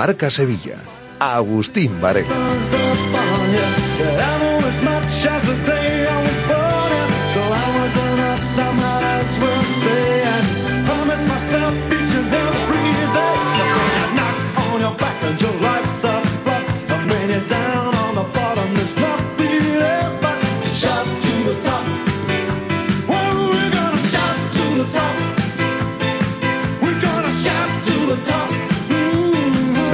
Marca 0.00 0.30
Sevilla. 0.30 0.78
Agustín 1.18 2.00
Varela. 2.00 2.34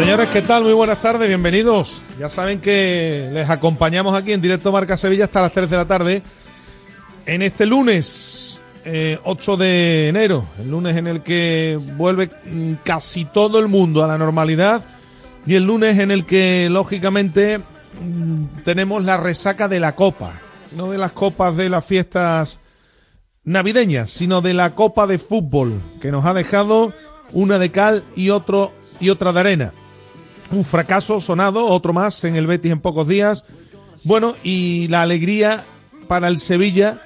Señores, 0.07 0.29
¿qué 0.29 0.43
tal? 0.43 0.63
Muy 0.63 0.73
buenas 0.73 1.03
tardes, 1.03 1.27
bienvenidos. 1.27 2.01
Ya 2.17 2.29
saben 2.29 2.61
que 2.61 3.29
les 3.33 3.51
acompañamos 3.51 4.15
aquí 4.15 4.33
en 4.33 4.41
directo 4.41 4.71
Marca 4.71 4.97
Sevilla 4.97 5.25
hasta 5.25 5.43
las 5.43 5.51
3 5.51 5.69
de 5.69 5.77
la 5.77 5.85
tarde. 5.85 6.23
En 7.27 7.43
este 7.43 7.67
lunes, 7.67 8.61
8 8.85 8.85
eh, 8.85 9.57
de 9.57 10.09
enero, 10.09 10.47
el 10.61 10.71
lunes 10.71 10.97
en 10.97 11.09
el 11.09 11.23
que 11.23 11.77
vuelve 11.97 12.31
mm, 12.45 12.75
casi 12.85 13.25
todo 13.25 13.59
el 13.59 13.67
mundo 13.67 14.05
a 14.05 14.07
la 14.07 14.17
normalidad 14.17 14.85
y 15.45 15.57
el 15.57 15.65
lunes 15.65 15.99
en 15.99 16.13
el 16.13 16.25
que, 16.25 16.69
lógicamente, 16.71 17.59
mm, 17.59 18.63
tenemos 18.65 19.03
la 19.03 19.17
resaca 19.17 19.67
de 19.67 19.81
la 19.81 19.97
copa. 19.97 20.35
No 20.71 20.89
de 20.89 20.99
las 20.99 21.11
copas 21.11 21.57
de 21.57 21.69
las 21.69 21.85
fiestas 21.85 22.61
navideñas, 23.43 24.13
sino 24.13 24.41
de 24.41 24.55
la 24.55 24.77
copa 24.77 25.09
de 25.09 25.19
fútbol, 25.19 25.83
que 26.01 26.13
nos 26.13 26.25
ha 26.27 26.33
dejado 26.33 26.93
una 27.33 27.59
de 27.59 27.73
cal 27.73 28.05
y 28.15 28.31
otro 28.31 28.73
y 29.01 29.11
otra 29.11 29.33
de 29.33 29.41
arena 29.41 29.73
un 30.51 30.65
fracaso 30.65 31.21
sonado, 31.21 31.67
otro 31.67 31.93
más 31.93 32.23
en 32.25 32.37
el 32.37 32.47
Betis 32.47 32.73
en 32.73 32.81
pocos 32.81 33.09
días. 33.09 33.45
Bueno, 34.05 34.37
y 34.43 34.89
la 34.89 35.03
alegría 35.03 35.65
para 36.09 36.29
el 36.29 36.39
Sevilla 36.39 37.03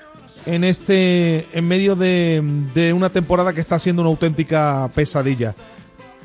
en 0.47 0.65
este 0.65 1.47
en 1.53 1.67
medio 1.67 1.97
de, 1.97 2.43
de 2.75 2.93
una 2.93 3.11
temporada 3.11 3.53
que 3.53 3.61
está 3.61 3.79
siendo 3.79 4.03
una 4.03 4.11
auténtica 4.11 4.91
pesadilla. 4.95 5.55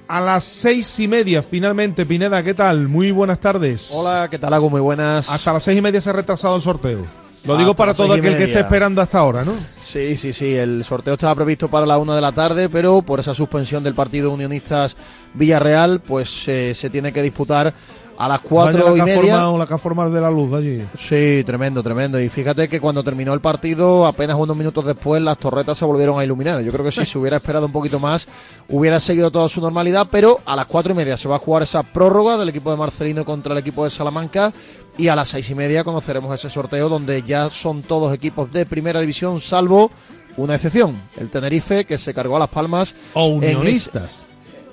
A 0.08 0.22
las 0.22 0.44
seis 0.44 1.00
y 1.00 1.08
media, 1.08 1.42
finalmente, 1.42 2.06
Pineda, 2.06 2.44
¿qué 2.44 2.54
tal? 2.54 2.88
Muy 2.88 3.10
buenas 3.10 3.40
tardes. 3.40 3.92
Hola, 3.92 4.28
¿qué 4.30 4.38
tal, 4.38 4.54
Hago? 4.54 4.70
Muy 4.70 4.82
buenas. 4.82 5.30
Hasta 5.30 5.52
las 5.54 5.64
seis 5.64 5.80
y 5.80 5.82
media 5.82 6.00
se 6.00 6.10
ha 6.12 6.14
retrasado 6.14 6.56
el 6.56 6.62
sorteo. 6.62 7.06
Lo 7.46 7.58
digo 7.58 7.76
para 7.76 7.94
todo 7.94 8.14
aquel 8.14 8.38
que 8.38 8.46
esté 8.46 8.60
esperando 8.60 9.02
hasta 9.02 9.20
ahora, 9.20 9.46
¿no? 9.46 9.54
Sí, 9.78 10.18
sí, 10.18 10.34
sí. 10.34 10.56
El 10.56 10.84
sorteo 10.84 11.14
estaba 11.14 11.36
previsto 11.36 11.70
para 11.70 11.86
la 11.86 11.98
una 11.98 12.16
de 12.16 12.22
la 12.22 12.32
tarde, 12.32 12.70
pero 12.70 13.02
por 13.02 13.20
esa 13.20 13.34
suspensión 13.34 13.84
del 13.84 13.94
partido 13.94 14.32
Unionistas 14.32 14.96
Villarreal, 15.36 16.00
pues 16.00 16.48
eh, 16.48 16.74
se 16.74 16.90
tiene 16.90 17.12
que 17.12 17.22
disputar 17.22 17.74
a 18.18 18.28
las 18.28 18.40
cuatro 18.42 18.96
y 18.96 19.02
media. 19.02 19.38
La 19.52 19.78
forma 19.78 20.10
de 20.10 20.22
la 20.22 20.32
luz 20.32 20.54
allí. 20.54 20.86
Sí, 20.98 21.44
tremendo, 21.46 21.84
tremendo. 21.84 22.20
Y 22.20 22.30
fíjate 22.30 22.68
que 22.68 22.80
cuando 22.80 23.04
terminó 23.04 23.34
el 23.34 23.42
partido, 23.42 24.06
apenas 24.06 24.38
unos 24.38 24.56
minutos 24.56 24.86
después, 24.86 25.22
las 25.22 25.38
torretas 25.38 25.78
se 25.78 25.86
volvieron 25.86 26.20
a 26.20 26.24
iluminar. 26.24 26.62
Yo 26.62 26.72
creo 26.72 26.86
que 26.86 26.92
si 26.92 27.06
se 27.06 27.18
hubiera 27.18 27.38
esperado 27.38 27.66
un 27.66 27.72
poquito 27.72 28.00
más, 28.00 28.28
hubiera 28.70 29.00
seguido 29.00 29.32
toda 29.32 29.50
su 29.50 29.62
normalidad, 29.62 30.08
pero 30.10 30.40
a 30.46 30.56
las 30.56 30.68
cuatro 30.68 30.94
y 30.94 30.96
media 30.96 31.18
se 31.18 31.28
va 31.28 31.36
a 31.36 31.40
jugar 31.40 31.64
esa 31.64 31.84
prórroga 31.84 32.38
del 32.38 32.50
equipo 32.50 32.72
de 32.72 32.78
Marcelino 32.78 33.26
contra 33.26 33.54
el 33.54 33.60
equipo 33.60 33.84
de 33.84 33.90
Salamanca. 33.90 34.54
Y 34.98 35.10
a 35.10 35.16
las 35.16 35.30
seis 35.30 35.50
y 35.50 35.56
media 35.56 35.84
conoceremos 35.84 36.34
ese 36.34 36.50
sorteo 36.50 36.88
donde 36.88 37.22
ya 37.24 37.50
son 37.50 37.84
todos 37.84 38.14
equipos 38.14 38.52
de 38.54 38.66
primera 38.66 39.02
división, 39.02 39.42
salvo 39.42 39.92
una 40.38 40.56
excepción, 40.56 41.02
el 41.18 41.30
Tenerife, 41.30 41.86
que 41.86 41.98
se 41.98 42.14
cargó 42.14 42.38
a 42.38 42.40
las 42.40 42.50
palmas. 42.50 42.96
O 43.14 43.28
unionistas. 43.28 44.26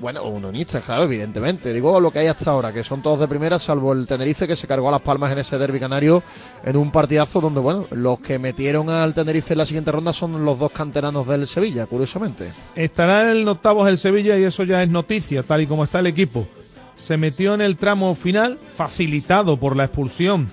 Bueno, 0.03 0.25
unionistas, 0.25 0.83
claro, 0.83 1.05
evidentemente. 1.05 1.73
Digo 1.73 2.01
lo 2.01 2.11
que 2.11 2.19
hay 2.19 2.27
hasta 2.27 2.51
ahora, 2.51 2.73
que 2.73 2.83
son 2.83 3.03
todos 3.03 3.21
de 3.21 3.29
primera, 3.29 3.61
salvo 3.61 3.93
el 3.93 4.05
Tenerife 4.05 4.49
que 4.49 4.57
se 4.57 4.67
cargó 4.67 4.89
a 4.89 4.91
las 4.91 5.01
palmas 5.01 5.31
en 5.31 5.39
ese 5.39 5.57
derby 5.59 5.79
canario 5.79 6.25
en 6.65 6.77
un 6.77 6.91
partidazo 6.91 7.41
donde, 7.41 7.61
bueno, 7.61 7.87
los 7.93 8.19
que 8.19 8.41
metieron 8.41 8.91
al 8.91 9.15
Tenerife 9.15 9.55
en 9.55 9.59
la 9.59 9.65
siguiente 9.65 9.93
ronda 9.93 10.12
son 10.12 10.45
los 10.45 10.59
dos 10.59 10.73
canteranos 10.73 11.29
del 11.29 11.47
Sevilla, 11.47 11.87
curiosamente. 11.87 12.51
Estará 12.75 13.31
en 13.31 13.47
octavos 13.47 13.89
el 13.89 13.97
Sevilla 13.97 14.37
y 14.37 14.43
eso 14.43 14.65
ya 14.65 14.83
es 14.83 14.89
noticia, 14.89 15.45
tal 15.45 15.61
y 15.61 15.69
como 15.69 15.85
está 15.85 16.01
el 16.01 16.09
equipo. 16.09 16.49
Se 16.97 17.17
metió 17.17 17.55
en 17.55 17.61
el 17.61 17.77
tramo 17.77 18.12
final, 18.17 18.59
facilitado 18.67 19.57
por 19.57 19.77
la 19.77 19.85
expulsión 19.85 20.49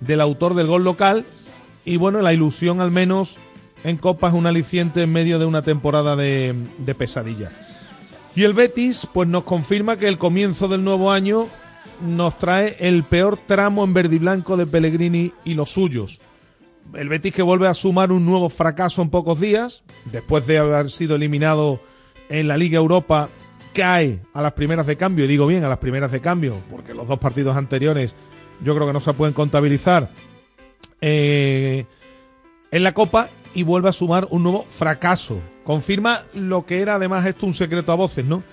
del 0.00 0.22
autor 0.22 0.54
del 0.54 0.68
gol 0.68 0.84
local. 0.84 1.26
Y 1.84 1.98
bueno, 1.98 2.22
la 2.22 2.32
ilusión 2.32 2.80
al 2.80 2.92
menos 2.92 3.36
en 3.84 3.98
Copa 3.98 4.28
es 4.28 4.34
un 4.34 4.46
aliciente 4.46 5.02
en 5.02 5.12
medio 5.12 5.38
de 5.38 5.44
una 5.44 5.60
temporada 5.60 6.16
de, 6.16 6.54
de 6.78 6.94
pesadilla. 6.94 7.52
Y 8.36 8.44
el 8.44 8.52
Betis, 8.52 9.08
pues 9.10 9.26
nos 9.26 9.44
confirma 9.44 9.98
que 9.98 10.08
el 10.08 10.18
comienzo 10.18 10.68
del 10.68 10.84
nuevo 10.84 11.10
año 11.10 11.48
nos 12.06 12.38
trae 12.38 12.76
el 12.80 13.02
peor 13.02 13.38
tramo 13.38 13.82
en 13.82 13.94
verde 13.94 14.16
y 14.16 14.18
blanco 14.18 14.58
de 14.58 14.66
Pellegrini 14.66 15.32
y 15.42 15.54
los 15.54 15.70
suyos. 15.70 16.20
El 16.94 17.08
Betis 17.08 17.32
que 17.32 17.42
vuelve 17.42 17.66
a 17.66 17.72
sumar 17.72 18.12
un 18.12 18.26
nuevo 18.26 18.50
fracaso 18.50 19.00
en 19.00 19.08
pocos 19.08 19.40
días, 19.40 19.84
después 20.04 20.46
de 20.46 20.58
haber 20.58 20.90
sido 20.90 21.16
eliminado 21.16 21.80
en 22.28 22.46
la 22.46 22.58
Liga 22.58 22.76
Europa, 22.76 23.30
cae 23.72 24.20
a 24.34 24.42
las 24.42 24.52
primeras 24.52 24.86
de 24.86 24.96
cambio, 24.96 25.24
y 25.24 25.28
digo 25.28 25.46
bien, 25.46 25.64
a 25.64 25.68
las 25.70 25.78
primeras 25.78 26.12
de 26.12 26.20
cambio, 26.20 26.60
porque 26.70 26.92
los 26.92 27.08
dos 27.08 27.18
partidos 27.18 27.56
anteriores 27.56 28.14
yo 28.62 28.74
creo 28.74 28.86
que 28.86 28.92
no 28.92 29.00
se 29.00 29.14
pueden 29.14 29.32
contabilizar 29.32 30.10
eh, 31.00 31.86
en 32.70 32.82
la 32.82 32.92
Copa 32.92 33.30
y 33.56 33.64
vuelve 33.64 33.88
a 33.88 33.92
sumar 33.92 34.28
un 34.30 34.44
nuevo 34.44 34.66
fracaso 34.68 35.40
Confirma 35.66 36.22
lo 36.32 36.64
que 36.64 36.80
era 36.80 36.94
además 36.94 37.26
esto 37.26 37.44
un 37.44 37.52
secreto 37.52 37.90
a 37.90 37.96
voces, 37.96 38.24
¿no? 38.24 38.44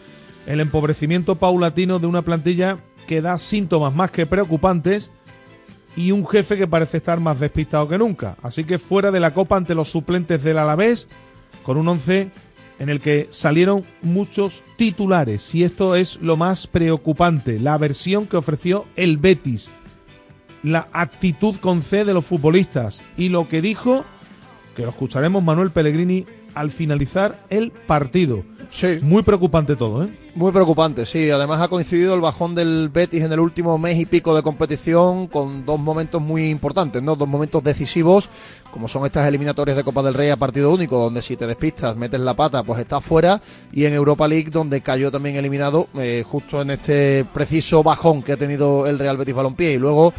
El 0.47 0.59
empobrecimiento 0.59 1.35
paulatino 1.35 1.99
de 1.99 2.07
una 2.07 2.23
plantilla 2.23 2.77
que 3.05 3.21
da 3.21 3.37
síntomas 3.37 3.93
más 3.93 4.09
que 4.09 4.25
preocupantes 4.25 5.11
y 5.95 6.09
un 6.09 6.27
jefe 6.27 6.57
que 6.57 6.65
parece 6.65 6.97
estar 6.97 7.19
más 7.19 7.39
despistado 7.39 7.87
que 7.87 7.99
nunca. 7.99 8.35
Así 8.41 8.63
que 8.63 8.79
fuera 8.79 9.11
de 9.11 9.19
la 9.19 9.35
Copa 9.35 9.57
ante 9.57 9.75
los 9.75 9.91
suplentes 9.91 10.41
del 10.41 10.57
Alavés, 10.57 11.07
con 11.61 11.77
un 11.77 11.87
once 11.87 12.31
en 12.79 12.89
el 12.89 12.99
que 12.99 13.27
salieron 13.29 13.85
muchos 14.01 14.63
titulares. 14.75 15.53
Y 15.53 15.63
esto 15.63 15.95
es 15.95 16.19
lo 16.19 16.35
más 16.35 16.65
preocupante, 16.65 17.59
la 17.59 17.77
versión 17.77 18.25
que 18.25 18.37
ofreció 18.37 18.85
el 18.95 19.17
Betis, 19.17 19.69
la 20.63 20.87
actitud 20.93 21.57
con 21.57 21.83
C 21.83 22.05
de 22.05 22.15
los 22.15 22.25
futbolistas 22.25 23.03
y 23.17 23.29
lo 23.29 23.47
que 23.47 23.61
dijo, 23.61 24.03
que 24.75 24.83
lo 24.83 24.89
escucharemos 24.89 25.43
Manuel 25.43 25.71
Pellegrini 25.71 26.25
al 26.55 26.71
finalizar 26.71 27.37
el 27.49 27.71
partido. 27.71 28.43
Sí. 28.69 28.97
Muy 29.01 29.23
preocupante 29.23 29.75
todo, 29.75 30.03
¿eh? 30.03 30.19
Muy 30.35 30.51
preocupante, 30.51 31.05
sí. 31.05 31.29
Además 31.29 31.61
ha 31.61 31.67
coincidido 31.67 32.15
el 32.15 32.21
bajón 32.21 32.55
del 32.55 32.89
Betis 32.89 33.23
en 33.23 33.31
el 33.31 33.39
último 33.39 33.77
mes 33.77 33.99
y 33.99 34.05
pico 34.05 34.35
de 34.35 34.41
competición 34.41 35.27
con 35.27 35.65
dos 35.65 35.79
momentos 35.79 36.21
muy 36.21 36.49
importantes, 36.49 37.03
¿no? 37.03 37.15
Dos 37.15 37.27
momentos 37.27 37.63
decisivos, 37.63 38.29
como 38.71 38.87
son 38.87 39.05
estas 39.05 39.27
eliminatorias 39.27 39.77
de 39.77 39.83
Copa 39.83 40.01
del 40.01 40.15
Rey 40.15 40.29
a 40.29 40.35
partido 40.35 40.71
único, 40.71 40.97
donde 40.97 41.21
si 41.21 41.37
te 41.37 41.45
despistas, 41.45 41.95
metes 41.95 42.19
la 42.19 42.33
pata, 42.35 42.63
pues 42.63 42.79
estás 42.79 43.03
fuera, 43.03 43.39
y 43.71 43.85
en 43.85 43.93
Europa 43.93 44.27
League, 44.27 44.49
donde 44.49 44.81
cayó 44.81 45.11
también 45.11 45.35
eliminado 45.35 45.87
eh, 45.95 46.23
justo 46.25 46.61
en 46.61 46.71
este 46.71 47.25
preciso 47.31 47.83
bajón 47.83 48.23
que 48.23 48.33
ha 48.33 48.37
tenido 48.37 48.87
el 48.87 48.97
Real 48.97 49.17
Betis 49.17 49.35
Balompié. 49.35 49.73
Y 49.73 49.77
luego 49.77 50.13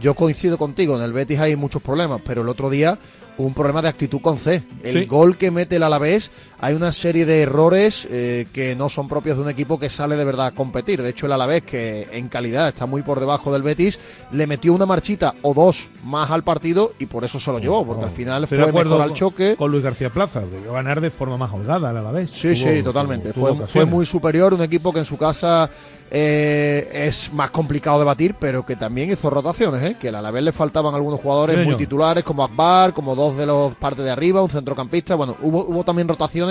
yo 0.00 0.14
coincido 0.14 0.56
contigo, 0.56 0.96
en 0.96 1.02
el 1.02 1.12
Betis 1.12 1.40
hay 1.40 1.56
muchos 1.56 1.82
problemas, 1.82 2.22
pero 2.24 2.40
el 2.40 2.48
otro 2.48 2.70
día 2.70 2.98
un 3.38 3.54
problema 3.54 3.82
de 3.82 3.88
actitud 3.88 4.20
con 4.20 4.38
C. 4.38 4.62
El 4.82 5.06
gol 5.06 5.36
que 5.38 5.50
mete 5.50 5.76
el 5.76 5.82
Alavés, 5.82 6.30
hay 6.60 6.74
una 6.74 6.92
serie 6.92 7.24
de 7.24 7.42
errores 7.42 8.06
eh, 8.10 8.46
que 8.52 8.74
no 8.74 8.88
son 8.88 9.08
propios 9.08 9.36
de 9.36 9.44
un 9.44 9.48
equipo 9.48 9.78
que 9.78 9.88
sale 9.88 10.16
de 10.16 10.24
verdad 10.24 10.46
a 10.46 10.50
competir. 10.52 11.02
De 11.02 11.10
hecho, 11.10 11.26
el 11.26 11.32
Alavés, 11.32 11.62
que 11.62 12.08
en 12.12 12.28
calidad 12.28 12.68
está 12.68 12.86
muy 12.86 13.02
por 13.02 13.20
debajo 13.20 13.52
del 13.52 13.62
Betis, 13.62 13.98
le 14.32 14.46
metió 14.46 14.72
una 14.72 14.86
marchita 14.86 15.34
o 15.42 15.54
dos 15.54 15.90
más 16.04 16.30
al 16.30 16.42
partido 16.42 16.92
y 16.98 17.06
por 17.06 17.24
eso 17.24 17.38
se 17.38 17.52
lo 17.52 17.58
llevó, 17.58 17.86
porque 17.86 18.04
al 18.04 18.10
final 18.10 18.46
fue 18.46 18.58
mejor 18.58 19.00
al 19.00 19.14
choque. 19.14 19.56
Con 19.56 19.70
Luis 19.70 19.84
García 19.84 20.10
Plaza, 20.10 20.40
debió 20.40 20.72
ganar 20.72 21.00
de 21.00 21.10
forma 21.10 21.36
más 21.36 21.52
holgada 21.52 21.90
el 21.90 21.96
Alavés. 21.96 22.30
Sí, 22.30 22.56
sí, 22.56 22.82
totalmente. 22.82 23.32
fue, 23.32 23.54
fue 23.66 23.84
muy 23.84 24.04
superior, 24.04 24.54
un 24.54 24.62
equipo 24.62 24.92
que 24.92 25.00
en 25.00 25.04
su 25.04 25.16
casa 25.16 25.70
eh, 26.10 26.88
es 27.06 27.32
más 27.34 27.50
complicado 27.50 27.98
de 27.98 28.04
batir, 28.06 28.34
pero 28.34 28.64
que 28.64 28.76
también 28.76 29.10
hizo 29.10 29.28
rotaciones, 29.28 29.82
¿eh? 29.82 29.96
que 30.00 30.08
a 30.08 30.22
la 30.22 30.30
vez 30.30 30.42
le 30.42 30.52
faltaban 30.52 30.94
algunos 30.94 31.20
jugadores 31.20 31.66
muy 31.66 31.76
titulares, 31.76 32.24
como 32.24 32.44
Akbar, 32.44 32.94
como 32.94 33.14
dos 33.14 33.36
de 33.36 33.44
los 33.44 33.74
partes 33.74 34.04
de 34.04 34.10
arriba, 34.10 34.42
un 34.42 34.48
centrocampista. 34.48 35.16
Bueno, 35.16 35.36
hubo, 35.42 35.64
hubo 35.66 35.84
también 35.84 36.08
rotaciones, 36.08 36.47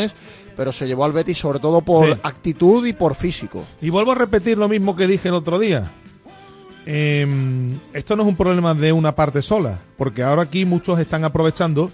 pero 0.56 0.72
se 0.72 0.88
llevó 0.88 1.06
al 1.06 1.12
Betis 1.12 1.38
sobre 1.38 1.60
todo 1.60 1.82
por 1.82 2.20
actitud 2.24 2.86
y 2.86 2.94
por 2.94 3.16
físico. 3.16 3.64
Y 3.82 3.90
vuelvo 3.90 4.12
a 4.12 4.16
repetir 4.16 4.58
lo 4.58 4.68
mismo 4.68 4.96
que 4.96 5.08
dije 5.08 5.30
el 5.30 5.36
otro 5.36 5.60
día. 5.60 5.92
Em, 6.86 7.78
esto 7.94 8.16
no 8.16 8.24
es 8.24 8.30
un 8.30 8.38
problema 8.38 8.74
de 8.74 8.94
una 8.94 9.14
parte 9.14 9.42
sola, 9.42 9.80
porque 9.98 10.24
ahora 10.24 10.44
aquí 10.44 10.66
muchos 10.66 11.00
están 11.00 11.26
aprovechando 11.26 11.92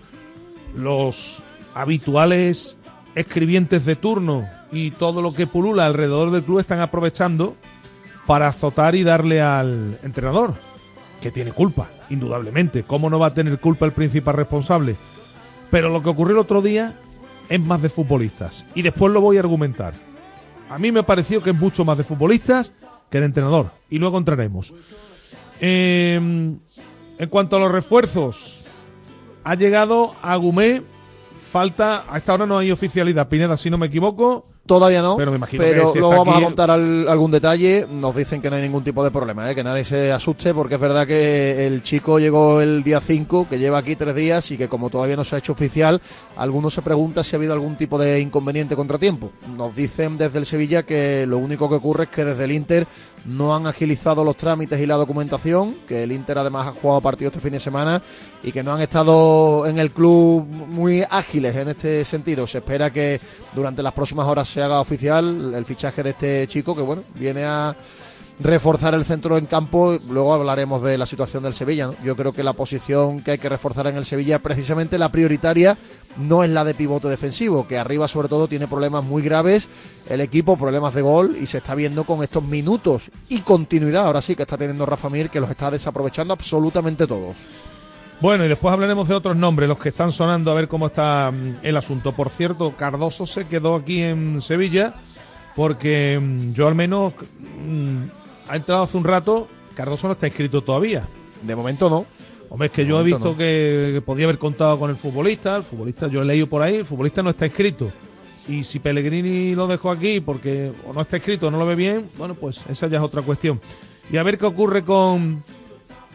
los 0.76 1.44
habituales 1.74 2.78
escribientes 3.16 3.86
de 3.86 3.96
turno 3.96 4.48
y 4.72 4.92
todo 4.92 5.22
lo 5.22 5.34
que 5.34 5.48
pulula 5.48 5.86
alrededor 5.86 6.32
del 6.32 6.44
club 6.44 6.60
están 6.60 6.80
aprovechando 6.80 7.56
para 8.26 8.48
azotar 8.48 8.96
y 8.96 9.04
darle 9.04 9.42
al 9.42 9.98
entrenador, 10.04 10.56
que 11.22 11.32
tiene 11.32 11.52
culpa, 11.52 11.90
indudablemente. 12.10 12.84
¿Cómo 12.84 13.10
no 13.10 13.20
va 13.20 13.28
a 13.28 13.34
tener 13.34 13.60
culpa 13.60 13.86
el 13.86 13.92
principal 13.92 14.36
responsable? 14.36 14.96
Pero 15.70 15.90
lo 15.90 16.04
que 16.04 16.10
ocurrió 16.10 16.34
el 16.34 16.40
otro 16.40 16.62
día 16.62 16.96
es 17.50 17.60
más 17.60 17.81
de 17.81 17.90
futbolistas. 17.90 18.66
Y 18.75 18.81
después 18.81 19.12
lo 19.12 19.22
voy 19.22 19.38
a 19.38 19.42
argumentar. 19.42 19.94
A 20.69 20.80
mí 20.80 20.92
me 20.92 21.04
pareció 21.04 21.44
que 21.44 21.51
es 21.51 21.56
mucho 21.56 21.86
más 21.86 21.98
de 21.98 22.04
futbolistas 22.04 22.74
que 23.10 23.19
de 23.19 23.25
entrenador. 23.25 23.72
Y 23.90 24.00
luego 24.00 24.18
entraremos. 24.18 24.74
Em, 25.60 26.60
en 27.18 27.30
cuanto 27.30 27.56
a 27.56 27.60
los 27.60 27.72
refuerzos, 27.72 28.66
ha 29.44 29.56
llegado 29.56 30.16
a 30.22 30.36
Gumé. 30.36 30.81
Falta, 31.51 32.06
a 32.10 32.18
esta 32.18 32.34
hora 32.34 32.48
no 32.48 32.57
hay 32.57 32.72
oficialidad, 32.72 33.30
Pineda, 33.30 33.57
si 33.57 33.69
no 33.69 33.78
me 33.78 33.86
equivoco. 33.86 34.48
Todavía 34.65 35.01
no, 35.01 35.18
pero, 35.18 35.31
me 35.31 35.36
imagino 35.36 35.62
pero 35.62 35.94
luego 35.94 36.24
vamos 36.24 36.38
a 36.38 36.42
contar 36.42 36.71
algún 36.71 37.31
detalle. 37.31 37.86
Nos 37.92 38.15
dicen 38.15 38.42
que 38.42 38.50
no 38.50 38.56
hay 38.56 38.62
ningún 38.62 38.81
tipo 38.81 39.04
de 39.04 39.12
problema, 39.12 39.51
¿eh? 39.51 39.56
que 39.56 39.62
nadie 39.62 39.83
se 39.83 40.10
asuste, 40.13 40.54
porque 40.54 40.75
es 40.75 40.81
verdad 40.81 41.06
que 41.06 41.68
el 41.68 41.83
chico 41.83 42.18
llegó 42.18 42.62
el 42.62 42.81
día 42.81 43.01
5, 43.01 43.48
que 43.50 43.60
lleva 43.60 43.80
aquí 43.80 43.98
tres 43.98 44.15
días 44.15 44.50
y 44.51 44.57
que 44.57 44.69
como 44.69 44.89
todavía 44.89 45.18
no 45.18 45.25
se 45.25 45.36
ha 45.36 45.39
hecho 45.39 45.51
oficial, 45.51 46.00
algunos 46.38 46.74
se 46.74 46.81
preguntan 46.81 47.25
si 47.25 47.36
ha 47.36 47.39
habido 47.39 47.51
algún 47.51 47.75
tipo 47.75 47.98
de 47.98 48.21
inconveniente 48.21 48.74
contratiempo. 48.77 49.31
Nos 49.50 49.75
dicen 49.75 50.18
desde 50.18 50.39
el 50.39 50.45
Sevilla 50.45 50.83
que 50.83 51.25
lo 51.27 51.39
único 51.39 51.68
que 51.68 51.75
ocurre 51.75 52.06
es 52.06 52.09
que 52.09 52.24
desde 52.24 52.45
el 52.45 52.54
Inter 52.54 52.88
no 53.25 53.54
han 53.54 53.68
agilizado 53.68 54.24
los 54.24 54.38
trámites 54.38 54.80
y 54.80 54.86
la 54.86 54.95
documentación, 54.95 55.75
que 55.88 56.04
el 56.04 56.12
Inter 56.13 56.38
además 56.38 56.68
ha 56.68 56.71
jugado 56.71 57.01
partido 57.01 57.30
este 57.30 57.42
fin 57.42 57.51
de 57.51 57.59
semana 57.59 58.01
y 58.44 58.51
que 58.54 58.63
no 58.63 58.74
han 58.74 58.81
estado 58.81 59.66
en 59.68 59.77
el 59.77 59.92
club 59.92 60.45
muy 60.45 61.04
ágiles 61.09 61.56
en 61.56 61.69
este 61.69 62.06
sentido. 62.06 62.48
Se 62.48 62.59
espera 62.59 62.92
que 62.92 63.19
durante 63.54 63.83
las 63.83 63.94
próximas 63.94 64.25
horas 64.25 64.53
se 64.54 64.62
haga 64.62 64.80
oficial 64.80 65.56
el 65.56 65.66
fichaje 65.66 66.04
de 66.04 66.12
este 66.12 66.48
chico 66.48 66.76
que 66.76 66.84
bueno, 66.84 67.04
viene 67.16 67.44
a 67.44 67.76
reforzar 68.40 68.94
el 68.94 69.04
centro 69.04 69.38
en 69.38 69.48
campo. 69.48 69.98
Luego 70.10 70.32
hablaremos 70.34 70.84
de 70.84 70.96
la 70.96 71.08
situación 71.08 71.42
del 71.42 71.56
Sevilla. 71.56 71.90
Yo 72.04 72.16
creo 72.16 72.32
que 72.32 72.44
la 72.44 72.54
posición 72.54 73.22
que 73.22 73.32
hay 73.32 73.38
que 73.40 73.50
reforzar 73.50 73.88
en 73.88 73.96
el 73.96 74.06
Sevilla, 74.06 74.40
precisamente 74.40 75.00
la 75.00 75.10
prioritaria, 75.10 75.76
no 76.18 76.44
es 76.44 76.52
la 76.52 76.64
de 76.64 76.76
pivote 76.76 77.08
defensivo, 77.08 77.68
que 77.68 77.80
arriba 77.80 78.08
sobre 78.08 78.28
todo 78.28 78.48
tiene 78.48 78.68
problemas 78.68 79.04
muy 79.04 79.24
graves. 79.24 79.70
El 80.08 80.22
equipo, 80.22 80.56
problemas 80.56 80.94
de 80.94 81.02
gol, 81.02 81.36
y 81.42 81.48
se 81.48 81.58
está 81.58 81.74
viendo 81.74 82.04
con 82.04 82.22
estos 82.24 82.44
minutos 82.44 83.10
y 83.30 83.40
continuidad, 83.40 84.06
ahora 84.06 84.22
sí 84.22 84.36
que 84.36 84.44
está 84.44 84.58
teniendo 84.58 84.86
Rafa 84.86 85.10
Mir, 85.10 85.32
que 85.32 85.40
los 85.40 85.50
está 85.50 85.72
desaprovechando 85.72 86.34
absolutamente 86.34 87.08
todos. 87.08 87.36
Bueno, 88.24 88.46
y 88.46 88.48
después 88.48 88.72
hablaremos 88.72 89.10
de 89.10 89.16
otros 89.16 89.36
nombres, 89.36 89.68
los 89.68 89.78
que 89.78 89.90
están 89.90 90.14
sonando, 90.14 90.50
a 90.50 90.54
ver 90.54 90.70
cómo 90.70 90.88
está 90.88 91.30
mm, 91.30 91.58
el 91.62 91.75
asunto. 91.75 92.14
Por 92.14 92.30
cierto, 92.30 92.74
Cardoso 92.78 93.25
se 93.25 93.48
quedó 93.48 93.75
aquí 93.75 94.02
en 94.02 94.40
Sevilla 94.40 94.94
porque 95.58 96.18
mm, 96.22 96.54
yo 96.54 96.70
al 96.70 96.74
menos 96.74 97.12
mm, 97.68 98.04
ha 98.48 98.56
entrado 98.56 98.84
hace 98.84 98.96
un 98.96 99.04
rato, 99.04 99.50
Cardoso 99.75 100.08
no 100.08 100.14
está 100.14 100.28
inscrito 100.28 100.62
todavía. 100.62 101.06
De 101.42 101.54
momento 101.54 101.90
no. 101.90 102.06
Hombre, 102.48 102.68
es 102.68 102.72
que 102.72 102.86
yo 102.86 103.02
he 103.02 103.04
visto 103.04 103.36
que, 103.36 104.02
podía 104.06 104.24
haber 104.24 104.38
contado 104.38 104.80
con 104.80 104.90
el 104.90 104.96
futbolista, 104.96 105.58
el 105.58 105.64
futbolista 105.64 106.08
yo 106.08 106.22
he 106.22 106.26
leído 106.26 106.48
por 106.48 106.62
ahí, 106.62 106.76
el 106.76 106.86
futbolista 106.86 107.22
no 107.24 107.31
está 107.31 107.48
inscrito. 107.48 107.92
Y 108.48 108.64
si 108.64 108.80
Pellegrini 108.80 109.54
lo 109.54 109.68
dejó 109.68 109.92
aquí 109.92 110.22
porque 110.22 110.72
o 110.88 110.94
no 110.94 111.02
está 111.02 111.18
inscrito 111.18 111.48
o 111.48 111.52
no 111.52 111.58
lo 111.58 111.66
ve 111.66 111.76
bien, 111.76 112.08
bueno, 112.18 112.36
pues 112.36 112.62
esa 112.69 112.88
ya 112.88 113.00
es 113.00 113.04
otra 113.04 113.22
cuestión. 113.22 113.60
Y 114.10 114.16
a 114.16 114.24
ver 114.24 114.38
qué 114.38 114.46
ocurre 114.46 114.86
con, 114.86 115.44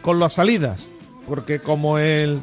con 0.01 0.19
las 0.19 0.33
salidas, 0.33 0.89
porque 1.29 1.59
como 1.59 1.97
el 1.97 2.39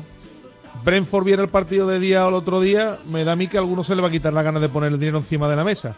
Brentford 0.85 1.25
viera 1.25 1.43
el 1.43 1.49
partido 1.49 1.87
de 1.87 1.99
día 1.99 2.25
o 2.25 2.29
el 2.29 2.35
otro 2.35 2.61
día, 2.61 2.99
me 3.11 3.25
da 3.25 3.33
a 3.33 3.37
mí 3.37 3.49
que 3.49 3.59
a 3.59 3.61
alguno 3.61 3.85
se 3.85 3.94
le 3.94 4.03
va 4.03 4.09
a 4.09 4.11
quitar 4.11 4.33
la 4.33 4.43
ganas 4.43 4.62
de 4.62 4.69
poner 4.69 4.93
el 4.93 4.99
dinero 4.99 5.19
encima 5.19 5.49
de 5.49 5.56
la 5.56 5.65
mesa. 5.65 5.97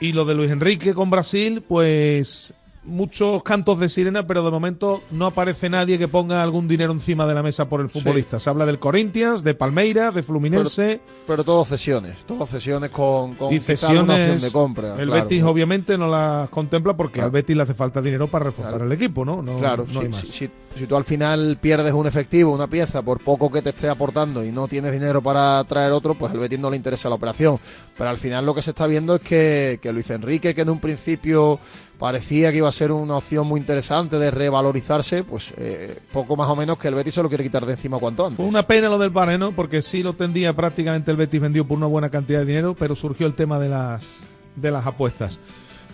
Y 0.00 0.12
lo 0.12 0.24
de 0.24 0.34
Luis 0.34 0.50
Enrique 0.50 0.94
con 0.94 1.10
Brasil, 1.10 1.62
pues 1.66 2.52
muchos 2.86 3.42
cantos 3.42 3.78
de 3.78 3.88
sirena, 3.88 4.26
pero 4.26 4.44
de 4.44 4.50
momento 4.50 5.02
no 5.10 5.26
aparece 5.26 5.68
nadie 5.68 5.98
que 5.98 6.08
ponga 6.08 6.42
algún 6.42 6.68
dinero 6.68 6.92
encima 6.92 7.26
de 7.26 7.34
la 7.34 7.42
mesa 7.42 7.68
por 7.68 7.80
el 7.80 7.90
futbolista. 7.90 8.40
Se 8.40 8.48
habla 8.48 8.64
del 8.64 8.78
Corinthians, 8.78 9.44
de 9.44 9.54
Palmeiras, 9.54 10.14
de 10.14 10.22
Fluminense. 10.22 11.00
Pero, 11.26 11.44
todo 11.44 11.64
cesiones, 11.64 12.18
todo 12.26 12.46
cesiones 12.46 12.90
con, 12.90 13.34
con 13.34 13.52
y 13.52 13.60
cesiones 13.60 14.40
de 14.40 14.50
compra. 14.50 14.94
El 14.98 15.10
Betis 15.10 15.42
obviamente 15.42 15.98
no 15.98 16.08
las 16.08 16.48
contempla 16.48 16.96
porque 16.96 17.20
al 17.20 17.30
Betis 17.30 17.56
le 17.56 17.62
hace 17.62 17.74
falta 17.74 18.00
dinero 18.00 18.28
para 18.28 18.46
reforzar 18.46 18.80
el 18.80 18.92
equipo, 18.92 19.24
¿no? 19.24 19.42
no 19.42 19.58
claro, 19.58 19.86
no 19.92 20.02
Si, 20.16 20.48
si, 20.76 20.86
tú 20.86 20.96
al 20.96 21.04
final 21.04 21.58
pierdes 21.60 21.92
un 21.92 22.06
efectivo, 22.06 22.52
una 22.52 22.66
pieza, 22.66 23.02
por 23.02 23.20
poco 23.20 23.50
que 23.50 23.62
te 23.62 23.70
esté 23.70 23.88
aportando 23.88 24.44
y 24.44 24.52
no 24.52 24.68
tienes 24.68 24.92
dinero 24.92 25.22
para 25.22 25.62
traer 25.64 25.92
otro, 25.92 26.14
pues 26.14 26.32
al 26.32 26.38
Betis 26.38 26.58
no 26.58 26.70
le 26.70 26.76
interesa 26.76 27.08
la 27.08 27.16
operación. 27.16 27.58
Pero 27.96 28.10
al 28.10 28.18
final 28.18 28.46
lo 28.46 28.54
que 28.54 28.62
se 28.62 28.70
está 28.70 28.86
viendo 28.86 29.16
es 29.16 29.22
que, 29.22 29.78
que 29.82 29.92
Luis 29.92 30.10
Enrique, 30.10 30.54
que 30.54 30.62
en 30.62 30.70
un 30.70 30.78
principio 30.78 31.58
parecía 31.98 32.50
que 32.50 32.58
iba 32.58 32.68
a 32.68 32.72
ser 32.72 32.92
una 32.92 33.16
opción 33.16 33.46
muy 33.46 33.60
interesante 33.60 34.18
de 34.18 34.30
revalorizarse, 34.30 35.24
pues 35.24 35.52
eh, 35.56 35.98
poco 36.12 36.36
más 36.36 36.48
o 36.48 36.56
menos 36.56 36.78
que 36.78 36.88
el 36.88 36.94
Betis 36.94 37.14
se 37.14 37.22
lo 37.22 37.28
quiere 37.28 37.44
quitar 37.44 37.64
de 37.64 37.72
encima 37.72 37.98
cuanto 37.98 38.24
antes. 38.24 38.36
Fue 38.36 38.46
una 38.46 38.66
pena 38.66 38.88
lo 38.88 38.98
del 38.98 39.10
Bareno, 39.10 39.52
porque 39.52 39.82
sí 39.82 40.02
lo 40.02 40.12
tendía 40.12 40.54
prácticamente 40.54 41.10
el 41.10 41.16
Betis 41.16 41.40
vendido 41.40 41.66
por 41.66 41.76
una 41.76 41.86
buena 41.86 42.10
cantidad 42.10 42.40
de 42.40 42.46
dinero, 42.46 42.76
pero 42.78 42.94
surgió 42.94 43.26
el 43.26 43.34
tema 43.34 43.58
de 43.58 43.68
las, 43.68 44.20
de 44.56 44.70
las 44.70 44.86
apuestas. 44.86 45.40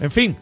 En 0.00 0.10
fin, 0.10 0.36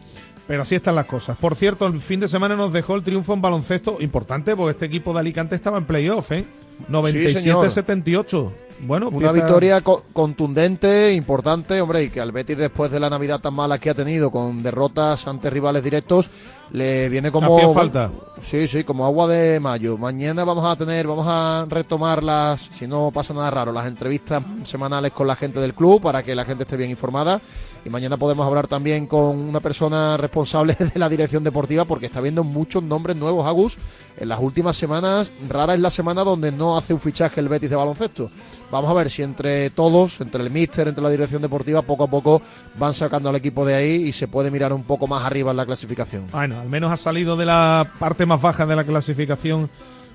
pero 0.47 0.63
así 0.63 0.75
están 0.75 0.95
las 0.95 1.05
cosas. 1.05 1.37
Por 1.37 1.55
cierto, 1.55 1.85
el 1.87 2.01
fin 2.01 2.19
de 2.19 2.27
semana 2.27 2.55
nos 2.55 2.73
dejó 2.73 2.95
el 2.95 3.03
triunfo 3.03 3.33
en 3.33 3.41
baloncesto 3.41 3.97
importante, 3.99 4.55
porque 4.55 4.71
este 4.71 4.85
equipo 4.85 5.13
de 5.13 5.19
Alicante 5.19 5.55
estaba 5.55 5.77
en 5.77 5.85
playoff, 5.85 6.31
¿eh? 6.31 6.45
97-78. 6.89 8.51
Bueno, 8.83 9.09
una 9.09 9.31
victoria 9.31 9.81
contundente, 9.81 11.13
importante, 11.13 11.79
hombre, 11.81 12.03
y 12.03 12.09
que 12.09 12.19
al 12.19 12.31
Betis 12.31 12.57
después 12.57 12.89
de 12.89 12.99
la 12.99 13.09
Navidad 13.09 13.39
tan 13.39 13.53
mala 13.53 13.77
que 13.77 13.89
ha 13.89 13.93
tenido 13.93 14.31
con 14.31 14.63
derrotas 14.63 15.27
ante 15.27 15.49
rivales 15.49 15.83
directos, 15.83 16.29
le 16.71 17.07
viene 17.09 17.31
como 17.31 17.73
falta. 17.73 18.11
Sí, 18.41 18.67
sí, 18.67 18.83
como 18.83 19.05
agua 19.05 19.27
de 19.27 19.59
mayo. 19.59 19.97
Mañana 19.97 20.43
vamos 20.43 20.65
a 20.65 20.75
tener, 20.75 21.05
vamos 21.05 21.27
a 21.29 21.65
retomar 21.69 22.23
las, 22.23 22.61
si 22.73 22.87
no 22.87 23.11
pasa 23.11 23.33
nada 23.33 23.51
raro, 23.51 23.71
las 23.71 23.85
entrevistas 23.85 24.41
semanales 24.63 25.11
con 25.11 25.27
la 25.27 25.35
gente 25.35 25.59
del 25.59 25.75
club 25.75 26.01
para 26.01 26.23
que 26.23 26.33
la 26.33 26.45
gente 26.45 26.63
esté 26.63 26.75
bien 26.75 26.89
informada 26.89 27.39
y 27.83 27.89
mañana 27.89 28.17
podemos 28.17 28.45
hablar 28.45 28.67
también 28.67 29.07
con 29.07 29.37
una 29.37 29.59
persona 29.59 30.17
responsable 30.17 30.75
de 30.93 30.99
la 30.99 31.09
dirección 31.09 31.43
deportiva 31.43 31.85
porque 31.85 32.05
está 32.07 32.21
viendo 32.21 32.43
muchos 32.43 32.83
nombres 32.83 33.15
nuevos, 33.15 33.47
Agus. 33.47 33.77
En 34.17 34.29
las 34.29 34.39
últimas 34.39 34.75
semanas, 34.75 35.31
rara 35.49 35.73
es 35.73 35.79
la 35.79 35.89
semana 35.89 36.23
donde 36.23 36.51
no 36.51 36.77
hace 36.77 36.93
un 36.93 36.99
fichaje 36.99 37.39
el 37.39 37.49
Betis 37.49 37.69
de 37.69 37.75
baloncesto. 37.75 38.29
Vamos 38.71 38.89
a 38.89 38.93
ver 38.93 39.09
si 39.09 39.21
entre 39.21 39.69
todos, 39.69 40.21
entre 40.21 40.41
el 40.41 40.49
míster, 40.49 40.87
entre 40.87 41.03
la 41.03 41.09
dirección 41.09 41.41
deportiva, 41.41 41.81
poco 41.81 42.05
a 42.05 42.07
poco 42.07 42.41
van 42.77 42.93
sacando 42.93 43.29
al 43.29 43.35
equipo 43.35 43.65
de 43.65 43.75
ahí 43.75 43.95
y 44.07 44.13
se 44.13 44.29
puede 44.29 44.49
mirar 44.49 44.71
un 44.71 44.83
poco 44.83 45.07
más 45.07 45.25
arriba 45.25 45.51
en 45.51 45.57
la 45.57 45.65
clasificación. 45.65 46.27
Bueno, 46.31 46.57
al 46.59 46.69
menos 46.69 46.91
ha 46.91 46.97
salido 46.97 47.35
de 47.35 47.45
la 47.45 47.85
parte 47.99 48.25
más 48.25 48.41
baja 48.41 48.65
de 48.65 48.77
la 48.77 48.85
clasificación 48.85 49.69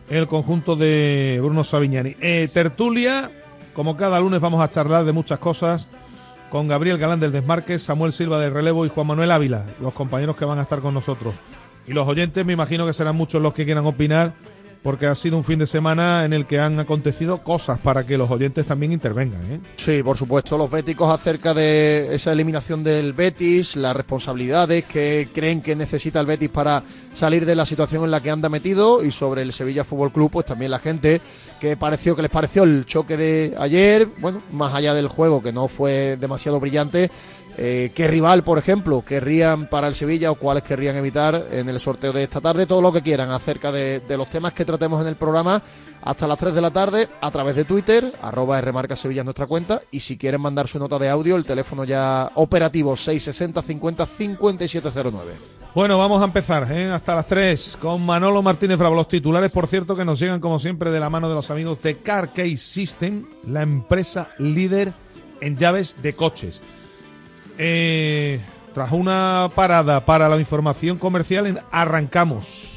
el 0.08 0.26
conjunto 0.26 0.74
de 0.74 1.38
Bruno 1.42 1.64
Savignani. 1.64 2.16
Eh, 2.20 2.48
tertulia 2.52 3.30
Como 3.74 3.96
cada 3.96 4.18
lunes 4.20 4.40
vamos 4.40 4.62
a 4.62 4.70
charlar 4.70 5.04
de 5.04 5.12
muchas 5.12 5.38
cosas 5.38 5.86
con 6.48 6.66
Gabriel 6.66 6.96
Galán 6.96 7.20
del 7.20 7.32
Desmarque, 7.32 7.78
Samuel 7.78 8.14
Silva 8.14 8.38
del 8.38 8.54
Relevo 8.54 8.86
y 8.86 8.88
Juan 8.88 9.08
Manuel 9.08 9.32
Ávila, 9.32 9.64
los 9.80 9.92
compañeros 9.92 10.36
que 10.36 10.46
van 10.46 10.58
a 10.58 10.62
estar 10.62 10.80
con 10.80 10.94
nosotros. 10.94 11.34
Y 11.86 11.92
los 11.92 12.08
oyentes 12.08 12.46
me 12.46 12.54
imagino 12.54 12.86
que 12.86 12.94
serán 12.94 13.16
muchos 13.16 13.42
los 13.42 13.52
que 13.52 13.66
quieran 13.66 13.84
opinar 13.84 14.32
porque 14.82 15.06
ha 15.06 15.14
sido 15.14 15.36
un 15.36 15.44
fin 15.44 15.58
de 15.58 15.66
semana 15.66 16.24
en 16.24 16.32
el 16.32 16.46
que 16.46 16.60
han 16.60 16.78
acontecido 16.78 17.42
cosas 17.42 17.78
para 17.78 18.04
que 18.04 18.16
los 18.16 18.30
oyentes 18.30 18.66
también 18.66 18.92
intervengan. 18.92 19.40
¿eh? 19.50 19.60
Sí, 19.76 20.02
por 20.02 20.16
supuesto, 20.16 20.56
los 20.56 20.70
béticos 20.70 21.12
acerca 21.12 21.54
de 21.54 22.14
esa 22.14 22.32
eliminación 22.32 22.84
del 22.84 23.12
Betis, 23.12 23.76
las 23.76 23.96
responsabilidades 23.96 24.84
que 24.84 25.28
creen 25.32 25.62
que 25.62 25.74
necesita 25.74 26.20
el 26.20 26.26
Betis 26.26 26.50
para 26.50 26.82
salir 27.14 27.46
de 27.46 27.54
la 27.54 27.66
situación 27.66 28.04
en 28.04 28.10
la 28.10 28.20
que 28.20 28.30
anda 28.30 28.48
metido 28.48 29.04
y 29.04 29.10
sobre 29.10 29.42
el 29.42 29.52
Sevilla 29.52 29.84
Fútbol 29.84 30.12
Club, 30.12 30.30
pues 30.30 30.46
también 30.46 30.70
la 30.70 30.78
gente 30.78 31.20
que 31.60 31.76
pareció 31.76 32.14
que 32.14 32.22
les 32.22 32.30
pareció 32.30 32.64
el 32.64 32.86
choque 32.86 33.16
de 33.16 33.54
ayer, 33.58 34.08
bueno, 34.18 34.42
más 34.52 34.74
allá 34.74 34.94
del 34.94 35.08
juego 35.08 35.42
que 35.42 35.52
no 35.52 35.68
fue 35.68 36.16
demasiado 36.20 36.60
brillante, 36.60 37.10
eh, 37.58 37.90
qué 37.94 38.06
rival, 38.06 38.44
por 38.44 38.58
ejemplo, 38.58 39.02
querrían 39.02 39.66
para 39.66 39.88
el 39.88 39.94
Sevilla 39.94 40.30
o 40.30 40.34
cuáles 40.34 40.62
querrían 40.62 40.96
evitar 40.96 41.46
en 41.50 41.70
el 41.70 41.80
sorteo 41.80 42.12
de 42.12 42.22
esta 42.22 42.40
tarde, 42.40 42.66
todo 42.66 42.82
lo 42.82 42.92
que 42.92 43.00
quieran 43.00 43.30
acerca 43.30 43.72
de, 43.72 44.02
los 44.16 44.28
temas 44.28 44.52
que 44.52 44.66
tratemos 44.66 45.00
en 45.00 45.08
el 45.08 45.16
programa 45.16 45.62
hasta 46.02 46.26
las 46.26 46.38
3 46.38 46.54
de 46.54 46.60
la 46.60 46.70
tarde 46.70 47.08
a 47.20 47.30
través 47.30 47.56
de 47.56 47.64
Twitter, 47.64 48.04
arroba 48.20 48.60
Rmarca 48.60 48.94
Sevilla 48.94 49.24
nuestra 49.24 49.46
cuenta 49.46 49.80
y 49.90 50.00
si 50.00 50.18
quieren 50.18 50.42
mandar 50.42 50.68
su 50.68 50.78
nota 50.78 50.98
de 50.98 51.08
audio, 51.08 51.36
el 51.36 51.46
teléfono 51.46 51.84
ya 51.84 52.30
operativo 52.34 52.94
660 52.94 53.62
50 53.62 54.06
5709. 54.06 55.32
Bueno, 55.74 55.98
vamos 55.98 56.20
a 56.22 56.26
empezar 56.26 56.70
¿eh? 56.70 56.90
hasta 56.90 57.14
las 57.14 57.26
3 57.26 57.78
con 57.80 58.04
Manolo 58.04 58.42
Martínez 58.42 58.78
Bravo. 58.78 58.94
Los 58.94 59.08
titulares, 59.08 59.50
por 59.50 59.66
cierto, 59.66 59.96
que 59.96 60.04
nos 60.04 60.18
llegan 60.18 60.40
como 60.40 60.58
siempre 60.58 60.90
de 60.90 61.00
la 61.00 61.10
mano 61.10 61.28
de 61.28 61.34
los 61.34 61.50
amigos 61.50 61.82
de 61.82 61.98
Car 61.98 62.32
Case 62.32 62.56
System, 62.56 63.26
la 63.46 63.62
empresa 63.62 64.28
líder 64.38 64.92
en 65.40 65.56
llaves 65.56 65.96
de 66.02 66.14
coches. 66.14 66.62
Eh, 67.58 68.40
tras 68.74 68.92
una 68.92 69.48
parada 69.54 70.04
para 70.04 70.28
la 70.28 70.38
información 70.38 70.98
comercial, 70.98 71.62
arrancamos. 71.70 72.75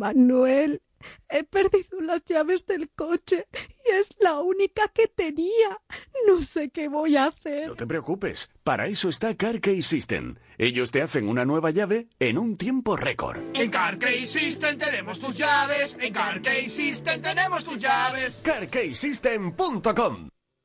Manuel, 0.00 0.80
he 1.28 1.44
perdido 1.44 2.00
las 2.00 2.24
llaves 2.24 2.66
del 2.66 2.88
coche 2.90 3.46
y 3.52 3.92
es 3.92 4.14
la 4.18 4.40
única 4.40 4.88
que 4.88 5.08
tenía. 5.08 5.78
No 6.26 6.42
sé 6.42 6.70
qué 6.70 6.88
voy 6.88 7.16
a 7.16 7.26
hacer. 7.26 7.68
No 7.68 7.76
te 7.76 7.86
preocupes, 7.86 8.50
para 8.64 8.86
eso 8.86 9.10
está 9.10 9.36
CarKey 9.36 9.82
System. 9.82 10.36
Ellos 10.56 10.90
te 10.90 11.02
hacen 11.02 11.28
una 11.28 11.44
nueva 11.44 11.70
llave 11.70 12.08
en 12.18 12.38
un 12.38 12.56
tiempo 12.56 12.96
récord. 12.96 13.42
En 13.54 13.70
CarKey 13.70 14.24
System 14.24 14.78
tenemos 14.78 15.20
tus 15.20 15.36
llaves. 15.36 15.98
En 16.00 16.12
CarKey 16.14 16.68
System 16.68 17.20
tenemos 17.20 17.64
tus 17.64 17.78
llaves. 17.78 18.40
CarKeySystem.com 18.42 20.30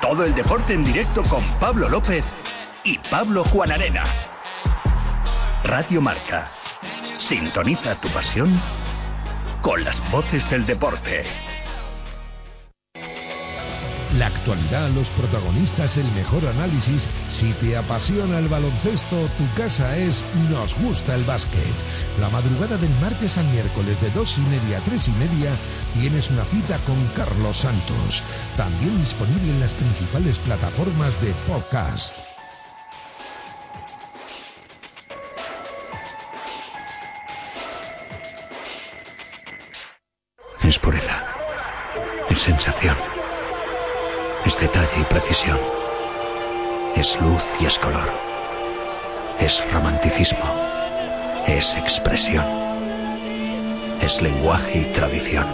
Todo 0.00 0.24
el 0.24 0.34
deporte 0.34 0.72
en 0.72 0.82
directo 0.82 1.22
con 1.24 1.44
Pablo 1.60 1.88
López 1.88 2.24
y 2.84 2.98
Pablo 2.98 3.44
Juan 3.44 3.70
Arena. 3.70 4.02
Radio 5.64 6.00
Marca. 6.00 6.46
Sintoniza 7.18 7.94
tu 7.96 8.08
pasión 8.08 8.48
con 9.60 9.84
las 9.84 10.00
voces 10.10 10.48
del 10.48 10.64
deporte. 10.64 11.24
La 14.18 14.26
actualidad, 14.26 14.90
los 14.90 15.08
protagonistas, 15.10 15.96
el 15.96 16.10
mejor 16.12 16.44
análisis. 16.46 17.08
Si 17.28 17.52
te 17.54 17.76
apasiona 17.76 18.38
el 18.38 18.48
baloncesto, 18.48 19.16
tu 19.38 19.46
casa 19.54 19.96
es 19.96 20.24
Nos 20.50 20.74
gusta 20.80 21.14
el 21.14 21.22
básquet. 21.24 21.74
La 22.18 22.28
madrugada 22.30 22.76
del 22.76 22.90
martes 23.00 23.38
al 23.38 23.46
miércoles 23.46 24.00
de 24.00 24.10
dos 24.10 24.36
y 24.38 24.40
media 24.42 24.78
a 24.78 24.80
tres 24.80 25.08
y 25.08 25.12
media 25.12 25.52
tienes 25.94 26.30
una 26.32 26.44
cita 26.44 26.78
con 26.86 26.96
Carlos 27.14 27.58
Santos. 27.58 28.22
También 28.56 28.98
disponible 28.98 29.52
en 29.52 29.60
las 29.60 29.74
principales 29.74 30.38
plataformas 30.40 31.20
de 31.20 31.32
podcast. 31.46 32.16
Es 40.64 40.78
pureza. 40.78 41.24
Es 42.28 42.40
sensación 42.40 42.96
es 44.44 44.58
detalle 44.58 45.00
y 45.00 45.04
precisión. 45.04 45.58
Es 46.96 47.20
luz 47.20 47.42
y 47.60 47.66
es 47.66 47.78
color. 47.78 48.10
Es 49.38 49.64
romanticismo. 49.72 50.44
Es 51.46 51.76
expresión. 51.76 52.44
Es 54.02 54.20
lenguaje 54.22 54.78
y 54.80 54.84
tradición. 54.92 55.46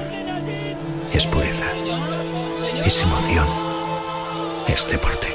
Es 1.12 1.26
pureza. 1.26 1.66
Es 2.84 3.02
emoción. 3.02 3.46
Es 4.68 4.88
deporte. 4.88 5.28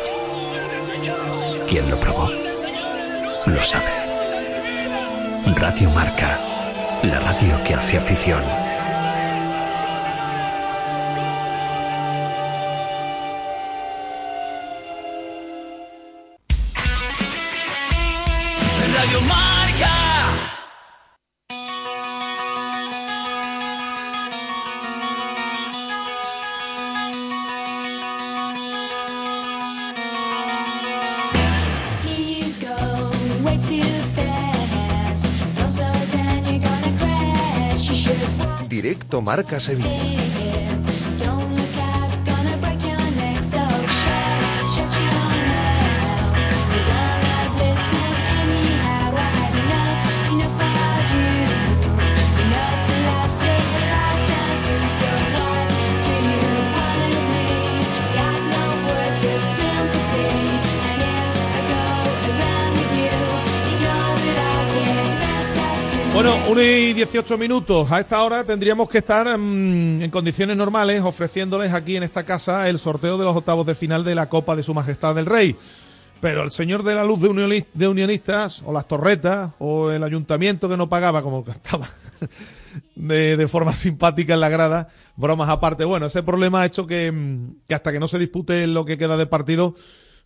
Quien 1.68 1.90
lo 1.90 2.00
probó, 2.00 2.30
lo 3.46 3.62
sabe. 3.62 3.92
Radio 5.56 5.90
Marca. 5.92 6.40
La 7.04 7.20
radio 7.20 7.64
que 7.64 7.74
hace 7.74 7.98
afición. 7.98 8.61
Marca 39.22 39.60
Sevilla. 39.60 40.31
18 67.02 67.36
minutos. 67.40 67.92
A 67.92 68.00
esta 68.00 68.22
hora 68.24 68.44
tendríamos 68.44 68.88
que 68.88 69.00
estar 69.00 69.26
mm, 69.36 70.04
en 70.04 70.12
condiciones 70.12 70.56
normales 70.56 71.02
ofreciéndoles 71.02 71.74
aquí 71.74 71.96
en 71.96 72.04
esta 72.04 72.24
casa 72.24 72.70
el 72.70 72.78
sorteo 72.78 73.18
de 73.18 73.26
los 73.26 73.36
octavos 73.36 73.66
de 73.66 73.74
final 73.74 74.04
de 74.04 74.14
la 74.14 74.30
Copa 74.30 74.56
de 74.56 74.62
Su 74.62 74.76
Majestad 74.76 75.16
del 75.16 75.26
Rey. 75.26 75.56
Pero 76.20 76.44
el 76.44 76.52
señor 76.52 76.84
de 76.84 76.94
la 76.94 77.04
luz 77.04 77.20
de, 77.20 77.88
unionistas, 77.88 78.62
o 78.68 78.72
las 78.72 78.88
torretas, 78.88 79.50
o 79.58 79.90
el 79.90 80.04
ayuntamiento 80.04 80.70
que 80.70 80.78
no 80.78 80.90
pagaba, 80.90 81.24
como 81.24 81.44
cantaba 81.44 81.90
de, 82.96 83.36
de, 83.36 83.48
forma 83.48 83.74
simpática 83.74 84.36
en 84.36 84.40
la 84.40 84.50
grada, 84.50 84.90
bromas 85.16 85.50
aparte. 85.50 85.86
Bueno, 85.86 86.06
ese 86.06 86.22
problema 86.22 86.62
ha 86.62 86.68
hecho 86.68 86.86
que, 86.86 87.12
mm, 87.12 87.62
que 87.68 87.74
hasta 87.74 87.92
que 87.92 88.00
no 88.00 88.08
se 88.08 88.20
dispute 88.20 88.68
lo 88.68 88.86
que 88.86 89.00
queda 89.00 89.18
de 89.18 89.26
partido, 89.26 89.74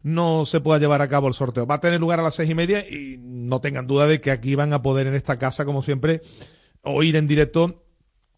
no 0.03 0.45
se 0.45 0.59
pueda 0.59 0.77
llevar 0.77 1.01
a 1.01 1.07
cabo 1.07 1.29
el 1.29 1.35
sorteo. 1.35 1.65
Va 1.65 1.75
a 1.75 1.79
tener 1.79 2.01
lugar 2.01 2.19
a 2.19 2.23
las 2.23 2.35
seis 2.35 2.49
y 2.49 2.53
media 2.53 2.79
y 2.81 3.17
no 3.17 3.61
tengan 3.61 3.87
duda 3.87 4.07
de 4.07 4.19
que 4.19 4.31
aquí 4.31 4.55
van 4.55 4.73
a 4.73 4.81
poder 4.81 5.07
en 5.07 5.15
esta 5.15 5.39
casa, 5.39 5.63
como 5.63 5.81
siempre, 5.81 6.21
oír 6.85 7.15
en 7.15 7.27
directo 7.27 7.83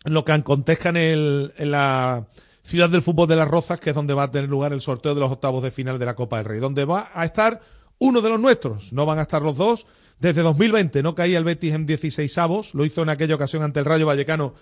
lo 0.04 0.26
que 0.26 0.32
acontezca 0.32 0.90
en, 0.90 0.98
el, 0.98 1.54
en 1.58 1.72
la 1.72 2.28
ciudad 2.64 2.90
del 2.90 3.02
fútbol 3.02 3.28
de 3.28 3.36
las 3.36 3.48
Rozas, 3.48 3.80
que 3.80 3.92
es 3.92 3.96
donde 3.96 4.14
va 4.14 4.24
a 4.24 4.32
tener 4.32 4.50
lugar 4.50 4.74
el 4.74 4.82
sorteo 4.82 5.14
de 5.14 5.22
los 5.22 5.32
octavos 5.32 5.64
de 5.64 5.72
final 5.72 6.00
de 6.00 6.06
la 6.06 6.16
Copa 6.16 6.38
del 6.38 6.46
Rey, 6.46 6.60
donde 6.60 6.86
va 6.86 7.10
a 7.14 7.26
estar 7.26 7.62
uno 8.00 8.22
de 8.22 8.30
los 8.30 8.40
nuestros, 8.40 8.94
no 8.94 9.06
van 9.06 9.20
a 9.20 9.24
estar 9.24 9.42
los 9.42 9.58
dos. 9.58 9.88
Desde 10.20 10.42
2020 10.42 11.04
no 11.04 11.16
caía 11.16 11.38
el 11.38 11.44
Betis 11.44 11.74
en 11.74 11.86
16 11.86 12.38
avos, 12.38 12.74
lo 12.74 12.86
hizo 12.86 13.04
en 13.04 13.10
aquella 13.10 13.36
ocasión 13.36 13.64
ante 13.64 13.80
el 13.80 13.86
Rayo 13.86 14.06
Vallecano, 14.06 14.56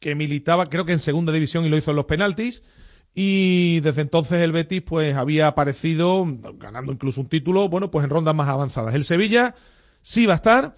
que 0.00 0.14
militaba 0.14 0.66
creo 0.66 0.84
que 0.84 0.92
en 0.92 0.98
segunda 0.98 1.32
división 1.32 1.64
y 1.64 1.68
lo 1.68 1.76
hizo 1.76 1.90
en 1.90 1.96
los 1.96 2.06
penaltis. 2.06 2.62
Y 3.14 3.80
desde 3.80 4.02
entonces 4.02 4.38
el 4.40 4.52
Betis 4.52 4.82
pues 4.82 5.16
había 5.16 5.46
aparecido, 5.46 6.26
ganando 6.58 6.92
incluso 6.92 7.22
un 7.22 7.28
título, 7.28 7.68
bueno, 7.68 7.90
pues 7.90 8.04
en 8.04 8.10
rondas 8.10 8.34
más 8.34 8.48
avanzadas. 8.48 8.94
El 8.94 9.04
Sevilla 9.04 9.54
sí 10.02 10.26
va 10.26 10.34
a 10.34 10.36
estar 10.36 10.76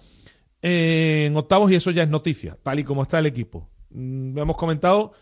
en 0.61 1.35
octavos 1.37 1.71
y 1.71 1.75
eso 1.75 1.91
ya 1.91 2.03
es 2.03 2.09
noticia, 2.09 2.57
tal 2.63 2.79
y 2.79 2.83
como 2.83 3.03
está 3.03 3.19
el 3.19 3.25
equipo. 3.25 3.69
Mm, 3.91 4.37
hemos 4.37 4.57
comentado 4.57 5.13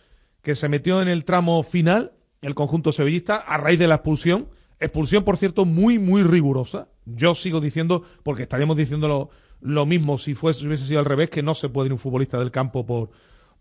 que 0.42 0.56
se 0.56 0.70
metió 0.70 1.02
en 1.02 1.08
el 1.08 1.26
tramo 1.26 1.62
final 1.64 2.14
el 2.42 2.56
conjunto 2.56 2.92
sevillista 2.92 3.36
a 3.36 3.58
raíz 3.58 3.80
de 3.80 3.88
la 3.88 3.96
expulsión. 3.96 4.50
Expulsión, 4.80 5.24
por 5.24 5.38
cierto, 5.38 5.66
muy, 5.66 6.00
muy 6.00 6.24
rigurosa. 6.24 6.90
Yo 7.06 7.36
sigo 7.36 7.60
diciendo, 7.60 8.04
porque 8.24 8.44
estaríamos 8.44 8.78
diciendo 8.78 9.08
lo, 9.08 9.30
lo 9.62 9.86
mismo 9.86 10.18
si, 10.18 10.36
fuese, 10.36 10.68
hubiese 10.68 10.86
sido 10.86 11.00
al 11.00 11.06
revés, 11.06 11.30
que 11.30 11.44
no 11.44 11.56
se 11.56 11.70
puede 11.70 11.88
ir 11.88 11.94
un 11.94 12.00
futbolista 12.00 12.38
del 12.38 12.52
campo 12.52 12.86
por, 12.86 13.10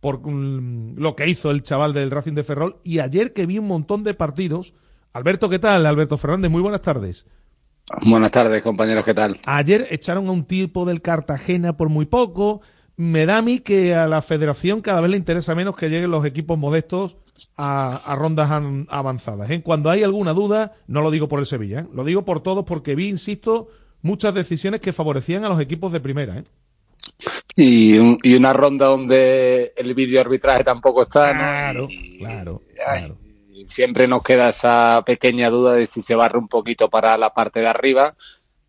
por 0.01 0.17
um, 0.27 0.95
lo 0.97 1.17
que 1.17 1.29
hizo 1.29 1.51
el 1.51 1.63
chaval 1.63 1.95
del 1.95 2.11
Racing 2.11 2.35
de 2.35 2.45
Ferrol. 2.45 2.77
Y 2.85 2.99
ayer 2.99 3.33
que 3.33 3.47
vi 3.47 3.59
un 3.59 3.67
montón 3.67 4.05
de 4.05 4.15
partidos. 4.15 4.75
Alberto, 5.13 5.49
¿qué 5.49 5.59
tal? 5.59 5.87
Alberto 5.87 6.19
Fernández, 6.19 6.51
muy 6.51 6.61
buenas 6.61 6.83
tardes. 6.83 7.27
Buenas 8.03 8.33
tardes, 8.33 8.63
compañeros, 8.63 9.05
¿qué 9.05 9.15
tal? 9.15 9.39
Ayer 9.47 9.87
echaron 9.91 10.27
a 10.27 10.33
un 10.33 10.45
tipo 10.45 10.85
del 10.85 11.03
Cartagena 11.03 11.77
por 11.77 11.89
muy 11.89 12.07
poco. 12.07 12.61
Me 12.97 13.27
da 13.27 13.39
a 13.39 13.43
mí 13.43 13.61
que 13.61 13.95
a 13.95 14.09
la 14.09 14.23
federación 14.23 14.81
cada 14.81 15.01
vez 15.01 15.11
le 15.11 15.17
interesa 15.17 15.55
menos 15.55 15.77
que 15.77 15.89
lleguen 15.89 16.11
los 16.11 16.25
equipos 16.25 16.59
modestos 16.59 17.17
a, 17.57 17.97
a 18.05 18.17
rondas 18.17 18.51
an, 18.51 18.87
avanzadas. 18.91 19.51
¿eh? 19.51 19.63
Cuando 19.63 19.91
hay 19.91 20.03
alguna 20.03 20.33
duda, 20.33 20.73
no 20.89 21.01
lo 21.01 21.11
digo 21.11 21.29
por 21.29 21.39
el 21.39 21.47
Sevilla, 21.47 21.81
¿eh? 21.81 21.87
lo 21.95 22.03
digo 22.05 22.25
por 22.25 22.43
todos 22.43 22.65
porque 22.65 22.97
vi, 22.97 23.09
insisto, 23.09 23.69
muchas 24.03 24.35
decisiones 24.35 24.81
que 24.81 24.93
favorecían 24.93 25.45
a 25.45 25.49
los 25.49 25.61
equipos 25.61 25.93
de 25.93 26.01
primera. 26.01 26.39
¿eh? 26.39 26.45
Y, 27.55 27.99
un, 27.99 28.19
y, 28.23 28.35
una 28.35 28.53
ronda 28.53 28.87
donde 28.87 29.73
el 29.77 29.95
vídeo 29.95 30.21
arbitraje 30.21 30.65
tampoco 30.65 31.03
está. 31.03 31.33
Claro, 31.33 31.83
¿no? 31.83 31.91
y, 31.91 32.19
claro, 32.19 32.63
claro. 32.75 33.17
Siempre 33.69 34.07
nos 34.07 34.23
queda 34.23 34.51
esa 34.51 35.03
pequeña 35.05 35.51
duda 35.51 35.75
de 35.75 35.87
si 35.87 36.03
se 36.03 36.15
barre 36.15 36.39
un 36.39 36.49
poquito 36.49 36.89
para 36.91 37.17
la 37.17 37.33
parte 37.33 37.61
de 37.61 37.67
arriba, 37.67 38.15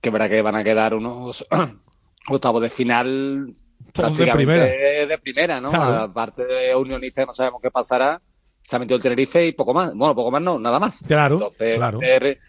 que 0.02 0.10
verá 0.10 0.30
que 0.30 0.42
van 0.42 0.56
a 0.56 0.64
quedar 0.64 0.94
unos 0.94 1.46
octavos 2.30 2.62
de 2.62 2.70
final 2.70 3.54
Todos 3.92 4.18
de 4.18 4.28
primera. 4.28 4.66
de 4.66 5.18
primera, 5.22 5.60
¿no? 5.62 5.70
Claro. 5.70 6.04
Aparte 6.04 6.46
de 6.46 6.76
Unionista, 6.76 7.26
no 7.26 7.34
sabemos 7.34 7.62
qué 7.62 7.72
pasará, 7.72 8.22
se 8.62 8.76
ha 8.76 8.80
metido 8.80 8.98
el 8.98 9.02
Tenerife 9.02 9.46
y 9.46 9.54
poco 9.54 9.74
más. 9.74 9.94
Bueno, 9.96 10.14
poco 10.14 10.32
más 10.32 10.42
no, 10.42 10.60
nada 10.60 10.80
más. 10.80 11.00
Claro, 11.08 11.36
Entonces 11.36 11.78
claro. 11.78 11.98
ser, 11.98 12.40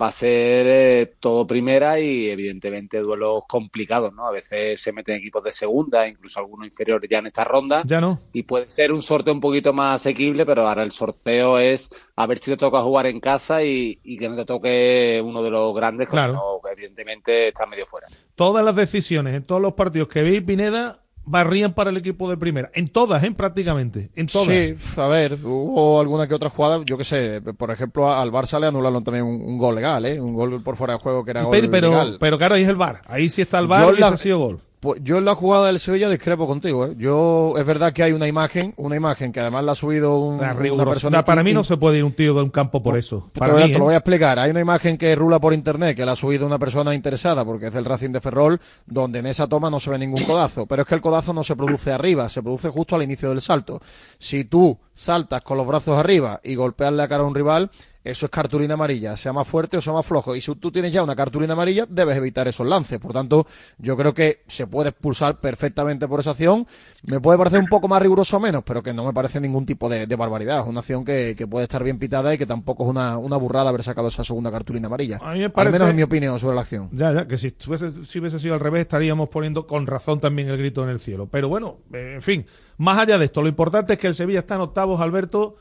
va 0.00 0.06
a 0.08 0.12
ser 0.12 0.66
eh, 0.68 1.14
todo 1.20 1.46
primera 1.46 2.00
y 2.00 2.28
evidentemente 2.30 2.98
duelos 3.00 3.44
complicados, 3.46 4.12
¿no? 4.14 4.26
A 4.26 4.30
veces 4.30 4.80
se 4.80 4.92
meten 4.92 5.16
equipos 5.16 5.44
de 5.44 5.52
segunda, 5.52 6.08
incluso 6.08 6.40
algunos 6.40 6.66
inferiores 6.66 7.10
ya 7.10 7.18
en 7.18 7.26
esta 7.26 7.44
ronda. 7.44 7.82
Ya 7.84 8.00
no. 8.00 8.18
Y 8.32 8.44
puede 8.44 8.70
ser 8.70 8.90
un 8.92 9.02
sorteo 9.02 9.34
un 9.34 9.40
poquito 9.40 9.72
más 9.72 10.00
asequible, 10.00 10.46
pero 10.46 10.66
ahora 10.66 10.82
el 10.82 10.92
sorteo 10.92 11.58
es 11.58 11.90
a 12.16 12.26
ver 12.26 12.38
si 12.38 12.50
te 12.52 12.56
toca 12.56 12.80
jugar 12.82 13.06
en 13.06 13.20
casa 13.20 13.62
y, 13.62 13.98
y 14.02 14.16
que 14.16 14.28
no 14.28 14.36
te 14.36 14.44
toque 14.46 15.20
uno 15.22 15.42
de 15.42 15.50
los 15.50 15.74
grandes, 15.74 16.06
que 16.08 16.12
Claro. 16.12 16.32
no, 16.34 16.60
que 16.64 16.72
evidentemente 16.72 17.48
está 17.48 17.66
medio 17.66 17.84
fuera. 17.86 18.06
Todas 18.34 18.64
las 18.64 18.74
decisiones 18.76 19.34
en 19.34 19.44
todos 19.44 19.60
los 19.60 19.74
partidos 19.74 20.08
que 20.08 20.22
vi, 20.22 20.40
Pineda, 20.40 21.01
barrían 21.24 21.72
para 21.72 21.90
el 21.90 21.96
equipo 21.96 22.28
de 22.28 22.36
primera. 22.36 22.70
En 22.74 22.88
todas, 22.88 23.22
¿eh? 23.22 23.32
Prácticamente. 23.32 24.10
En 24.14 24.26
todas. 24.26 24.48
Sí, 24.48 24.74
a 24.96 25.06
ver, 25.06 25.38
hubo 25.44 26.00
alguna 26.00 26.26
que 26.26 26.34
otra 26.34 26.50
jugada, 26.50 26.82
yo 26.84 26.98
qué 26.98 27.04
sé, 27.04 27.40
por 27.56 27.70
ejemplo, 27.70 28.12
al 28.12 28.30
Barça 28.32 28.58
le 28.60 28.66
anularon 28.66 29.04
también 29.04 29.24
un, 29.24 29.40
un 29.42 29.58
gol 29.58 29.74
legal, 29.74 30.04
¿eh? 30.06 30.20
Un 30.20 30.34
gol 30.34 30.62
por 30.62 30.76
fuera 30.76 30.94
de 30.94 30.98
juego 31.00 31.24
que 31.24 31.30
era 31.32 31.42
gol 31.42 31.52
pero, 31.52 31.70
pero, 31.70 31.88
legal. 31.90 32.16
pero 32.20 32.38
claro, 32.38 32.54
ahí 32.56 32.62
es 32.62 32.68
el 32.68 32.76
bar. 32.76 33.02
Ahí 33.06 33.28
sí 33.28 33.42
está 33.42 33.58
el 33.58 33.66
bar 33.66 33.88
Yo 33.90 33.96
y 33.96 34.00
la- 34.00 34.06
ese 34.08 34.14
ha 34.14 34.18
sido 34.18 34.38
gol. 34.38 34.60
Pues 34.82 35.00
yo 35.04 35.18
en 35.18 35.24
la 35.24 35.36
jugada 35.36 35.66
del 35.68 35.78
Sevilla 35.78 36.10
discrepo 36.10 36.48
contigo, 36.48 36.86
¿eh? 36.86 36.94
Yo, 36.98 37.54
es 37.56 37.64
verdad 37.64 37.92
que 37.92 38.02
hay 38.02 38.10
una 38.10 38.26
imagen, 38.26 38.74
una 38.76 38.96
imagen 38.96 39.30
que 39.30 39.38
además 39.38 39.64
la 39.64 39.72
ha 39.72 39.74
subido 39.76 40.18
un- 40.18 40.40
una 40.40 40.84
persona... 40.84 41.24
para 41.24 41.44
mí 41.44 41.52
no 41.52 41.62
se 41.62 41.76
puede 41.76 41.98
ir 41.98 42.04
un 42.04 42.12
tío 42.12 42.34
de 42.34 42.42
un 42.42 42.50
campo 42.50 42.82
por 42.82 42.98
eso. 42.98 43.30
Te 43.32 43.38
Para 43.38 43.52
lo, 43.52 43.58
voy 43.58 43.62
a- 43.62 43.66
mí, 43.68 43.72
te 43.74 43.78
lo 43.78 43.84
¿eh? 43.84 43.86
voy 43.86 43.94
a 43.94 43.98
explicar. 43.98 44.40
Hay 44.40 44.50
una 44.50 44.58
imagen 44.58 44.98
que 44.98 45.14
rula 45.14 45.38
por 45.38 45.54
internet 45.54 45.94
que 45.96 46.04
la 46.04 46.12
ha 46.12 46.16
subido 46.16 46.44
una 46.46 46.58
persona 46.58 46.96
interesada 46.96 47.44
porque 47.44 47.66
es 47.68 47.72
del 47.72 47.84
Racing 47.84 48.10
de 48.10 48.20
Ferrol, 48.20 48.60
donde 48.84 49.20
en 49.20 49.26
esa 49.26 49.46
toma 49.46 49.70
no 49.70 49.78
se 49.78 49.88
ve 49.88 50.00
ningún 50.00 50.24
codazo. 50.24 50.66
Pero 50.66 50.82
es 50.82 50.88
que 50.88 50.96
el 50.96 51.00
codazo 51.00 51.32
no 51.32 51.44
se 51.44 51.54
produce 51.54 51.92
arriba, 51.92 52.28
se 52.28 52.42
produce 52.42 52.68
justo 52.68 52.96
al 52.96 53.04
inicio 53.04 53.28
del 53.28 53.40
salto. 53.40 53.80
Si 54.18 54.46
tú 54.46 54.76
saltas 54.92 55.42
con 55.42 55.58
los 55.58 55.66
brazos 55.68 55.96
arriba 55.96 56.40
y 56.42 56.56
golpeas 56.56 56.92
la 56.92 57.06
cara 57.06 57.22
a 57.22 57.26
un 57.28 57.36
rival, 57.36 57.70
eso 58.04 58.26
es 58.26 58.30
cartulina 58.30 58.74
amarilla, 58.74 59.16
sea 59.16 59.32
más 59.32 59.46
fuerte 59.46 59.76
o 59.76 59.80
sea 59.80 59.92
más 59.92 60.04
flojo. 60.04 60.34
Y 60.34 60.40
si 60.40 60.54
tú 60.56 60.72
tienes 60.72 60.92
ya 60.92 61.02
una 61.02 61.14
cartulina 61.14 61.52
amarilla, 61.52 61.86
debes 61.88 62.16
evitar 62.16 62.48
esos 62.48 62.66
lances. 62.66 62.98
Por 62.98 63.12
tanto, 63.12 63.46
yo 63.78 63.96
creo 63.96 64.12
que 64.12 64.42
se 64.48 64.66
puede 64.66 64.90
expulsar 64.90 65.40
perfectamente 65.40 66.08
por 66.08 66.20
esa 66.20 66.30
acción. 66.30 66.66
Me 67.02 67.20
puede 67.20 67.38
parecer 67.38 67.60
un 67.60 67.66
poco 67.68 67.86
más 67.88 68.02
riguroso 68.02 68.36
o 68.36 68.40
menos, 68.40 68.62
pero 68.66 68.82
que 68.82 68.92
no 68.92 69.04
me 69.04 69.12
parece 69.12 69.40
ningún 69.40 69.64
tipo 69.66 69.88
de, 69.88 70.06
de 70.06 70.16
barbaridad. 70.16 70.60
Es 70.60 70.66
una 70.66 70.80
acción 70.80 71.04
que, 71.04 71.34
que 71.36 71.46
puede 71.46 71.64
estar 71.64 71.82
bien 71.84 71.98
pitada 71.98 72.34
y 72.34 72.38
que 72.38 72.46
tampoco 72.46 72.84
es 72.84 72.90
una, 72.90 73.18
una 73.18 73.36
burrada 73.36 73.68
haber 73.70 73.82
sacado 73.82 74.08
esa 74.08 74.24
segunda 74.24 74.50
cartulina 74.50 74.88
amarilla. 74.88 75.18
A 75.22 75.32
mí 75.32 75.38
me 75.40 75.44
Al 75.46 75.52
parece- 75.52 75.72
menos 75.74 75.88
en 75.90 75.96
mi 75.96 76.02
opinión 76.02 76.38
sobre 76.38 76.56
la 76.56 76.62
acción. 76.62 76.88
Ya, 76.92 77.12
ya, 77.12 77.28
que 77.28 77.38
si, 77.38 77.50
fuese, 77.50 78.04
si 78.04 78.18
hubiese 78.18 78.38
sido 78.38 78.54
al 78.54 78.60
revés 78.60 78.82
estaríamos 78.82 79.28
poniendo 79.28 79.66
con 79.66 79.86
razón 79.86 80.20
también 80.20 80.48
el 80.48 80.58
grito 80.58 80.82
en 80.82 80.88
el 80.90 80.98
cielo. 81.00 81.28
Pero 81.30 81.48
bueno, 81.48 81.78
en 81.92 82.20
fin, 82.22 82.46
más 82.78 82.98
allá 82.98 83.18
de 83.18 83.26
esto, 83.26 83.42
lo 83.42 83.48
importante 83.48 83.92
es 83.92 83.98
que 83.98 84.08
el 84.08 84.14
Sevilla 84.14 84.40
está 84.40 84.56
en 84.56 84.62
octavos, 84.62 85.00
Alberto, 85.00 85.54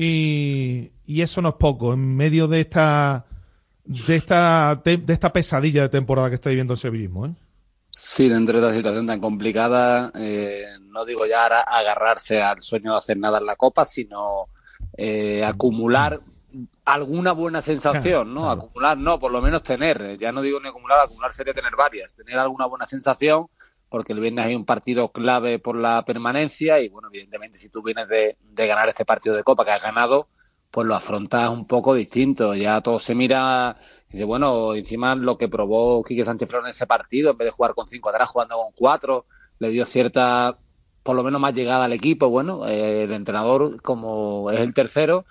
y, 0.00 0.92
y 1.06 1.22
eso 1.22 1.42
no 1.42 1.48
es 1.48 1.54
poco, 1.56 1.92
en 1.92 2.14
medio 2.16 2.46
de 2.46 2.60
esta 2.60 3.26
de 3.84 4.14
esta 4.14 4.80
de 4.84 5.12
esta 5.12 5.32
pesadilla 5.32 5.82
de 5.82 5.88
temporada 5.88 6.28
que 6.28 6.36
está 6.36 6.50
viviendo 6.50 6.74
el 6.74 6.78
sevillismo. 6.78 7.26
¿eh? 7.26 7.34
Sí, 7.90 8.28
dentro 8.28 8.60
de 8.60 8.64
esta 8.64 8.76
situación 8.76 9.08
tan 9.08 9.20
complicada, 9.20 10.12
eh, 10.14 10.66
no 10.82 11.04
digo 11.04 11.26
ya 11.26 11.42
ahora 11.42 11.62
agarrarse 11.62 12.40
al 12.40 12.58
sueño 12.58 12.92
de 12.92 12.98
hacer 12.98 13.16
nada 13.16 13.38
en 13.38 13.46
la 13.46 13.56
Copa, 13.56 13.84
sino 13.84 14.46
eh, 14.96 15.44
acumular 15.44 16.20
alguna 16.84 17.32
buena 17.32 17.60
sensación, 17.60 18.32
¿no? 18.32 18.52
Acumular, 18.52 18.96
no, 18.96 19.18
por 19.18 19.32
lo 19.32 19.42
menos 19.42 19.64
tener, 19.64 20.00
eh, 20.00 20.16
ya 20.16 20.30
no 20.30 20.42
digo 20.42 20.60
ni 20.60 20.68
acumular, 20.68 21.00
acumular 21.00 21.32
sería 21.32 21.52
tener 21.52 21.74
varias, 21.76 22.14
tener 22.14 22.38
alguna 22.38 22.66
buena 22.66 22.86
sensación, 22.86 23.48
porque 23.88 24.12
el 24.12 24.20
viernes 24.20 24.46
hay 24.46 24.54
un 24.54 24.64
partido 24.64 25.10
clave 25.12 25.58
por 25.58 25.76
la 25.76 26.04
permanencia 26.04 26.80
y, 26.80 26.88
bueno, 26.88 27.08
evidentemente 27.12 27.58
si 27.58 27.70
tú 27.70 27.82
vienes 27.82 28.08
de, 28.08 28.36
ganar 28.54 28.88
este 28.88 29.04
partido 29.04 29.34
de 29.34 29.44
Copa 29.44 29.64
que 29.64 29.70
has 29.70 29.82
ganado, 29.82 30.28
pues 30.70 30.86
lo 30.86 30.94
afrontas 30.94 31.48
un 31.50 31.66
poco 31.66 31.94
distinto. 31.94 32.54
Ya 32.54 32.80
todo 32.82 32.98
se 32.98 33.14
mira, 33.14 33.76
y 34.10 34.12
dice, 34.12 34.24
bueno, 34.24 34.74
encima 34.74 35.14
lo 35.14 35.38
que 35.38 35.48
probó 35.48 36.02
Quique 36.04 36.24
Sánchez 36.24 36.48
Flores 36.48 36.66
en 36.66 36.70
ese 36.70 36.86
partido, 36.86 37.30
en 37.30 37.38
vez 37.38 37.46
de 37.46 37.52
jugar 37.52 37.74
con 37.74 37.88
cinco 37.88 38.10
atrás, 38.10 38.28
jugando 38.28 38.56
con 38.56 38.72
cuatro, 38.74 39.26
le 39.58 39.70
dio 39.70 39.86
cierta, 39.86 40.58
por 41.02 41.16
lo 41.16 41.22
menos 41.22 41.40
más 41.40 41.54
llegada 41.54 41.86
al 41.86 41.92
equipo. 41.94 42.28
Bueno, 42.28 42.66
eh, 42.66 43.04
el 43.04 43.12
entrenador, 43.12 43.80
como 43.80 44.50
es 44.50 44.60
el 44.60 44.74
tercero, 44.74 45.24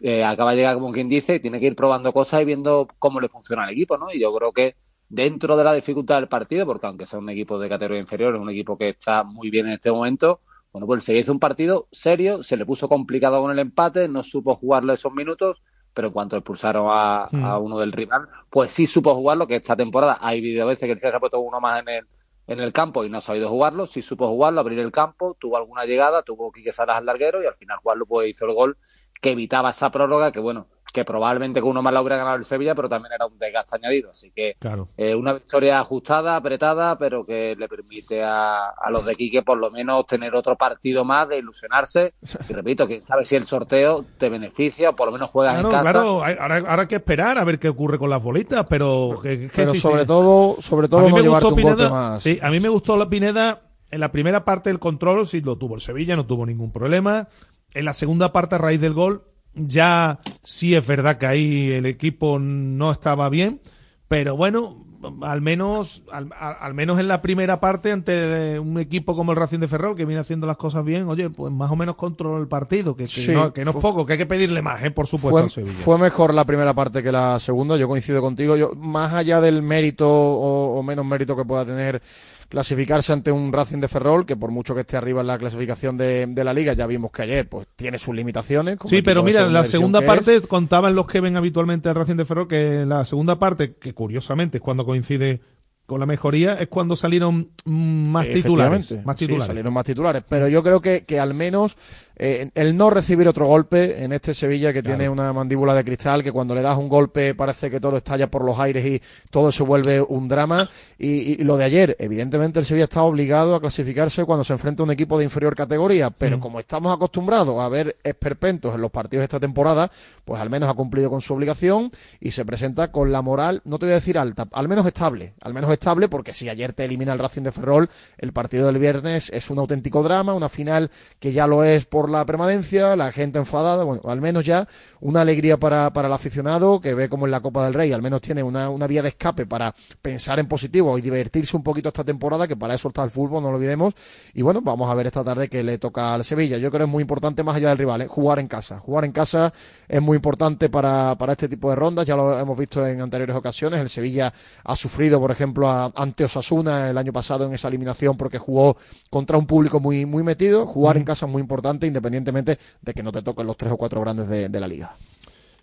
eh, 0.00 0.24
acaba 0.24 0.52
de 0.52 0.58
llegar 0.58 0.74
como 0.74 0.92
quien 0.92 1.08
dice, 1.08 1.36
y 1.36 1.40
tiene 1.40 1.58
que 1.58 1.66
ir 1.66 1.76
probando 1.76 2.12
cosas 2.12 2.42
y 2.42 2.44
viendo 2.44 2.86
cómo 3.00 3.20
le 3.20 3.28
funciona 3.28 3.64
al 3.64 3.70
equipo, 3.70 3.98
¿no? 3.98 4.12
Y 4.12 4.20
yo 4.20 4.32
creo 4.32 4.52
que 4.52 4.76
dentro 5.08 5.56
de 5.56 5.64
la 5.64 5.72
dificultad 5.74 6.16
del 6.16 6.28
partido, 6.28 6.66
porque 6.66 6.86
aunque 6.86 7.06
sea 7.06 7.18
un 7.18 7.30
equipo 7.30 7.58
de 7.58 7.68
categoría 7.68 8.00
inferior, 8.00 8.34
es 8.34 8.40
un 8.40 8.50
equipo 8.50 8.76
que 8.78 8.90
está 8.90 9.22
muy 9.24 9.50
bien 9.50 9.66
en 9.66 9.74
este 9.74 9.90
momento, 9.92 10.40
bueno, 10.72 10.86
pues 10.86 11.04
se 11.04 11.16
hizo 11.16 11.30
un 11.32 11.38
partido 11.38 11.88
serio, 11.92 12.42
se 12.42 12.56
le 12.56 12.66
puso 12.66 12.88
complicado 12.88 13.40
con 13.40 13.50
el 13.52 13.58
empate, 13.60 14.08
no 14.08 14.22
supo 14.22 14.56
jugarlo 14.56 14.92
esos 14.92 15.12
minutos, 15.12 15.62
pero 15.92 16.08
en 16.08 16.12
cuanto 16.12 16.36
expulsaron 16.36 16.88
a, 16.90 17.30
Mm. 17.30 17.44
a 17.44 17.58
uno 17.58 17.78
del 17.78 17.92
rival, 17.92 18.28
pues 18.50 18.70
sí 18.72 18.86
supo 18.86 19.14
jugarlo, 19.14 19.46
que 19.46 19.56
esta 19.56 19.76
temporada 19.76 20.18
hay 20.20 20.38
habido 20.38 20.66
veces 20.66 20.86
que 20.86 20.92
el 20.92 20.98
se 20.98 21.08
ha 21.08 21.20
puesto 21.20 21.38
uno 21.40 21.60
más 21.60 21.80
en 21.80 21.88
el, 21.88 22.06
en 22.46 22.60
el 22.60 22.72
campo 22.72 23.04
y 23.04 23.08
no 23.10 23.18
ha 23.18 23.20
sabido 23.20 23.48
jugarlo, 23.48 23.86
sí 23.86 24.02
supo 24.02 24.26
jugarlo, 24.28 24.60
abrir 24.60 24.78
el 24.80 24.90
campo, 24.92 25.36
tuvo 25.38 25.56
alguna 25.56 25.84
llegada, 25.84 26.22
tuvo 26.22 26.50
Quique 26.52 26.72
Salas 26.72 26.96
al 26.98 27.06
larguero 27.06 27.42
y 27.42 27.46
al 27.46 27.54
final 27.54 27.78
jugarlo 27.78 28.06
pues 28.06 28.30
hizo 28.30 28.46
el 28.46 28.54
gol 28.54 28.76
que 29.20 29.30
evitaba 29.32 29.70
esa 29.70 29.90
prórroga 29.90 30.32
que 30.32 30.40
bueno, 30.40 30.66
que 30.94 31.04
probablemente 31.04 31.60
con 31.60 31.70
uno 31.70 31.82
más 31.82 31.92
la 31.92 32.00
hubiera 32.00 32.16
ganado 32.18 32.36
el 32.36 32.44
Sevilla, 32.44 32.72
pero 32.76 32.88
también 32.88 33.12
era 33.12 33.26
un 33.26 33.36
desgaste 33.36 33.74
añadido, 33.76 34.10
así 34.12 34.30
que 34.30 34.54
Claro. 34.60 34.88
eh, 34.96 35.12
una 35.16 35.32
victoria 35.32 35.80
ajustada, 35.80 36.36
apretada, 36.36 36.96
pero 36.96 37.26
que 37.26 37.56
le 37.58 37.66
permite 37.68 38.22
a, 38.22 38.68
a 38.68 38.90
los 38.90 39.04
de 39.04 39.16
Quique 39.16 39.42
por 39.42 39.58
lo 39.58 39.72
menos 39.72 40.06
tener 40.06 40.32
otro 40.36 40.56
partido 40.56 41.04
más 41.04 41.28
de 41.28 41.38
ilusionarse. 41.38 42.14
Y 42.48 42.52
repito, 42.52 42.86
quién 42.86 43.02
sabe 43.02 43.24
si 43.24 43.34
el 43.34 43.44
sorteo 43.44 44.04
te 44.18 44.28
beneficia 44.28 44.90
o 44.90 44.96
por 44.96 45.06
lo 45.08 45.12
menos 45.12 45.30
juegas 45.30 45.54
Claro, 45.54 45.68
en 45.68 45.72
casa. 45.74 45.90
claro, 45.92 46.24
ahora, 46.24 46.56
ahora 46.70 46.82
hay 46.82 46.88
que 46.88 46.94
esperar 46.94 47.38
a 47.38 47.44
ver 47.44 47.58
qué 47.58 47.68
ocurre 47.68 47.98
con 47.98 48.08
las 48.08 48.22
bolitas, 48.22 48.64
pero 48.68 49.18
que, 49.20 49.40
que 49.40 49.50
Pero 49.52 49.72
sí, 49.74 49.80
sobre 49.80 50.02
sí. 50.02 50.06
todo, 50.06 50.62
sobre 50.62 50.86
a 50.86 50.90
todo 50.90 51.00
mí 51.00 51.08
no 51.10 51.16
me 51.16 51.28
gustó 51.28 51.54
Pineda, 51.56 51.90
más. 51.90 52.22
sí, 52.22 52.38
a 52.40 52.50
mí 52.50 52.60
me 52.60 52.68
gustó 52.68 52.96
la 52.96 53.08
Pineda 53.10 53.62
en 53.90 53.98
la 53.98 54.12
primera 54.12 54.44
parte 54.44 54.70
del 54.70 54.78
control, 54.78 55.26
sí 55.26 55.40
lo 55.40 55.58
tuvo 55.58 55.74
el 55.74 55.80
Sevilla, 55.80 56.14
no 56.14 56.24
tuvo 56.24 56.46
ningún 56.46 56.70
problema. 56.70 57.26
En 57.74 57.84
la 57.84 57.92
segunda 57.92 58.32
parte 58.32 58.54
a 58.54 58.58
raíz 58.58 58.80
del 58.80 58.94
gol 58.94 59.24
ya 59.54 60.20
Sí 60.42 60.74
es 60.74 60.86
verdad 60.86 61.18
que 61.18 61.26
ahí 61.26 61.72
el 61.72 61.86
equipo 61.86 62.38
no 62.38 62.92
estaba 62.92 63.28
bien, 63.28 63.60
pero 64.08 64.36
bueno, 64.36 64.84
al 65.22 65.40
menos 65.40 66.02
al, 66.10 66.30
al, 66.38 66.74
menos 66.74 66.98
en 66.98 67.08
la 67.08 67.22
primera 67.22 67.60
parte 67.60 67.92
ante 67.92 68.58
un 68.58 68.78
equipo 68.78 69.14
como 69.14 69.32
el 69.32 69.36
Racing 69.36 69.58
de 69.58 69.68
Ferrol 69.68 69.96
que 69.96 70.04
viene 70.04 70.20
haciendo 70.20 70.46
las 70.46 70.56
cosas 70.56 70.84
bien 70.84 71.08
oye 71.08 71.30
pues 71.30 71.52
más 71.52 71.70
o 71.70 71.76
menos 71.76 71.96
controló 71.96 72.38
el 72.40 72.48
partido 72.48 72.96
que, 72.96 73.04
que, 73.04 73.08
Sí, 73.08 73.32
no, 73.32 73.52
que 73.52 73.64
no 73.64 73.72
es 73.72 73.76
poco 73.76 74.06
que 74.06 74.14
hay 74.14 74.18
que 74.18 74.26
pedirle 74.26 74.62
más 74.62 74.82
¿eh? 74.82 74.90
por 74.90 75.06
supuesto 75.06 75.48
Fue, 75.48 75.66
fue 75.66 75.98
mejor 75.98 76.34
la 76.34 76.44
primera 76.44 76.74
parte 76.74 77.02
que 77.02 77.12
la 77.12 77.38
segunda, 77.38 77.76
yo 77.76 77.88
coincido 77.88 78.20
contigo. 78.20 78.56
Yo, 78.56 78.72
más 78.74 79.12
allá 79.12 79.40
del 79.40 79.62
mérito 79.62 80.08
o, 80.08 80.78
o 80.78 80.82
menos 80.82 81.04
mérito 81.04 81.36
que 81.36 81.44
pueda 81.44 81.64
tener 81.64 82.00
clasificarse 82.48 83.12
ante 83.12 83.32
un 83.32 83.52
Racing 83.52 83.78
de 83.78 83.88
Ferrol, 83.88 84.26
que 84.26 84.36
por 84.36 84.50
mucho 84.50 84.74
que 84.74 84.82
esté 84.82 84.96
arriba 84.96 85.20
en 85.20 85.26
la 85.26 85.38
clasificación 85.38 85.96
de, 85.96 86.26
de 86.26 86.44
la 86.44 86.52
liga, 86.52 86.72
ya 86.72 86.86
vimos 86.86 87.10
que 87.10 87.22
ayer 87.22 87.48
pues 87.48 87.66
tiene 87.76 87.98
sus 87.98 88.14
limitaciones. 88.14 88.78
Sí, 88.86 89.02
pero 89.02 89.22
mira, 89.22 89.48
la 89.48 89.64
segunda 89.64 90.02
parte 90.02 90.36
es. 90.36 90.46
contaban 90.46 90.94
los 90.94 91.06
que 91.06 91.20
ven 91.20 91.36
habitualmente 91.36 91.88
al 91.88 91.94
Racing 91.94 92.16
de 92.16 92.24
Ferrol 92.24 92.48
que 92.48 92.84
la 92.86 93.04
segunda 93.04 93.38
parte, 93.38 93.74
que 93.74 93.94
curiosamente 93.94 94.58
es 94.58 94.62
cuando 94.62 94.84
coincide 94.84 95.40
con 95.86 96.00
la 96.00 96.06
mejoría, 96.06 96.54
es 96.54 96.68
cuando 96.68 96.96
salieron 96.96 97.50
mm, 97.64 98.08
más 98.08 98.26
titulares. 98.26 99.04
Más 99.04 99.16
sí, 99.18 99.26
titulares. 99.26 99.46
salieron 99.46 99.74
más 99.74 99.84
titulares. 99.84 100.22
Pero 100.28 100.48
yo 100.48 100.62
creo 100.62 100.80
que, 100.80 101.04
que 101.04 101.20
al 101.20 101.34
menos 101.34 101.76
eh, 102.16 102.50
el 102.54 102.76
no 102.76 102.90
recibir 102.90 103.26
otro 103.28 103.46
golpe 103.46 104.04
en 104.04 104.12
este 104.12 104.34
Sevilla 104.34 104.72
que 104.72 104.82
tiene 104.82 105.08
una 105.08 105.32
mandíbula 105.32 105.74
de 105.74 105.84
cristal, 105.84 106.22
que 106.22 106.32
cuando 106.32 106.54
le 106.54 106.62
das 106.62 106.78
un 106.78 106.88
golpe 106.88 107.34
parece 107.34 107.70
que 107.70 107.80
todo 107.80 107.96
estalla 107.96 108.30
por 108.30 108.44
los 108.44 108.58
aires 108.58 108.84
y 108.86 109.02
todo 109.30 109.50
se 109.50 109.62
vuelve 109.62 110.00
un 110.00 110.28
drama. 110.28 110.68
Y, 110.98 111.32
y 111.32 111.36
lo 111.44 111.56
de 111.56 111.64
ayer, 111.64 111.96
evidentemente 111.98 112.58
el 112.60 112.66
Sevilla 112.66 112.84
está 112.84 113.02
obligado 113.02 113.54
a 113.54 113.60
clasificarse 113.60 114.24
cuando 114.24 114.44
se 114.44 114.52
enfrenta 114.52 114.82
a 114.82 114.84
un 114.84 114.90
equipo 114.92 115.18
de 115.18 115.24
inferior 115.24 115.54
categoría, 115.56 116.10
pero 116.10 116.38
Mm. 116.38 116.40
como 116.40 116.60
estamos 116.60 116.92
acostumbrados 116.94 117.60
a 117.60 117.68
ver 117.68 117.96
esperpentos 118.04 118.74
en 118.74 118.80
los 118.80 118.90
partidos 118.90 119.20
de 119.22 119.24
esta 119.24 119.40
temporada, 119.40 119.90
pues 120.24 120.40
al 120.40 120.50
menos 120.50 120.68
ha 120.68 120.74
cumplido 120.74 121.10
con 121.10 121.20
su 121.20 121.34
obligación 121.34 121.90
y 122.20 122.30
se 122.30 122.44
presenta 122.44 122.90
con 122.92 123.12
la 123.12 123.22
moral, 123.22 123.60
no 123.64 123.78
te 123.78 123.86
voy 123.86 123.92
a 123.92 123.96
decir 123.96 124.18
alta, 124.18 124.46
al 124.52 124.68
menos 124.68 124.86
estable, 124.86 125.34
al 125.40 125.52
menos 125.54 125.70
estable, 125.70 126.08
porque 126.08 126.32
si 126.32 126.48
ayer 126.48 126.72
te 126.72 126.84
elimina 126.84 127.12
el 127.12 127.18
Racing 127.18 127.42
de 127.42 127.52
Ferrol, 127.52 127.88
el 128.18 128.32
partido 128.32 128.66
del 128.66 128.78
viernes 128.78 129.30
es 129.34 129.50
un 129.50 129.58
auténtico 129.58 130.02
drama, 130.02 130.32
una 130.34 130.48
final 130.48 130.90
que 131.18 131.32
ya 131.32 131.46
lo 131.46 131.64
es 131.64 131.86
por 131.86 132.03
la 132.10 132.24
permanencia, 132.24 132.96
la 132.96 133.12
gente 133.12 133.38
enfadada, 133.38 133.84
bueno, 133.84 134.02
al 134.06 134.20
menos 134.20 134.44
ya 134.44 134.66
una 135.00 135.20
alegría 135.22 135.56
para, 135.58 135.92
para 135.92 136.08
el 136.08 136.14
aficionado 136.14 136.80
que 136.80 136.94
ve 136.94 137.08
como 137.08 137.26
en 137.26 137.30
la 137.30 137.40
Copa 137.40 137.64
del 137.64 137.74
Rey, 137.74 137.92
al 137.92 138.02
menos 138.02 138.20
tiene 138.20 138.42
una, 138.42 138.68
una 138.70 138.86
vía 138.86 139.02
de 139.02 139.08
escape 139.10 139.46
para 139.46 139.74
pensar 140.02 140.38
en 140.38 140.46
positivo 140.46 140.96
y 140.98 141.02
divertirse 141.02 141.56
un 141.56 141.62
poquito 141.62 141.88
esta 141.88 142.04
temporada, 142.04 142.46
que 142.48 142.56
para 142.56 142.74
eso 142.74 142.88
está 142.88 143.04
el 143.04 143.10
fútbol, 143.10 143.42
no 143.42 143.50
lo 143.50 143.56
olvidemos. 143.56 143.94
Y 144.34 144.42
bueno, 144.42 144.60
vamos 144.62 144.90
a 144.90 144.94
ver 144.94 145.06
esta 145.06 145.22
tarde 145.24 145.48
que 145.48 145.62
le 145.62 145.78
toca 145.78 146.14
al 146.14 146.24
Sevilla. 146.24 146.56
Yo 146.58 146.70
creo 146.70 146.80
que 146.80 146.84
es 146.86 146.90
muy 146.90 147.02
importante, 147.02 147.42
más 147.42 147.56
allá 147.56 147.68
del 147.70 147.78
rival, 147.78 148.02
¿eh? 148.02 148.06
jugar 148.06 148.38
en 148.38 148.48
casa. 148.48 148.78
Jugar 148.80 149.04
en 149.04 149.12
casa 149.12 149.52
es 149.88 150.00
muy 150.02 150.16
importante 150.16 150.68
para, 150.68 151.14
para 151.16 151.32
este 151.32 151.48
tipo 151.48 151.70
de 151.70 151.76
rondas, 151.76 152.06
ya 152.06 152.16
lo 152.16 152.38
hemos 152.38 152.56
visto 152.58 152.86
en 152.86 153.00
anteriores 153.00 153.36
ocasiones. 153.36 153.80
El 153.80 153.88
Sevilla 153.88 154.32
ha 154.64 154.76
sufrido, 154.76 155.20
por 155.20 155.30
ejemplo, 155.30 155.68
a- 155.68 155.92
ante 155.94 156.24
Osasuna 156.24 156.90
el 156.90 156.98
año 156.98 157.12
pasado 157.12 157.44
en 157.46 157.54
esa 157.54 157.68
eliminación 157.68 158.16
porque 158.16 158.38
jugó 158.38 158.76
contra 159.10 159.36
un 159.38 159.46
público 159.46 159.80
muy, 159.80 160.06
muy 160.06 160.22
metido. 160.22 160.66
Jugar 160.66 160.96
en 160.96 161.04
casa 161.04 161.26
es 161.26 161.32
muy 161.32 161.40
importante, 161.40 161.86
independientemente 161.94 162.58
de 162.82 162.92
que 162.92 163.02
no 163.02 163.12
te 163.12 163.22
toquen 163.22 163.46
los 163.46 163.56
tres 163.56 163.72
o 163.72 163.76
cuatro 163.76 164.00
grandes 164.00 164.28
de, 164.28 164.60
la 164.60 164.66
liga. 164.66 164.96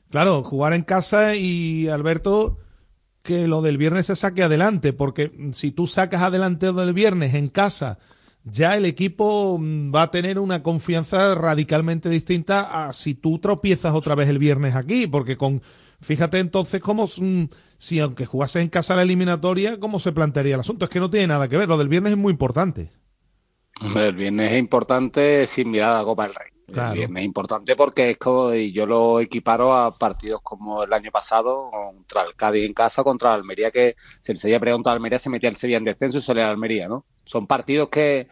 Claro, 0.10 0.44
jugar 0.44 0.74
en 0.74 0.84
casa 0.84 1.36
y 1.36 1.90
Alberto, 1.90 2.58
que 3.22 3.48
lo 3.48 3.62
del 3.62 3.78
viernes 3.78 4.06
se 4.06 4.16
saque 4.16 4.44
adelante, 4.44 4.94
porque 4.94 5.32
si 5.54 5.72
tú 5.72 5.88
sacas 5.88 6.22
adelante 6.22 6.68
lo 6.68 6.74
del 6.74 6.94
viernes 6.94 7.34
en 7.34 7.48
casa, 7.48 8.00
ya 8.44 8.76
el 8.78 8.86
equipo 8.86 9.58
mm, 9.60 9.94
va 9.94 10.04
a 10.04 10.12
tener 10.12 10.40
una 10.40 10.64
confianza 10.64 11.36
radicalmente 11.36 12.10
distinta 12.10 12.88
a 12.88 12.94
si 12.94 13.14
tú 13.14 13.40
tropiezas 13.40 13.94
otra 13.94 14.16
vez 14.16 14.30
el 14.30 14.40
viernes 14.40 14.76
aquí, 14.76 15.08
porque 15.08 15.38
con, 15.38 15.62
fíjate 16.00 16.40
entonces 16.40 16.82
cómo, 16.82 17.06
mm, 17.06 17.44
si 17.78 18.00
aunque 18.00 18.26
jugases 18.26 18.64
en 18.64 18.70
casa 18.70 18.96
la 18.96 19.04
eliminatoria, 19.04 19.80
cómo 19.80 20.00
se 20.00 20.12
plantearía 20.12 20.56
el 20.56 20.62
asunto. 20.62 20.86
Es 20.86 20.92
que 20.92 21.00
no 21.00 21.10
tiene 21.10 21.28
nada 21.28 21.48
que 21.50 21.58
ver, 21.58 21.68
lo 21.68 21.78
del 21.78 21.90
viernes 21.90 22.14
es 22.14 22.18
muy 22.18 22.32
importante. 22.32 22.92
Hombre, 23.82 24.08
el 24.08 24.16
viernes 24.16 24.52
es 24.52 24.60
importante 24.60 25.46
sin 25.48 25.72
mirar 25.72 25.92
a 25.92 25.98
la 26.00 26.04
Copa 26.04 26.24
del 26.24 26.36
Rey. 26.36 26.52
Claro. 26.72 26.92
El 26.92 26.98
viernes 27.00 27.22
es 27.22 27.26
importante 27.26 27.76
porque 27.76 28.12
es 28.12 28.18
como, 28.18 28.54
y 28.54 28.72
yo 28.72 28.86
lo 28.86 29.20
equiparo 29.20 29.74
a 29.74 29.98
partidos 29.98 30.42
como 30.42 30.84
el 30.84 30.94
año 30.94 31.12
pasado 31.12 31.70
contra 31.70 32.24
el 32.24 32.36
Cádiz 32.36 32.66
en 32.66 32.74
casa, 32.74 33.04
contra 33.04 33.34
el 33.34 33.42
Almería, 33.42 33.72
que 33.72 33.96
si 34.22 34.32
el 34.32 34.38
Sevilla 34.38 34.60
pregunta 34.60 34.90
a 34.90 34.94
Almería, 34.94 35.20
se 35.20 35.30
metía 35.30 35.50
el 35.50 35.56
Sevilla 35.56 35.78
en 35.78 35.86
descenso 35.86 36.20
y 36.20 36.22
salía 36.22 36.48
a 36.48 36.52
Almería, 36.52 36.88
¿no? 36.88 37.06
Son 37.26 37.48
partidos 37.48 37.90
que 37.90 38.28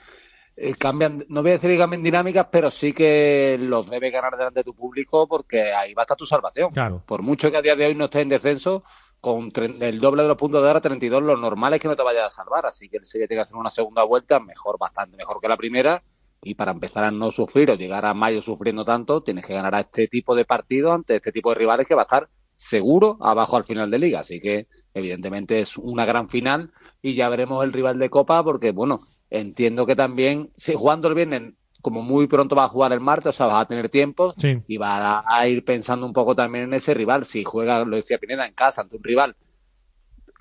eh, 0.55 0.75
cambian, 0.75 1.23
no 1.29 1.41
voy 1.41 1.51
a 1.51 1.53
decir 1.53 1.69
que 1.69 1.77
cambien 1.77 2.03
dinámicas, 2.03 2.47
pero 2.51 2.69
sí 2.69 2.91
que 2.91 3.57
los 3.59 3.89
debes 3.89 4.11
ganar 4.11 4.35
delante 4.35 4.59
de 4.59 4.63
tu 4.65 4.75
público 4.75 5.25
porque 5.27 5.73
ahí 5.73 5.93
va 5.93 6.01
a 6.01 6.03
estar 6.03 6.17
tu 6.17 6.25
salvación. 6.25 6.71
Claro. 6.71 7.01
Por 7.05 7.21
mucho 7.21 7.49
que 7.49 7.57
a 7.57 7.61
día 7.61 7.75
de 7.77 7.85
hoy 7.85 7.95
no 7.95 8.05
estés 8.05 8.23
en 8.23 8.29
descenso, 8.29 8.83
con 9.21 9.51
el 9.55 9.99
doble 9.99 10.23
de 10.23 10.29
los 10.29 10.37
puntos 10.37 10.61
de 10.61 10.67
ahora, 10.67 10.81
32, 10.81 11.23
lo 11.23 11.37
normal 11.37 11.73
es 11.73 11.81
que 11.81 11.87
no 11.87 11.95
te 11.95 12.03
vayas 12.03 12.27
a 12.27 12.29
salvar. 12.29 12.65
Así 12.65 12.89
que 12.89 12.97
el 12.97 13.05
Sevilla 13.05 13.27
tiene 13.27 13.39
que 13.39 13.43
hacer 13.43 13.57
una 13.57 13.69
segunda 13.69 14.03
vuelta 14.03 14.39
mejor, 14.39 14.77
bastante 14.79 15.17
mejor 15.17 15.39
que 15.41 15.47
la 15.47 15.57
primera. 15.57 16.01
Y 16.41 16.55
para 16.55 16.71
empezar 16.71 17.03
a 17.03 17.11
no 17.11 17.31
sufrir 17.31 17.69
o 17.69 17.75
llegar 17.75 18.05
a 18.05 18.13
mayo 18.13 18.41
sufriendo 18.41 18.85
tanto, 18.85 19.21
tienes 19.21 19.45
que 19.45 19.53
ganar 19.53 19.75
a 19.75 19.81
este 19.81 20.07
tipo 20.07 20.35
de 20.35 20.45
partidos 20.45 20.93
ante 20.93 21.17
este 21.17 21.31
tipo 21.31 21.49
de 21.49 21.55
rivales 21.55 21.85
que 21.85 21.95
va 21.95 22.03
a 22.03 22.05
estar 22.05 22.29
seguro 22.55 23.17
abajo 23.19 23.57
al 23.57 23.65
final 23.65 23.91
de 23.91 23.99
liga. 23.99 24.21
Así 24.21 24.39
que, 24.39 24.67
evidentemente, 24.93 25.59
es 25.59 25.77
una 25.77 26.05
gran 26.05 26.29
final 26.29 26.71
y 27.01 27.15
ya 27.15 27.27
veremos 27.27 27.63
el 27.63 27.73
rival 27.73 27.99
de 27.99 28.09
Copa 28.09 28.41
porque, 28.43 28.71
bueno, 28.71 29.01
entiendo 29.29 29.85
que 29.85 29.95
también, 29.95 30.51
si 30.55 30.75
jugando 30.75 31.09
el 31.09 31.15
viernes, 31.15 31.53
como 31.81 32.01
muy 32.01 32.27
pronto 32.27 32.55
va 32.55 32.65
a 32.65 32.69
jugar 32.69 32.93
el 32.93 32.99
martes, 32.99 33.29
o 33.29 33.37
sea, 33.37 33.45
vas 33.47 33.63
a 33.63 33.67
tener 33.67 33.89
tiempo 33.89 34.33
Sí. 34.37 34.61
y 34.67 34.77
va 34.77 35.23
a, 35.25 35.47
ir 35.47 35.63
pensando 35.63 36.05
un 36.05 36.13
poco 36.13 36.35
también 36.35 36.65
en 36.65 36.73
ese 36.73 36.93
rival. 36.93 37.25
Si 37.25 37.43
juega, 37.43 37.83
lo 37.85 37.95
decía 37.95 38.17
Pineda, 38.17 38.45
en 38.45 38.53
casa 38.53 38.81
ante 38.81 38.97
un 38.97 39.03
rival 39.03 39.35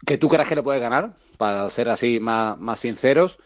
que 0.06 0.18
tú 0.18 0.28
creas 0.28 0.48
que 0.48 0.56
le 0.56 0.62
puedes 0.62 0.80
ganar, 0.80 1.14
para 1.36 1.68
ser 1.70 1.88
así 1.88 2.20
más, 2.20 2.58
más 2.58 2.80
sinceros, 2.80 3.38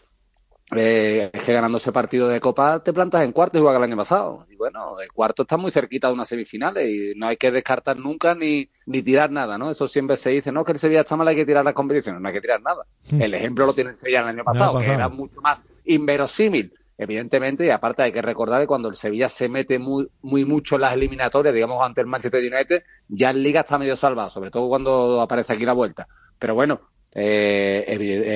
eh, 0.75 1.29
es 1.31 1.43
que 1.43 1.53
ganando 1.53 1.77
ese 1.77 1.91
partido 1.91 2.27
de 2.29 2.39
Copa 2.39 2.81
te 2.81 2.93
plantas 2.93 3.23
en 3.23 3.31
cuarto 3.31 3.57
igual 3.57 3.73
que 3.73 3.77
el 3.77 3.83
año 3.83 3.97
pasado. 3.97 4.45
Y 4.49 4.55
bueno, 4.55 4.99
el 4.99 5.11
cuarto 5.11 5.43
está 5.43 5.57
muy 5.57 5.71
cerquita 5.71 6.07
de 6.07 6.13
unas 6.13 6.27
semifinales 6.27 6.89
y 6.89 7.13
no 7.17 7.27
hay 7.27 7.37
que 7.37 7.51
descartar 7.51 7.99
nunca 7.99 8.33
ni, 8.33 8.69
ni 8.85 9.01
tirar 9.01 9.29
nada, 9.31 9.57
¿no? 9.57 9.69
Eso 9.69 9.87
siempre 9.87 10.17
se 10.17 10.31
dice, 10.31 10.51
no, 10.51 10.63
que 10.63 10.71
el 10.71 10.79
Sevilla 10.79 11.01
está 11.01 11.15
mal, 11.15 11.27
hay 11.27 11.35
que 11.35 11.45
tirar 11.45 11.65
las 11.65 11.73
competiciones, 11.73 12.21
no 12.21 12.27
hay 12.27 12.33
que 12.33 12.41
tirar 12.41 12.61
nada. 12.61 12.85
El 13.11 13.33
ejemplo 13.33 13.65
lo 13.65 13.73
tiene 13.73 13.91
el 13.91 13.97
Sevilla 13.97 14.21
el 14.21 14.27
año 14.27 14.43
pasado, 14.43 14.73
que 14.73 14.85
pasado. 14.85 14.95
era 14.95 15.09
mucho 15.09 15.41
más 15.41 15.67
inverosímil, 15.85 16.73
evidentemente, 17.03 17.65
y 17.65 17.69
aparte 17.69 18.01
hay 18.03 18.11
que 18.11 18.21
recordar 18.21 18.61
que 18.61 18.67
cuando 18.67 18.89
el 18.89 18.95
Sevilla 18.95 19.29
se 19.29 19.47
mete 19.49 19.79
muy, 19.79 20.07
muy 20.21 20.45
mucho 20.45 20.75
en 20.75 20.81
las 20.81 20.93
eliminatorias, 20.93 21.53
digamos, 21.53 21.81
ante 21.83 22.01
el 22.01 22.07
Manchester 22.07 22.41
United, 22.41 22.83
ya 23.07 23.29
en 23.29 23.43
Liga 23.43 23.61
está 23.61 23.77
medio 23.77 23.95
salvado, 23.95 24.29
sobre 24.29 24.51
todo 24.51 24.67
cuando 24.69 25.21
aparece 25.21 25.53
aquí 25.53 25.65
la 25.65 25.73
vuelta. 25.73 26.07
Pero 26.39 26.55
bueno, 26.55 26.81
eh, 27.15 27.85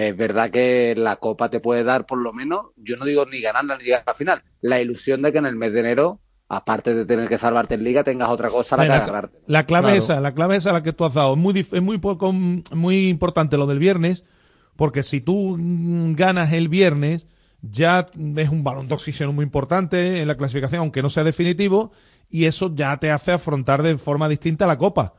es 0.10 0.16
verdad 0.18 0.50
que 0.52 0.94
la 0.96 1.16
Copa 1.16 1.50
te 1.50 1.60
puede 1.60 1.84
dar, 1.84 2.06
por 2.06 2.20
lo 2.20 2.32
menos, 2.34 2.68
yo 2.76 2.96
no 2.98 3.06
digo 3.06 3.26
ni 3.26 3.42
ganarla 3.42 3.78
ni 3.78 3.86
llegar 3.86 4.04
a 4.06 4.12
la 4.12 4.14
final, 4.16 4.44
la 4.62 4.80
ilusión 4.80 5.22
de 5.22 5.32
que 5.32 5.40
en 5.40 5.46
el 5.48 5.56
mes 5.56 5.74
de 5.74 5.80
enero, 5.80 6.20
aparte 6.50 6.94
de 6.94 7.06
tener 7.06 7.28
que 7.28 7.38
salvarte 7.38 7.76
en 7.76 7.84
Liga, 7.84 8.04
tengas 8.04 8.30
otra 8.30 8.50
cosa 8.50 8.76
a 8.76 8.78
la 8.78 8.84
que 8.86 8.90
la, 8.90 8.96
agarrarte. 8.98 9.38
la 9.48 9.66
clave 9.66 9.88
Claro. 9.88 9.98
es 9.98 10.04
esa, 10.06 10.22
la 10.22 10.34
clave 10.34 10.56
es 10.56 10.64
esa 10.64 10.74
la 10.74 10.84
que 10.84 10.94
tú 10.94 11.06
has 11.06 11.14
dado. 11.14 11.34
Es 11.34 11.40
muy, 11.40 11.54
dif- 11.54 11.76
es 11.76 11.82
muy, 11.82 11.98
poco- 11.98 12.32
muy 12.32 13.10
importante 13.10 13.58
lo 13.58 13.66
del 13.68 13.80
viernes, 13.80 14.24
porque 14.78 15.04
si 15.04 15.20
tú 15.22 15.58
mm, 15.58 16.14
ganas 16.14 16.54
el 16.54 16.70
viernes, 16.70 17.26
ya 17.62 18.06
es 18.38 18.50
un 18.50 18.64
balón 18.64 18.88
de 18.88 18.94
oxígeno 18.94 19.34
muy 19.34 19.44
importante 19.44 20.22
en 20.22 20.28
la 20.28 20.38
clasificación, 20.38 20.82
aunque 20.82 21.02
no 21.02 21.10
sea 21.10 21.24
definitivo, 21.24 21.92
y 22.30 22.46
eso 22.46 22.74
ya 22.76 22.98
te 22.98 23.12
hace 23.12 23.32
afrontar 23.32 23.84
de 23.84 23.98
forma 23.98 24.30
distinta 24.30 24.68
la 24.68 24.78
Copa. 24.78 25.14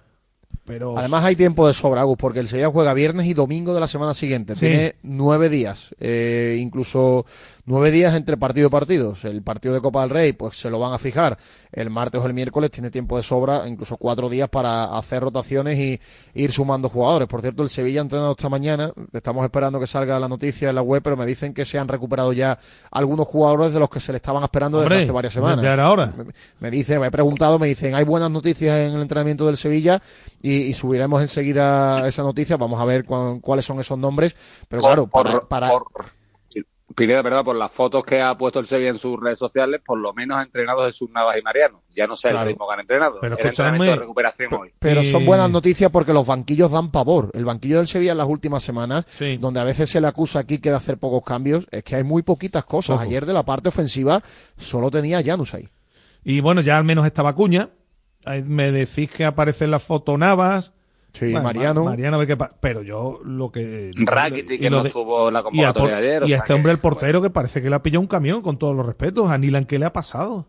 Pero 0.65 0.99
Además 0.99 1.25
hay 1.25 1.35
tiempo 1.35 1.67
de 1.67 1.75
sobra, 1.75 2.03
Agus, 2.03 2.19
porque 2.19 2.41
el 2.41 2.49
Sevilla 2.49 2.71
juega 2.71 2.93
viernes 2.93 3.27
y 3.27 3.35
domingo 3.35 3.75
de 3.75 3.81
la 3.81 3.89
semana 3.89 4.13
siguiente. 4.13 4.55
Sí. 4.55 4.61
Tiene 4.61 4.97
nueve 5.03 5.49
días, 5.49 5.95
eh, 5.99 6.59
incluso 6.61 7.25
nueve 7.69 7.91
días 7.91 8.15
entre 8.15 8.37
partido 8.37 8.69
y 8.69 8.71
partidos. 8.71 9.25
El 9.25 9.43
partido 9.43 9.75
de 9.75 9.81
Copa 9.81 10.01
del 10.01 10.11
Rey, 10.11 10.33
pues 10.33 10.59
se 10.59 10.71
lo 10.71 10.79
van 10.81 10.93
a 10.93 10.99
fijar 10.99 11.39
el 11.71 11.91
martes 11.91 12.21
o 12.23 12.27
el 12.27 12.35
miércoles. 12.35 12.71
Tiene 12.71 12.91
tiempo 12.91 13.17
de 13.17 13.23
sobra, 13.23 13.69
incluso 13.69 13.97
cuatro 13.97 14.29
días 14.29 14.49
para 14.49 14.97
hacer 14.97 15.23
rotaciones 15.23 15.79
y 15.79 16.01
ir 16.35 16.51
sumando 16.53 16.89
jugadores. 16.89 17.29
Por 17.29 17.41
cierto, 17.43 17.63
el 17.63 17.69
Sevilla 17.69 18.01
ha 18.01 18.03
entrenado 18.03 18.31
esta 18.33 18.49
mañana. 18.49 18.91
Estamos 19.13 19.45
esperando 19.45 19.79
que 19.79 19.87
salga 19.87 20.19
la 20.19 20.29
noticia 20.29 20.71
en 20.71 20.75
la 20.75 20.83
web, 20.83 21.03
pero 21.03 21.17
me 21.17 21.27
dicen 21.27 21.53
que 21.55 21.65
se 21.65 21.79
han 21.79 21.87
recuperado 21.89 22.33
ya 22.33 22.59
algunos 22.91 23.27
jugadores 23.27 23.73
de 23.73 23.81
los 23.81 23.91
que 23.91 24.01
se 24.01 24.13
le 24.13 24.17
estaban 24.17 24.43
esperando 24.43 24.79
desde 24.81 24.89
hace 25.05 25.13
varias 25.13 25.35
semanas. 25.35 25.63
ya 25.63 25.75
era 25.75 25.91
hora. 25.91 26.13
Me, 26.17 26.25
me 26.61 26.71
dice, 26.71 26.99
me 26.99 27.09
he 27.09 27.11
preguntado, 27.11 27.59
me 27.59 27.69
dicen, 27.69 27.95
hay 27.95 28.05
buenas 28.05 28.31
noticias 28.31 28.79
en 28.81 28.95
el 28.95 29.03
entrenamiento 29.03 29.47
del 29.47 29.57
Sevilla 29.57 30.01
y, 30.43 30.53
y 30.63 30.73
subiremos 30.75 31.21
enseguida 31.23 32.09
esa 32.09 32.23
noticia. 32.23 32.57
Vamos 32.57 32.81
a 32.81 32.85
ver 32.85 33.05
cuán- 33.05 33.41
cuáles 33.41 33.65
son 33.67 33.79
esos 33.81 33.99
nombres. 33.99 34.35
Pero 34.69 34.83
claro, 34.83 35.07
para, 35.07 35.33
por- 35.33 35.49
para- 35.49 35.69
por- 35.69 35.87
Pineda, 36.97 37.21
¿verdad? 37.23 37.45
Por 37.45 37.55
las 37.55 37.71
fotos 37.71 38.03
que 38.03 38.21
ha 38.21 38.37
puesto 38.37 38.59
el 38.61 38.67
Sevilla 38.67 38.89
en 38.89 38.99
sus 38.99 39.21
redes 39.21 39.39
sociales, 39.39 39.81
por 39.85 39.99
lo 39.99 40.13
menos 40.15 40.39
ha 40.39 40.43
entrenado 40.43 40.85
Jesús 40.87 41.11
Navas 41.11 41.37
y 41.39 41.43
Mariano. 41.43 41.83
Ya 41.91 42.07
no 42.07 42.17
sé 42.17 42.31
Claro. 42.31 42.45
el 42.47 42.53
ritmo 42.55 42.67
que 42.67 42.75
han 42.75 42.81
entrenado. 42.81 43.19
Pero 43.21 43.37
Era 43.39 43.49
entrenamiento 43.51 43.93
de 43.93 44.01
recuperación 44.01 44.55
hoy. 44.55 44.73
pero 44.79 45.03
y- 45.03 45.07
son 45.13 45.25
buenas 45.27 45.51
noticias 45.51 45.91
porque 45.91 46.13
los 46.13 46.27
banquillos 46.27 46.71
dan 46.71 46.91
pavor. 46.91 47.31
El 47.35 47.45
banquillo 47.45 47.77
del 47.77 47.87
Sevilla 47.87 48.13
en 48.13 48.19
las 48.19 48.27
últimas 48.27 48.63
semanas, 48.65 49.05
Sí. 49.09 49.37
donde 49.37 49.61
a 49.61 49.65
veces 49.65 49.91
se 49.91 50.01
le 50.01 50.07
acusa 50.09 50.39
aquí 50.41 50.59
que 50.59 50.71
de 50.71 50.77
hacer 50.77 50.99
pocos 50.99 51.23
cambios, 51.25 51.67
es 51.71 51.85
que 51.85 51.95
hay 51.97 52.05
muy 52.05 52.23
poquitas 52.23 52.65
cosas. 52.65 52.97
Poco. 52.97 53.09
Ayer 53.09 53.27
de 53.27 53.33
la 53.35 53.43
parte 53.45 53.69
ofensiva 53.69 54.23
solo 54.57 54.91
tenía 54.91 55.23
Janus 55.23 55.55
ahí. 55.55 55.69
Y 56.25 56.41
bueno, 56.41 56.63
ya 56.63 56.79
al 56.79 56.85
menos 56.85 57.07
estaba 57.07 57.35
Cuña. 57.35 57.69
Me 58.45 58.73
decís 58.73 59.11
que 59.11 59.25
aparecen 59.25 59.71
las 59.71 59.83
fotonavas. 59.83 60.73
Sí, 61.13 61.27
Bueno, 61.33 61.43
Mariano. 61.43 61.85
Ma- 61.85 61.91
Mariano, 61.91 62.17
a 62.17 62.19
ver 62.19 62.29
qué 62.29 62.37
pa- 62.37 62.51
pero 62.61 62.83
yo 62.83 63.21
lo 63.25 63.51
que. 63.51 63.91
Rakitic, 63.97 64.51
y 64.53 64.59
que 64.59 64.71
lo 64.71 64.79
no 64.79 64.83
de- 64.85 64.89
estuvo 64.91 65.29
en 65.29 65.35
la 65.35 65.41
y, 65.41 65.41
a 65.41 65.45
convocatoria 65.45 65.73
por- 65.97 66.03
de 66.03 66.09
ayer. 66.17 66.29
y 66.29 66.33
a 66.33 66.37
este 66.37 66.47
que, 66.49 66.53
hombre, 66.53 66.73
el 66.73 66.79
bueno, 66.79 66.83
portero, 66.97 67.23
que 67.23 67.31
parece 67.31 67.63
que 67.63 67.71
le 67.71 67.77
ha 67.77 67.83
pillado 67.83 68.01
un 68.03 68.07
camión, 68.07 68.43
con 68.43 68.59
todos 68.59 68.77
los 68.77 68.85
respetos. 68.87 69.31
A 69.31 69.39
Nilan, 69.39 69.65
¿qué 69.65 69.79
le 69.79 69.87
ha 69.87 69.93
pasado? 69.93 70.47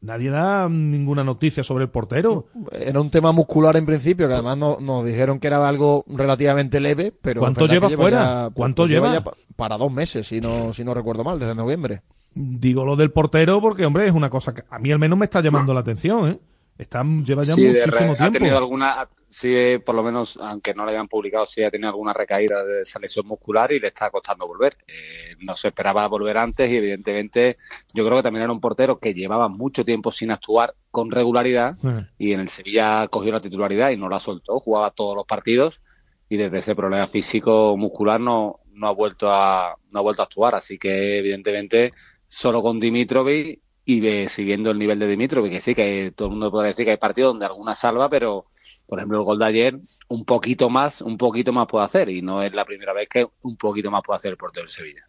Nadie 0.00 0.30
da 0.30 0.68
ninguna 0.68 1.24
noticia 1.24 1.64
sobre 1.64 1.82
el 1.84 1.90
portero. 1.90 2.46
Era 2.70 3.00
un 3.00 3.10
tema 3.10 3.32
muscular 3.32 3.76
en 3.76 3.84
principio, 3.84 4.28
que 4.28 4.34
además 4.34 4.56
no- 4.56 4.78
nos 4.80 5.04
dijeron 5.04 5.40
que 5.40 5.48
era 5.48 5.66
algo 5.66 6.04
relativamente 6.06 6.78
leve, 6.78 7.12
pero... 7.20 7.40
¿Cuánto 7.40 7.66
lleva 7.66 7.90
fuera? 7.90 8.44
ya- 8.44 8.50
¿Cuánto 8.54 8.86
lleva? 8.86 9.08
lleva? 9.08 9.18
ya 9.18 9.24
pa- 9.24 9.32
para 9.56 9.76
dos 9.76 9.90
meses, 9.92 10.28
si 10.28 10.40
no, 10.40 10.72
si 10.72 10.84
no 10.84 10.94
recuerdo 10.94 11.24
mal, 11.24 11.40
desde 11.40 11.56
noviembre. 11.56 12.02
Digo 12.32 12.84
lo 12.84 12.94
del 12.94 13.10
portero 13.10 13.60
porque, 13.60 13.84
hombre, 13.84 14.06
es 14.06 14.12
una 14.12 14.30
cosa 14.30 14.54
que 14.54 14.62
a 14.70 14.78
mí 14.78 14.92
al 14.92 15.00
menos 15.00 15.18
me 15.18 15.24
está 15.24 15.40
llamando 15.40 15.74
la 15.74 15.80
atención, 15.80 16.30
¿eh? 16.30 16.38
Está, 16.78 17.02
lleva 17.02 17.42
ya 17.42 17.54
Sí, 17.54 17.62
de 17.64 17.70
muchísimo 17.72 17.98
tiempo. 18.14 18.22
Ha 18.22 18.30
tenido 18.30 18.56
alguna, 18.56 19.08
sí, 19.40 19.54
eh, 19.54 19.80
por 19.80 19.94
lo 19.94 20.02
menos, 20.02 20.36
aunque 20.40 20.74
no 20.74 20.84
le 20.84 20.92
hayan 20.92 21.08
publicado, 21.08 21.46
sí 21.46 21.62
ha 21.62 21.70
tenido 21.70 21.88
alguna 21.90 22.12
recaída 22.12 22.64
de 22.64 22.82
esa 22.82 22.98
lesión 22.98 23.26
muscular 23.26 23.70
y 23.72 23.80
le 23.80 23.88
está 23.88 24.10
costando 24.10 24.46
volver. 24.46 24.76
Eh, 24.86 25.34
no 25.40 25.54
se 25.56 25.68
esperaba 25.68 26.06
volver 26.08 26.36
antes 26.38 26.70
y 26.70 26.76
evidentemente 26.76 27.56
yo 27.94 28.04
creo 28.04 28.16
que 28.18 28.22
también 28.22 28.44
era 28.44 28.52
un 28.52 28.60
portero 28.60 28.98
que 28.98 29.14
llevaba 29.14 29.48
mucho 29.48 29.84
tiempo 29.84 30.10
sin 30.12 30.30
actuar 30.30 30.74
con 30.90 31.10
regularidad 31.10 31.76
Eh. 31.84 32.06
y 32.18 32.32
en 32.32 32.40
el 32.40 32.48
Sevilla 32.48 33.06
cogió 33.08 33.32
la 33.32 33.40
titularidad 33.40 33.90
y 33.90 33.96
no 33.96 34.08
la 34.08 34.20
soltó, 34.20 34.58
jugaba 34.60 34.90
todos 34.90 35.14
los 35.16 35.26
partidos 35.26 35.80
y 36.28 36.36
desde 36.36 36.58
ese 36.58 36.74
problema 36.74 37.06
físico 37.06 37.76
muscular 37.76 38.20
no, 38.20 38.60
no 38.72 38.86
ha 38.88 38.92
vuelto 38.92 39.30
a 39.32 39.76
no 39.90 39.98
ha 40.00 40.02
vuelto 40.02 40.22
a 40.22 40.26
actuar, 40.26 40.54
así 40.54 40.78
que 40.78 41.18
evidentemente 41.18 41.92
solo 42.26 42.60
con 42.62 42.78
Dimitrovic 42.80 43.60
y 43.84 44.00
ve- 44.00 44.28
siguiendo 44.28 44.70
el 44.70 44.78
nivel 44.78 44.98
de 44.98 45.06
Dimitrovic, 45.08 45.50
que 45.52 45.60
sí 45.62 45.74
que 45.74 46.12
todo 46.14 46.28
el 46.28 46.32
mundo 46.32 46.50
podrá 46.50 46.68
decir 46.68 46.84
que 46.84 46.90
hay 46.90 46.96
partidos 46.98 47.30
donde 47.32 47.46
alguna 47.46 47.74
salva, 47.74 48.10
pero 48.10 48.44
por 48.88 48.98
ejemplo 48.98 49.18
el 49.18 49.24
gol 49.24 49.38
de 49.38 49.44
ayer 49.44 49.78
un 50.08 50.24
poquito 50.24 50.70
más, 50.70 51.02
un 51.02 51.18
poquito 51.18 51.52
más 51.52 51.66
puede 51.66 51.84
hacer 51.84 52.08
y 52.08 52.22
no 52.22 52.42
es 52.42 52.54
la 52.54 52.64
primera 52.64 52.94
vez 52.94 53.08
que 53.08 53.28
un 53.42 53.56
poquito 53.56 53.90
más 53.90 54.02
puede 54.04 54.16
hacer 54.16 54.30
el 54.32 54.36
portero 54.38 54.64
del 54.64 54.72
Sevilla. 54.72 55.02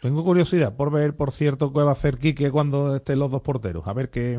Tengo 0.00 0.22
curiosidad 0.22 0.76
por 0.76 0.90
ver, 0.90 1.16
por 1.16 1.32
cierto, 1.32 1.72
qué 1.72 1.80
va 1.80 1.88
a 1.88 1.92
hacer 1.92 2.18
Quique 2.18 2.50
cuando 2.50 2.94
estén 2.94 3.18
los 3.18 3.30
dos 3.30 3.40
porteros. 3.40 3.86
A 3.86 3.94
ver 3.94 4.10
qué, 4.10 4.38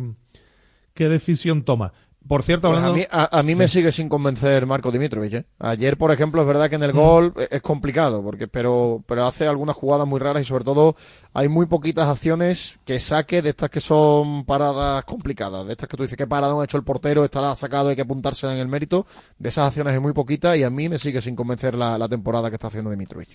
qué 0.93 1.09
decisión 1.09 1.63
toma. 1.63 1.91
Por 2.27 2.41
cierto, 2.41 2.69
Pues 2.69 2.79
hablando... 2.79 2.95
a 2.95 2.97
mí, 2.97 3.05
a, 3.11 3.39
a 3.39 3.43
mí 3.43 3.53
me 3.53 3.67
sigue 3.67 3.91
sin 3.91 4.09
convencer 4.09 4.65
Marco 4.65 4.91
Dimitrovic. 4.91 5.33
¿eh? 5.33 5.45
Ayer, 5.59 5.95
por 5.95 6.11
ejemplo, 6.11 6.41
es 6.41 6.47
verdad 6.47 6.69
que 6.69 6.75
en 6.77 6.81
Mm. 6.81 6.85
el 6.85 6.91
gol 6.93 7.33
es- 7.37 7.49
es 7.51 7.61
complicado, 7.61 8.23
porque 8.23 8.47
pero, 8.47 9.03
pero 9.05 9.25
hace 9.27 9.45
algunas 9.47 9.75
jugadas 9.75 10.07
muy 10.07 10.19
raras 10.19 10.41
y 10.41 10.45
sobre 10.45 10.63
todo 10.63 10.95
hay 11.33 11.47
muy 11.49 11.67
poquitas 11.67 12.07
acciones 12.09 12.79
que 12.83 12.99
saque 12.99 13.43
de 13.43 13.49
estas 13.51 13.69
que 13.69 13.79
son 13.79 14.43
paradas 14.45 15.05
complicadas, 15.05 15.67
de 15.67 15.73
estas 15.73 15.87
que 15.87 15.97
tú 15.97 16.01
dices 16.03 16.17
que 16.17 16.25
parada 16.25 16.59
ha 16.59 16.63
hecho 16.63 16.77
el 16.77 16.83
portero, 16.83 17.23
esta 17.23 17.41
la 17.41 17.51
ha 17.51 17.55
sacado, 17.55 17.89
hay 17.89 17.95
que 17.95 18.01
apuntarse 18.01 18.47
en 18.47 18.57
el 18.57 18.67
mérito. 18.67 19.05
De 19.37 19.49
esas 19.49 19.67
acciones 19.67 19.93
hay 19.93 19.99
muy 19.99 20.13
poquitas 20.13 20.57
y 20.57 20.63
a 20.63 20.69
mí 20.71 20.89
me 20.89 20.97
sigue 20.97 21.21
sin 21.21 21.35
convencer 21.35 21.75
la, 21.75 21.95
la 21.99 22.09
temporada 22.09 22.49
que 22.49 22.55
está 22.55 22.67
haciendo 22.67 22.89
Dimitrovic. 22.89 23.29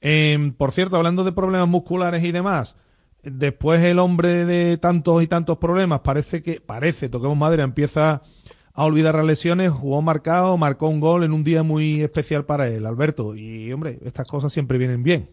Eh, 0.00 0.52
por 0.56 0.72
cierto, 0.72 0.96
hablando 0.96 1.24
de 1.24 1.32
problemas 1.32 1.68
musculares 1.68 2.22
y 2.24 2.32
demás, 2.32 2.74
después 3.32 3.82
el 3.84 3.98
hombre 3.98 4.44
de 4.44 4.76
tantos 4.78 5.22
y 5.22 5.26
tantos 5.26 5.58
problemas 5.58 6.00
parece 6.00 6.42
que, 6.42 6.60
parece, 6.60 7.08
toquemos 7.08 7.36
madera, 7.36 7.64
empieza 7.64 8.22
a 8.72 8.84
olvidar 8.84 9.16
las 9.16 9.26
lesiones, 9.26 9.70
jugó 9.70 10.02
marcado, 10.02 10.56
marcó 10.56 10.88
un 10.88 11.00
gol 11.00 11.24
en 11.24 11.32
un 11.32 11.42
día 11.42 11.62
muy 11.62 12.00
especial 12.00 12.44
para 12.44 12.68
él, 12.68 12.86
Alberto. 12.86 13.34
Y 13.34 13.72
hombre, 13.72 13.98
estas 14.04 14.26
cosas 14.26 14.52
siempre 14.52 14.78
vienen 14.78 15.02
bien. 15.02 15.30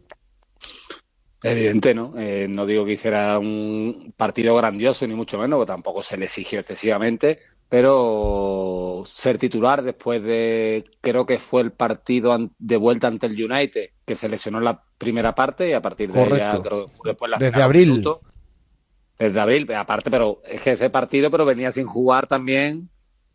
Evidente, 1.43 1.93
¿no? 1.93 2.13
Eh, 2.17 2.47
no 2.49 2.65
digo 2.65 2.85
que 2.85 2.93
hiciera 2.93 3.37
un 3.37 4.13
partido 4.17 4.55
grandioso, 4.55 5.05
ni 5.05 5.13
mucho 5.13 5.37
menos, 5.37 5.63
tampoco 5.67 6.01
se 6.01 6.17
le 6.17 6.25
exigió 6.25 6.59
excesivamente, 6.59 7.37
pero 7.69 9.03
ser 9.05 9.37
titular 9.37 9.81
después 9.81 10.21
de, 10.23 10.85
creo 11.01 11.25
que 11.25 11.39
fue 11.39 11.61
el 11.61 11.71
partido 11.71 12.37
de 12.57 12.77
vuelta 12.77 13.07
ante 13.07 13.25
el 13.25 13.43
United, 13.43 13.89
que 14.05 14.15
se 14.15 14.29
lesionó 14.29 14.59
en 14.59 14.65
la 14.65 14.83
primera 14.97 15.33
parte 15.33 15.69
y 15.69 15.73
a 15.73 15.81
partir 15.81 16.11
de 16.11 16.19
Correcto. 16.19 16.61
creo 16.61 16.85
que 16.85 17.09
después 17.09 17.31
la 17.31 17.37
Desde 17.37 17.61
abril. 17.61 17.91
minuto. 17.91 18.21
Desde 19.17 19.39
abril, 19.39 19.71
aparte, 19.73 20.11
pero 20.11 20.41
es 20.45 20.61
que 20.61 20.71
ese 20.71 20.89
partido, 20.89 21.31
pero 21.31 21.45
venía 21.45 21.71
sin 21.71 21.85
jugar 21.85 22.27
también 22.27 22.89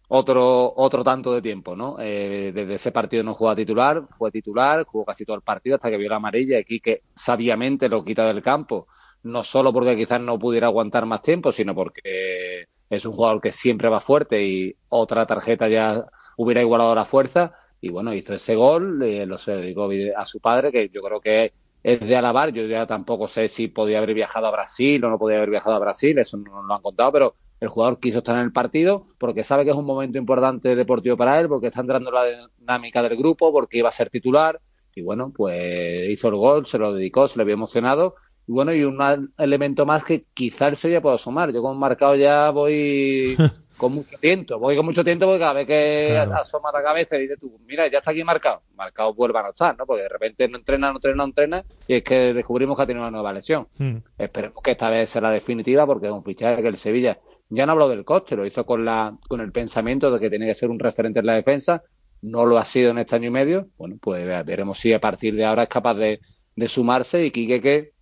otro, 0.08 0.72
otro 0.76 1.02
tanto 1.02 1.32
de 1.32 1.40
tiempo, 1.40 1.74
¿no? 1.74 1.96
Eh, 1.98 2.52
desde 2.54 2.74
ese 2.74 2.92
partido 2.92 3.22
no 3.22 3.32
jugó 3.32 3.50
a 3.50 3.56
titular, 3.56 4.04
fue 4.08 4.30
titular, 4.30 4.84
jugó 4.84 5.04
casi 5.04 5.24
todo 5.24 5.36
el 5.36 5.42
partido 5.42 5.76
hasta 5.76 5.88
que 5.88 5.96
vio 5.96 6.10
la 6.10 6.16
amarilla 6.16 6.58
aquí 6.58 6.80
que 6.80 7.02
sabiamente 7.14 7.88
lo 7.88 8.04
quita 8.04 8.26
del 8.26 8.42
campo, 8.42 8.88
no 9.22 9.42
solo 9.42 9.72
porque 9.72 9.96
quizás 9.96 10.20
no 10.20 10.38
pudiera 10.38 10.66
aguantar 10.66 11.06
más 11.06 11.22
tiempo, 11.22 11.52
sino 11.52 11.74
porque 11.74 12.66
es 12.90 13.06
un 13.06 13.12
jugador 13.12 13.40
que 13.40 13.52
siempre 13.52 13.88
va 13.88 14.00
fuerte 14.00 14.44
y 14.44 14.76
otra 14.88 15.26
tarjeta 15.26 15.68
ya 15.68 16.04
hubiera 16.36 16.60
igualado 16.60 16.94
la 16.94 17.04
fuerza 17.04 17.54
y 17.80 17.90
bueno, 17.90 18.12
hizo 18.12 18.34
ese 18.34 18.56
gol, 18.56 19.02
eh, 19.02 19.24
lo 19.24 19.38
se 19.38 19.52
dedicó 19.52 19.88
a 20.16 20.26
su 20.26 20.40
padre, 20.40 20.70
que 20.70 20.90
yo 20.90 21.00
creo 21.00 21.20
que 21.20 21.52
es 21.82 22.00
de 22.00 22.16
alabar, 22.16 22.52
yo 22.52 22.66
ya 22.66 22.86
tampoco 22.86 23.26
sé 23.26 23.48
si 23.48 23.68
podía 23.68 23.98
haber 23.98 24.12
viajado 24.12 24.46
a 24.46 24.50
Brasil 24.50 25.02
o 25.04 25.08
no 25.08 25.18
podía 25.18 25.38
haber 25.38 25.50
viajado 25.50 25.76
a 25.76 25.78
Brasil, 25.78 26.18
eso 26.18 26.36
no 26.36 26.62
lo 26.62 26.74
han 26.74 26.82
contado, 26.82 27.10
pero 27.12 27.34
el 27.60 27.68
jugador 27.68 28.00
quiso 28.00 28.18
estar 28.18 28.36
en 28.36 28.42
el 28.42 28.52
partido 28.52 29.06
porque 29.18 29.44
sabe 29.44 29.64
que 29.64 29.70
es 29.70 29.76
un 29.76 29.86
momento 29.86 30.18
importante 30.18 30.74
deportivo 30.74 31.16
para 31.16 31.38
él, 31.40 31.48
porque 31.48 31.68
está 31.68 31.80
entrando 31.80 32.10
en 32.10 32.14
la 32.14 32.48
dinámica 32.58 33.02
del 33.02 33.16
grupo, 33.16 33.52
porque 33.52 33.78
iba 33.78 33.88
a 33.88 33.92
ser 33.92 34.10
titular. 34.10 34.60
Y 34.94 35.02
bueno, 35.02 35.32
pues 35.34 36.08
hizo 36.10 36.28
el 36.28 36.34
gol, 36.34 36.66
se 36.66 36.78
lo 36.78 36.92
dedicó, 36.92 37.28
se 37.28 37.38
le 37.38 37.44
vio 37.44 37.54
emocionado. 37.54 38.16
Y 38.46 38.52
bueno, 38.52 38.72
y 38.74 38.82
un 38.84 38.98
elemento 39.38 39.86
más 39.86 40.04
que 40.04 40.24
quizá 40.34 40.68
el 40.68 40.76
Sevilla 40.76 41.00
pueda 41.00 41.18
sumar. 41.18 41.52
Yo 41.52 41.62
como 41.62 41.74
marcado 41.74 42.16
ya 42.16 42.50
voy 42.50 43.36
con 43.76 43.92
mucho 43.94 44.18
tiento, 44.18 44.58
voy 44.58 44.76
con 44.76 44.84
mucho 44.84 45.04
tiento 45.04 45.26
porque 45.26 45.38
cada 45.38 45.52
vez 45.52 45.66
que 45.66 46.08
Claro. 46.10 46.34
asoma 46.34 46.70
la 46.72 46.82
cabeza 46.82 47.16
y 47.16 47.22
dices 47.22 47.38
tú, 47.40 47.58
mira, 47.66 47.86
ya 47.88 47.98
está 47.98 48.10
aquí 48.10 48.24
marcado. 48.24 48.62
Marcado 48.74 49.14
vuelva 49.14 49.40
a 49.40 49.42
no 49.44 49.48
estar, 49.50 49.76
¿no? 49.78 49.86
Porque 49.86 50.02
de 50.02 50.08
repente 50.08 50.48
no 50.48 50.58
entrena, 50.58 50.88
no 50.90 50.96
entrena, 50.96 51.16
no 51.16 51.24
entrena 51.24 51.64
y 51.86 51.94
es 51.94 52.02
que 52.02 52.34
descubrimos 52.34 52.76
que 52.76 52.82
ha 52.82 52.86
tenido 52.86 53.02
una 53.02 53.10
nueva 53.12 53.32
lesión. 53.32 53.68
Hmm. 53.78 53.98
Esperemos 54.18 54.62
que 54.62 54.72
esta 54.72 54.90
vez 54.90 55.08
sea 55.10 55.22
la 55.22 55.30
definitiva 55.30 55.86
porque 55.86 56.06
es 56.06 56.12
un 56.12 56.24
fichaje 56.24 56.60
que 56.60 56.68
el 56.68 56.76
Sevilla 56.76 57.18
ya 57.48 57.66
no 57.66 57.72
habló 57.72 57.88
del 57.88 58.04
coste, 58.04 58.36
lo 58.36 58.44
hizo 58.46 58.64
con 58.66 58.84
la 58.84 59.16
con 59.28 59.40
el 59.40 59.52
pensamiento 59.52 60.10
de 60.10 60.18
que 60.20 60.30
tenía 60.30 60.48
que 60.48 60.54
ser 60.54 60.70
un 60.70 60.78
referente 60.78 61.20
en 61.20 61.26
la 61.26 61.34
defensa, 61.34 61.82
no 62.22 62.46
lo 62.46 62.58
ha 62.58 62.64
sido 62.64 62.90
en 62.90 62.98
este 62.98 63.16
año 63.16 63.28
y 63.28 63.30
medio. 63.30 63.68
Bueno, 63.78 63.96
pues 64.00 64.26
ve- 64.26 64.42
veremos 64.42 64.78
si 64.78 64.92
a 64.92 65.00
partir 65.00 65.34
de 65.36 65.44
ahora 65.44 65.62
es 65.64 65.68
capaz 65.68 65.94
de, 65.94 66.20
de 66.56 66.68
sumarse 66.68 67.24
y 67.24 67.30
Quique 67.30 67.60
que, 67.60 67.92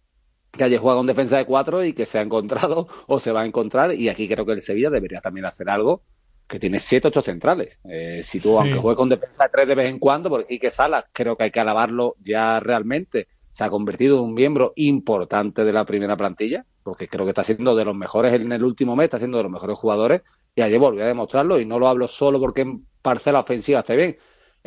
que 0.59 0.64
haya 0.64 0.79
jugado 0.79 0.99
con 0.99 1.07
defensa 1.07 1.38
de 1.38 1.47
cuatro 1.47 1.83
y 1.83 1.94
que 1.94 2.05
se 2.05 2.18
ha 2.18 2.23
encontrado 2.23 2.87
o 3.07 3.18
se 3.18 3.33
va 3.33 3.40
a 3.40 3.47
encontrar 3.47 3.94
y 3.94 4.11
aquí 4.11 4.29
creo 4.29 4.44
que 4.44 4.53
el 4.53 4.61
Sevilla 4.61 4.90
debería 4.90 5.21
también 5.21 5.47
hacer 5.47 5.71
algo 5.71 6.03
que 6.47 6.59
tiene 6.59 6.81
siete 6.81 7.09
ocho 7.09 7.23
centrales. 7.23 7.79
Eh, 7.85 8.21
si 8.23 8.40
tú, 8.40 8.51
Sí. 8.51 8.57
aunque 8.59 8.77
juegue 8.79 8.97
con 8.97 9.09
defensa 9.09 9.44
de 9.44 9.51
tres 9.51 9.68
de 9.68 9.75
vez 9.75 9.88
en 9.88 9.99
cuando, 9.99 10.29
porque 10.31 10.47
Quique 10.47 10.71
Salas 10.71 11.05
creo 11.12 11.37
que 11.37 11.44
hay 11.44 11.51
que 11.51 11.61
alabarlo 11.61 12.16
ya 12.23 12.59
realmente, 12.61 13.29
se 13.51 13.64
ha 13.64 13.71
convertido 13.71 14.18
en 14.18 14.25
un 14.25 14.35
miembro 14.35 14.73
importante 14.77 15.64
de 15.64 15.73
la 15.73 15.85
primera 15.85 16.16
plantilla, 16.16 16.64
porque 16.83 17.07
creo 17.09 17.25
que 17.25 17.31
está 17.31 17.44
siendo 17.44 17.75
de 17.77 17.85
los 17.85 17.94
mejores 17.94 18.33
en 18.33 18.53
el 18.53 18.62
último 18.64 18.97
mes, 18.97 19.05
está 19.05 19.18
siendo 19.18 19.37
de 19.38 19.42
los 19.44 19.53
mejores 19.53 19.79
jugadores, 19.79 20.23
y 20.55 20.62
ayer 20.62 20.79
volvió 20.79 21.05
a 21.05 21.07
demostrarlo, 21.07 21.61
y 21.61 21.66
no 21.66 21.79
lo 21.79 21.88
hablo 21.88 22.07
solo 22.07 22.40
porque 22.40 22.62
en 22.62 22.87
parcela 23.03 23.40
ofensiva 23.40 23.81
esté 23.81 23.97
bien, 23.97 24.16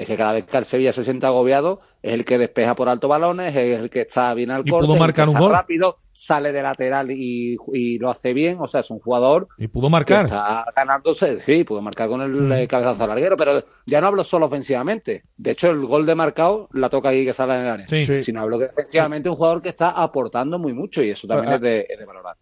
es 0.02 0.08
que 0.08 0.18
cada 0.18 0.34
vez 0.34 0.46
que 0.46 0.58
el 0.58 0.66
Sevilla 0.66 0.92
se 0.92 1.04
siente 1.04 1.26
agobiado, 1.26 1.80
es 2.02 2.14
el 2.14 2.26
que 2.26 2.38
despeja 2.38 2.76
por 2.76 2.90
alto 2.90 3.08
balones, 3.08 3.56
es 3.56 3.80
el 3.82 3.90
que 3.90 4.02
está 4.02 4.34
bien 4.34 4.50
al 4.52 4.62
Y 4.66 4.70
corte, 4.72 4.86
pudo 4.86 4.94
el 4.94 4.98
que 5.00 5.04
marcar 5.04 5.28
un 5.30 5.36
está 5.36 5.44
gol. 5.46 5.52
rápido, 5.54 5.98
sale 6.12 6.52
de 6.52 6.62
lateral 6.62 7.12
y, 7.12 7.58
y 7.74 7.98
lo 8.00 8.10
hace 8.10 8.34
bien, 8.34 8.58
o 8.60 8.68
sea, 8.68 8.82
es 8.82 8.90
un 8.92 9.00
jugador 9.00 9.48
Y 9.58 9.68
pudo 9.68 9.88
que 9.88 9.92
marcar. 9.92 10.26
está 10.26 10.66
ganándose, 10.76 11.40
sí, 11.42 11.64
pudo 11.64 11.82
marcar 11.82 12.08
con 12.10 12.22
el 12.22 12.32
Mm. 12.32 12.68
cabezazo 12.68 13.06
larguero, 13.08 13.38
pero 13.38 13.64
ya 13.86 14.02
no 14.02 14.08
hablo 14.08 14.24
solo 14.24 14.46
ofensivamente. 14.48 15.24
De 15.38 15.52
hecho, 15.52 15.70
el 15.70 15.86
gol 15.86 16.06
de 16.06 16.16
marcado 16.16 16.68
la 16.74 16.90
toca 16.90 17.10
ahí 17.10 17.26
que 17.26 17.34
sale 17.34 17.54
en 17.56 17.60
el 17.62 17.68
área. 17.70 17.88
Sí. 17.88 18.04
Sí. 18.06 18.24
Sino 18.24 18.42
hablo 18.42 18.58
que 18.60 18.66
defensivamente 18.68 19.30
un 19.30 19.36
jugador 19.36 19.62
que 19.62 19.70
está 19.70 19.90
aportando 19.92 20.58
muy 20.60 20.74
mucho 20.74 21.04
y 21.04 21.12
eso 21.12 21.28
también 21.28 21.54
Ah, 21.54 21.56
es, 21.56 21.62
de, 21.62 21.86
es 21.90 22.00
de 22.00 22.06
valorar. 22.06 22.36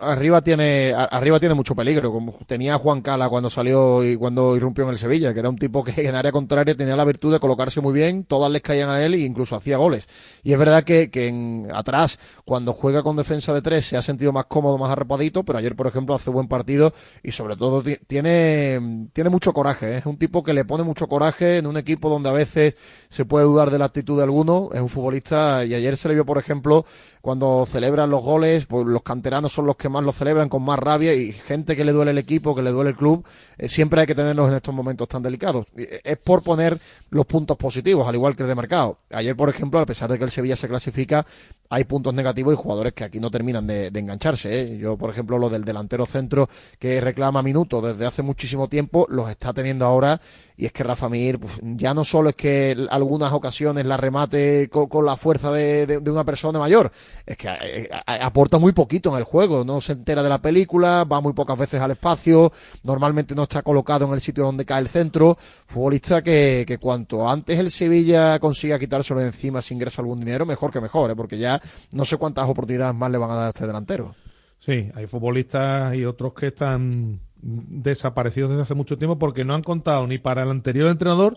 Arriba 0.00 0.40
tiene, 0.42 0.92
arriba 0.94 1.38
tiene 1.40 1.54
mucho 1.54 1.74
peligro, 1.74 2.12
como 2.12 2.32
tenía 2.46 2.76
Juan 2.78 3.00
Cala 3.02 3.28
cuando 3.28 3.48
salió 3.50 4.04
y 4.04 4.16
cuando 4.16 4.56
irrumpió 4.56 4.84
en 4.84 4.90
el 4.90 4.98
Sevilla, 4.98 5.32
que 5.32 5.40
era 5.40 5.48
un 5.48 5.56
tipo 5.58 5.82
que 5.84 6.06
en 6.08 6.14
área 6.14 6.32
contraria 6.32 6.74
tenía 6.76 6.96
la 6.96 7.04
virtud 7.04 7.32
de 7.32 7.40
colocarse 7.40 7.80
muy 7.80 7.92
bien, 7.92 8.24
todas 8.24 8.50
les 8.50 8.62
caían 8.62 8.88
a 8.90 9.02
él 9.04 9.14
e 9.14 9.18
incluso 9.20 9.56
hacía 9.56 9.76
goles. 9.76 10.06
Y 10.42 10.52
es 10.52 10.58
verdad 10.58 10.84
que, 10.84 11.10
que 11.10 11.28
en, 11.28 11.68
atrás, 11.74 12.18
cuando 12.44 12.72
juega 12.72 13.02
con 13.02 13.16
defensa 13.16 13.52
de 13.54 13.62
tres, 13.62 13.86
se 13.86 13.96
ha 13.96 14.02
sentido 14.02 14.32
más 14.32 14.46
cómodo, 14.46 14.78
más 14.78 14.90
arrepadito, 14.90 15.44
pero 15.44 15.58
ayer, 15.58 15.74
por 15.76 15.86
ejemplo, 15.86 16.14
hace 16.14 16.30
buen 16.30 16.48
partido 16.48 16.92
y 17.22 17.32
sobre 17.32 17.56
todo 17.56 17.82
ti- 17.82 17.98
tiene, 18.06 19.08
tiene 19.12 19.30
mucho 19.30 19.52
coraje, 19.52 19.94
¿eh? 19.94 19.98
es 19.98 20.06
un 20.06 20.16
tipo 20.18 20.42
que 20.42 20.52
le 20.52 20.64
pone 20.64 20.84
mucho 20.84 21.06
coraje 21.08 21.58
en 21.58 21.66
un 21.66 21.76
equipo 21.76 22.08
donde 22.08 22.28
a 22.30 22.32
veces 22.32 22.76
se 23.08 23.24
puede 23.24 23.46
dudar 23.46 23.70
de 23.70 23.78
la 23.78 23.86
actitud 23.86 24.16
de 24.16 24.24
alguno, 24.24 24.70
es 24.72 24.80
un 24.80 24.88
futbolista 24.88 25.64
y 25.64 25.74
ayer 25.74 25.96
se 25.96 26.08
le 26.08 26.14
vio, 26.14 26.24
por 26.24 26.38
ejemplo, 26.38 26.84
cuando 27.20 27.66
celebran 27.66 28.10
los 28.10 28.22
goles, 28.22 28.66
pues 28.66 28.86
los 28.86 29.02
canteranos 29.02 29.52
son 29.52 29.66
los 29.66 29.76
que 29.80 29.88
más 29.88 30.04
lo 30.04 30.12
celebran 30.12 30.48
con 30.48 30.62
más 30.62 30.78
rabia 30.78 31.12
y 31.14 31.32
gente 31.32 31.74
que 31.74 31.84
le 31.84 31.92
duele 31.92 32.12
el 32.12 32.18
equipo, 32.18 32.54
que 32.54 32.62
le 32.62 32.70
duele 32.70 32.90
el 32.90 32.96
club, 32.96 33.24
eh, 33.58 33.68
siempre 33.68 34.00
hay 34.00 34.06
que 34.06 34.14
tenerlos 34.14 34.48
en 34.48 34.56
estos 34.56 34.74
momentos 34.74 35.08
tan 35.08 35.22
delicados. 35.22 35.66
Eh, 35.76 36.00
Es 36.04 36.18
por 36.18 36.42
poner 36.42 36.78
los 37.10 37.26
puntos 37.26 37.56
positivos, 37.56 38.06
al 38.06 38.14
igual 38.14 38.36
que 38.36 38.42
el 38.44 38.48
de 38.48 38.54
mercado. 38.54 38.98
Ayer, 39.10 39.34
por 39.34 39.48
ejemplo, 39.48 39.80
a 39.80 39.86
pesar 39.86 40.10
de 40.12 40.18
que 40.18 40.24
el 40.24 40.30
Sevilla 40.30 40.54
se 40.54 40.68
clasifica, 40.68 41.26
hay 41.72 41.84
puntos 41.84 42.12
negativos 42.12 42.52
y 42.52 42.56
jugadores 42.56 42.92
que 42.92 43.04
aquí 43.04 43.20
no 43.20 43.30
terminan 43.30 43.64
de, 43.64 43.86
engancharse. 43.94 44.60
¿eh? 44.60 44.76
Yo, 44.76 44.96
por 44.96 45.10
ejemplo, 45.10 45.38
lo 45.38 45.48
del 45.48 45.64
delantero 45.64 46.04
centro 46.04 46.48
que 46.80 47.00
reclama 47.00 47.42
minutos 47.42 47.80
desde 47.82 48.06
hace 48.06 48.22
muchísimo 48.22 48.68
tiempo, 48.68 49.06
los 49.08 49.30
está 49.30 49.52
teniendo 49.52 49.86
ahora. 49.86 50.20
Y 50.56 50.66
es 50.66 50.72
que 50.72 50.82
Rafa 50.82 51.08
Mir, 51.08 51.38
pues, 51.38 51.54
ya 51.62 51.94
no 51.94 52.04
solo 52.04 52.30
es 52.30 52.34
que 52.34 52.76
algunas 52.90 53.32
ocasiones 53.32 53.86
la 53.86 53.96
remate 53.96 54.68
con, 54.68 55.06
la 55.06 55.16
fuerza 55.16 55.52
de, 55.52 56.02
una 56.10 56.24
persona 56.24 56.58
mayor, 56.58 56.90
es 57.24 57.36
que 57.36 57.48
eh, 57.62 57.88
aporta 58.04 58.58
muy 58.58 58.72
poquito 58.72 59.10
en 59.10 59.18
el 59.18 59.24
juego. 59.24 59.64
No 59.64 59.80
se 59.80 59.92
entera 59.92 60.24
de 60.24 60.28
la 60.28 60.42
película, 60.42 61.04
va 61.04 61.20
muy 61.20 61.32
pocas 61.34 61.56
veces 61.56 61.80
al 61.80 61.92
espacio, 61.92 62.52
normalmente 62.82 63.34
no 63.36 63.44
está 63.44 63.62
colocado 63.62 64.06
en 64.06 64.12
el 64.12 64.20
sitio 64.20 64.44
donde 64.44 64.64
cae 64.64 64.80
el 64.80 64.88
centro. 64.88 65.38
Futbolista 65.66 66.20
que, 66.20 66.64
que 66.66 66.78
cuanto 66.78 67.28
antes 67.28 67.56
el 67.58 67.70
Sevilla 67.70 68.40
consiga 68.40 68.78
quitárselo 68.78 69.20
de 69.20 69.26
encima 69.26 69.62
si 69.62 69.74
ingresa 69.74 70.02
algún 70.02 70.18
dinero, 70.18 70.44
mejor 70.44 70.72
que 70.72 70.80
mejor, 70.80 71.12
¿eh? 71.12 71.16
porque 71.16 71.38
ya 71.38 71.59
no 71.92 72.04
sé 72.04 72.16
cuántas 72.16 72.48
oportunidades 72.48 72.94
más 72.94 73.10
le 73.10 73.18
van 73.18 73.30
a 73.30 73.34
dar 73.34 73.46
a 73.46 73.48
este 73.48 73.66
delantero. 73.66 74.14
Sí, 74.58 74.90
hay 74.94 75.06
futbolistas 75.06 75.94
y 75.94 76.04
otros 76.04 76.34
que 76.34 76.48
están 76.48 77.20
desaparecidos 77.42 78.50
desde 78.50 78.62
hace 78.62 78.74
mucho 78.74 78.98
tiempo 78.98 79.18
porque 79.18 79.44
no 79.44 79.54
han 79.54 79.62
contado 79.62 80.06
ni 80.06 80.18
para 80.18 80.42
el 80.42 80.50
anterior 80.50 80.88
entrenador, 80.88 81.34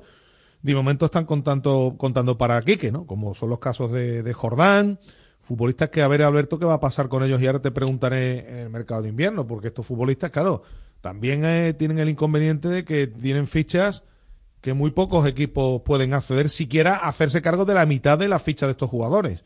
de 0.62 0.76
momento 0.76 1.06
están 1.06 1.26
contando, 1.26 1.96
contando 1.98 2.38
para 2.38 2.62
Quique, 2.62 2.92
¿no? 2.92 3.06
Como 3.06 3.34
son 3.34 3.50
los 3.50 3.60
casos 3.60 3.92
de, 3.92 4.34
Jordán, 4.34 5.00
futbolistas 5.40 5.90
que 5.90 6.02
a 6.02 6.08
ver, 6.08 6.24
Alberto, 6.24 6.60
qué 6.60 6.66
va 6.66 6.76
a 6.76 6.80
pasar 6.80 7.10
con 7.10 7.24
ellos 7.24 7.42
y 7.42 7.48
ahora 7.48 7.62
te 7.62 7.72
preguntaré 7.72 8.40
en 8.50 8.58
el 8.60 8.70
mercado 8.70 9.02
de 9.02 9.10
invierno, 9.10 9.48
porque 9.48 9.68
estos 9.68 9.86
futbolistas, 9.86 10.32
claro, 10.32 10.64
también 11.02 11.44
eh, 11.46 11.74
tienen 11.74 12.00
el 12.00 12.10
inconveniente 12.10 12.70
de 12.70 12.86
que 12.86 13.08
tienen 13.08 13.48
fichas 13.48 14.04
que 14.62 14.74
muy 14.74 14.92
pocos 14.92 15.28
equipos 15.28 15.82
pueden 15.82 16.14
acceder 16.14 16.50
siquiera 16.50 16.96
hacerse 16.96 17.42
cargo 17.42 17.66
de 17.66 17.74
la 17.74 17.86
mitad 17.86 18.18
de 18.18 18.30
las 18.30 18.42
fichas 18.42 18.68
de 18.68 18.72
estos 18.72 18.90
jugadores. 18.90 19.44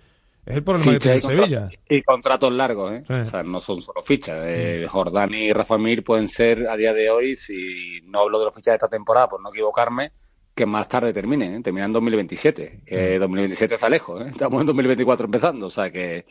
Es 0.47 0.55
el 0.55 0.63
problema 0.63 0.93
que 0.93 0.99
tiene 0.99 1.19
Sevilla. 1.19 1.69
Y 1.89 2.01
contratos 2.03 2.53
largos, 2.53 2.93
¿eh? 2.93 3.03
O 3.09 3.25
sea, 3.25 3.43
no 3.43 3.59
son 3.59 3.81
solo 3.81 4.01
fichas. 4.01 4.43
Eh, 4.45 4.85
mm. 4.85 4.89
Jordán 4.89 5.33
y 5.33 5.51
Rafa 5.51 5.77
Mir 5.77 6.05
pueden 6.05 6.29
ser 6.29 6.69
a 6.69 6.77
día 6.77 6.93
de 6.93 7.09
hoy, 7.09 7.35
si 7.35 7.99
no 8.05 8.21
hablo 8.21 8.39
de 8.39 8.45
los 8.45 8.55
fichas 8.55 8.71
de 8.71 8.75
esta 8.75 8.87
temporada, 8.87 9.27
por 9.27 9.41
no 9.41 9.49
equivocarme, 9.49 10.13
que 10.55 10.65
más 10.65 10.87
tarde 10.87 11.11
terminen, 11.11 11.55
¿eh? 11.55 11.61
terminan 11.61 11.89
en 11.89 11.93
2027. 11.93 12.83
Que 12.85 13.19
2027 13.19 13.73
mm. 13.73 13.75
está 13.75 13.89
lejos, 13.89 14.21
¿eh? 14.21 14.29
estamos 14.29 14.61
en 14.61 14.67
2024 14.67 15.25
empezando. 15.25 15.65
O 15.65 15.69
sea 15.69 15.91
que 15.91 16.25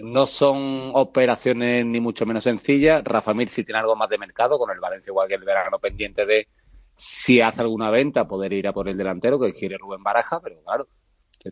no 0.00 0.26
son 0.26 0.90
operaciones 0.94 1.86
ni 1.86 2.00
mucho 2.00 2.26
menos 2.26 2.42
sencillas. 2.42 3.04
Rafa 3.04 3.32
Mir 3.32 3.48
sí 3.48 3.62
tiene 3.62 3.78
algo 3.78 3.94
más 3.94 4.08
de 4.08 4.18
mercado, 4.18 4.58
con 4.58 4.72
el 4.72 4.80
Valencia 4.80 5.12
igual 5.12 5.28
que 5.28 5.34
el 5.34 5.44
verano 5.44 5.78
pendiente 5.78 6.26
de 6.26 6.48
si 6.94 7.40
hace 7.40 7.60
alguna 7.60 7.90
venta, 7.90 8.26
poder 8.26 8.52
ir 8.54 8.66
a 8.66 8.72
por 8.72 8.88
el 8.88 8.96
delantero, 8.96 9.38
que 9.38 9.52
quiere 9.52 9.78
Rubén 9.78 10.02
Baraja, 10.02 10.40
pero 10.40 10.56
claro, 10.64 10.88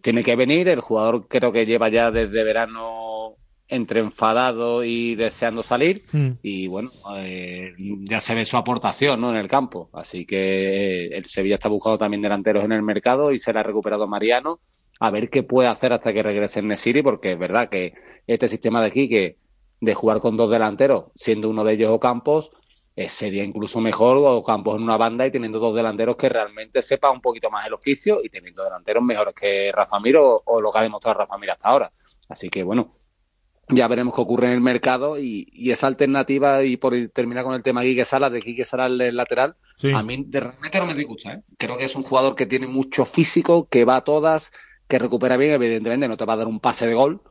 tiene 0.02 0.22
que 0.22 0.36
venir. 0.36 0.68
El 0.68 0.80
jugador 0.80 1.26
creo 1.28 1.52
que 1.52 1.66
lleva 1.66 1.88
ya 1.88 2.10
desde 2.10 2.44
verano 2.44 3.36
entre 3.68 4.00
enfadado 4.00 4.84
y 4.84 5.14
deseando 5.14 5.62
salir. 5.62 6.04
Hmm. 6.12 6.32
Y 6.42 6.66
bueno, 6.66 6.90
eh, 7.16 7.72
ya 7.78 8.20
se 8.20 8.34
ve 8.34 8.44
su 8.44 8.56
aportación 8.56 9.20
¿no? 9.20 9.30
en 9.30 9.36
el 9.36 9.48
campo. 9.48 9.90
Así 9.92 10.26
que 10.26 11.06
el 11.06 11.24
Sevilla 11.24 11.54
está 11.54 11.68
buscando 11.68 11.98
también 11.98 12.22
delanteros 12.22 12.64
en 12.64 12.72
el 12.72 12.82
mercado 12.82 13.32
y 13.32 13.38
se 13.38 13.52
le 13.52 13.60
ha 13.60 13.62
recuperado 13.62 14.06
Mariano. 14.06 14.58
A 15.00 15.10
ver 15.10 15.28
qué 15.28 15.42
puede 15.42 15.68
hacer 15.68 15.92
hasta 15.92 16.12
que 16.12 16.22
regrese 16.22 16.60
en 16.60 16.68
Nesiri, 16.68 17.02
porque 17.02 17.32
es 17.32 17.38
verdad 17.38 17.68
que 17.68 17.94
este 18.26 18.48
sistema 18.48 18.80
de 18.80 18.86
aquí, 18.86 19.08
que 19.08 19.38
de 19.80 19.94
jugar 19.94 20.20
con 20.20 20.36
dos 20.36 20.50
delanteros, 20.50 21.06
siendo 21.14 21.50
uno 21.50 21.64
de 21.64 21.74
ellos 21.74 21.90
Ocampos, 21.90 22.52
eh, 22.96 23.08
sería 23.08 23.42
incluso 23.42 23.80
mejor 23.80 24.18
o 24.20 24.42
Campos 24.44 24.76
en 24.76 24.84
una 24.84 24.96
banda 24.96 25.26
y 25.26 25.32
teniendo 25.32 25.58
dos 25.58 25.74
delanteros 25.74 26.16
que 26.16 26.28
realmente 26.28 26.80
sepa 26.80 27.10
un 27.10 27.20
poquito 27.20 27.50
más 27.50 27.66
el 27.66 27.74
oficio 27.74 28.20
y 28.22 28.28
teniendo 28.28 28.62
delanteros 28.62 29.02
mejores 29.02 29.34
que 29.34 29.72
Rafa 29.72 29.98
Mir 29.98 30.16
o, 30.16 30.60
lo 30.60 30.72
que 30.72 30.78
ha 30.78 30.82
demostrado 30.82 31.18
Rafa 31.18 31.36
Mir 31.36 31.50
hasta 31.50 31.68
ahora. 31.68 31.92
Así 32.28 32.48
que 32.48 32.62
bueno, 32.62 32.88
ya 33.68 33.88
veremos 33.88 34.14
qué 34.14 34.20
ocurre 34.20 34.46
en 34.46 34.52
el 34.52 34.60
mercado 34.60 35.18
y, 35.18 35.48
esa 35.72 35.88
alternativa 35.88 36.62
y 36.62 36.76
por 36.76 36.94
terminar 37.12 37.42
con 37.42 37.54
el 37.54 37.64
tema 37.64 37.82
Quique 37.82 38.04
Sala, 38.04 38.30
de 38.30 38.40
Quique 38.40 38.64
Sala 38.64 38.86
el 38.86 39.16
lateral, 39.16 39.56
a 39.92 40.02
mí 40.04 40.24
de 40.28 40.38
realmente 40.40 40.78
no 40.78 40.86
me 40.86 40.94
disgusta. 40.94 41.32
¿eh? 41.32 41.42
Creo 41.58 41.76
que 41.76 41.84
es 41.84 41.96
un 41.96 42.04
jugador 42.04 42.36
que 42.36 42.46
tiene 42.46 42.68
mucho 42.68 43.04
físico, 43.04 43.66
que 43.68 43.84
va 43.84 43.96
a 43.96 44.04
todas, 44.04 44.52
que 44.86 45.00
recupera 45.00 45.36
bien, 45.36 45.54
evidentemente 45.54 46.06
no 46.06 46.16
te 46.16 46.24
va 46.24 46.34
a 46.34 46.36
dar 46.36 46.46
un 46.46 46.60
pase 46.60 46.86
de 46.86 46.94
gol, 46.94 47.22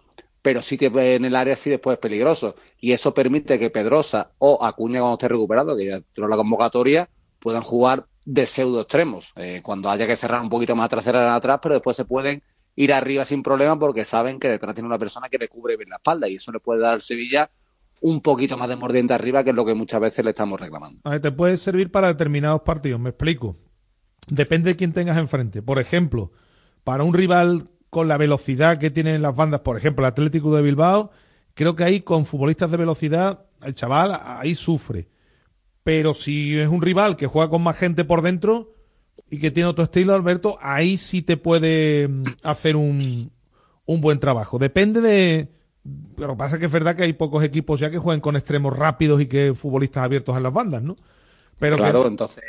pero 0.43 0.61
sí 0.61 0.77
que 0.77 0.87
en 0.87 1.25
el 1.25 1.35
área 1.35 1.55
sí 1.55 1.69
después 1.69 1.95
es 1.95 1.99
peligroso. 1.99 2.55
Y 2.79 2.91
eso 2.91 3.13
permite 3.13 3.57
que 3.57 3.69
Pedrosa 3.69 4.31
o 4.37 4.63
Acuña 4.63 4.99
cuando 4.99 5.13
esté 5.15 5.29
recuperado, 5.29 5.75
que 5.75 5.85
ya 5.85 5.95
entró 5.95 6.27
la 6.27 6.35
convocatoria, 6.35 7.09
puedan 7.39 7.63
jugar 7.63 8.05
de 8.25 8.45
pseudo 8.45 8.81
extremos. 8.81 9.31
Eh, 9.37 9.61
cuando 9.63 9.89
haya 9.89 10.05
que 10.05 10.17
cerrar 10.17 10.41
un 10.41 10.49
poquito 10.49 10.75
más 10.75 10.87
atrás, 10.87 11.05
cerrar 11.05 11.29
atrás, 11.29 11.59
pero 11.63 11.75
después 11.75 11.95
se 11.95 12.03
pueden 12.03 12.43
ir 12.75 12.91
arriba 12.91 13.23
sin 13.23 13.41
problema 13.41 13.79
porque 13.79 14.03
saben 14.03 14.37
que 14.37 14.49
detrás 14.49 14.75
tiene 14.75 14.87
una 14.87 14.99
persona 14.99 15.29
que 15.29 15.37
le 15.37 15.47
cubre 15.47 15.77
bien 15.77 15.89
la 15.89 15.95
espalda 15.95 16.27
y 16.27 16.35
eso 16.35 16.51
le 16.51 16.59
puede 16.59 16.81
dar 16.81 17.01
Sevilla 17.01 17.49
un 18.01 18.21
poquito 18.21 18.57
más 18.57 18.67
de 18.67 18.75
mordiente 18.75 19.13
arriba, 19.13 19.45
que 19.45 19.51
es 19.51 19.55
lo 19.55 19.65
que 19.65 19.73
muchas 19.73 20.01
veces 20.01 20.25
le 20.25 20.31
estamos 20.31 20.59
reclamando. 20.59 20.99
A 21.05 21.11
ver, 21.11 21.21
te 21.21 21.31
puede 21.31 21.55
servir 21.55 21.89
para 21.89 22.07
determinados 22.07 22.63
partidos, 22.63 22.99
me 22.99 23.11
explico. 23.11 23.55
Depende 24.27 24.71
de 24.71 24.75
quién 24.75 24.91
tengas 24.91 25.17
enfrente. 25.17 25.61
Por 25.61 25.79
ejemplo, 25.79 26.33
para 26.83 27.03
un 27.03 27.13
rival 27.13 27.69
con 27.93 28.07
la 28.07 28.17
velocidad 28.17 28.79
que 28.79 28.89
tienen 28.89 29.21
las 29.21 29.35
bandas, 29.35 29.61
por 29.61 29.77
ejemplo, 29.77 30.03
el 30.03 30.11
Atlético 30.11 30.53
de 30.55 30.63
Bilbao, 30.63 31.11
creo 31.53 31.75
que 31.75 31.83
ahí 31.83 32.01
con 32.01 32.25
futbolistas 32.25 32.71
de 32.71 32.77
velocidad, 32.77 33.45
el 33.61 33.75
chaval 33.75 34.19
ahí 34.25 34.55
sufre. 34.55 35.07
Pero 35.83 36.15
si 36.15 36.57
es 36.57 36.67
un 36.67 36.81
rival 36.81 37.15
que 37.15 37.27
juega 37.27 37.51
con 37.51 37.61
más 37.61 37.77
gente 37.77 38.03
por 38.03 38.23
dentro 38.23 38.73
y 39.29 39.37
que 39.37 39.51
tiene 39.51 39.69
otro 39.69 39.83
estilo, 39.83 40.13
Alberto, 40.13 40.57
ahí 40.59 40.97
sí 40.97 41.21
te 41.21 41.37
puede 41.37 42.07
mm, 42.07 42.23
hacer 42.41 42.75
un, 42.75 43.31
un 43.85 44.01
buen 44.01 44.19
trabajo. 44.19 44.57
Depende 44.57 44.99
de... 44.99 45.51
Pero 46.17 46.35
pasa 46.35 46.57
que 46.57 46.65
es 46.65 46.71
verdad 46.71 46.95
que 46.95 47.03
hay 47.03 47.13
pocos 47.13 47.43
equipos 47.43 47.79
ya 47.79 47.91
que 47.91 47.99
juegan 47.99 48.21
con 48.21 48.35
extremos 48.35 48.75
rápidos 48.75 49.21
y 49.21 49.27
que 49.27 49.53
futbolistas 49.53 50.03
abiertos 50.03 50.35
en 50.35 50.43
las 50.43 50.53
bandas, 50.53 50.81
¿no? 50.81 50.95
Pero 51.63 51.77
claro, 51.77 52.05
entonces 52.07 52.43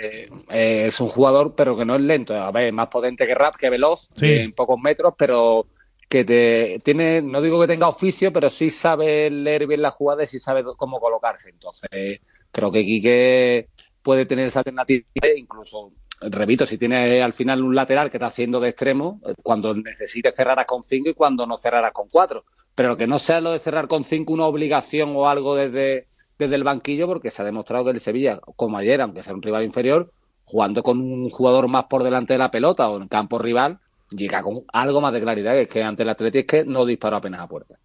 eh, 0.50 0.86
es 0.88 1.00
un 1.00 1.06
jugador, 1.06 1.54
pero 1.54 1.76
que 1.76 1.84
no 1.84 1.94
es 1.94 2.00
lento. 2.00 2.34
A 2.34 2.50
ver, 2.50 2.72
más 2.72 2.88
potente 2.88 3.24
que 3.28 3.34
Rap, 3.36 3.54
que 3.54 3.70
veloz, 3.70 4.08
en 4.20 4.52
pocos 4.52 4.76
metros, 4.80 5.14
pero 5.16 5.68
que 6.08 6.24
te, 6.24 6.80
tiene, 6.82 7.22
no 7.22 7.40
digo 7.40 7.60
que 7.60 7.68
tenga 7.68 7.86
oficio, 7.86 8.32
pero 8.32 8.50
sí 8.50 8.70
sabe 8.70 9.30
leer 9.30 9.68
bien 9.68 9.82
la 9.82 9.92
jugada 9.92 10.24
y 10.24 10.26
sí 10.26 10.40
sabe 10.40 10.64
cómo 10.76 10.98
colocarse. 10.98 11.50
Entonces, 11.50 12.22
creo 12.50 12.72
que 12.72 12.84
Quique 12.84 13.68
puede 14.02 14.26
tener 14.26 14.48
esa 14.48 14.58
alternativa, 14.58 15.06
incluso, 15.36 15.92
repito, 16.20 16.66
si 16.66 16.76
tiene 16.76 17.22
al 17.22 17.34
final 17.34 17.62
un 17.62 17.76
lateral 17.76 18.10
que 18.10 18.16
está 18.16 18.26
haciendo 18.26 18.58
de 18.58 18.70
extremo, 18.70 19.20
cuando 19.44 19.76
necesite 19.76 20.32
cerrar 20.32 20.66
con 20.66 20.82
cinco 20.82 21.10
y 21.10 21.14
cuando 21.14 21.46
no 21.46 21.56
cerrará 21.58 21.92
con 21.92 22.08
cuatro. 22.08 22.46
Pero 22.74 22.96
que 22.96 23.06
no 23.06 23.20
sea 23.20 23.40
lo 23.40 23.52
de 23.52 23.60
cerrar 23.60 23.86
con 23.86 24.02
cinco 24.02 24.32
una 24.32 24.46
obligación 24.46 25.12
o 25.14 25.28
algo 25.28 25.54
desde 25.54 26.08
desde 26.38 26.54
el 26.54 26.64
banquillo 26.64 27.06
porque 27.06 27.30
se 27.30 27.42
ha 27.42 27.44
demostrado 27.44 27.84
que 27.84 27.90
el 27.92 28.00
Sevilla, 28.00 28.40
como 28.56 28.78
ayer, 28.78 29.00
aunque 29.00 29.22
sea 29.22 29.34
un 29.34 29.42
rival 29.42 29.64
inferior, 29.64 30.12
jugando 30.44 30.82
con 30.82 31.00
un 31.00 31.30
jugador 31.30 31.68
más 31.68 31.84
por 31.84 32.02
delante 32.02 32.34
de 32.34 32.38
la 32.38 32.50
pelota 32.50 32.88
o 32.88 33.00
en 33.00 33.08
campo 33.08 33.38
rival, 33.38 33.78
llega 34.10 34.42
con 34.42 34.62
algo 34.72 35.00
más 35.00 35.12
de 35.12 35.20
claridad, 35.20 35.52
que 35.52 35.62
es 35.62 35.68
que 35.68 35.82
ante 35.82 36.02
el 36.02 36.08
Atlético 36.10 36.40
es 36.40 36.46
que 36.46 36.70
no 36.70 36.84
disparó 36.84 37.16
apenas 37.16 37.40
a 37.40 37.48
puerta. 37.48 37.78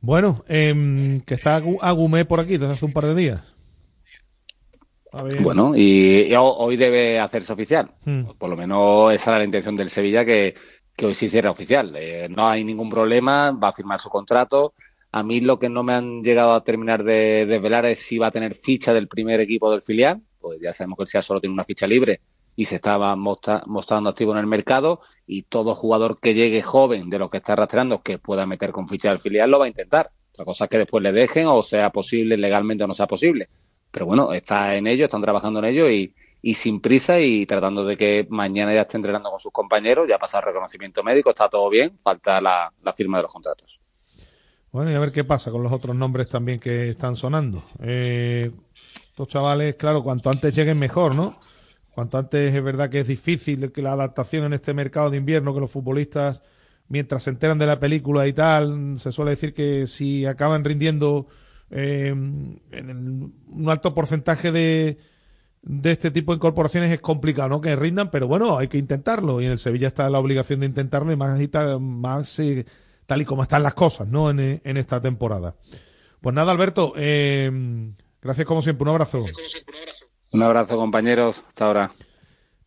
Bueno, 0.00 0.44
eh, 0.48 1.20
que 1.26 1.34
está 1.34 1.62
Agumé 1.80 2.24
por 2.24 2.40
aquí 2.40 2.58
desde 2.58 2.74
hace 2.74 2.84
un 2.84 2.92
par 2.92 3.06
de 3.06 3.14
días. 3.14 3.56
Bueno, 5.40 5.74
y, 5.74 6.32
hoy 6.36 6.76
debe 6.76 7.18
hacerse 7.18 7.52
oficial. 7.52 7.90
Hmm. 8.04 8.24
Por 8.38 8.50
lo 8.50 8.56
menos 8.56 9.14
esa 9.14 9.30
era 9.30 9.38
la 9.38 9.44
intención 9.44 9.76
del 9.76 9.88
Sevilla, 9.88 10.24
que, 10.24 10.54
hoy 11.02 11.14
se 11.14 11.26
hiciera 11.26 11.50
oficial. 11.50 11.94
Eh, 11.96 12.28
no 12.28 12.46
hay 12.46 12.64
ningún 12.64 12.90
problema, 12.90 13.52
va 13.52 13.68
a 13.68 13.72
firmar 13.72 13.98
su 13.98 14.08
contrato. 14.08 14.74
A 15.16 15.22
mí 15.22 15.40
lo 15.40 15.58
que 15.58 15.70
no 15.70 15.82
me 15.82 15.94
han 15.94 16.22
llegado 16.22 16.52
a 16.52 16.62
terminar 16.62 17.02
de 17.02 17.46
desvelar 17.46 17.86
es 17.86 18.00
si 18.00 18.18
va 18.18 18.26
a 18.26 18.30
tener 18.30 18.54
ficha 18.54 18.92
del 18.92 19.08
primer 19.08 19.40
equipo 19.40 19.70
del 19.70 19.80
filial, 19.80 20.20
pues 20.38 20.60
ya 20.60 20.74
sabemos 20.74 20.98
que 20.98 21.04
el 21.04 21.06
SEA 21.06 21.22
solo 21.22 21.40
tiene 21.40 21.54
una 21.54 21.64
ficha 21.64 21.86
libre 21.86 22.20
y 22.54 22.66
se 22.66 22.74
estaba 22.74 23.16
mostrando 23.16 24.10
activo 24.10 24.32
en 24.32 24.38
el 24.40 24.46
mercado 24.46 25.00
y 25.26 25.44
todo 25.44 25.74
jugador 25.74 26.20
que 26.20 26.34
llegue 26.34 26.60
joven 26.60 27.08
de 27.08 27.18
los 27.18 27.30
que 27.30 27.38
está 27.38 27.56
rastreando 27.56 28.02
que 28.02 28.18
pueda 28.18 28.44
meter 28.44 28.72
con 28.72 28.88
ficha 28.88 29.08
del 29.08 29.18
filial 29.18 29.50
lo 29.50 29.58
va 29.58 29.64
a 29.64 29.68
intentar. 29.68 30.10
Otra 30.32 30.44
cosa 30.44 30.64
es 30.64 30.70
que 30.70 30.78
después 30.80 31.02
le 31.02 31.12
dejen 31.12 31.46
o 31.46 31.62
sea 31.62 31.88
posible 31.88 32.36
legalmente 32.36 32.84
o 32.84 32.86
no 32.86 32.92
sea 32.92 33.06
posible. 33.06 33.48
Pero 33.90 34.04
bueno, 34.04 34.34
está 34.34 34.74
en 34.74 34.86
ello, 34.86 35.06
están 35.06 35.22
trabajando 35.22 35.60
en 35.60 35.64
ello 35.64 35.88
y, 35.88 36.14
sin 36.54 36.82
prisa 36.82 37.20
y 37.20 37.46
tratando 37.46 37.86
de 37.86 37.96
que 37.96 38.26
mañana 38.28 38.74
ya 38.74 38.82
esté 38.82 38.98
entrenando 38.98 39.30
con 39.30 39.38
sus 39.38 39.50
compañeros, 39.50 40.06
ya 40.06 40.16
ha 40.16 40.18
pasado 40.18 40.44
reconocimiento 40.44 41.02
médico, 41.02 41.30
está 41.30 41.48
todo 41.48 41.70
bien, 41.70 41.96
falta 42.00 42.38
la 42.38 42.70
firma 42.94 43.16
de 43.16 43.22
los 43.22 43.32
contratos. 43.32 43.80
Bueno, 44.76 44.90
y 44.90 44.94
a 44.94 44.98
ver 44.98 45.10
qué 45.10 45.24
pasa 45.24 45.50
con 45.50 45.62
los 45.62 45.72
otros 45.72 45.96
nombres 45.96 46.28
también 46.28 46.60
que 46.60 46.90
están 46.90 47.16
sonando. 47.16 47.64
Eh, 47.80 48.50
estos 49.08 49.26
chavales, 49.26 49.76
claro, 49.76 50.04
cuanto 50.04 50.28
antes 50.28 50.54
lleguen 50.54 50.78
mejor, 50.78 51.14
¿no? 51.14 51.38
Cuanto 51.94 52.18
antes 52.18 52.54
es 52.54 52.62
verdad 52.62 52.90
que 52.90 53.00
es 53.00 53.06
difícil 53.06 53.72
que 53.72 53.80
la 53.80 53.92
adaptación 53.92 54.44
en 54.44 54.52
este 54.52 54.74
mercado 54.74 55.08
de 55.08 55.16
invierno, 55.16 55.54
que 55.54 55.60
los 55.60 55.70
futbolistas, 55.70 56.42
mientras 56.88 57.22
se 57.22 57.30
enteran 57.30 57.56
de 57.58 57.64
la 57.64 57.80
película 57.80 58.26
y 58.26 58.34
tal, 58.34 58.98
se 58.98 59.12
suele 59.12 59.30
decir 59.30 59.54
que 59.54 59.86
si 59.86 60.26
acaban 60.26 60.62
rindiendo 60.62 61.26
eh, 61.70 62.08
en 62.08 63.32
un 63.48 63.70
alto 63.70 63.94
porcentaje 63.94 64.52
de, 64.52 64.98
de 65.62 65.90
este 65.90 66.10
tipo 66.10 66.32
de 66.32 66.36
incorporaciones 66.36 66.92
es 66.92 67.00
complicado, 67.00 67.48
¿no? 67.48 67.60
Que 67.62 67.76
rindan, 67.76 68.10
pero 68.10 68.28
bueno, 68.28 68.58
hay 68.58 68.68
que 68.68 68.76
intentarlo. 68.76 69.40
Y 69.40 69.46
en 69.46 69.52
el 69.52 69.58
Sevilla 69.58 69.88
está 69.88 70.10
la 70.10 70.18
obligación 70.18 70.60
de 70.60 70.66
intentarlo 70.66 71.12
y 71.12 71.16
más, 71.16 71.40
más 71.80 72.28
tal 73.06 73.22
y 73.22 73.24
como 73.24 73.42
están 73.42 73.62
las 73.62 73.74
cosas, 73.74 74.08
¿no? 74.08 74.30
En, 74.30 74.60
en 74.62 74.76
esta 74.76 75.00
temporada. 75.00 75.54
Pues 76.20 76.34
nada, 76.34 76.52
Alberto, 76.52 76.92
eh, 76.96 77.50
gracias 78.20 78.46
como 78.46 78.62
siempre, 78.62 78.82
un 78.82 78.88
abrazo. 78.90 79.24
Un 80.32 80.42
abrazo, 80.42 80.76
compañeros, 80.76 81.44
hasta 81.48 81.64
ahora. 81.66 81.92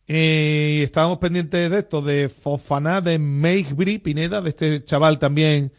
Eh, 0.08 0.78
y 0.80 0.82
estábamos 0.82 1.18
pendientes 1.18 1.70
de 1.70 1.78
esto, 1.78 2.02
de 2.02 2.28
Fofaná, 2.28 3.00
de 3.00 3.18
Meigri 3.18 3.98
Pineda, 3.98 4.40
de 4.40 4.48
este 4.48 4.84
chaval 4.84 5.18
también 5.18 5.72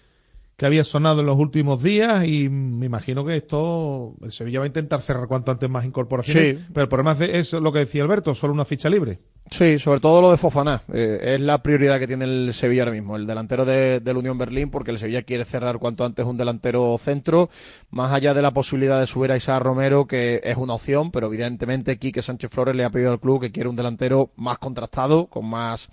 que 0.62 0.68
había 0.68 0.84
sonado 0.84 1.22
en 1.22 1.26
los 1.26 1.40
últimos 1.40 1.82
días 1.82 2.24
y 2.24 2.48
me 2.48 2.86
imagino 2.86 3.26
que 3.26 3.36
esto 3.36 4.14
el 4.22 4.32
Sevilla 4.32 4.60
va 4.60 4.66
a 4.66 4.68
intentar 4.68 5.02
cerrar 5.02 5.26
cuanto 5.28 5.52
antes 5.52 5.68
más 5.68 5.84
incorporaciones, 5.86 6.60
Sí. 6.60 6.66
pero 6.72 6.84
el 6.84 6.88
problema 6.88 7.14
es 7.20 7.52
lo 7.54 7.72
que 7.72 7.80
decía 7.80 8.04
Alberto, 8.04 8.36
solo 8.36 8.54
una 8.54 8.64
ficha 8.64 8.88
libre. 8.88 9.18
Sí, 9.50 9.80
sobre 9.80 10.00
todo 10.02 10.22
lo 10.22 10.30
de 10.30 10.38
Fofaná. 10.38 10.84
Eh, 10.94 11.34
es 11.34 11.42
la 11.42 11.64
prioridad 11.64 11.98
que 11.98 12.06
tiene 12.06 12.26
el 12.26 12.54
Sevilla 12.54 12.84
ahora 12.84 12.92
mismo, 12.94 13.16
el 13.16 13.26
delantero 13.26 13.66
de, 13.66 14.02
del 14.02 14.18
Unión 14.18 14.38
Berlín, 14.38 14.70
porque 14.70 14.92
el 14.92 15.00
Sevilla 15.00 15.24
quiere 15.24 15.46
cerrar 15.46 15.80
cuanto 15.80 16.06
antes 16.06 16.24
un 16.28 16.38
delantero 16.38 16.96
centro, 17.00 17.50
más 17.90 18.12
allá 18.12 18.36
de 18.36 18.44
la 18.44 18.52
posibilidad 18.52 19.00
de 19.00 19.08
subir 19.08 19.32
a 19.32 19.38
Isaac 19.38 19.64
Romero, 19.64 20.06
que 20.06 20.42
es 20.44 20.58
una 20.58 20.76
opción, 20.76 21.10
pero 21.10 21.26
evidentemente 21.26 21.98
Quique 21.98 22.22
Sánchez 22.22 22.52
Flores 22.52 22.76
le 22.76 22.86
ha 22.86 22.92
pedido 22.92 23.12
al 23.12 23.20
club 23.20 23.42
que 23.42 23.52
quiere 23.52 23.68
un 23.68 23.76
delantero 23.76 24.30
más 24.36 24.60
contrastado, 24.60 25.26
con 25.26 25.50
más 25.50 25.90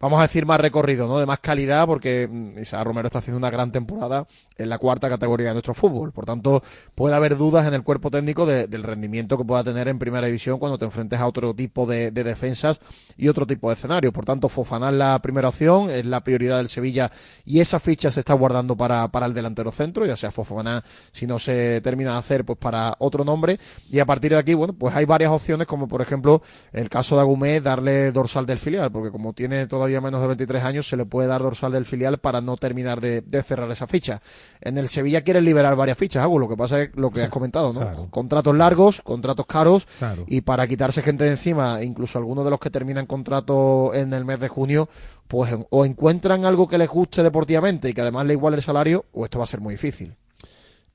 vamos 0.00 0.18
a 0.18 0.22
decir, 0.22 0.46
más 0.46 0.60
recorrido, 0.60 1.06
¿no? 1.08 1.18
De 1.18 1.26
más 1.26 1.40
calidad, 1.40 1.86
porque 1.86 2.28
mm, 2.30 2.58
Isaac 2.58 2.84
Romero 2.84 3.06
está 3.08 3.18
haciendo 3.18 3.38
una 3.38 3.50
gran 3.50 3.72
temporada 3.72 4.26
en 4.58 4.68
la 4.68 4.78
cuarta 4.78 5.08
categoría 5.08 5.48
de 5.48 5.52
nuestro 5.54 5.74
fútbol. 5.74 6.12
Por 6.12 6.24
tanto, 6.26 6.62
puede 6.94 7.14
haber 7.14 7.36
dudas 7.36 7.66
en 7.66 7.74
el 7.74 7.82
cuerpo 7.82 8.10
técnico 8.10 8.46
de- 8.46 8.66
del 8.66 8.82
rendimiento 8.82 9.36
que 9.38 9.44
pueda 9.44 9.64
tener 9.64 9.88
en 9.88 9.98
primera 9.98 10.26
división 10.26 10.58
cuando 10.58 10.78
te 10.78 10.84
enfrentes 10.84 11.18
a 11.20 11.26
otro 11.26 11.54
tipo 11.54 11.86
de, 11.86 12.10
de 12.10 12.24
defensas 12.24 12.80
y 13.16 13.28
otro 13.28 13.46
tipo 13.46 13.68
de 13.68 13.74
escenarios. 13.74 14.12
Por 14.12 14.24
tanto, 14.24 14.48
Fofana 14.48 14.88
es 14.90 14.94
la 14.94 15.18
primera 15.20 15.48
opción, 15.48 15.90
es 15.90 16.04
la 16.06 16.20
prioridad 16.22 16.58
del 16.58 16.68
Sevilla 16.68 17.10
y 17.44 17.60
esa 17.60 17.80
ficha 17.80 18.10
se 18.10 18.20
está 18.20 18.34
guardando 18.34 18.76
para, 18.76 19.08
para 19.08 19.26
el 19.26 19.34
delantero 19.34 19.70
centro, 19.72 20.06
ya 20.06 20.16
sea 20.16 20.30
Fofana, 20.30 20.82
si 21.12 21.26
no 21.26 21.38
se 21.38 21.80
termina 21.80 22.12
de 22.12 22.18
hacer, 22.18 22.44
pues 22.44 22.58
para 22.58 22.94
otro 22.98 23.24
nombre. 23.24 23.58
Y 23.90 23.98
a 23.98 24.04
partir 24.06 24.32
de 24.32 24.38
aquí, 24.38 24.54
bueno, 24.54 24.72
pues 24.72 24.94
hay 24.94 25.04
varias 25.04 25.30
opciones, 25.30 25.66
como 25.66 25.88
por 25.88 26.00
ejemplo 26.02 26.42
el 26.72 26.88
caso 26.88 27.14
de 27.16 27.22
Agumé, 27.22 27.60
darle 27.60 28.12
dorsal 28.12 28.46
del 28.46 28.58
filial, 28.58 28.90
porque 28.90 29.10
como 29.10 29.32
tiene 29.32 29.66
todavía 29.86 30.00
menos 30.00 30.20
de 30.20 30.26
23 30.26 30.64
años, 30.64 30.88
se 30.88 30.96
le 30.96 31.04
puede 31.06 31.28
dar 31.28 31.42
dorsal 31.42 31.70
del 31.70 31.84
filial 31.84 32.18
para 32.18 32.40
no 32.40 32.56
terminar 32.56 33.00
de, 33.00 33.20
de 33.20 33.42
cerrar 33.44 33.70
esa 33.70 33.86
ficha. 33.86 34.20
En 34.60 34.78
el 34.78 34.88
Sevilla 34.88 35.22
quieren 35.22 35.44
liberar 35.44 35.76
varias 35.76 35.96
fichas, 35.96 36.24
Agu, 36.24 36.38
lo 36.40 36.48
que 36.48 36.56
pasa 36.56 36.82
es 36.82 36.90
lo 36.96 37.10
que 37.10 37.22
has 37.22 37.28
comentado, 37.28 37.72
¿no? 37.72 37.80
Claro. 37.80 38.08
Contratos 38.10 38.56
largos, 38.56 39.00
contratos 39.02 39.46
caros, 39.46 39.86
Claro. 39.98 40.24
y 40.26 40.40
para 40.40 40.66
quitarse 40.66 41.02
gente 41.02 41.22
de 41.24 41.30
encima, 41.30 41.82
incluso 41.84 42.18
algunos 42.18 42.44
de 42.44 42.50
los 42.50 42.58
que 42.58 42.68
terminan 42.70 43.06
contrato 43.06 43.92
en 43.94 44.12
el 44.12 44.24
mes 44.24 44.40
de 44.40 44.48
junio, 44.48 44.88
pues 45.28 45.54
o 45.70 45.84
encuentran 45.84 46.44
algo 46.44 46.66
que 46.66 46.78
les 46.78 46.88
guste 46.88 47.22
deportivamente 47.22 47.88
y 47.88 47.94
que 47.94 48.00
además 48.00 48.26
le 48.26 48.32
iguale 48.32 48.56
el 48.56 48.62
salario, 48.62 49.04
o 49.12 49.24
esto 49.24 49.38
va 49.38 49.44
a 49.44 49.48
ser 49.48 49.60
muy 49.60 49.74
difícil. 49.74 50.16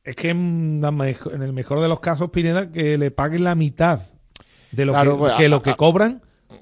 Es 0.04 0.16
que 0.18 0.30
en, 0.32 0.82
el 0.84 1.54
mejor 1.54 1.80
de 1.80 1.88
los 1.88 2.00
casos, 2.02 2.30
Pineda, 2.32 2.72
que 2.72 2.98
le 2.98 3.12
paguen 3.12 3.44
la 3.46 3.56
mitad 3.56 4.00
de 4.72 4.86
lo 4.86 4.92
Claro, 4.94 5.12
que, 5.14 5.18
pues, 5.20 5.34
que 5.36 5.46
a- 5.46 5.50
lo 5.50 5.62
que 5.62 5.76
cobran. 5.76 6.22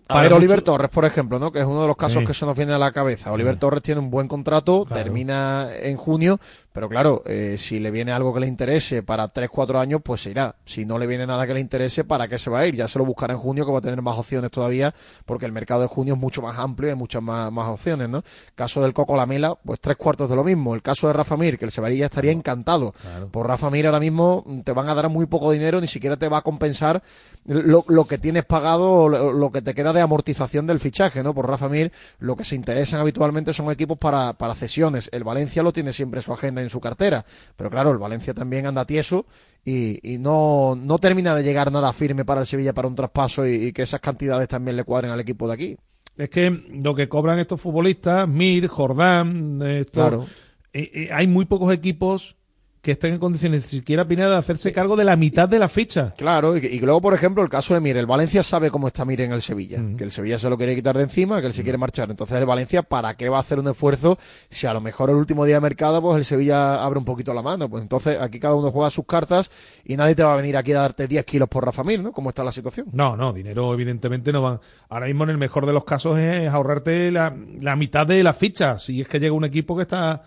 A 0.10 0.14
para 0.14 0.22
ver, 0.24 0.32
mucho- 0.32 0.38
Oliver 0.39 0.62
Torres, 0.64 0.89
por 0.89 1.05
ejemplo, 1.05 1.38
¿no? 1.39 1.51
que 1.51 1.60
es 1.60 1.66
uno 1.66 1.82
de 1.84 1.88
los 1.88 1.95
casos 1.95 2.22
Sí. 2.22 2.26
que 2.28 2.34
se 2.34 2.45
nos 2.45 2.57
viene 2.57 2.74
a 2.74 2.80
la 2.80 2.91
cabeza. 2.91 3.32
Oliver 3.32 3.57
Torres 3.57 3.82
tiene 3.84 4.01
un 4.01 4.10
buen 4.10 4.28
contrato, 4.28 4.84
Claro. 4.86 5.03
termina 5.03 5.70
en 5.82 5.97
junio, 5.97 6.39
pero 6.74 6.89
claro, 6.89 7.22
eh, 7.28 7.57
si 7.60 7.80
le 7.80 7.91
viene 7.91 8.12
algo 8.12 8.34
que 8.34 8.39
le 8.39 8.47
interese 8.47 9.03
para 9.03 9.28
3, 9.28 9.49
4 9.51 9.80
años, 9.80 10.01
pues 10.03 10.22
se 10.24 10.32
irá. 10.32 10.55
Si 10.66 10.84
no 10.84 10.97
le 10.97 11.05
viene 11.05 11.28
nada 11.28 11.45
que 11.45 11.53
le 11.53 11.60
interese, 11.60 12.03
¿para 12.05 12.28
qué 12.28 12.39
se 12.39 12.49
va 12.49 12.60
a 12.60 12.66
ir? 12.68 12.76
Ya 12.76 12.88
se 12.88 12.97
lo 12.97 13.05
buscará 13.05 13.34
en 13.36 13.39
junio, 13.39 13.66
que 13.68 13.72
va 13.72 13.78
a 13.78 13.82
tener 13.82 14.01
más 14.01 14.18
opciones 14.18 14.49
todavía, 14.49 14.95
porque 15.28 15.45
el 15.45 15.51
mercado 15.51 15.82
de 15.82 15.88
junio 15.88 16.16
es 16.16 16.20
mucho 16.20 16.41
más 16.41 16.57
amplio 16.57 16.89
y 16.89 16.91
hay 16.93 16.97
muchas 16.97 17.22
más, 17.22 17.51
más 17.51 17.68
opciones, 17.68 18.10
¿no? 18.10 18.24
Caso 18.55 18.82
del 18.82 18.93
Coco 18.93 19.16
Lamela, 19.16 19.55
pues 19.64 19.80
tres 19.80 19.95
cuartos 19.97 20.28
de 20.28 20.36
lo 20.36 20.43
mismo. 20.43 20.74
El 20.74 20.82
caso 20.82 21.05
de 21.05 21.14
Rafa 21.14 21.38
Mir, 21.38 21.60
que 21.60 21.66
el 21.66 21.72
Sevilla 21.72 22.05
estaría 22.05 22.32
encantado. 22.32 22.95
Por 23.32 23.45
Rafa 23.47 23.70
Mir 23.70 23.86
ahora 23.86 23.99
mismo 23.99 24.43
mm, 24.47 24.62
te 24.62 24.72
van 24.72 24.89
a 24.89 24.95
dar 24.95 25.07
muy 25.10 25.28
poco 25.28 25.51
dinero, 25.51 25.80
ni 25.82 25.88
siquiera 25.88 26.18
te 26.18 26.30
va 26.30 26.39
a 26.39 26.41
compensar 26.41 27.03
lo, 27.45 27.84
lo 27.88 28.05
que 28.05 28.18
tienes 28.18 28.45
pagado, 28.45 28.89
o 28.91 29.10
lo, 29.10 29.32
lo 29.34 29.51
que 29.51 29.62
te 29.62 29.76
queda 29.76 29.93
de 29.93 29.98
amortización 30.01 30.67
del 30.67 30.79
fichaje, 30.79 31.23
¿no? 31.23 31.33
Por 31.33 31.47
Rafa 31.47 31.69
Mir, 31.69 31.91
lo 32.19 32.35
que 32.35 32.43
se 32.43 32.55
interesan 32.55 32.99
habitualmente 32.99 33.53
son 33.53 33.71
equipos 33.71 33.97
para, 33.97 34.33
para 34.33 34.55
cesiones. 34.55 35.09
El 35.13 35.23
Valencia 35.23 35.63
lo 35.63 35.73
tiene 35.73 35.93
siempre 35.93 36.19
en 36.19 36.23
su 36.23 36.33
agenda 36.33 36.61
y 36.61 36.65
en 36.65 36.69
su 36.69 36.79
cartera, 36.79 37.25
pero 37.55 37.69
claro, 37.69 37.91
el 37.91 37.97
Valencia 37.97 38.33
también 38.33 38.65
anda 38.65 38.85
tieso 38.85 39.25
y, 39.65 39.99
y 40.13 40.17
no, 40.17 40.75
no 40.75 40.97
termina 40.99 41.35
de 41.35 41.43
llegar 41.43 41.71
nada 41.71 41.91
firme 41.93 42.25
para 42.25 42.41
el 42.41 42.47
Sevilla 42.47 42.73
para 42.73 42.87
un 42.87 42.95
traspaso 42.95 43.45
y, 43.47 43.55
y 43.67 43.73
que 43.73 43.83
esas 43.83 43.99
cantidades 43.99 44.47
también 44.47 44.75
le 44.77 44.83
cuadren 44.83 45.11
al 45.11 45.19
equipo 45.19 45.47
de 45.47 45.53
aquí. 45.53 45.77
Es 46.17 46.29
que 46.29 46.49
lo 46.73 46.95
que 46.95 47.07
cobran 47.07 47.39
estos 47.39 47.61
futbolistas, 47.61 48.27
Mir, 48.27 48.67
Jordán, 48.67 49.59
eh, 49.63 49.85
Claro. 49.91 50.25
eh, 50.73 50.91
eh, 50.93 51.09
hay 51.13 51.27
muy 51.27 51.45
pocos 51.45 51.73
equipos 51.73 52.35
que 52.82 52.91
estén 52.91 53.13
en 53.13 53.19
condiciones 53.19 53.63
ni 53.63 53.80
siquiera 53.80 54.07
Pineda 54.07 54.32
de 54.32 54.38
hacerse 54.38 54.71
cargo 54.71 54.95
de 54.95 55.03
la 55.03 55.15
mitad 55.17 55.49
de 55.49 55.59
la 55.59 55.67
ficha. 55.67 56.13
Claro, 56.17 56.57
y, 56.57 56.65
y 56.65 56.80
luego, 56.80 57.01
por 57.01 57.13
ejemplo, 57.13 57.43
el 57.43 57.49
caso 57.49 57.73
de 57.73 57.82
Mir. 57.82 57.97
El 57.97 58.05
Valencia 58.05 58.41
sabe 58.41 58.71
cómo 58.71 58.88
está 58.88 59.03
Mir 59.03 59.21
en 59.21 59.34
el 59.34 59.41
Sevilla. 59.41 59.82
Que 59.97 60.03
el 60.05 60.11
Sevilla 60.11 60.39
se 60.39 60.49
lo 60.49 60.57
quiere 60.57 60.75
quitar 60.75 60.95
de 60.95 61.03
encima, 61.03 61.41
que 61.41 61.47
él 61.47 61.53
se 61.53 61.63
quiere 61.63 61.77
marchar. 61.77 62.09
Entonces, 62.09 62.38
el 62.38 62.45
Valencia, 62.45 62.84
¿para 62.84 63.15
qué 63.15 63.27
va 63.27 63.38
a 63.38 63.41
hacer 63.41 63.59
un 63.59 63.67
esfuerzo 63.67 64.17
si 64.49 64.65
a 64.67 64.73
lo 64.73 64.82
mejor 64.82 65.09
el 65.09 65.17
último 65.17 65.45
día 65.45 65.55
de 65.55 65.61
mercado, 65.61 66.01
pues 66.01 66.17
el 66.17 66.25
Sevilla 66.25 66.82
abre 66.84 66.99
un 66.99 67.05
poquito 67.05 67.34
la 67.34 67.41
mano? 67.41 67.69
Pues 67.69 67.84
entonces, 67.84 68.17
aquí 68.19 68.39
cada 68.39 68.55
uno 68.55 68.71
juega 68.71 68.89
sus 68.89 69.05
cartas 69.05 69.51
y 69.84 69.97
nadie 69.97 70.15
te 70.15 70.23
va 70.23 70.34
a 70.34 70.38
venir 70.38 70.55
aquí 70.55 70.71
a 70.71 70.80
darte 70.80 71.07
10 71.07 71.25
kilos 71.25 71.49
por 71.49 71.65
Rafa 71.65 71.84
Mir, 71.84 72.01
¿no? 72.01 72.13
Como 72.13 72.30
está 72.30 72.43
la 72.43 72.51
situación. 72.51 72.88
No, 72.93 73.17
no, 73.17 73.34
dinero 73.34 73.73
evidentemente 73.73 74.32
no 74.32 74.41
van. 74.41 74.59
Ahora 74.88 75.07
mismo 75.07 75.25
en 75.25 75.32
el 75.32 75.38
mejor 75.38 75.65
de 75.65 75.73
los 75.73 75.84
casos 75.84 76.17
es 76.17 76.47
ahorrarte 76.47 77.11
la, 77.11 77.36
la 77.59 77.75
mitad 77.75 78.07
de 78.07 78.23
la 78.23 78.34
ficha. 78.34 78.80
Si 78.80 79.01
es 79.01 79.07
que 79.07 79.19
llega 79.19 79.34
un 79.34 79.45
equipo 79.45 79.75
que 79.75 79.84
está, 79.84 80.23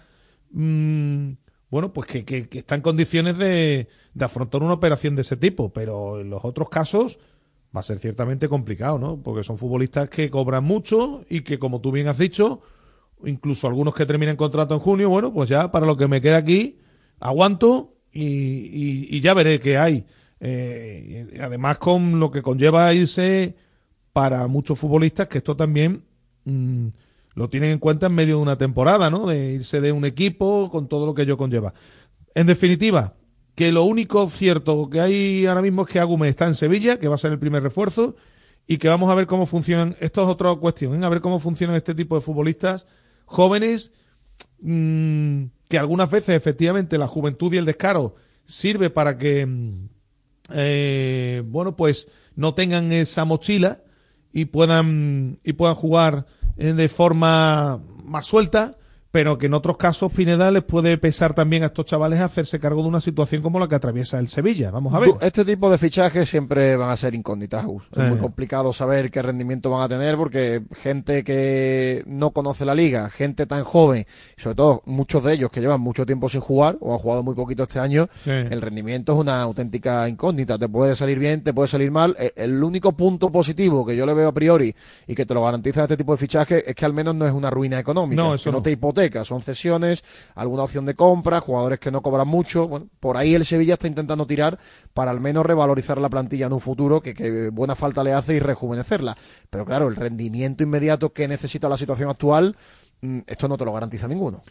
mm, 0.50 1.32
bueno, 1.72 1.92
pues 1.92 2.06
que, 2.08 2.24
que- 2.24 2.48
que 2.48 2.58
está 2.60 2.76
en 2.76 2.82
condiciones 2.82 3.38
de, 3.38 3.88
de 4.14 4.24
afrontar 4.24 4.62
una 4.62 4.74
operación 4.74 5.16
de 5.16 5.22
ese 5.22 5.36
tipo. 5.36 5.72
Pero 5.72 6.20
en 6.20 6.30
los 6.30 6.44
otros 6.44 6.68
casos 6.68 7.18
va 7.74 7.80
a 7.80 7.82
ser 7.82 7.98
ciertamente 7.98 8.48
complicado, 8.48 8.98
¿no? 8.98 9.16
Porque 9.22 9.44
son 9.44 9.58
futbolistas 9.58 10.08
que 10.10 10.30
cobran 10.30 10.64
mucho 10.64 11.24
y 11.30 11.40
que, 11.42 11.58
como 11.58 11.80
tú 11.80 11.90
bien 11.92 12.08
has 12.08 12.18
dicho, 12.18 12.60
incluso 13.24 13.66
algunos 13.66 13.94
que 13.94 14.06
terminan 14.06 14.36
contrato 14.36 14.74
en 14.74 14.80
junio, 14.80 15.08
bueno, 15.08 15.32
pues 15.32 15.48
ya 15.48 15.70
para 15.72 15.86
lo 15.86 15.96
que 15.96 16.08
me 16.08 16.20
queda 16.20 16.38
aquí, 16.38 16.78
aguanto 17.20 17.94
y, 18.12 19.16
y- 19.16 19.20
ya 19.20 19.34
veré 19.34 19.60
qué 19.60 19.78
hay. 19.78 20.04
Eh, 20.40 21.38
además 21.40 21.78
con 21.78 22.18
lo 22.20 22.30
que 22.30 22.42
conlleva 22.42 22.92
irse 22.92 23.54
para 24.12 24.46
muchos 24.48 24.78
futbolistas, 24.78 25.28
que 25.28 25.38
esto 25.38 25.56
también 25.56 26.04
mm, 26.44 26.88
lo 27.34 27.48
tienen 27.48 27.70
en 27.70 27.78
cuenta 27.78 28.06
en 28.06 28.14
medio 28.14 28.36
de 28.36 28.42
una 28.42 28.58
temporada, 28.58 29.10
¿no? 29.10 29.26
De 29.26 29.52
irse 29.54 29.80
de 29.80 29.92
un 29.92 30.04
equipo 30.04 30.70
con 30.70 30.88
todo 30.88 31.06
lo 31.06 31.14
que 31.14 31.22
ello 31.22 31.36
conlleva. 31.36 31.74
En 32.34 32.46
definitiva, 32.46 33.14
que 33.54 33.72
lo 33.72 33.84
único 33.84 34.28
cierto 34.28 34.88
que 34.90 35.00
hay 35.00 35.46
ahora 35.46 35.62
mismo 35.62 35.82
es 35.82 35.88
que 35.88 36.00
Agume 36.00 36.28
está 36.28 36.46
en 36.46 36.54
Sevilla, 36.54 36.98
que 36.98 37.08
va 37.08 37.14
a 37.16 37.18
ser 37.18 37.32
el 37.32 37.38
primer 37.38 37.62
refuerzo, 37.62 38.16
y 38.66 38.78
que 38.78 38.88
vamos 38.88 39.10
a 39.10 39.14
ver 39.14 39.26
cómo 39.26 39.46
funcionan. 39.46 39.96
Esto 40.00 40.22
es 40.22 40.28
otra 40.28 40.54
cuestión, 40.54 41.00
¿eh? 41.00 41.06
a 41.06 41.08
ver 41.08 41.20
cómo 41.20 41.40
funcionan 41.40 41.76
este 41.76 41.94
tipo 41.94 42.14
de 42.14 42.22
futbolistas 42.22 42.86
jóvenes 43.26 43.92
mm, 44.60 45.44
que 45.68 45.78
algunas 45.78 46.10
veces 46.10 46.36
efectivamente 46.36 46.98
la 46.98 47.06
juventud 47.06 47.52
y 47.52 47.56
el 47.56 47.64
descaro 47.64 48.14
sirve 48.44 48.90
para 48.90 49.16
que 49.16 49.46
mm, 49.46 49.88
eh, 50.50 51.42
bueno 51.46 51.76
pues 51.76 52.08
no 52.36 52.54
tengan 52.54 52.92
esa 52.92 53.24
mochila 53.24 53.82
y 54.32 54.46
puedan 54.46 55.38
y 55.44 55.54
puedan 55.54 55.76
jugar 55.76 56.26
de 56.56 56.88
forma 56.88 57.80
más 58.04 58.26
suelta 58.26 58.76
pero 59.12 59.38
que 59.38 59.46
en 59.46 59.54
otros 59.54 59.76
casos 59.76 60.10
Pineda 60.10 60.50
les 60.50 60.64
puede 60.64 60.98
pesar 60.98 61.34
también 61.34 61.62
a 61.62 61.66
estos 61.66 61.84
chavales 61.84 62.18
hacerse 62.20 62.58
cargo 62.58 62.82
de 62.82 62.88
una 62.88 63.00
situación 63.00 63.42
como 63.42 63.60
la 63.60 63.68
que 63.68 63.74
atraviesa 63.76 64.18
el 64.18 64.26
Sevilla 64.26 64.70
vamos 64.70 64.92
a 64.94 64.98
ver 64.98 65.10
Este 65.20 65.44
tipo 65.44 65.70
de 65.70 65.78
fichajes 65.78 66.28
siempre 66.28 66.76
van 66.76 66.90
a 66.90 66.96
ser 66.96 67.14
incógnitas, 67.14 67.64
Gus. 67.64 67.84
Es 67.92 67.98
Eh. 67.98 68.08
muy 68.08 68.18
complicado 68.18 68.72
saber 68.72 69.10
qué 69.10 69.20
rendimiento 69.22 69.70
van 69.70 69.82
a 69.82 69.88
tener 69.88 70.16
porque 70.16 70.62
gente 70.72 71.22
que 71.24 72.02
no 72.06 72.30
conoce 72.30 72.64
la 72.64 72.74
liga, 72.74 73.10
gente 73.10 73.46
tan 73.46 73.64
joven, 73.64 74.06
sobre 74.36 74.56
todo 74.56 74.82
muchos 74.86 75.22
de 75.24 75.34
ellos 75.34 75.50
que 75.50 75.60
llevan 75.60 75.80
mucho 75.80 76.06
tiempo 76.06 76.28
sin 76.30 76.40
jugar 76.40 76.78
o 76.80 76.92
han 76.94 76.98
jugado 76.98 77.22
muy 77.22 77.34
poquito 77.34 77.64
este 77.64 77.78
año, 77.78 78.08
Sí. 78.24 78.30
el 78.30 78.62
rendimiento 78.62 79.12
es 79.12 79.18
una 79.18 79.42
auténtica 79.42 80.08
incógnita. 80.08 80.58
Te 80.58 80.68
puede 80.68 80.96
salir 80.96 81.18
bien, 81.18 81.42
te 81.42 81.52
puede 81.52 81.68
salir 81.68 81.90
mal. 81.90 82.16
Eh, 82.18 82.32
El 82.36 82.64
único 82.64 82.92
punto 82.96 83.30
positivo 83.30 83.84
que 83.84 83.94
yo 83.94 84.06
le 84.06 84.14
veo 84.14 84.28
a 84.28 84.32
priori 84.32 84.74
y 85.06 85.14
que 85.14 85.26
te 85.26 85.34
lo 85.34 85.44
garantiza 85.44 85.82
este 85.82 85.96
tipo 85.98 86.12
de 86.12 86.18
fichajes 86.18 86.64
es 86.66 86.74
que 86.74 86.84
al 86.86 86.92
menos 86.94 87.14
no 87.14 87.26
es 87.26 87.32
una 87.32 87.50
ruina 87.50 87.78
económica. 87.78 88.22
No, 88.22 88.34
eso 88.34 88.44
que 88.44 88.50
no 88.52 88.58
no. 88.58 88.62
te 88.62 88.70
hipoteca, 88.70 89.01
son 89.24 89.40
cesiones, 89.40 90.04
alguna 90.34 90.62
opción 90.62 90.84
de 90.86 90.94
compra, 90.94 91.40
jugadores 91.40 91.78
que 91.80 91.90
no 91.90 92.02
cobran 92.02 92.28
mucho. 92.28 92.68
Bueno, 92.68 92.88
por 93.00 93.16
ahí 93.16 93.34
el 93.34 93.44
Sevilla 93.44 93.74
está 93.74 93.86
intentando 93.86 94.26
tirar 94.26 94.58
para 94.94 95.10
al 95.10 95.20
menos 95.20 95.44
revalorizar 95.44 95.98
la 95.98 96.08
plantilla 96.08 96.46
en 96.46 96.52
un 96.52 96.60
futuro 96.60 97.00
que, 97.00 97.14
que 97.14 97.48
buena 97.50 97.74
falta 97.74 98.04
le 98.04 98.12
hace 98.12 98.34
y 98.34 98.40
rejuvenecerla. 98.40 99.16
Pero 99.50 99.64
claro, 99.64 99.88
el 99.88 99.96
rendimiento 99.96 100.62
inmediato 100.62 101.12
que 101.12 101.28
necesita 101.28 101.68
la 101.68 101.76
situación 101.76 102.10
actual, 102.10 102.56
mm, 103.00 103.20
esto 103.26 103.48
no 103.48 103.56
te 103.56 103.64
lo 103.64 103.72
garantiza 103.72 104.08
ninguno. 104.08 104.42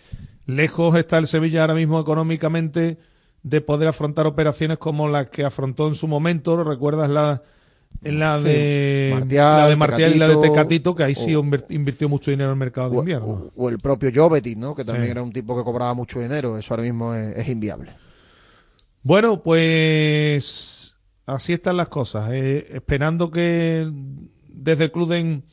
lejos 0.45 0.95
está 0.95 1.17
el 1.17 1.27
Sevilla 1.27 1.61
ahora 1.61 1.75
mismo 1.75 1.99
económicamente 1.99 2.97
de 3.43 3.61
poder 3.61 3.87
afrontar 3.87 4.27
operaciones 4.27 4.77
como 4.77 5.07
las 5.07 5.29
que 5.29 5.43
afrontó 5.43 5.87
en 5.87 5.95
su 5.95 6.07
momento. 6.07 6.63
¿Recuerdas 6.63 7.09
la 7.09 7.41
En 8.03 8.19
la 8.19 8.39
Sí. 8.39 8.45
de 8.45 9.11
Martial, 9.13 9.57
la 9.57 9.67
de 9.67 9.75
Martial 9.75 10.15
y 10.15 10.17
la 10.17 10.27
de 10.27 10.37
Tecatito, 10.37 10.95
que 10.95 11.03
ahí 11.03 11.13
sí 11.15 11.35
o- 11.35 11.43
invirtió 11.69 12.09
mucho 12.09 12.31
dinero 12.31 12.49
en 12.49 12.53
el 12.53 12.59
mercado 12.59 12.89
de 12.89 12.97
invierno. 12.97 13.27
o- 13.27 13.51
o 13.65 13.69
el 13.69 13.77
propio 13.77 14.09
Jovetic, 14.13 14.57
¿no? 14.57 14.73
Que 14.73 14.83
también 14.83 15.05
Sí. 15.05 15.11
era 15.11 15.21
un 15.21 15.31
tipo 15.31 15.55
que 15.57 15.63
cobraba 15.63 15.93
mucho 15.93 16.19
dinero. 16.19 16.57
Eso 16.57 16.73
ahora 16.73 16.83
mismo 16.83 17.13
es, 17.13 17.37
es 17.37 17.47
inviable. 17.49 17.91
Bueno, 19.03 19.41
pues 19.43 20.95
así 21.25 21.53
están 21.53 21.77
las 21.77 21.87
cosas. 21.87 22.29
eh, 22.31 22.67
esperando 22.73 23.29
que 23.31 23.87
desde 24.47 24.85
el 24.85 24.91
club 24.91 25.09
den 25.09 25.43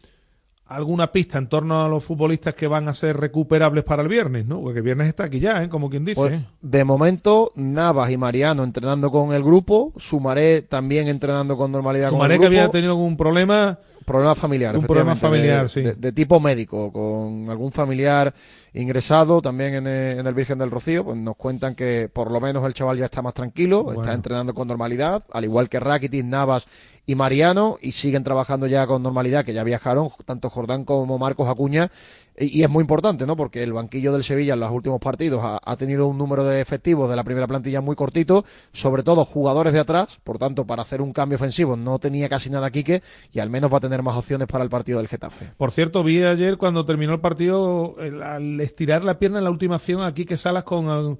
alguna 0.68 1.10
pista 1.12 1.38
en 1.38 1.48
torno 1.48 1.84
a 1.84 1.88
los 1.88 2.04
futbolistas 2.04 2.54
que 2.54 2.66
van 2.66 2.88
a 2.88 2.94
ser 2.94 3.16
recuperables 3.16 3.84
para 3.84 4.02
el 4.02 4.08
viernes, 4.08 4.46
¿no? 4.46 4.60
Porque 4.60 4.78
el 4.78 4.84
viernes 4.84 5.08
está 5.08 5.24
aquí 5.24 5.40
ya, 5.40 5.62
¿eh? 5.64 5.68
Como 5.68 5.88
quien 5.90 6.04
dice. 6.04 6.16
Pues, 6.20 6.32
¿eh? 6.34 6.40
de 6.60 6.84
momento, 6.84 7.52
Navas 7.56 8.10
y 8.10 8.16
Mariano 8.16 8.64
entrenando 8.64 9.10
con 9.10 9.32
el 9.32 9.42
grupo. 9.42 9.92
Sumaré 9.96 10.62
también 10.62 11.08
entrenando 11.08 11.56
con 11.56 11.72
normalidad 11.72 12.10
Sumaré 12.10 12.34
con 12.36 12.40
que 12.42 12.46
el 12.46 12.52
grupo. 12.52 12.60
había 12.62 12.70
tenido 12.72 12.92
algún 12.92 13.16
problema. 13.16 13.78
Problema 14.04 14.34
familiar, 14.34 14.74
Un 14.74 14.86
problema 14.86 15.14
familiar, 15.16 15.64
de, 15.64 15.68
sí. 15.68 15.82
de- 15.82 15.92
de 15.92 16.12
tipo 16.12 16.40
médico, 16.40 16.90
con 16.90 17.50
algún 17.50 17.70
familiar 17.72 18.32
ingresado 18.72 19.42
también 19.42 19.74
en 19.74 19.86
el, 19.86 20.18
en 20.20 20.26
el 20.26 20.32
Virgen 20.32 20.56
del 20.58 20.70
Rocío, 20.70 21.04
pues 21.04 21.18
nos 21.18 21.36
cuentan 21.36 21.74
que 21.74 22.08
por 22.10 22.30
lo 22.30 22.40
menos 22.40 22.64
el 22.64 22.72
chaval 22.72 22.96
ya 22.96 23.04
está 23.04 23.20
más 23.20 23.34
tranquilo, 23.34 23.84
Bueno. 23.84 24.00
está 24.00 24.14
entrenando 24.14 24.54
con 24.54 24.66
normalidad, 24.66 25.24
al 25.30 25.44
igual 25.44 25.68
que 25.68 25.78
Rakitic, 25.78 26.24
Navas 26.24 26.66
y 27.09 27.14
Mariano, 27.14 27.78
y 27.80 27.92
siguen 27.92 28.22
trabajando 28.22 28.66
ya 28.66 28.86
con 28.86 29.02
normalidad, 29.02 29.42
que 29.42 29.54
ya 29.54 29.64
viajaron 29.64 30.11
tanto 30.26 30.50
Jordán 30.50 30.84
como 30.84 31.18
Marcos 31.18 31.48
Acuña, 31.48 31.90
y, 32.38 32.62
es 32.62 32.68
muy 32.68 32.82
importante, 32.82 33.24
¿no? 33.24 33.34
Porque 33.34 33.62
el 33.62 33.72
banquillo 33.72 34.12
del 34.12 34.22
Sevilla 34.22 34.52
en 34.52 34.61
los 34.61 34.70
últimos 34.70 35.00
partidos 35.00 35.42
ha, 35.42 35.76
tenido 35.76 36.06
un 36.06 36.18
número 36.18 36.44
de 36.44 36.61
efectivos 36.61 37.09
de 37.09 37.16
la 37.16 37.24
primera 37.24 37.46
plantilla 37.46 37.80
muy 37.80 37.96
cortito, 37.96 38.44
sobre 38.74 39.02
todo 39.02 39.24
jugadores 39.24 39.72
de 39.72 39.80
atrás, 39.80 40.20
por 40.22 40.36
tanto, 40.36 40.66
para 40.66 40.82
hacer 40.82 41.00
un 41.00 41.14
cambio 41.14 41.36
ofensivo 41.36 41.76
no 41.76 41.98
tenía 41.98 42.28
casi 42.28 42.50
nada 42.50 42.70
Quique, 42.70 43.02
y 43.32 43.38
al 43.40 43.48
menos 43.48 43.72
va 43.72 43.78
a 43.78 43.80
tener 43.80 44.02
más 44.02 44.14
opciones 44.14 44.46
para 44.46 44.62
el 44.62 44.68
partido 44.68 44.98
del 44.98 45.09
Getafe. 45.09 45.50
Por 45.56 45.70
cierto, 45.70 46.04
vi 46.04 46.22
ayer 46.22 46.59
cuando 46.59 46.84
terminó 46.84 47.14
el 47.14 47.20
partido, 47.20 47.96
al 48.22 48.61
estirar 48.61 49.02
la 49.02 49.18
pierna 49.18 49.38
en 49.38 49.44
la 49.44 49.50
última 49.50 49.76
acción, 49.76 50.02
aquí 50.02 50.26
que 50.26 50.36
Salas 50.36 50.64
con, 50.64 51.18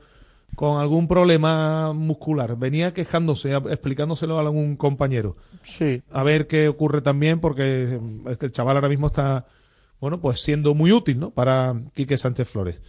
con 0.59 0.81
algún 0.81 1.07
problema 1.07 1.93
muscular. 1.93 2.59
Venía 2.59 2.93
quejándose, 2.93 3.55
explicándoselo 3.55 4.39
a 4.39 4.41
algún 4.41 4.75
compañero. 4.75 5.37
Sí. 5.63 6.03
A 6.11 6.25
ver 6.25 6.49
qué 6.49 6.67
ocurre 6.67 7.01
también, 7.01 7.39
porque 7.39 8.01
este 8.27 8.51
chaval 8.51 8.75
ahora 8.75 8.89
mismo 8.89 9.07
está, 9.07 9.47
bueno, 10.01 10.21
pues 10.21 10.41
siendo 10.41 10.75
muy 10.75 10.91
útil, 10.91 11.21
¿no? 11.21 11.31
Para 11.31 11.81
Quique 11.95 12.19
Sánchez 12.19 12.49
Flores. 12.49 12.81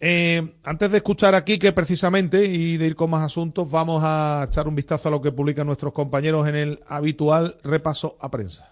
Eh, 0.00 0.52
antes 0.64 0.90
de 0.90 0.98
escuchar 0.98 1.34
a 1.34 1.46
Quique 1.46 1.72
precisamente 1.72 2.44
y 2.44 2.76
de 2.76 2.88
ir 2.88 2.94
con 2.94 3.08
más 3.08 3.24
asuntos, 3.24 3.70
vamos 3.70 4.02
a 4.04 4.46
echar 4.50 4.68
un 4.68 4.74
vistazo 4.74 5.08
a 5.08 5.12
lo 5.12 5.22
que 5.22 5.32
publican 5.32 5.66
nuestros 5.66 5.94
compañeros 5.94 6.46
en 6.46 6.56
el 6.56 6.80
habitual 6.86 7.56
repaso 7.64 8.18
a 8.20 8.30
prensa. 8.30 8.71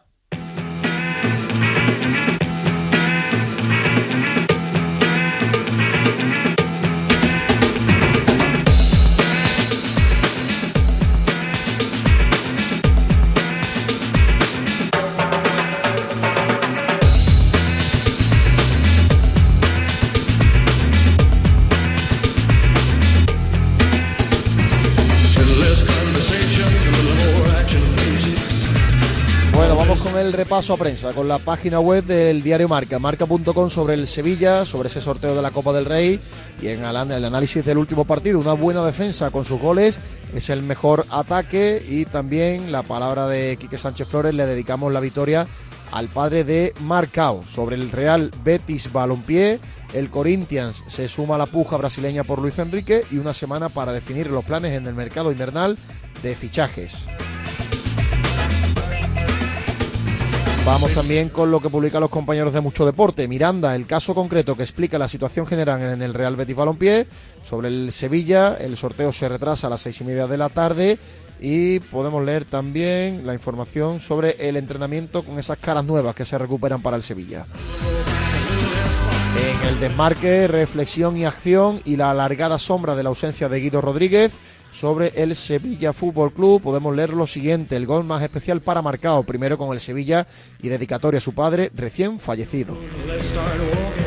El 30.30 30.36
repaso 30.36 30.74
a 30.74 30.76
prensa, 30.76 31.12
con 31.12 31.26
la 31.26 31.38
página 31.38 31.80
web 31.80 32.04
del 32.04 32.40
diario 32.40 32.68
Marca, 32.68 33.00
marca.com 33.00 33.68
sobre 33.68 33.94
el 33.94 34.06
Sevilla, 34.06 34.64
sobre 34.64 34.88
ese 34.88 35.00
sorteo 35.00 35.34
de 35.34 35.42
la 35.42 35.50
Copa 35.50 35.72
del 35.72 35.86
Rey 35.86 36.20
y 36.62 36.68
en 36.68 36.84
el, 36.84 37.24
análisis 37.24 37.64
del 37.64 37.78
último 37.78 38.04
partido, 38.04 38.38
una 38.38 38.52
buena 38.52 38.84
defensa 38.84 39.32
con 39.32 39.44
sus 39.44 39.60
goles, 39.60 39.98
es 40.32 40.48
el 40.48 40.62
mejor 40.62 41.04
ataque 41.10 41.82
y 41.88 42.04
también 42.04 42.70
la 42.70 42.84
palabra 42.84 43.26
de 43.26 43.56
Quique 43.56 43.76
Sánchez 43.76 44.06
Flores, 44.06 44.32
le 44.32 44.46
dedicamos 44.46 44.92
la 44.92 45.00
victoria 45.00 45.48
al 45.90 46.06
padre 46.06 46.44
de 46.44 46.74
Marcao 46.80 47.42
sobre 47.52 47.74
el 47.74 47.90
Real 47.90 48.30
Betis 48.44 48.92
Balompié. 48.92 49.58
El 49.94 50.10
Corinthians 50.10 50.84
se 50.86 51.08
suma 51.08 51.34
a 51.34 51.38
la 51.38 51.46
puja 51.46 51.76
brasileña 51.76 52.22
por 52.22 52.38
Luis 52.38 52.56
Enrique 52.60 53.02
y 53.10 53.18
una 53.18 53.34
semana 53.34 53.68
para 53.68 53.92
definir 53.92 54.28
los 54.28 54.44
planes 54.44 54.74
en 54.74 54.86
el 54.86 54.94
mercado 54.94 55.32
invernal 55.32 55.76
de 56.22 56.36
fichajes. 56.36 56.94
Vamos 60.70 60.92
también 60.92 61.30
con 61.30 61.50
lo 61.50 61.58
que 61.58 61.68
publican 61.68 62.00
los 62.00 62.10
compañeros 62.10 62.52
de 62.54 62.60
Mucho 62.60 62.86
Deporte. 62.86 63.26
Miranda, 63.26 63.74
el 63.74 63.88
caso 63.88 64.14
concreto 64.14 64.56
que 64.56 64.62
explica 64.62 65.00
la 65.00 65.08
situación 65.08 65.44
general 65.44 65.82
en 65.82 66.00
el 66.00 66.14
Real 66.14 66.36
Betis 66.36 66.54
Balompié. 66.54 67.08
Sobre 67.42 67.66
el 67.66 67.90
Sevilla, 67.90 68.54
el 68.54 68.76
sorteo 68.76 69.10
se 69.10 69.28
retrasa 69.28 69.66
a 69.66 69.70
las 69.70 69.80
seis 69.80 70.00
y 70.00 70.04
media 70.04 70.28
de 70.28 70.38
la 70.38 70.48
tarde. 70.48 70.96
Y 71.40 71.80
podemos 71.80 72.24
leer 72.24 72.44
también 72.44 73.26
la 73.26 73.32
información 73.32 73.98
sobre 73.98 74.48
el 74.48 74.56
entrenamiento 74.56 75.24
con 75.24 75.40
esas 75.40 75.58
caras 75.58 75.84
nuevas 75.84 76.14
que 76.14 76.24
se 76.24 76.38
recuperan 76.38 76.80
para 76.80 76.96
el 76.96 77.02
Sevilla. 77.02 77.46
En 79.36 79.68
el 79.68 79.80
desmarque, 79.80 80.46
reflexión 80.46 81.16
y 81.16 81.24
acción 81.24 81.80
y 81.84 81.96
la 81.96 82.12
alargada 82.12 82.60
sombra 82.60 82.94
de 82.94 83.02
la 83.02 83.08
ausencia 83.08 83.48
de 83.48 83.58
Guido 83.58 83.80
Rodríguez 83.80 84.36
sobre 84.72 85.12
el 85.22 85.34
Sevilla 85.36 85.92
Fútbol 85.92 86.32
Club 86.32 86.62
podemos 86.62 86.94
leer 86.94 87.10
lo 87.10 87.26
siguiente, 87.26 87.76
el 87.76 87.86
gol 87.86 88.04
más 88.04 88.22
especial 88.22 88.60
para 88.60 88.82
Marcao, 88.82 89.22
primero 89.22 89.58
con 89.58 89.72
el 89.72 89.80
Sevilla 89.80 90.26
y 90.62 90.68
dedicatoria 90.68 91.18
a 91.18 91.22
su 91.22 91.34
padre 91.34 91.70
recién 91.74 92.18
fallecido. 92.18 92.76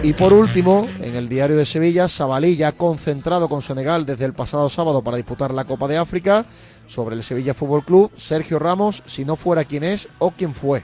Y 0.01 0.13
por 0.13 0.33
último, 0.33 0.87
en 0.99 1.15
el 1.15 1.29
diario 1.29 1.55
de 1.55 1.65
Sevilla, 1.65 2.07
Sabalí 2.07 2.55
ya 2.55 2.71
concentrado 2.71 3.47
con 3.49 3.61
Senegal 3.61 4.05
desde 4.05 4.25
el 4.25 4.33
pasado 4.33 4.69
sábado 4.69 5.01
para 5.01 5.17
disputar 5.17 5.53
la 5.53 5.65
Copa 5.65 5.87
de 5.87 5.97
África, 5.97 6.45
sobre 6.87 7.15
el 7.15 7.23
Sevilla 7.23 7.53
Fútbol 7.53 7.85
Club, 7.85 8.11
Sergio 8.17 8.59
Ramos, 8.59 9.03
si 9.05 9.25
no 9.25 9.35
fuera 9.35 9.65
quien 9.65 9.83
es 9.83 10.07
o 10.19 10.31
quien 10.31 10.53
fue. 10.53 10.83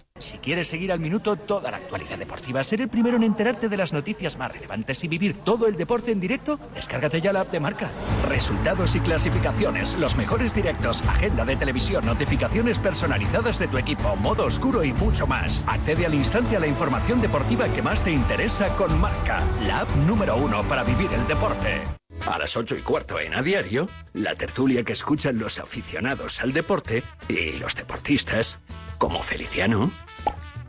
Si 0.21 0.37
quieres 0.37 0.67
seguir 0.67 0.91
al 0.91 0.99
minuto 0.99 1.35
toda 1.35 1.71
la 1.71 1.77
actualidad 1.77 2.17
deportiva, 2.17 2.63
ser 2.63 2.81
el 2.81 2.89
primero 2.89 3.17
en 3.17 3.23
enterarte 3.23 3.69
de 3.69 3.77
las 3.77 3.91
noticias 3.91 4.37
más 4.37 4.53
relevantes 4.53 5.03
y 5.03 5.07
vivir 5.07 5.35
todo 5.43 5.67
el 5.67 5.75
deporte 5.75 6.11
en 6.11 6.19
directo, 6.19 6.59
descárgate 6.75 7.21
ya 7.21 7.33
la 7.33 7.41
app 7.41 7.51
de 7.51 7.59
marca. 7.59 7.89
Resultados 8.27 8.95
y 8.95 8.99
clasificaciones, 8.99 9.95
los 9.95 10.15
mejores 10.15 10.53
directos, 10.53 11.01
agenda 11.07 11.43
de 11.43 11.55
televisión, 11.55 12.05
notificaciones 12.05 12.77
personalizadas 12.77 13.57
de 13.57 13.67
tu 13.67 13.77
equipo, 13.77 14.15
modo 14.17 14.45
oscuro 14.45 14.83
y 14.83 14.93
mucho 14.93 15.25
más. 15.25 15.63
Accede 15.67 16.05
al 16.05 16.13
instante 16.13 16.55
a 16.55 16.59
la 16.59 16.67
información 16.67 17.19
deportiva 17.19 17.67
que 17.69 17.81
más 17.81 18.03
te 18.03 18.11
interesa 18.11 18.69
con 18.75 18.99
marca, 18.99 19.43
la 19.65 19.81
app 19.81 19.95
número 20.07 20.35
uno 20.37 20.63
para 20.63 20.83
vivir 20.83 21.09
el 21.13 21.27
deporte. 21.27 21.81
A 22.27 22.37
las 22.37 22.55
ocho 22.55 22.75
y 22.75 22.81
cuarto 22.81 23.19
en 23.19 23.33
A 23.33 23.41
Diario, 23.41 23.89
la 24.13 24.35
tertulia 24.35 24.83
que 24.83 24.93
escuchan 24.93 25.39
los 25.39 25.59
aficionados 25.59 26.41
al 26.41 26.53
deporte 26.53 27.03
y 27.27 27.53
los 27.53 27.75
deportistas, 27.75 28.59
como 28.99 29.23
Feliciano, 29.23 29.91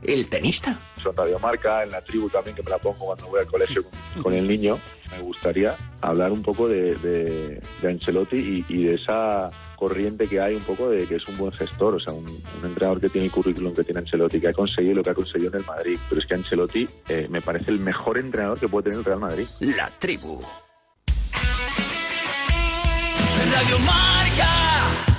el 0.05 0.29
tenista. 0.29 0.79
Son 1.03 1.15
Marca, 1.41 1.83
en 1.83 1.91
la 1.91 2.01
tribu 2.01 2.29
también, 2.29 2.55
que 2.57 2.63
me 2.63 2.71
la 2.71 2.79
pongo 2.79 3.07
cuando 3.07 3.27
voy 3.27 3.41
al 3.41 3.47
colegio 3.47 3.83
con, 4.23 4.33
el 4.33 4.47
niño. 4.47 4.79
Me 5.11 5.21
gustaría 5.23 5.77
hablar 6.01 6.33
un 6.33 6.43
poco 6.43 6.69
de, 6.69 6.95
de, 6.97 7.89
Ancelotti 7.89 8.65
y, 8.69 8.85
de 8.85 8.95
esa 8.95 9.49
corriente 9.77 10.29
que 10.29 10.41
hay 10.41 10.55
un 10.55 10.63
poco 10.63 10.89
de 10.91 11.07
que 11.07 11.17
es 11.17 11.27
un 11.27 11.37
buen 11.37 11.53
gestor, 11.53 11.97
o 11.97 12.01
sea, 12.01 12.13
un, 12.13 12.27
entrenador 12.65 13.01
que 13.01 13.09
tiene 13.09 13.27
el 13.27 13.33
currículum 13.33 13.75
que 13.75 13.85
tiene 13.85 14.01
Ancelotti, 14.01 14.41
que 14.41 14.49
ha 14.49 14.53
conseguido 14.53 14.97
lo 14.97 15.03
que 15.03 15.11
ha 15.11 15.15
conseguido 15.15 15.51
en 15.51 15.57
el 15.57 15.67
Madrid. 15.67 15.99
Pero 16.09 16.21
es 16.21 16.27
que 16.27 16.35
Ancelotti 16.35 16.89
eh, 17.09 17.27
me 17.29 17.41
parece 17.41 17.71
el 17.71 17.81
mejor 17.81 18.19
entrenador 18.19 18.59
que 18.59 18.69
puede 18.69 18.85
tener 18.85 18.99
el 19.01 19.05
Real 19.05 19.21
Madrid. 19.21 19.47
La 19.77 19.91
tribu. 19.99 20.41
Radio 23.53 23.79
Marca. 23.81 25.12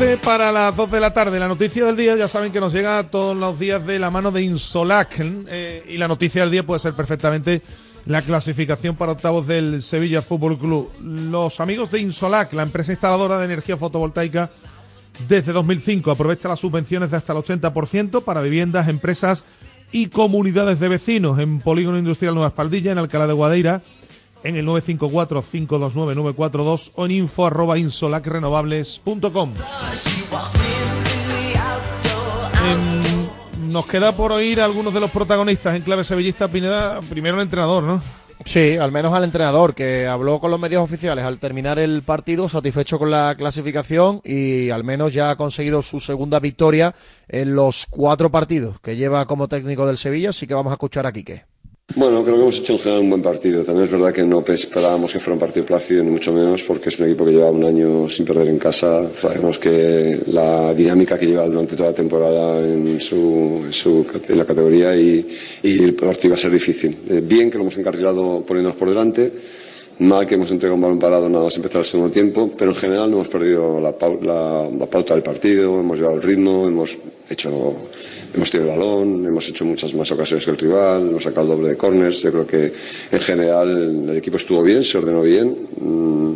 11 0.00 0.18
para 0.18 0.52
las 0.52 0.76
2 0.76 0.92
de 0.92 1.00
la 1.00 1.12
tarde. 1.12 1.40
La 1.40 1.48
noticia 1.48 1.84
del 1.84 1.96
día, 1.96 2.14
ya 2.14 2.28
saben 2.28 2.52
que 2.52 2.60
nos 2.60 2.72
llega 2.72 3.02
todos 3.10 3.36
los 3.36 3.58
días 3.58 3.84
de 3.84 3.98
la 3.98 4.10
mano 4.10 4.30
de 4.30 4.42
Insolac. 4.42 5.08
Eh, 5.18 5.84
y 5.88 5.96
la 5.96 6.06
noticia 6.06 6.42
del 6.42 6.52
día 6.52 6.64
puede 6.64 6.78
ser 6.78 6.94
perfectamente 6.94 7.62
la 8.06 8.22
clasificación 8.22 8.94
para 8.94 9.10
octavos 9.10 9.48
del 9.48 9.82
Sevilla 9.82 10.22
Fútbol 10.22 10.56
Club. 10.56 10.92
Los 11.02 11.58
amigos 11.58 11.90
de 11.90 11.98
Insolac, 11.98 12.52
la 12.52 12.62
empresa 12.62 12.92
instaladora 12.92 13.38
de 13.38 13.46
energía 13.46 13.76
fotovoltaica 13.76 14.50
desde 15.26 15.50
2005, 15.50 16.12
aprovecha 16.12 16.48
las 16.48 16.60
subvenciones 16.60 17.10
de 17.10 17.16
hasta 17.16 17.32
el 17.32 17.40
80% 17.40 18.22
para 18.22 18.40
viviendas, 18.40 18.86
empresas 18.86 19.42
y 19.90 20.06
comunidades 20.06 20.78
de 20.78 20.88
vecinos 20.90 21.40
en 21.40 21.58
Polígono 21.58 21.98
Industrial 21.98 22.34
Nueva 22.34 22.50
Espaldilla, 22.50 22.92
en 22.92 22.98
Alcalá 22.98 23.26
de 23.26 23.32
Guadeira 23.32 23.82
en 24.42 24.56
el 24.56 24.66
954-529-942 24.66 26.90
o 26.94 27.06
en 27.06 27.12
info 27.12 27.46
arroba 27.46 27.78
insolacrenovables.com. 27.78 29.54
Em, 32.66 33.00
nos 33.70 33.86
queda 33.86 34.16
por 34.16 34.32
oír 34.32 34.60
a 34.60 34.64
algunos 34.64 34.92
de 34.94 35.00
los 35.00 35.10
protagonistas 35.10 35.76
en 35.76 35.82
clave 35.82 36.04
sevillista 36.04 36.48
Pineda, 36.48 37.00
primero 37.08 37.36
el 37.36 37.42
entrenador, 37.42 37.84
¿no? 37.84 38.02
Sí, 38.44 38.76
al 38.76 38.92
menos 38.92 39.12
al 39.12 39.24
entrenador, 39.24 39.74
que 39.74 40.06
habló 40.06 40.38
con 40.38 40.50
los 40.50 40.60
medios 40.60 40.82
oficiales 40.82 41.24
al 41.24 41.38
terminar 41.38 41.78
el 41.78 42.02
partido, 42.02 42.48
satisfecho 42.48 42.98
con 42.98 43.10
la 43.10 43.34
clasificación 43.36 44.20
y 44.24 44.70
al 44.70 44.84
menos 44.84 45.12
ya 45.12 45.30
ha 45.30 45.36
conseguido 45.36 45.82
su 45.82 46.00
segunda 46.00 46.38
victoria 46.38 46.94
en 47.28 47.54
los 47.54 47.86
cuatro 47.90 48.30
partidos 48.30 48.80
que 48.80 48.96
lleva 48.96 49.26
como 49.26 49.48
técnico 49.48 49.86
del 49.86 49.98
Sevilla, 49.98 50.30
así 50.30 50.46
que 50.46 50.54
vamos 50.54 50.70
a 50.70 50.74
escuchar 50.74 51.06
a 51.06 51.12
Quique. 51.12 51.44
Bueno, 51.94 52.22
creo 52.22 52.36
que 52.36 52.42
hemos 52.42 52.58
hecho 52.58 52.74
en 52.74 52.78
general 52.78 53.02
un 53.02 53.10
buen 53.10 53.22
partido. 53.22 53.64
También 53.64 53.86
es 53.86 53.90
verdad 53.90 54.12
que 54.12 54.22
no 54.22 54.44
esperábamos 54.46 55.10
que 55.10 55.18
fuera 55.18 55.34
un 55.34 55.40
partido 55.40 55.64
plácido, 55.64 56.04
ni 56.04 56.10
mucho 56.10 56.32
menos, 56.32 56.62
porque 56.62 56.90
es 56.90 57.00
un 57.00 57.06
equipo 57.06 57.24
que 57.24 57.32
lleva 57.32 57.50
un 57.50 57.64
año 57.64 58.08
sin 58.10 58.26
perder 58.26 58.48
en 58.48 58.58
casa. 58.58 59.08
Sabemos 59.20 59.58
que 59.58 60.20
la 60.26 60.74
dinámica 60.74 61.18
que 61.18 61.26
lleva 61.26 61.46
durante 61.46 61.76
toda 61.76 61.90
la 61.90 61.96
temporada 61.96 62.60
en, 62.60 62.98
la 64.36 64.44
categoría 64.44 64.94
y, 64.94 65.26
el 65.62 65.94
partido 65.94 66.32
va 66.32 66.36
a 66.36 66.40
ser 66.40 66.52
difícil. 66.52 66.94
Eh, 67.08 67.22
bien 67.24 67.50
que 67.50 67.56
lo 67.56 67.64
hemos 67.64 67.78
encarrilado 67.78 68.44
poniéndonos 68.46 68.78
por 68.78 68.90
delante, 68.90 69.32
mal 70.00 70.26
que 70.26 70.34
hemos 70.34 70.50
entregado 70.50 70.76
un 70.76 70.80
balón 70.82 70.98
parado 70.98 71.28
nada 71.28 71.44
más 71.44 71.56
empezar 71.56 71.80
el 71.80 71.86
segundo 71.86 72.12
tiempo, 72.12 72.50
pero 72.56 72.70
en 72.70 72.76
general 72.76 73.10
no 73.10 73.16
hemos 73.16 73.28
perdido 73.28 73.80
la, 73.80 73.90
la 73.90 74.86
pauta 74.86 75.14
del 75.14 75.22
partido, 75.22 75.80
hemos 75.80 75.98
llevado 75.98 76.16
el 76.16 76.22
ritmo, 76.22 76.66
hemos 76.66 76.96
hecho 77.28 77.74
hemos 78.34 78.50
tenido 78.50 78.72
el 78.72 78.78
balón, 78.78 79.26
hemos 79.26 79.48
hecho 79.48 79.64
muchas 79.64 79.94
más 79.94 80.10
ocasiones 80.10 80.44
que 80.44 80.50
el 80.50 80.58
rival, 80.58 81.08
hemos 81.08 81.22
sacado 81.22 81.42
el 81.42 81.58
doble 81.58 81.68
de 81.70 81.76
corners. 81.76 82.22
Yo 82.22 82.30
creo 82.30 82.46
que 82.46 82.72
en 83.10 83.20
general 83.20 84.08
el 84.08 84.16
equipo 84.16 84.36
estuvo 84.36 84.62
bien, 84.62 84.84
se 84.84 84.98
ordenó 84.98 85.22
bien. 85.22 85.56
Mm, 85.80 86.34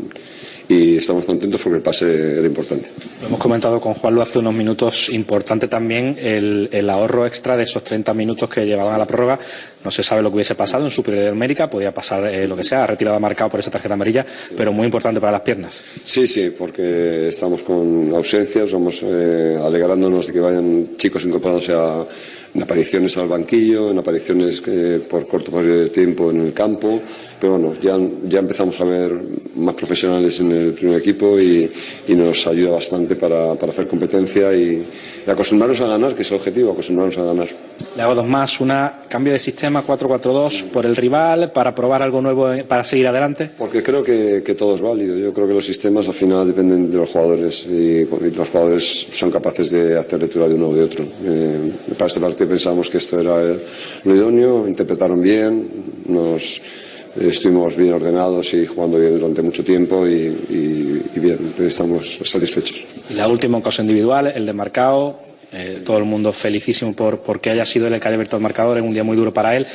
y 0.69 0.97
estamos 0.97 1.25
contentos 1.25 1.61
porque 1.61 1.77
el 1.77 1.83
pase 1.83 2.39
era 2.39 2.47
importante. 2.47 2.89
Lo 3.21 3.29
hemos 3.29 3.41
comentado 3.41 3.81
con 3.81 3.95
Juanlo 3.95 4.23
hace 4.23 4.39
unos 4.39 4.55
minutos, 4.55 5.11
importante 5.11 5.69
también 5.69 6.17
el, 6.19 6.89
ahorro 6.89 7.27
extra 7.27 7.57
de 7.57 7.65
esos 7.65 7.85
30 7.85 8.15
minutos 8.15 8.49
que 8.49 8.65
llevaban 8.65 8.95
a 8.95 8.99
la 8.99 9.07
prórroga. 9.07 9.39
No 9.85 9.91
se 9.91 10.03
sabe 10.03 10.23
lo 10.23 10.31
que 10.31 10.37
hubiese 10.37 10.55
pasado 10.55 10.85
en 10.85 10.91
Superior 10.91 11.29
América, 11.29 11.69
podía 11.69 11.93
pasar 11.93 12.27
eh, 12.27 12.47
lo 12.47 12.57
que 12.57 12.65
sea, 12.65 12.87
retirado 12.87 13.19
marcado 13.21 13.51
por 13.53 13.61
esa 13.61 13.71
tarjeta 13.71 13.93
amarilla, 13.93 14.25
pero 14.57 14.73
muy 14.73 14.87
importante 14.87 15.21
para 15.21 15.33
las 15.33 15.43
piernas. 15.43 15.79
Sí, 16.03 16.27
sí, 16.27 16.51
porque 16.57 17.29
estamos 17.29 17.63
con 17.63 18.11
ausencias, 18.15 18.73
vamos 18.73 19.05
eh, 19.05 19.59
alegrándonos 19.63 20.27
de 20.27 20.33
que 20.33 20.41
vayan 20.41 20.97
chicos 20.97 21.27
incorporados 21.27 21.69
a 21.69 22.07
en 22.55 22.63
apariciones 22.63 23.17
al 23.17 23.29
banquillo, 23.29 23.91
en 23.91 23.99
apariciones 23.99 24.63
eh, 24.67 25.01
por 25.09 25.27
corto 25.27 25.51
periodo 25.51 25.81
de 25.81 25.91
tiempo 25.91 26.31
en 26.31 26.41
el 26.41 26.53
campo, 26.53 27.01
pero 27.41 27.59
bueno, 27.59 27.75
ya, 27.81 27.99
ya 28.29 28.41
empezamos 28.41 28.79
a 28.81 28.85
ver 28.85 29.13
más 29.57 29.75
profesionales 29.75 30.39
en 30.41 30.53
el 30.53 30.73
primer 30.73 30.99
equipo 30.99 31.39
y, 31.41 31.71
nos 32.09 32.47
ayuda 32.47 32.73
bastante 32.73 33.17
para, 33.17 33.53
hacer 33.53 33.89
competencia 33.89 34.55
y, 34.55 34.85
acostumbrarnos 35.27 35.81
a 35.81 35.87
ganar, 35.87 36.15
que 36.15 36.23
es 36.23 36.31
el 36.31 36.37
objetivo, 36.37 36.73
acostumbrarnos 36.73 37.19
a 37.19 37.25
ganar. 37.25 37.49
Le 37.97 38.03
hago 38.03 38.15
dos 38.15 38.27
más, 38.27 38.61
una 38.61 39.03
cambio 39.09 39.33
de 39.33 39.39
sistema 39.39 39.85
4-4-2 39.85 40.65
por 40.65 40.87
el 40.87 40.95
rival, 40.95 41.53
para 41.53 41.75
probar 41.75 42.03
algo 42.03 42.21
nuevo, 42.21 42.51
para 42.69 42.85
seguir 42.85 43.09
adelante. 43.09 43.51
Porque 43.59 43.83
creo 43.83 44.03
que, 44.05 44.41
todo 44.57 44.75
es 44.75 44.81
válido, 44.81 45.17
yo 45.17 45.33
creo 45.33 45.49
que 45.49 45.55
los 45.55 45.65
sistemas 45.65 46.07
al 46.07 46.15
final 46.15 46.47
dependen 46.47 46.91
de 46.91 46.99
los 46.99 47.11
jugadores 47.11 47.67
y, 47.67 48.05
los 48.05 48.49
jugadores 48.51 49.09
son 49.13 49.31
capaces 49.31 49.71
de 49.71 49.99
hacer 49.99 50.21
lectura 50.21 50.49
de 50.49 50.55
uno 50.55 50.69
o 50.69 50.75
de 50.75 50.83
otro. 50.83 51.05
Eh, 51.25 51.73
para 51.97 52.07
este 52.07 52.21
partido 52.21 52.42
pensamos 52.47 52.89
que 52.89 52.99
esto 52.99 53.21
era 53.21 53.57
lo 54.05 54.17
idóneo, 54.17 54.67
interpretaron 54.69 55.21
bien, 55.21 55.69
nos 56.07 56.61
estuvimos 57.21 57.77
bien 57.77 57.93
ordenados 57.93 58.55
y 58.55 58.67
jugando 58.67 58.99
bien 58.99 59.19
durante 59.19 59.43
mucho 59.43 59.65
tiempo 59.65 60.07
y, 60.07 61.03
bien, 61.17 61.55
estamos 61.59 62.19
satisfechos. 62.25 62.85
Y 63.11 63.15
la 63.15 63.29
última 63.29 63.59
ocasión 63.59 63.87
individual, 63.87 64.33
el 64.35 64.47
de 64.47 64.53
Marcao, 64.53 65.21
eh, 65.53 65.83
todo 65.85 65.99
el 65.99 66.05
mundo 66.05 66.33
felicísimo 66.33 66.95
por, 66.95 67.19
porque 67.21 67.51
haya 67.51 67.65
sido 67.65 67.87
el 67.87 68.01
que 68.01 68.09
haya 68.09 68.15
abierto 68.15 68.37
el 68.37 68.43
marcador 68.43 68.79
en 68.79 68.85
un 68.85 68.95
día 68.95 69.05
muy 69.05 69.17
duro 69.17 69.35
para 69.35 69.57
él 69.57 69.67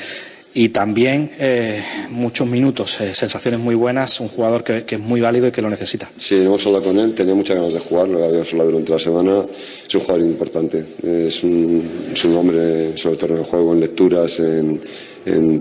y 0.58 0.70
también 0.70 1.30
eh, 1.38 1.84
muchos 2.10 2.48
minutos, 2.48 3.00
eh, 3.00 3.14
sensaciones 3.14 3.60
muy 3.60 3.76
buenas, 3.76 4.20
un 4.20 4.28
jugador 4.28 4.64
que, 4.64 4.86
es 4.90 5.00
muy 5.00 5.22
válido 5.22 5.48
y 5.48 5.52
que 5.52 5.62
lo 5.62 5.70
necesita. 5.70 6.10
Sí, 6.18 6.34
hemos 6.34 6.66
hablado 6.66 6.86
con 6.86 6.98
él, 6.98 7.14
tenía 7.14 7.36
muchas 7.36 7.58
ganas 7.58 7.74
de 7.76 7.80
jugar, 7.80 8.08
lo 8.08 8.26
habíamos 8.26 8.52
hablado 8.54 8.72
durante 8.72 8.92
la 8.92 8.98
semana, 8.98 9.46
es 9.52 9.94
un 9.94 10.02
jugador 10.02 10.26
importante, 10.26 10.84
es 11.04 11.44
un, 11.44 11.88
es 12.12 12.26
hombre 12.26 12.98
sobre 12.98 13.18
todo 13.18 13.34
en 13.34 13.38
el 13.38 13.44
juego, 13.44 13.74
en 13.74 13.80
lecturas, 13.82 14.40
en, 14.40 14.82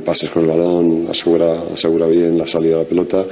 pases 0.02 0.30
con 0.30 0.44
el 0.44 0.48
balón, 0.48 1.08
asegura, 1.10 2.06
bien 2.06 2.38
la 2.38 2.46
salida 2.46 2.78
de 2.78 2.82
la 2.84 2.88
pelota 2.88 3.24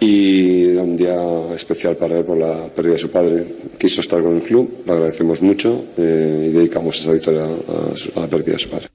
y 0.00 0.70
era 0.70 0.82
un 0.82 0.96
día 0.96 1.54
especial 1.54 1.96
para 1.96 2.18
él 2.18 2.24
por 2.24 2.38
la 2.38 2.66
pérdida 2.74 2.94
de 2.94 2.98
su 2.98 3.10
padre. 3.10 3.46
Quiso 3.78 4.00
estar 4.00 4.22
con 4.22 4.36
el 4.36 4.42
club, 4.42 4.82
le 4.84 4.92
agradecemos 4.92 5.40
mucho 5.40 5.84
eh, 5.98 6.48
y 6.48 6.52
dedicamos 6.52 6.98
esa 6.98 7.12
victoria 7.12 7.44
a 7.44 8.20
la 8.20 8.26
pérdida 8.26 8.54
de 8.54 8.58
su 8.58 8.70
padre. 8.70 8.88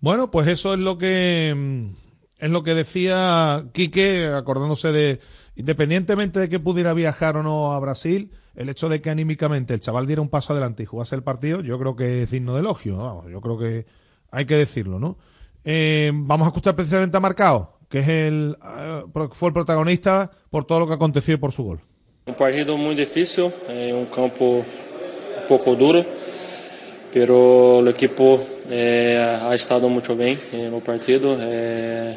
Bueno, 0.00 0.30
pues 0.30 0.46
eso 0.48 0.74
es 0.74 0.80
lo 0.80 0.96
que 0.96 1.54
mm, 1.56 2.08
es 2.38 2.50
lo 2.50 2.62
que 2.62 2.74
decía 2.74 3.64
Quique, 3.72 4.26
acordándose 4.26 4.92
de, 4.92 5.20
independientemente 5.56 6.38
de 6.38 6.48
que 6.48 6.60
pudiera 6.60 6.94
viajar 6.94 7.36
o 7.36 7.42
no 7.42 7.72
a 7.72 7.80
Brasil, 7.80 8.30
el 8.54 8.68
hecho 8.68 8.88
de 8.88 9.00
que 9.00 9.10
anímicamente 9.10 9.74
el 9.74 9.80
chaval 9.80 10.06
diera 10.06 10.22
un 10.22 10.28
paso 10.28 10.52
adelante 10.52 10.84
y 10.84 10.86
jugase 10.86 11.16
el 11.16 11.22
partido, 11.22 11.60
yo 11.60 11.78
creo 11.78 11.96
que 11.96 12.22
es 12.22 12.30
digno 12.30 12.54
de 12.54 12.60
elogio. 12.60 12.96
Vamos, 12.96 13.26
yo 13.30 13.40
creo 13.40 13.58
que 13.58 13.86
hay 14.30 14.46
que 14.46 14.54
decirlo, 14.54 14.98
¿no? 14.98 15.18
Eh, 15.64 16.12
vamos 16.14 16.46
a 16.46 16.48
escuchar 16.48 16.76
precisamente 16.76 17.16
a 17.16 17.20
Marcao, 17.20 17.78
que 17.88 17.98
es 18.00 18.08
el, 18.08 18.56
eh, 18.64 19.02
fue 19.32 19.48
el 19.48 19.54
protagonista 19.54 20.30
por 20.50 20.64
todo 20.64 20.80
lo 20.80 20.86
que 20.86 20.94
aconteció 20.94 21.34
y 21.34 21.38
por 21.38 21.52
su 21.52 21.64
gol. 21.64 21.80
Un 22.26 22.34
partido 22.34 22.76
muy 22.76 22.94
difícil, 22.94 23.50
en 23.68 23.96
un 23.96 24.06
campo 24.06 24.58
un 24.58 25.48
poco 25.48 25.74
duro, 25.74 26.04
pero 27.12 27.80
el 27.80 27.88
equipo 27.88 28.40
eh, 28.70 29.38
ha 29.42 29.54
estado 29.54 29.88
muito 29.88 30.14
bem 30.14 30.38
eh, 30.52 30.68
no 30.68 30.80
partido, 30.80 31.36
eh, 31.40 32.14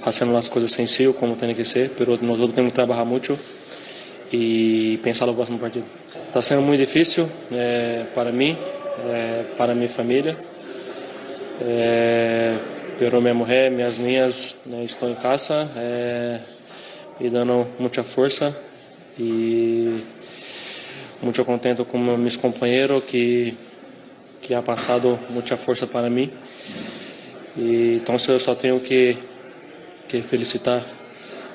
fazendo 0.00 0.36
as 0.36 0.48
coisas 0.48 0.72
sencillas 0.72 1.14
como 1.16 1.36
tem 1.36 1.54
que 1.54 1.64
ser, 1.64 1.90
mas 1.98 2.38
nós 2.38 2.52
temos 2.52 2.70
que 2.70 2.74
trabalhar 2.74 3.04
muito 3.04 3.38
e 4.32 4.98
pensar 5.02 5.26
no 5.26 5.34
próximo 5.34 5.58
partido. 5.58 5.84
Está 6.26 6.40
sendo 6.40 6.62
muito 6.62 6.80
difícil 6.80 7.28
eh, 7.52 8.06
para 8.14 8.32
mim, 8.32 8.56
eh, 9.10 9.44
para 9.56 9.74
minha 9.74 9.88
família, 9.88 10.36
eh, 11.60 12.56
pero 12.98 13.20
minha 13.20 13.34
mulher, 13.34 13.70
minhas 13.70 13.98
niñas 13.98 14.56
né, 14.66 14.82
estão 14.84 15.10
em 15.10 15.14
casa 15.14 15.68
me 17.20 17.28
dando 17.28 17.66
muita 17.78 18.02
força 18.02 18.56
e 19.18 20.02
muito 21.22 21.44
contento 21.44 21.84
com 21.84 21.98
meus 21.98 22.36
companheiros 22.36 23.04
que 23.04 23.54
que 24.42 24.54
ha 24.54 24.62
pasado 24.62 25.18
mucha 25.30 25.56
fuerza 25.56 25.86
para 25.86 26.10
mí. 26.10 26.30
Y 27.56 27.94
entonces 27.94 28.44
yo 28.44 28.56
tengo 28.56 28.82
que, 28.82 29.16
que 30.08 30.22
felicitar 30.22 30.82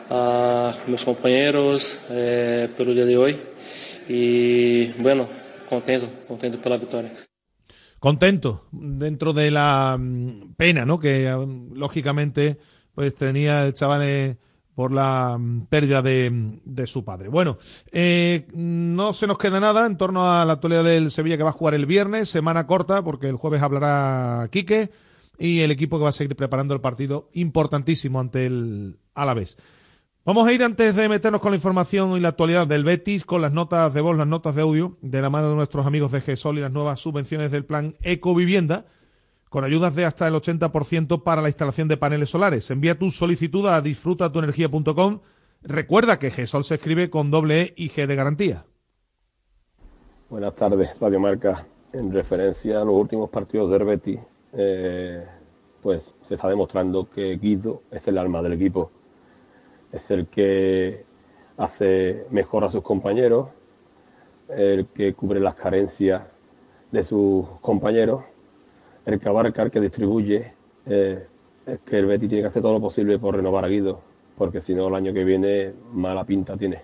a 0.10 0.74
mis 0.88 1.04
compañeros 1.04 2.00
eh, 2.10 2.70
el 2.78 2.96
día 2.96 3.06
de 3.06 3.18
hoy 3.18 3.38
y 4.08 4.88
bueno, 5.02 5.28
contento, 5.68 6.10
contento 6.28 6.60
por 6.60 6.72
la 6.72 6.78
victoria. 6.78 7.12
Contento, 8.00 8.68
dentro 8.72 9.34
de 9.34 9.52
la 9.52 9.98
mm, 10.00 10.54
pena, 10.56 10.86
¿no? 10.86 11.00
Que 11.00 11.30
mm, 11.30 11.74
lógicamente 11.74 12.58
pues 12.94 13.16
tenía 13.16 13.66
el 13.66 13.74
chaval 13.74 14.02
eh, 14.04 14.38
por 14.78 14.92
la 14.92 15.40
mm, 15.40 15.66
pérdida 15.70 16.04
de, 16.04 16.60
de, 16.64 16.86
su 16.86 17.04
padre. 17.04 17.30
Bueno, 17.30 17.58
eh, 17.92 18.46
no 18.54 19.12
se 19.12 19.26
nos 19.26 19.40
queda 19.40 19.60
nada 19.60 19.88
en 19.88 19.98
torno 19.98 20.32
a 20.32 20.46
la 20.46 20.54
actualidad 20.54 20.84
del 20.84 21.10
Sevilla 21.10 21.36
que 21.36 21.42
va 21.42 21.50
a 21.50 21.54
jugar 21.54 21.74
el 21.74 21.88
viernes, 21.88 22.30
semana 22.30 22.68
corta, 22.68 23.04
porque 23.04 23.28
el 23.28 23.38
jueves 23.38 23.64
hablará 23.64 24.48
Quique 24.52 24.92
y 25.40 25.62
el 25.62 25.72
equipo 25.72 25.98
que 25.98 26.04
va 26.04 26.12
a 26.12 26.14
seguir 26.14 26.36
preparando 26.36 26.76
el 26.76 26.82
partido 26.82 27.28
importantísimo 27.34 28.20
ante 28.20 28.46
el 28.46 29.00
Alavés. 29.16 29.58
Vamos 30.24 30.48
a 30.48 30.54
ir 30.54 30.62
antes 30.64 30.96
de 30.96 31.10
meternos 31.10 31.42
con 31.42 31.54
la 31.54 31.58
información 31.58 32.12
y 32.12 32.20
la 32.20 32.30
actualidad 32.30 32.68
del 32.68 32.84
Betis, 32.84 33.26
con 33.26 33.42
las 33.42 33.52
notas 33.52 33.96
de 33.96 34.02
voz, 34.02 34.16
las 34.16 34.28
notas 34.28 34.54
de 34.54 34.62
audio, 34.62 34.96
de 35.02 35.24
la 35.24 35.32
mano 35.32 35.50
de 35.50 35.56
nuestros 35.56 35.88
amigos 35.88 36.12
de 36.12 36.22
GESOL 36.22 36.60
y 36.60 36.62
las 36.62 36.72
nuevas 36.72 37.00
subvenciones 37.00 37.50
del 37.50 37.66
plan 37.66 37.96
Ecovivienda, 38.04 38.86
con 39.58 39.64
ayudas 39.64 39.96
de 39.96 40.06
hasta 40.06 40.28
el 40.28 40.36
80% 40.36 41.24
para 41.24 41.42
la 41.42 41.50
instalación 41.50 41.88
de 41.88 41.98
paneles 41.98 42.30
solares. 42.30 42.70
Envía 42.70 42.94
tu 42.94 43.10
solicitud 43.10 43.66
a 43.66 43.82
disfrutatuenergia.com. 43.82 45.22
Recuerda 45.64 46.20
que 46.20 46.30
GESOL 46.30 46.64
se 46.64 46.76
escribe 46.76 47.10
con 47.10 47.32
doble 47.32 47.62
E 47.62 47.74
y 47.76 47.90
G 47.90 48.06
de 48.06 48.16
garantía. 48.16 48.66
Buenas 50.30 50.54
tardes, 50.54 51.00
Radio 51.00 51.20
Marca. 51.20 51.66
En 51.92 52.14
referencia 52.14 52.82
a 52.82 52.86
los 52.86 52.94
últimos 52.94 53.32
partidos 53.32 53.72
del 53.72 53.84
Betis, 53.84 54.20
eh, 54.54 55.26
pues 55.82 56.14
se 56.28 56.36
está 56.36 56.50
demostrando 56.50 57.10
que 57.10 57.36
Guido 57.38 57.82
es 57.90 58.08
el 58.08 58.20
alma 58.20 58.44
del 58.44 58.54
equipo 58.54 58.92
es 59.92 60.12
el 60.12 60.28
que 60.28 61.04
hace 61.58 62.28
mejor 62.30 62.64
a 62.64 62.72
sus 62.72 62.84
compañeros, 62.84 63.50
el 64.50 64.86
que 64.88 65.16
cubre 65.16 65.40
las 65.40 65.56
carencias 65.56 66.22
de 66.92 67.04
sus 67.04 67.48
compañeros, 67.62 68.24
el 69.08 69.20
que 69.22 69.30
abarca, 69.30 69.70
que 69.70 69.80
distribuye. 69.80 70.54
Eh, 70.86 71.26
es 71.66 71.80
que 71.80 71.98
el 71.98 72.06
Betty 72.06 72.28
tiene 72.28 72.44
que 72.44 72.48
hacer 72.50 72.62
todo 72.62 72.74
lo 72.74 72.82
posible 72.82 73.18
por 73.18 73.36
renovar 73.36 73.66
a 73.66 73.70
Guido, 73.70 74.02
porque 74.38 74.62
si 74.62 74.76
no 74.76 74.88
el 74.90 74.96
año 74.96 75.14
que 75.14 75.24
viene 75.24 75.74
mala 75.94 76.26
pinta 76.26 76.58
tiene. 76.58 76.84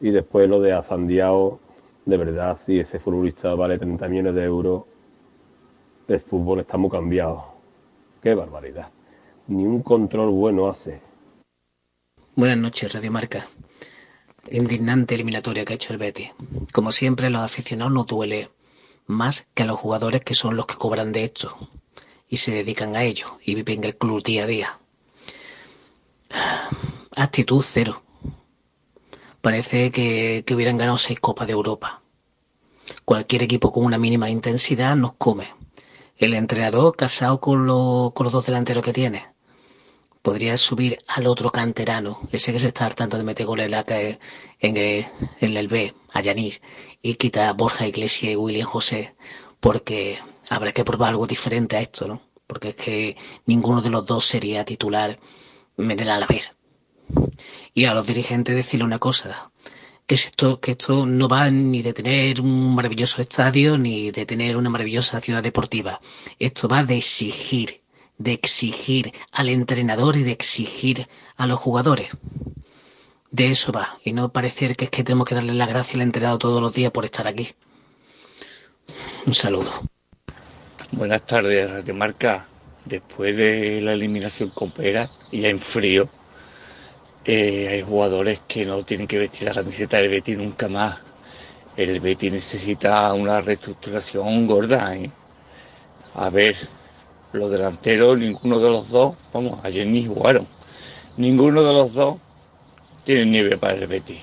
Y 0.00 0.10
después 0.10 0.48
lo 0.48 0.60
de 0.60 0.72
Asandiao, 0.72 1.60
de 2.06 2.16
verdad, 2.16 2.58
si 2.64 2.80
ese 2.80 2.98
futbolista 2.98 3.54
vale 3.54 3.78
30 3.78 4.08
millones 4.08 4.34
de 4.34 4.44
euros, 4.44 4.84
el 6.08 6.20
fútbol 6.20 6.60
está 6.60 6.78
muy 6.78 6.90
cambiado. 6.90 7.44
Qué 8.22 8.34
barbaridad. 8.34 8.88
Ni 9.48 9.64
un 9.64 9.82
control 9.82 10.30
bueno 10.30 10.68
hace. 10.68 11.00
Buenas 12.34 12.56
noches, 12.56 12.94
Radio 12.94 13.12
Marca. 13.12 13.46
Indignante 14.50 15.14
eliminatoria 15.14 15.64
que 15.66 15.74
ha 15.74 15.76
hecho 15.76 15.92
el 15.92 15.98
Betis. 15.98 16.32
Como 16.72 16.90
siempre, 16.90 17.28
los 17.28 17.42
aficionados 17.42 17.92
no 17.92 18.04
duele 18.04 18.48
más 19.08 19.48
que 19.54 19.64
a 19.64 19.66
los 19.66 19.80
jugadores 19.80 20.20
que 20.20 20.34
son 20.34 20.54
los 20.54 20.66
que 20.66 20.76
cobran 20.76 21.10
de 21.12 21.24
esto 21.24 21.56
y 22.28 22.36
se 22.36 22.52
dedican 22.52 22.94
a 22.94 23.02
ello 23.02 23.38
y 23.44 23.56
viven 23.56 23.82
el 23.82 23.96
club 23.96 24.22
día 24.22 24.44
a 24.44 24.46
día. 24.46 24.78
Actitud 27.16 27.64
cero. 27.66 28.02
Parece 29.40 29.90
que, 29.90 30.44
que 30.46 30.54
hubieran 30.54 30.76
ganado 30.76 30.98
seis 30.98 31.18
copas 31.18 31.46
de 31.46 31.54
Europa. 31.54 32.02
Cualquier 33.04 33.42
equipo 33.42 33.72
con 33.72 33.84
una 33.84 33.98
mínima 33.98 34.30
intensidad 34.30 34.94
nos 34.94 35.14
come. 35.14 35.48
El 36.16 36.34
entrenador 36.34 36.94
casado 36.94 37.40
con, 37.40 37.66
con 37.66 38.24
los 38.24 38.32
dos 38.32 38.46
delanteros 38.46 38.84
que 38.84 38.92
tiene 38.92 39.37
podría 40.22 40.56
subir 40.56 40.98
al 41.06 41.26
otro 41.26 41.50
canterano, 41.50 42.20
ese 42.32 42.52
que 42.52 42.58
se 42.58 42.68
está 42.68 42.86
hartando 42.86 43.16
de 43.16 43.24
meter 43.24 43.46
goles 43.46 43.70
en, 43.88 44.18
en, 44.60 45.56
el, 45.56 45.68
B, 45.68 45.94
a 46.12 46.20
Yanis, 46.20 46.60
y 47.02 47.14
quita 47.14 47.48
a 47.48 47.52
Borja 47.52 47.86
Iglesias 47.86 48.32
y 48.32 48.36
William 48.36 48.68
José, 48.68 49.14
porque 49.60 50.18
habrá 50.48 50.72
que 50.72 50.84
probar 50.84 51.10
algo 51.10 51.26
diferente 51.26 51.76
a 51.76 51.80
esto, 51.80 52.06
¿no? 52.08 52.22
Porque 52.46 52.70
es 52.70 52.74
que 52.76 53.16
ninguno 53.46 53.82
de 53.82 53.90
los 53.90 54.06
dos 54.06 54.24
sería 54.24 54.64
titular 54.64 55.18
en 55.76 56.08
a 56.08 56.18
la 56.18 56.26
vez. 56.26 56.54
Y 57.74 57.84
a 57.84 57.94
los 57.94 58.06
dirigentes 58.06 58.54
decirle 58.54 58.84
una 58.84 58.98
cosa, 58.98 59.50
que 60.06 60.14
esto, 60.14 60.58
que 60.58 60.72
esto 60.72 61.04
no 61.06 61.28
va 61.28 61.50
ni 61.50 61.82
de 61.82 61.92
tener 61.92 62.40
un 62.40 62.74
maravilloso 62.74 63.20
estadio 63.20 63.76
ni 63.76 64.10
de 64.10 64.24
tener 64.24 64.56
una 64.56 64.70
maravillosa 64.70 65.20
ciudad 65.20 65.42
deportiva. 65.42 66.00
Esto 66.38 66.66
va 66.66 66.82
de 66.82 66.96
exigir 66.96 67.82
de 68.18 68.32
exigir 68.32 69.12
al 69.32 69.48
entrenador 69.48 70.16
y 70.16 70.24
de 70.24 70.32
exigir 70.32 71.08
a 71.36 71.46
los 71.46 71.58
jugadores. 71.58 72.10
De 73.30 73.50
eso 73.50 73.72
va, 73.72 73.98
y 74.04 74.12
no 74.12 74.32
parecer 74.32 74.76
que 74.76 74.86
es 74.86 74.90
que 74.90 75.04
tenemos 75.04 75.26
que 75.26 75.34
darle 75.34 75.54
la 75.54 75.66
gracia 75.66 75.94
al 75.94 76.02
entrenador 76.02 76.38
todos 76.38 76.60
los 76.60 76.74
días 76.74 76.90
por 76.90 77.04
estar 77.04 77.26
aquí. 77.26 77.48
Un 79.26 79.34
saludo. 79.34 79.70
Buenas 80.92 81.24
tardes, 81.26 81.70
Radio 81.70 81.94
Marca. 81.94 82.46
Después 82.84 83.36
de 83.36 83.82
la 83.82 83.92
eliminación 83.92 84.48
con 84.48 84.70
Pera 84.70 85.10
y 85.30 85.44
en 85.44 85.60
frío, 85.60 86.08
eh, 87.26 87.68
hay 87.68 87.82
jugadores 87.82 88.40
que 88.48 88.64
no 88.64 88.82
tienen 88.84 89.06
que 89.06 89.18
vestir 89.18 89.46
la 89.46 89.52
camiseta 89.52 89.98
del 89.98 90.08
Betis 90.08 90.38
nunca 90.38 90.68
más. 90.70 91.02
El 91.76 92.00
Betis 92.00 92.32
necesita 92.32 93.12
una 93.12 93.42
reestructuración 93.42 94.46
gorda. 94.46 94.96
¿eh? 94.96 95.10
A 96.14 96.30
ver, 96.30 96.56
los 97.32 97.50
delanteros, 97.50 98.18
ninguno 98.18 98.58
de 98.58 98.70
los 98.70 98.88
dos, 98.88 99.14
vamos, 99.32 99.58
ayer 99.62 99.86
ni 99.86 100.06
jugaron. 100.06 100.46
Ninguno 101.16 101.62
de 101.62 101.72
los 101.72 101.92
dos 101.92 102.16
tiene 103.04 103.26
nivel 103.26 103.58
para 103.58 103.74
el 103.74 103.86
Betis. 103.86 104.20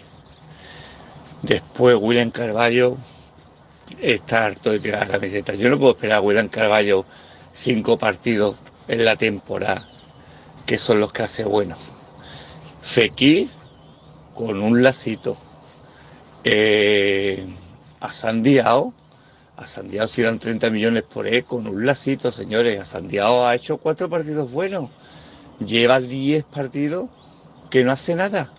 Después 1.42 1.98
William 2.00 2.32
Carballo 2.32 2.98
está 4.00 4.46
harto 4.46 4.72
de 4.72 4.80
tirar 4.80 5.08
la 5.08 5.14
camiseta. 5.14 5.54
Yo 5.54 5.70
no 5.70 5.78
puedo 5.78 5.94
esperar 5.94 6.18
a 6.18 6.22
William 6.22 6.48
Carballo 6.48 7.06
cinco 7.52 7.98
partidos 7.98 8.56
en 8.88 9.06
la 9.06 9.16
temporada, 9.16 9.88
que 10.66 10.78
son 10.78 11.00
los 11.00 11.14
que 11.14 11.24
hace 11.24 11.44
bueno. 11.44 11.76
Fekir 12.82 13.50
con 14.34 14.62
un 14.62 14.84
lacito. 14.84 15.38
Eh, 16.44 17.48
a 18.00 18.12
Sandiao 18.12 18.94
a 19.58 19.68
Santiago 19.68 20.08
si 20.08 20.22
dan 20.22 20.40
30 20.40 20.70
millones 20.70 21.04
por 21.04 21.28
él 21.28 21.46
con 21.46 21.68
un 21.68 21.86
lacito, 21.86 22.32
señores. 22.32 22.80
A 22.80 22.86
Santiago 22.86 23.46
ha 23.46 23.56
hecho 23.56 23.78
cuatro 23.78 24.10
partidos 24.10 24.52
buenos. 24.52 24.90
Lleva 25.60 26.00
10 26.00 26.44
partidos 26.46 27.10
que 27.70 27.84
no 27.84 27.92
hace 27.92 28.16
nada. 28.16 28.54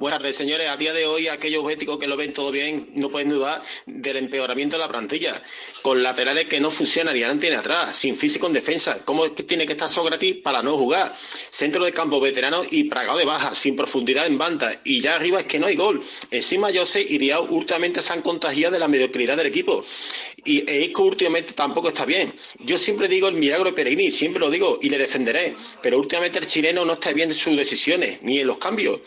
Buenas 0.00 0.20
tardes, 0.20 0.36
señores. 0.36 0.66
A 0.66 0.78
día 0.78 0.94
de 0.94 1.04
hoy, 1.04 1.28
aquellos 1.28 1.62
béticos 1.62 1.98
que 1.98 2.06
lo 2.06 2.16
ven 2.16 2.32
todo 2.32 2.50
bien 2.50 2.90
no 2.94 3.10
pueden 3.10 3.28
dudar 3.28 3.60
del 3.84 4.16
empeoramiento 4.16 4.76
de 4.76 4.80
la 4.80 4.88
plantilla. 4.88 5.42
Con 5.82 6.02
laterales 6.02 6.46
que 6.46 6.60
no 6.60 6.70
funcionan 6.70 7.16
y 7.16 7.38
tiene 7.38 7.56
atrás, 7.56 7.96
sin 7.96 8.16
físico 8.16 8.46
en 8.46 8.52
defensa. 8.52 8.98
¿Cómo 9.04 9.24
es 9.24 9.32
que 9.32 9.42
tiene 9.42 9.66
que 9.66 9.72
estar 9.72 9.88
Sócrates 9.88 10.36
para 10.36 10.62
no 10.62 10.76
jugar? 10.76 11.14
Centro 11.50 11.84
de 11.84 11.92
campo 11.92 12.20
veterano 12.20 12.62
y 12.70 12.84
pragado 12.84 13.18
de 13.18 13.24
baja, 13.24 13.54
sin 13.54 13.76
profundidad 13.76 14.26
en 14.26 14.36
banda. 14.36 14.80
Y 14.84 15.00
ya 15.00 15.16
arriba 15.16 15.40
es 15.40 15.46
que 15.46 15.58
no 15.58 15.66
hay 15.66 15.76
gol. 15.76 16.02
Encima, 16.30 16.70
Jose 16.72 17.00
y 17.00 17.18
Diao 17.18 17.44
últimamente 17.44 18.02
se 18.02 18.12
han 18.12 18.22
contagiado 18.22 18.72
de 18.72 18.78
la 18.78 18.88
mediocridad 18.88 19.36
del 19.36 19.46
equipo. 19.46 19.84
Y 20.44 20.68
Eisco 20.70 21.02
últimamente 21.02 21.52
tampoco 21.52 21.88
está 21.88 22.04
bien. 22.04 22.34
Yo 22.60 22.78
siempre 22.78 23.08
digo 23.08 23.28
el 23.28 23.34
milagro 23.34 23.66
de 23.66 23.72
Peregrini, 23.72 24.10
siempre 24.10 24.40
lo 24.40 24.50
digo 24.50 24.78
y 24.80 24.88
le 24.88 24.98
defenderé. 24.98 25.54
Pero 25.82 25.98
últimamente 25.98 26.38
el 26.38 26.46
chileno 26.46 26.84
no 26.84 26.94
está 26.94 27.12
bien 27.12 27.28
en 27.28 27.34
sus 27.34 27.56
decisiones, 27.56 28.22
ni 28.22 28.38
en 28.38 28.46
los 28.46 28.58
cambios. 28.58 29.00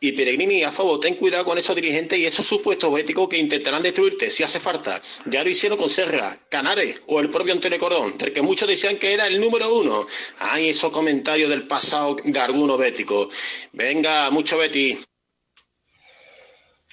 Y 0.00 0.12
Peregrini, 0.12 0.62
a 0.62 0.72
favor, 0.72 1.00
ten 1.00 1.14
cuidado 1.14 1.44
con 1.44 1.56
esos 1.56 1.74
dirigentes 1.74 2.18
y 2.18 2.26
esos 2.26 2.46
supuestos 2.46 2.98
éticos 2.98 3.28
que 3.28 3.38
intentarán 3.38 3.82
destruirte 3.82 4.30
si 4.30 4.42
hace 4.42 4.60
falta. 4.60 5.00
Ya 5.26 5.42
lo 5.42 5.50
hicieron 5.50 5.78
con 5.78 5.90
Serra, 6.14 6.38
Canares 6.48 7.02
o 7.08 7.18
el 7.18 7.28
propio 7.28 7.54
Antonio 7.54 7.78
Cordón, 7.78 8.16
del 8.16 8.32
que 8.32 8.40
muchos 8.40 8.68
decían 8.68 8.98
que 8.98 9.12
era 9.12 9.26
el 9.26 9.40
número 9.40 9.74
uno. 9.74 10.06
Hay 10.38 10.68
esos 10.68 10.92
comentarios 10.92 11.50
del 11.50 11.66
pasado 11.66 12.16
de 12.24 12.38
algunos. 12.38 12.78
Venga, 13.72 14.30
mucho 14.30 14.58
Betty. 14.58 14.98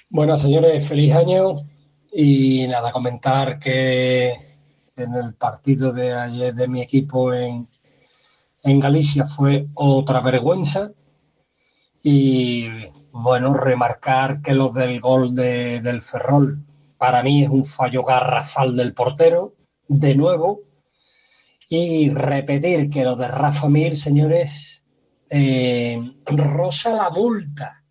Bueno, 0.08 0.36
señores, 0.36 0.88
feliz 0.88 1.14
año 1.14 1.68
y 2.12 2.66
nada, 2.66 2.90
comentar 2.90 3.58
que 3.60 4.30
en 4.96 5.14
el 5.14 5.34
partido 5.34 5.92
de 5.92 6.12
ayer 6.12 6.54
de 6.54 6.68
mi 6.68 6.82
equipo 6.82 7.32
en, 7.32 7.68
en 8.64 8.80
Galicia 8.80 9.24
fue 9.24 9.66
otra 9.74 10.20
vergüenza 10.20 10.90
y 12.02 12.66
bueno, 13.12 13.54
remarcar 13.54 14.42
que 14.42 14.52
lo 14.52 14.70
del 14.70 15.00
gol 15.00 15.34
de, 15.34 15.80
del 15.80 16.02
Ferrol 16.02 16.64
para 17.02 17.20
mí 17.24 17.42
es 17.42 17.50
un 17.50 17.66
fallo 17.66 18.04
garrafal 18.04 18.76
del 18.76 18.94
portero, 18.94 19.56
de 19.88 20.14
nuevo, 20.14 20.60
y 21.68 22.10
repetir 22.10 22.88
que 22.90 23.02
lo 23.02 23.16
de 23.16 23.26
Rafa 23.26 23.68
Mir, 23.68 23.96
señores, 23.96 24.86
eh, 25.28 26.00
rosa 26.24 26.94
la 26.94 27.10
multa. 27.10 27.82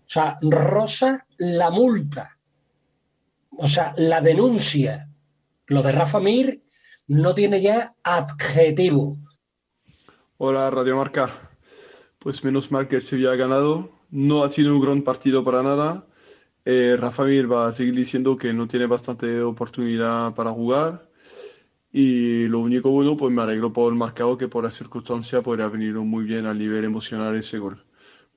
O 0.00 0.08
sea, 0.08 0.36
rosa 0.42 1.24
la 1.36 1.70
multa. 1.70 2.36
O 3.56 3.68
sea, 3.68 3.94
la 3.98 4.20
denuncia. 4.20 5.08
Lo 5.68 5.82
de 5.82 5.92
Rafa 5.92 6.18
Mir 6.18 6.64
no 7.06 7.36
tiene 7.36 7.62
ya 7.62 7.94
adjetivo. 8.02 9.16
Hola, 10.38 10.68
Radio 10.70 10.96
Marca. 10.96 11.52
pues 12.18 12.42
menos 12.42 12.72
mal 12.72 12.88
que 12.88 12.96
el 12.96 13.02
Sevilla 13.02 13.30
ha 13.30 13.36
ganado. 13.36 13.92
No 14.10 14.42
ha 14.42 14.48
sido 14.48 14.74
un 14.74 14.80
gran 14.80 15.02
partido 15.02 15.44
para 15.44 15.62
nada. 15.62 16.08
Eh, 16.66 16.96
Rafa 16.98 17.24
Mir 17.24 17.50
va 17.50 17.68
a 17.68 17.72
seguir 17.72 17.94
diciendo 17.94 18.38
que 18.38 18.54
no 18.54 18.66
tiene 18.66 18.86
bastante 18.86 19.42
oportunidad 19.42 20.34
para 20.34 20.50
jugar. 20.50 21.10
Y 21.92 22.48
lo 22.48 22.60
único 22.60 22.90
bueno, 22.90 23.16
pues 23.16 23.32
me 23.32 23.42
alegro 23.42 23.72
por 23.72 23.92
el 23.92 23.98
marcado 23.98 24.38
que 24.38 24.48
por 24.48 24.64
la 24.64 24.70
circunstancia 24.70 25.42
podría 25.42 25.68
venir 25.68 25.94
muy 25.94 26.24
bien 26.24 26.46
al 26.46 26.58
nivel 26.58 26.84
emocional 26.84 27.36
ese 27.36 27.58
gol. 27.58 27.84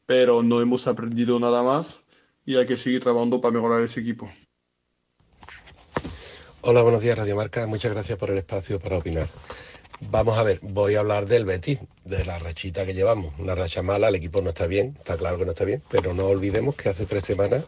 Pero 0.05 0.43
no 0.43 0.61
hemos 0.61 0.87
aprendido 0.87 1.39
nada 1.39 1.63
más 1.63 2.03
y 2.45 2.55
hay 2.55 2.65
que 2.65 2.77
seguir 2.77 3.01
trabajando 3.01 3.41
para 3.41 3.53
mejorar 3.53 3.81
ese 3.81 4.01
equipo. 4.01 4.29
Hola, 6.61 6.81
buenos 6.81 7.01
días 7.01 7.17
Radio 7.17 7.35
Marca. 7.35 7.65
Muchas 7.65 7.93
gracias 7.93 8.19
por 8.19 8.29
el 8.29 8.37
espacio 8.37 8.79
para 8.79 8.97
opinar. 8.97 9.27
Vamos 10.11 10.37
a 10.37 10.43
ver, 10.43 10.59
voy 10.61 10.95
a 10.95 10.99
hablar 10.99 11.25
del 11.25 11.45
Betis, 11.45 11.79
de 12.03 12.23
la 12.25 12.37
rachita 12.37 12.85
que 12.85 12.93
llevamos. 12.93 13.33
Una 13.39 13.55
racha 13.55 13.81
mala, 13.81 14.09
el 14.09 14.15
equipo 14.15 14.41
no 14.41 14.49
está 14.49 14.67
bien, 14.67 14.95
está 14.97 15.17
claro 15.17 15.39
que 15.39 15.45
no 15.45 15.51
está 15.51 15.63
bien, 15.63 15.81
pero 15.89 16.13
no 16.13 16.27
olvidemos 16.27 16.75
que 16.75 16.89
hace 16.89 17.05
tres 17.05 17.23
semanas 17.23 17.65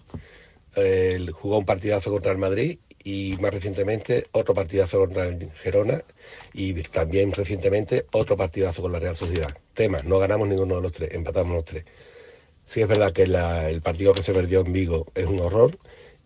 jugó 1.34 1.58
un 1.58 1.66
partidazo 1.66 2.12
contra 2.12 2.32
el 2.32 2.38
Madrid 2.38 2.80
y 3.04 3.38
más 3.40 3.54
recientemente 3.54 4.28
otro 4.32 4.54
partidazo 4.54 5.00
contra 5.00 5.28
el 5.28 5.52
Gerona 5.54 6.04
y 6.54 6.74
también 6.84 7.32
recientemente 7.32 8.06
otro 8.12 8.36
partidazo 8.38 8.82
con 8.82 8.92
la 8.92 9.00
Real 9.00 9.16
Sociedad. 9.16 9.56
Tema, 9.74 10.02
no 10.04 10.20
ganamos 10.20 10.48
ninguno 10.48 10.76
de 10.76 10.82
los 10.82 10.92
tres, 10.92 11.14
empatamos 11.14 11.56
los 11.56 11.66
tres. 11.66 11.86
Sí 12.66 12.82
es 12.82 12.88
verdad 12.88 13.14
que 13.14 13.24
el 13.24 13.82
partido 13.82 14.14
que 14.14 14.22
se 14.22 14.34
perdió 14.34 14.62
en 14.62 14.74
Vigo 14.74 15.08
es 15.16 15.26
un 15.26 15.40
horror 15.40 15.78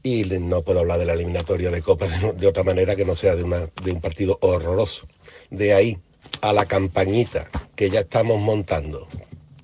y 0.02 0.24
no 0.26 0.64
puedo 0.64 0.82
hablar 0.82 1.00
de 1.00 1.06
la 1.06 1.14
eliminatoria 1.14 1.72
de 1.72 1.82
Copa 1.82 2.08
de, 2.08 2.48
otra 2.48 2.64
manera 2.64 2.96
que 2.96 3.06
no 3.06 3.16
sea 3.16 3.36
de 3.36 3.44
un 3.44 4.02
partido 4.02 4.38
horroroso. 4.42 5.08
De 5.50 5.74
ahí 5.74 5.98
a 6.42 6.52
la 6.52 6.66
campañita 6.66 7.50
que 7.76 7.90
ya 7.90 8.02
estamos 8.02 8.42
montando 8.42 9.08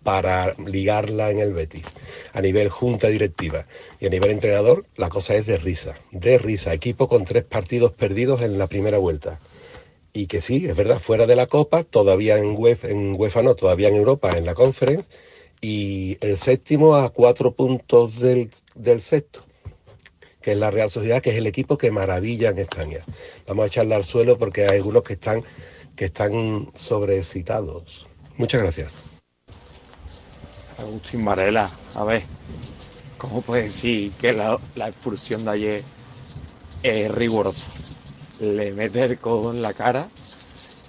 para 0.10 0.56
ligarla 0.66 1.30
en 1.30 1.38
el 1.38 1.54
Betis, 1.54 1.86
a 2.34 2.42
nivel 2.42 2.70
junta 2.70 3.10
directiva 3.10 3.68
y 4.00 4.08
a 4.08 4.10
nivel 4.10 4.32
entrenador, 4.32 4.88
la 4.96 5.08
cosa 5.08 5.36
es 5.36 5.46
de 5.46 5.60
risa, 5.60 6.00
de 6.10 6.40
risa. 6.40 6.74
Equipo 6.74 7.08
con 7.08 7.26
tres 7.26 7.44
partidos 7.44 7.92
perdidos 7.92 8.42
en 8.42 8.58
la 8.58 8.66
primera 8.66 8.98
vuelta. 8.98 9.40
Y 10.12 10.26
que 10.26 10.42
sí, 10.42 10.66
es 10.66 10.76
verdad, 10.76 10.98
fuera 10.98 11.28
de 11.28 11.36
la 11.36 11.46
Copa, 11.46 11.84
todavía 11.84 12.40
en 12.40 12.56
UEFA, 12.58 12.88
en 12.88 13.14
UEFA 13.20 13.44
no, 13.44 13.54
todavía 13.54 13.90
en 13.90 13.98
Europa, 13.98 14.36
en 14.36 14.48
la 14.48 14.56
Conference, 14.56 15.08
y 15.62 16.18
el 16.22 16.38
séptimo 16.38 16.96
a 16.96 17.10
cuatro 17.10 17.54
puntos 17.54 18.20
del, 18.20 18.50
sexto 19.02 19.42
que 20.42 20.54
es 20.54 20.58
la 20.58 20.72
Real 20.72 20.90
Sociedad, 20.90 21.22
que 21.22 21.30
es 21.30 21.38
el 21.38 21.46
equipo 21.46 21.78
que 21.78 21.92
maravilla 21.92 22.50
en 22.50 22.58
España. 22.58 23.06
Vamos 23.46 23.66
a 23.66 23.68
echarle 23.68 23.94
al 23.94 24.06
suelo 24.06 24.40
porque 24.40 24.66
hay 24.66 24.78
algunos 24.78 25.04
que 25.04 25.14
están, 25.14 25.44
que 25.96 26.06
están 26.06 26.72
sobrecitados. 26.74 28.08
Muchas 28.38 28.60
gracias. 28.64 29.09
Agustín 30.80 31.26
Varela, 31.26 31.70
a 31.96 32.04
ver, 32.06 32.24
¿cómo 33.18 33.42
puede 33.42 33.64
decir 33.64 34.14
que 34.14 34.32
la, 34.32 34.60
expulsión 34.88 35.44
de 35.44 35.52
ayer 35.52 35.84
es 36.84 37.12
rigurosa? 37.12 37.68
Le 38.40 38.72
mete 38.72 39.04
el 39.04 39.20
codo 39.20 39.52
en 39.52 39.62
la 39.62 39.74
cara, 39.74 40.08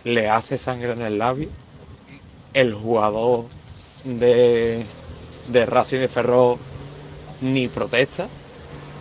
le 0.05 0.29
hace 0.29 0.57
sangre 0.57 0.93
en 0.93 1.03
el 1.03 1.19
labio, 1.19 1.49
el 2.55 2.73
jugador 2.73 3.47
de, 4.05 4.85
de 5.49 5.67
Racing 5.67 5.99
de 5.99 6.09
Ferro 6.09 6.59
ni 7.41 7.67
protesta, 7.67 8.29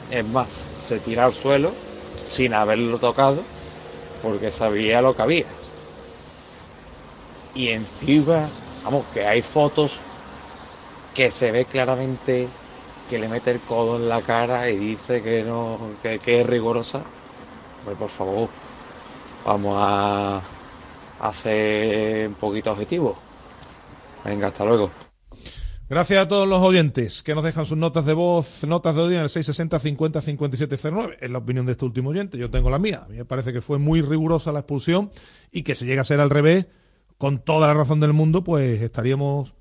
es 0.09 0.25
más, 0.25 0.49
se 0.79 0.99
tira 0.99 1.25
al 1.25 1.33
suelo 1.33 1.71
sin 2.15 2.53
haberlo 2.53 2.97
tocado 2.97 3.43
porque 4.23 4.49
sabía 4.49 5.01
lo 5.01 5.15
que 5.15 5.21
había. 5.21 5.45
Y 7.53 7.69
encima, 7.69 8.49
vamos, 8.83 9.05
que 9.13 9.25
hay 9.25 9.41
fotos 9.41 9.99
que 11.19 11.31
se 11.31 11.51
ve 11.51 11.65
claramente 11.65 12.47
que 13.09 13.19
le 13.19 13.27
mete 13.27 13.51
el 13.51 13.59
codo 13.59 13.97
en 13.97 14.07
la 14.07 14.21
cara 14.21 14.69
y 14.69 14.77
dice 14.77 15.21
que 15.21 15.43
no 15.43 15.77
que, 16.01 16.39
es 16.39 16.45
rigurosa. 16.45 17.01
Pues 17.83 17.97
por 17.97 18.09
favor, 18.09 18.47
vamos 19.45 19.75
a, 19.77 20.41
a 21.19 21.33
ser 21.33 22.29
un 22.29 22.35
poquito 22.35 22.71
objetivos. 22.71 23.17
Venga, 24.23 24.47
hasta 24.47 24.63
luego. 24.63 24.91
Gracias 25.89 26.21
a 26.21 26.29
todos 26.29 26.47
los 26.47 26.61
oyentes 26.61 27.21
que 27.21 27.35
nos 27.35 27.43
dejan 27.43 27.65
sus 27.65 27.77
notas 27.77 28.05
de 28.05 28.13
voz, 28.13 28.63
notas 28.63 28.95
de 28.95 29.01
audio 29.01 29.17
en 29.17 29.23
el 29.23 29.29
660 29.29 29.77
50 29.77 30.21
5709. 30.21 31.17
Es 31.19 31.29
la 31.29 31.39
opinión 31.39 31.65
de 31.65 31.73
este 31.73 31.83
último 31.83 32.11
oyente, 32.11 32.37
yo 32.37 32.49
tengo 32.49 32.69
la 32.69 32.79
mía. 32.79 33.01
A 33.03 33.09
mí 33.09 33.17
me 33.17 33.25
parece 33.25 33.51
que 33.51 33.61
fue 33.61 33.77
muy 33.77 34.01
rigurosa 34.01 34.53
la 34.53 34.59
expulsión 34.59 35.11
y 35.51 35.63
que 35.63 35.75
si 35.75 35.83
llega 35.83 36.03
a 36.03 36.05
ser 36.05 36.21
al 36.21 36.29
revés, 36.29 36.67
con 37.17 37.39
toda 37.39 37.67
la 37.67 37.73
razón 37.73 37.99
del 37.99 38.13
mundo, 38.13 38.41
pues 38.41 38.81
estaríamos 38.81 39.58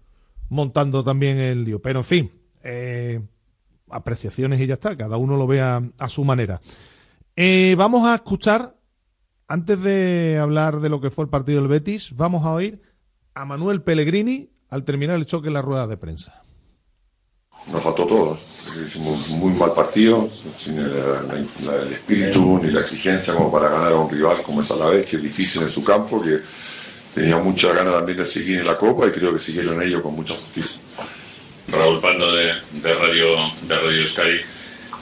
montando 0.49 1.05
también 1.05 1.39
el 1.39 1.65
lío. 1.65 1.81
Pero 1.81 2.01
en 2.01 2.05
fin, 2.05 2.33
eh, 2.63 3.21
apreciaciones 3.91 4.61
y 4.61 4.67
ya 4.67 4.75
está, 4.75 4.97
cada 4.97 5.17
uno 5.17 5.37
lo 5.37 5.47
vea 5.47 5.83
a 5.99 6.09
su 6.09 6.25
manera. 6.25 6.61
Eh, 7.37 7.75
vamos 7.79 8.07
a 8.09 8.15
escuchar, 8.15 8.77
antes 9.47 9.83
de 9.83 10.39
hablar 10.41 10.81
de 10.81 10.89
lo 10.89 11.01
que 11.01 11.11
fue 11.11 11.25
el 11.25 11.31
partido 11.31 11.61
del 11.61 11.69
Betis, 11.69 12.15
vamos 12.17 12.45
a 12.45 12.53
oír 12.53 12.83
a 13.35 13.45
Manuel 13.45 13.83
Pellegrini 13.83 14.51
al 14.71 14.85
terminar 14.85 15.17
el 15.17 15.27
choque 15.27 15.49
en 15.49 15.55
la 15.55 15.63
rueda 15.63 15.87
de 15.87 15.97
prensa. 15.97 16.43
Nos 17.73 17.83
faltó 17.83 18.07
todo. 18.07 18.39
Hicimos 18.87 19.31
un 19.31 19.41
muy 19.41 19.53
mal 19.55 19.73
partido, 19.73 20.29
sin 20.59 20.79
el, 20.79 21.93
espíritu 21.93 22.61
ni 22.63 22.71
la 22.71 22.81
exigencia 22.81 23.35
como 23.35 23.51
para 23.51 23.69
ganar 23.69 23.93
a 23.93 23.97
un 23.97 24.11
rival 24.11 24.43
como 24.43 24.61
es 24.61 24.69
vez, 24.69 25.07
que 25.07 25.17
es 25.17 25.23
difícil 25.23 25.63
en 25.63 25.71
su 25.71 25.83
campo, 25.83 26.21
que 26.23 26.41
tenía 27.15 27.37
mucha 27.39 27.73
ganas 27.73 27.95
también 27.95 28.19
de 28.19 28.27
seguir 28.27 28.59
en 28.59 28.67
la 28.67 28.77
Copa 28.77 29.07
y 29.07 29.11
creo 29.11 29.35
que 29.35 29.41
siguieron 29.41 29.83
ellos 29.83 30.03
con 30.03 30.15
mucha 30.15 30.35
justicia. 30.35 30.79
Raúl 31.69 32.01
Pando 32.01 32.33
de, 32.33 32.55
Radio, 32.83 33.37
de 33.63 33.79
Radio 33.79 34.07
Sky. 34.07 34.41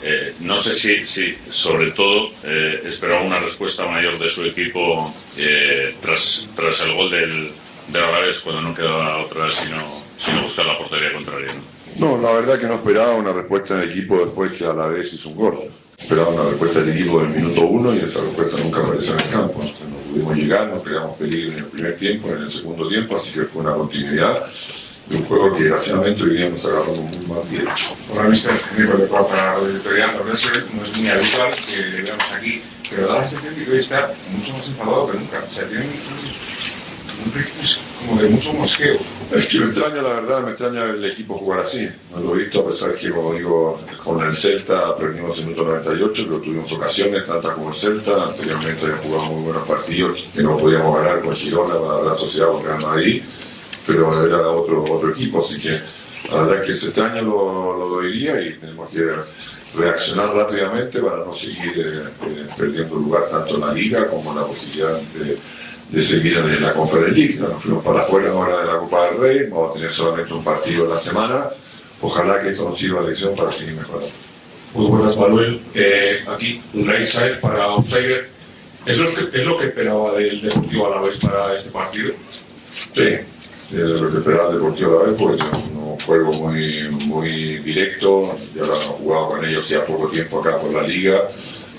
Eh, 0.03 0.35
no 0.41 0.57
sé 0.59 0.73
si, 0.73 1.07
si 1.07 1.37
sobre 1.49 1.93
todo, 1.93 2.31
eh, 2.45 2.83
esperaba 2.85 3.23
una 3.23 3.39
respuesta 3.39 3.87
mayor 3.87 4.19
de 4.19 4.29
su 4.29 4.45
equipo 4.45 5.13
eh, 5.39 5.95
tras, 6.03 6.49
tras 6.55 6.81
el 6.81 6.95
gol 6.95 7.11
del, 7.11 7.51
de 7.89 7.99
Alavés 7.99 8.41
cuando 8.41 8.63
no 8.63 8.75
quedaba 8.75 9.19
otra 9.19 9.51
sino, 9.51 10.03
sino 10.19 10.43
buscar 10.43 10.67
la 10.67 10.77
portería 10.77 11.13
contraria. 11.13 11.53
¿no? 11.99 12.19
la 12.19 12.33
verdad 12.33 12.59
que 12.59 12.67
no 12.67 12.75
esperaba 12.75 13.15
una 13.15 13.33
respuesta 13.33 13.77
del 13.77 13.91
equipo 13.91 14.19
después 14.19 14.53
que 14.53 14.65
a 14.65 14.73
la 14.73 14.87
vez 14.89 15.13
hizo 15.13 15.29
un 15.31 15.37
gol. 15.37 15.71
Esperaba 15.97 16.29
una 16.29 16.51
respuesta 16.51 16.81
del 16.81 16.97
equipo 16.97 17.21
en 17.21 17.33
el 17.33 17.37
minuto 17.39 17.63
uno 17.63 17.95
y 17.95 17.99
esa 17.99 18.21
respuesta 18.21 18.59
nunca 18.59 18.81
apareció 18.81 19.15
en 19.15 19.21
el 19.21 19.31
campo. 19.31 19.63
no 19.63 19.76
pudimos 20.17 20.37
llegar, 20.37 20.69
no 20.69 20.83
creamos 20.83 21.17
peligro 21.19 21.53
en 21.53 21.59
el 21.59 21.65
primer 21.67 21.97
tiempo, 21.97 22.29
en 22.29 22.43
el 22.43 22.51
segundo 22.51 22.89
tiempo, 22.89 23.17
así 23.17 23.33
que 23.33 23.43
fue 23.43 23.63
una 23.63 23.75
continuidad 23.75 24.47
de 25.09 25.17
un 25.17 25.25
juego 25.25 25.55
que 25.55 25.65
desgraciadamente 25.65 26.23
hoy 26.23 26.37
día 26.37 26.49
nos 26.49 26.65
agarró 26.65 26.93
muy 26.95 27.27
mal 27.27 27.43
tiempo. 27.49 27.71
Hola, 28.13 28.25
mister, 28.25 28.55
Nico 28.77 28.97
de 28.97 29.09
la 29.09 29.57
editorial, 29.69 30.11
no 30.27 30.33
es 30.33 30.97
muy 30.97 31.09
habitual 31.09 31.55
que 31.55 32.03
veamos 32.03 32.33
aquí, 32.33 32.63
pero 32.91 33.09
da 33.09 33.19
la 33.19 33.29
sensación 33.29 33.65
que 33.65 33.71
hoy 33.71 33.79
está 33.79 34.13
mucho 34.37 34.53
más 34.55 34.69
enfadado 34.69 35.11
que 35.11 35.19
nunca. 35.19 35.45
O 35.47 35.55
sea, 35.55 35.67
tiene 35.67 35.87
como 38.07 38.23
de 38.23 38.29
mucho 38.29 38.53
mosqueo. 38.53 38.97
Es 39.33 39.47
que 39.47 39.59
me 39.61 39.67
extraña, 39.67 40.03
la 40.03 40.21
verdad, 40.21 40.43
me 40.43 40.51
extraña 40.51 40.85
el 40.85 41.05
equipo 41.05 41.35
jugar 41.35 41.61
así. 41.61 41.89
No 42.13 42.21
lo 42.21 42.37
he 42.37 42.45
visto, 42.45 42.61
a 42.61 42.67
pesar 42.69 42.95
que, 42.95 43.11
como 43.11 43.35
digo, 43.35 43.81
con 44.03 44.25
el 44.25 44.37
Celta 44.37 44.97
perdimos 44.97 45.39
en 45.39 45.49
minuto 45.49 45.65
98, 45.65 46.25
pero 46.27 46.41
tuvimos 46.41 46.73
ocasiones, 46.73 47.27
tantas 47.27 47.55
como 47.55 47.71
el 47.71 47.75
Celta. 47.75 48.25
Anteriormente 48.25 48.85
habíamos 48.85 49.07
jugado 49.07 49.25
muy 49.27 49.43
buenos 49.45 49.69
partidos 49.69 50.25
que 50.35 50.43
no 50.43 50.57
podíamos 50.57 50.97
ganar 50.97 51.21
con 51.21 51.35
Girona, 51.35 51.75
la, 52.05 52.17
sociedad 52.17 52.49
con 52.49 52.83
Madrid, 52.83 53.23
pero 53.87 54.27
era 54.27 54.49
otro, 54.49 54.85
otro 54.85 55.11
equipo, 55.11 55.45
así 55.45 55.61
que 55.61 55.81
la 56.31 56.43
verdad 56.43 56.61
es 56.61 56.67
que 56.67 56.73
ese 56.73 56.87
extraño 56.87 57.23
lo, 57.23 57.79
lo 57.79 57.89
dolería 57.89 58.41
y 58.41 58.55
tenemos 58.55 58.89
que 58.91 59.07
reaccionar 59.77 60.35
rápidamente 60.35 61.01
para 61.01 61.19
no 61.19 61.35
seguir 61.35 61.73
eh, 61.77 62.09
eh, 62.27 62.47
perdiendo 62.57 62.97
lugar 62.97 63.29
tanto 63.31 63.55
en 63.55 63.61
la 63.61 63.73
liga 63.73 64.09
como 64.09 64.31
en 64.31 64.37
la 64.39 64.47
posibilidad 64.47 64.99
de 64.99 65.39
de 65.91 66.03
seguir 66.03 66.37
en 66.37 66.63
la 66.63 66.73
conferencia 66.73 67.41
Nos 67.43 67.63
fuimos 67.63 67.85
para 67.85 68.01
afuera 68.01 68.31
ahora 68.31 68.61
de 68.61 68.67
la 68.67 68.79
Copa 68.79 69.07
del 69.07 69.21
Rey, 69.21 69.51
vamos 69.51 69.71
a 69.71 69.75
tener 69.75 69.91
solamente 69.91 70.33
un 70.33 70.45
partido 70.45 70.85
en 70.85 70.91
la 70.91 70.97
semana. 70.97 71.49
Ojalá 72.01 72.41
que 72.41 72.51
esto 72.51 72.65
nos 72.65 72.79
sirva 72.79 73.01
de 73.03 73.09
lección 73.09 73.35
para 73.35 73.53
seguir 73.53 73.75
mejorando. 73.75 74.09
Muy 74.75 74.87
buenas, 74.87 75.17
Manuel. 75.17 75.61
Eh, 75.75 76.19
aquí, 76.29 76.61
un 76.75 76.85
side 77.05 77.37
para 77.41 77.65
Outsider. 77.65 78.29
¿Es 78.85 78.99
lo, 78.99 79.13
que, 79.15 79.37
¿Es 79.37 79.45
lo 79.45 79.57
que 79.57 79.67
esperaba 79.67 80.13
del 80.13 80.43
Deportivo 80.43 80.87
a 80.87 80.97
la 80.97 81.03
vez 81.03 81.17
para 81.19 81.55
este 81.55 81.71
partido? 81.71 82.13
Sí, 82.95 83.17
es 83.73 84.01
lo 84.01 84.11
que 84.11 84.19
esperaba 84.19 84.51
del 84.51 84.59
Deportivo 84.59 84.91
a 84.91 85.03
la 85.03 85.11
vez, 85.11 85.19
porque 85.19 85.43
es 85.43 85.49
un 85.75 85.99
juego 86.01 86.33
muy, 86.35 86.89
muy 87.07 87.59
directo. 87.59 88.37
Yo 88.55 88.65
ahora 88.65 88.77
no 88.77 88.83
he 88.83 88.99
jugado 88.99 89.29
con 89.29 89.45
ellos 89.45 89.69
ya 89.69 89.85
poco 89.87 90.09
tiempo 90.09 90.41
acá 90.41 90.59
por 90.59 90.73
la 90.73 90.83
liga. 90.83 91.29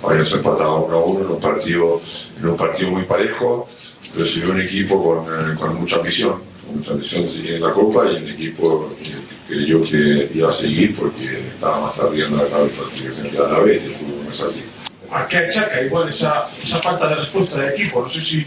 Habíamos 0.03 0.31
empatado 0.33 0.85
uno 0.85 0.97
a 0.97 1.03
uno 1.03 1.19
en 1.21 1.31
un 1.31 1.39
partido, 1.39 2.01
en 2.39 2.47
un 2.47 2.57
partido 2.57 2.89
muy 2.91 3.03
parejo 3.03 3.69
recibió 4.15 4.51
un 4.51 4.61
equipo 4.61 5.03
con, 5.03 5.25
eh, 5.33 5.55
con 5.55 5.75
mucha 5.75 5.97
ambición, 5.97 6.41
con 6.65 6.77
mucha 6.77 6.91
ambición 6.91 7.23
de 7.23 7.29
seguir 7.29 7.51
en 7.53 7.61
la 7.61 7.71
Copa 7.71 8.11
y 8.11 8.15
un 8.17 8.29
equipo 8.29 8.95
que 9.01 9.55
creyó 9.55 9.81
que 9.83 10.29
iba 10.33 10.49
a 10.49 10.51
seguir 10.51 10.95
porque 10.95 11.47
estaba 11.47 11.81
más 11.81 11.99
arriba 11.99 12.27
en 12.27 12.37
la 12.37 12.43
clasificación 12.45 13.29
que 13.29 13.37
a 13.37 13.41
la 13.41 13.59
vez 13.59 13.83
y 13.83 13.87
el 13.87 13.93
fútbol 13.93 14.25
no 14.25 14.31
es 14.31 14.41
así. 14.41 14.63
¿A 15.09 15.27
qué 15.27 15.37
achaca 15.37 15.81
igual 15.81 16.09
esa, 16.09 16.49
esa 16.61 16.79
falta 16.79 17.07
de 17.07 17.15
respuesta 17.15 17.59
del 17.59 17.73
equipo? 17.73 18.01
No 18.01 18.09
sé 18.09 18.21
si, 18.21 18.45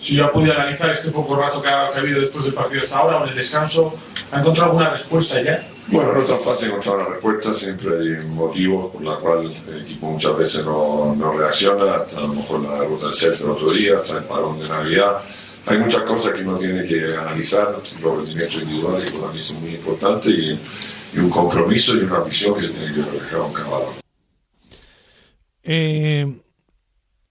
si 0.00 0.16
ya 0.16 0.30
pude 0.30 0.50
analizar 0.50 0.90
este 0.90 1.10
poco 1.10 1.36
rato 1.36 1.60
que 1.60 1.68
ha, 1.68 1.88
habido 1.88 2.20
después 2.20 2.44
del 2.44 2.54
partido 2.54 2.82
hasta 2.82 2.96
ahora 2.96 3.18
o 3.18 3.24
en 3.24 3.30
el 3.30 3.36
descanso, 3.36 3.94
¿Ha 4.34 4.40
encontrado 4.40 4.70
alguna 4.70 4.90
respuesta 4.90 5.40
ya? 5.40 5.64
Bueno, 5.88 6.12
no 6.14 6.22
es 6.22 6.28
tan 6.28 6.40
fácil 6.40 6.68
encontrar 6.68 6.96
una 6.96 7.08
respuesta, 7.08 7.54
siempre 7.54 7.98
hay 7.98 8.08
un 8.24 8.34
motivo 8.34 8.90
por 8.90 9.02
la 9.02 9.16
cual 9.16 9.54
el 9.68 9.82
equipo 9.82 10.12
muchas 10.12 10.36
veces 10.38 10.64
no, 10.64 11.14
no 11.14 11.32
reacciona, 11.32 11.94
hasta 11.94 12.18
a 12.18 12.20
lo 12.22 12.28
mejor 12.28 12.60
la 12.62 12.80
derrota 12.80 13.06
del 13.06 13.14
Celta 13.14 13.44
el 13.44 13.50
otro 13.50 13.70
día, 13.70 13.98
hasta 13.98 14.18
el 14.18 14.24
parón 14.24 14.58
de 14.58 14.68
Navidad. 14.68 15.22
Hay 15.66 15.78
muchas 15.78 16.02
cosas 16.02 16.32
que 16.32 16.40
uno 16.40 16.58
tiene 16.58 16.84
que 16.84 17.16
analizar, 17.16 17.74
los 18.02 18.16
rendimientos 18.16 18.62
individuales 18.62 19.10
para 19.12 19.32
mí 19.32 19.38
son 19.38 19.60
muy 19.60 19.74
importantes 19.74 20.32
y, 20.32 20.58
y 21.14 21.18
un 21.20 21.30
compromiso 21.30 21.94
y 21.94 22.00
una 22.00 22.20
visión 22.20 22.54
que 22.58 22.68
tiene 22.68 22.92
que 22.92 23.02
reflejar 23.02 23.40
un 23.40 23.52
caballo. 23.52 23.94
Eh, 25.62 26.40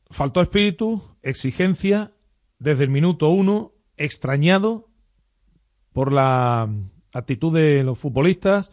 faltó 0.09 0.41
espíritu, 0.41 1.01
exigencia, 1.21 2.11
desde 2.59 2.85
el 2.85 2.89
minuto 2.89 3.29
uno, 3.29 3.73
extrañado 3.97 4.89
por 5.91 6.11
la 6.11 6.67
actitud 7.13 7.53
de 7.53 7.83
los 7.83 7.97
futbolistas. 7.97 8.71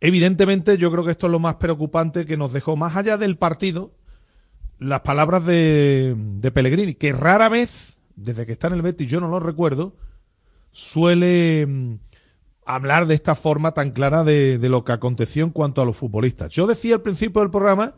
Evidentemente, 0.00 0.78
yo 0.78 0.90
creo 0.90 1.04
que 1.04 1.10
esto 1.10 1.26
es 1.26 1.32
lo 1.32 1.38
más 1.38 1.56
preocupante 1.56 2.26
que 2.26 2.36
nos 2.36 2.52
dejó, 2.52 2.76
más 2.76 2.96
allá 2.96 3.16
del 3.16 3.36
partido, 3.36 3.92
las 4.78 5.00
palabras 5.00 5.44
de, 5.44 6.14
de 6.16 6.50
Pellegrini, 6.50 6.94
que 6.94 7.12
rara 7.12 7.48
vez, 7.48 7.96
desde 8.16 8.46
que 8.46 8.52
está 8.52 8.68
en 8.68 8.74
el 8.74 8.82
Betis, 8.82 9.10
yo 9.10 9.20
no 9.20 9.28
lo 9.28 9.40
recuerdo, 9.40 9.96
suele 10.70 11.66
mm, 11.66 11.94
hablar 12.64 13.06
de 13.06 13.14
esta 13.14 13.34
forma 13.34 13.72
tan 13.72 13.90
clara 13.90 14.22
de, 14.24 14.58
de 14.58 14.68
lo 14.68 14.84
que 14.84 14.92
aconteció 14.92 15.44
en 15.44 15.50
cuanto 15.50 15.82
a 15.82 15.84
los 15.84 15.96
futbolistas. 15.96 16.52
Yo 16.52 16.66
decía 16.66 16.96
al 16.96 17.02
principio 17.02 17.40
del 17.40 17.50
programa 17.50 17.94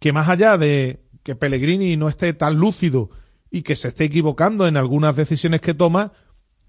que 0.00 0.12
más 0.12 0.28
allá 0.28 0.58
de 0.58 1.04
que 1.22 1.36
Pellegrini 1.36 1.96
no 1.96 2.08
esté 2.08 2.32
tan 2.32 2.56
lúcido 2.56 3.10
y 3.50 3.62
que 3.62 3.76
se 3.76 3.88
esté 3.88 4.04
equivocando 4.04 4.66
en 4.66 4.76
algunas 4.76 5.14
decisiones 5.14 5.60
que 5.60 5.74
toma, 5.74 6.12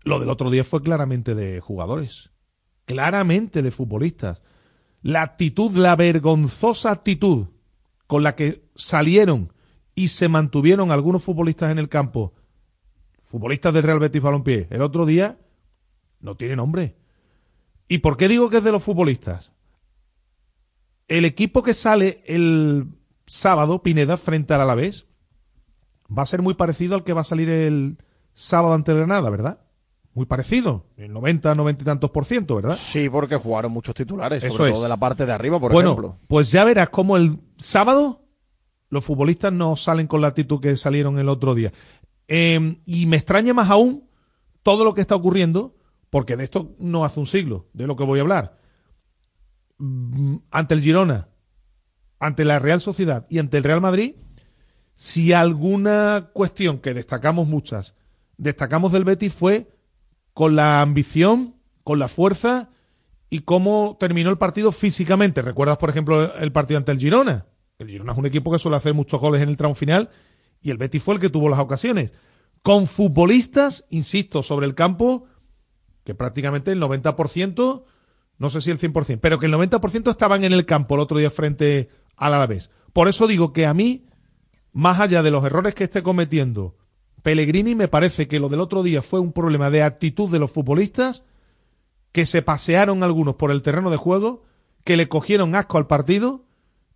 lo 0.03 0.19
del 0.19 0.29
otro 0.29 0.49
día 0.49 0.63
fue 0.63 0.81
claramente 0.81 1.35
de 1.35 1.59
jugadores, 1.59 2.31
claramente 2.85 3.61
de 3.61 3.71
futbolistas. 3.71 4.41
La 5.01 5.21
actitud, 5.21 5.71
la 5.75 5.95
vergonzosa 5.95 6.91
actitud 6.91 7.47
con 8.07 8.23
la 8.23 8.35
que 8.35 8.69
salieron 8.75 9.53
y 9.95 10.09
se 10.09 10.27
mantuvieron 10.27 10.91
algunos 10.91 11.23
futbolistas 11.23 11.71
en 11.71 11.79
el 11.79 11.89
campo, 11.89 12.33
futbolistas 13.23 13.73
del 13.73 13.83
Real 13.83 13.99
Betis 13.99 14.21
Balompié, 14.21 14.67
el 14.69 14.81
otro 14.81 15.05
día 15.05 15.39
no 16.19 16.35
tiene 16.35 16.55
nombre. 16.55 16.97
¿Y 17.87 17.99
por 17.99 18.17
qué 18.17 18.27
digo 18.27 18.49
que 18.49 18.57
es 18.57 18.63
de 18.63 18.71
los 18.71 18.83
futbolistas? 18.83 19.51
El 21.07 21.25
equipo 21.25 21.63
que 21.63 21.73
sale 21.73 22.23
el 22.25 22.87
sábado, 23.25 23.83
Pineda, 23.83 24.17
frente 24.17 24.53
al 24.53 24.61
Alavés, 24.61 25.05
va 26.15 26.23
a 26.23 26.27
ser 26.27 26.41
muy 26.41 26.53
parecido 26.53 26.95
al 26.95 27.03
que 27.03 27.13
va 27.13 27.21
a 27.21 27.25
salir 27.25 27.49
el 27.49 27.97
sábado 28.33 28.73
ante 28.73 28.93
Granada, 28.93 29.29
¿verdad? 29.29 29.60
Muy 30.13 30.25
parecido, 30.25 30.85
el 30.97 31.13
90, 31.13 31.55
90 31.55 31.83
y 31.83 31.85
tantos 31.85 32.11
por 32.11 32.25
ciento, 32.25 32.55
¿verdad? 32.57 32.75
Sí, 32.77 33.09
porque 33.09 33.37
jugaron 33.37 33.71
muchos 33.71 33.95
titulares, 33.95 34.43
Eso 34.43 34.55
sobre 34.57 34.69
es. 34.69 34.73
todo 34.75 34.83
de 34.83 34.89
la 34.89 34.97
parte 34.97 35.25
de 35.25 35.31
arriba, 35.31 35.57
por 35.59 35.71
bueno, 35.71 35.91
ejemplo. 35.91 36.17
pues 36.27 36.51
ya 36.51 36.65
verás 36.65 36.89
cómo 36.89 37.15
el 37.15 37.39
sábado 37.57 38.25
los 38.89 39.05
futbolistas 39.05 39.53
no 39.53 39.77
salen 39.77 40.07
con 40.07 40.19
la 40.19 40.27
actitud 40.27 40.59
que 40.59 40.75
salieron 40.75 41.17
el 41.17 41.29
otro 41.29 41.55
día. 41.55 41.71
Eh, 42.27 42.81
y 42.85 43.05
me 43.05 43.15
extraña 43.15 43.53
más 43.53 43.69
aún 43.69 44.05
todo 44.63 44.83
lo 44.83 44.93
que 44.93 44.99
está 45.01 45.15
ocurriendo, 45.15 45.75
porque 46.09 46.35
de 46.35 46.43
esto 46.43 46.75
no 46.77 47.05
hace 47.05 47.19
un 47.21 47.25
siglo, 47.27 47.67
de 47.71 47.87
lo 47.87 47.95
que 47.95 48.03
voy 48.03 48.19
a 48.19 48.23
hablar. 48.23 48.57
Mm, 49.77 50.37
Ante 50.51 50.73
el 50.73 50.81
Girona, 50.81 51.29
ante 52.19 52.43
la 52.45 52.59
Real 52.59 52.81
Sociedad 52.81 53.25
y 53.29 53.39
ante 53.39 53.57
el 53.57 53.63
Real 53.63 53.79
Madrid, 53.81 54.15
si 54.93 55.31
alguna 55.33 56.29
cuestión 56.33 56.79
que 56.79 56.93
destacamos 56.93 57.47
muchas, 57.47 57.95
destacamos 58.37 58.91
del 58.91 59.05
Betis 59.05 59.33
fue 59.33 59.71
con 60.33 60.55
la 60.55 60.81
ambición, 60.81 61.55
con 61.83 61.99
la 61.99 62.07
fuerza 62.07 62.69
y 63.29 63.39
cómo 63.39 63.97
terminó 63.99 64.29
el 64.29 64.37
partido 64.37 64.71
físicamente. 64.71 65.41
¿Recuerdas, 65.41 65.77
por 65.77 65.89
ejemplo, 65.89 66.35
el 66.35 66.51
partido 66.51 66.77
ante 66.77 66.91
el 66.91 66.99
Girona? 66.99 67.47
El 67.79 67.89
Girona 67.89 68.11
es 68.11 68.17
un 68.17 68.25
equipo 68.25 68.51
que 68.51 68.59
suele 68.59 68.77
hacer 68.77 68.93
muchos 68.93 69.19
goles 69.19 69.41
en 69.41 69.49
el 69.49 69.57
tramo 69.57 69.75
final 69.75 70.09
y 70.61 70.69
el 70.69 70.77
Betis 70.77 71.01
fue 71.01 71.15
el 71.15 71.19
que 71.19 71.29
tuvo 71.29 71.49
las 71.49 71.59
ocasiones. 71.59 72.13
Con 72.61 72.87
futbolistas, 72.87 73.85
insisto, 73.89 74.43
sobre 74.43 74.67
el 74.67 74.75
campo, 74.75 75.25
que 76.03 76.13
prácticamente 76.13 76.71
el 76.71 76.81
90%, 76.81 77.83
no 78.37 78.49
sé 78.49 78.61
si 78.61 78.69
el 78.69 78.79
100%, 78.79 79.19
pero 79.19 79.39
que 79.39 79.47
el 79.47 79.53
90% 79.53 80.11
estaban 80.11 80.43
en 80.43 80.53
el 80.53 80.65
campo 80.65 80.95
el 80.95 81.01
otro 81.01 81.17
día 81.17 81.31
frente 81.31 81.89
al 82.17 82.33
Alavés. 82.35 82.69
Por 82.93 83.07
eso 83.07 83.27
digo 83.27 83.53
que 83.53 83.65
a 83.65 83.73
mí, 83.73 84.07
más 84.73 84.99
allá 84.99 85.23
de 85.23 85.31
los 85.31 85.43
errores 85.43 85.73
que 85.73 85.85
esté 85.85 86.03
cometiendo 86.03 86.77
Pellegrini, 87.21 87.75
me 87.75 87.87
parece 87.87 88.27
que 88.27 88.39
lo 88.39 88.49
del 88.49 88.61
otro 88.61 88.83
día 88.83 89.01
fue 89.01 89.19
un 89.19 89.33
problema 89.33 89.69
de 89.69 89.83
actitud 89.83 90.29
de 90.29 90.39
los 90.39 90.51
futbolistas, 90.51 91.23
que 92.11 92.25
se 92.25 92.41
pasearon 92.41 93.03
algunos 93.03 93.35
por 93.35 93.51
el 93.51 93.61
terreno 93.61 93.89
de 93.89 93.97
juego, 93.97 94.43
que 94.83 94.97
le 94.97 95.07
cogieron 95.07 95.55
asco 95.55 95.77
al 95.77 95.87
partido 95.87 96.45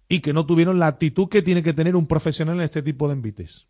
y 0.08 0.20
que 0.20 0.34
no 0.34 0.46
tuvieron 0.46 0.80
la 0.80 0.88
actitud 0.88 1.30
que 1.30 1.42
tiene 1.42 1.64
que 1.64 1.74
tener 1.74 1.96
un 1.96 2.08
profesional 2.08 2.58
en 2.58 2.64
este 2.64 2.82
tipo 2.82 3.08
de 3.08 3.14
envites. 3.14 3.68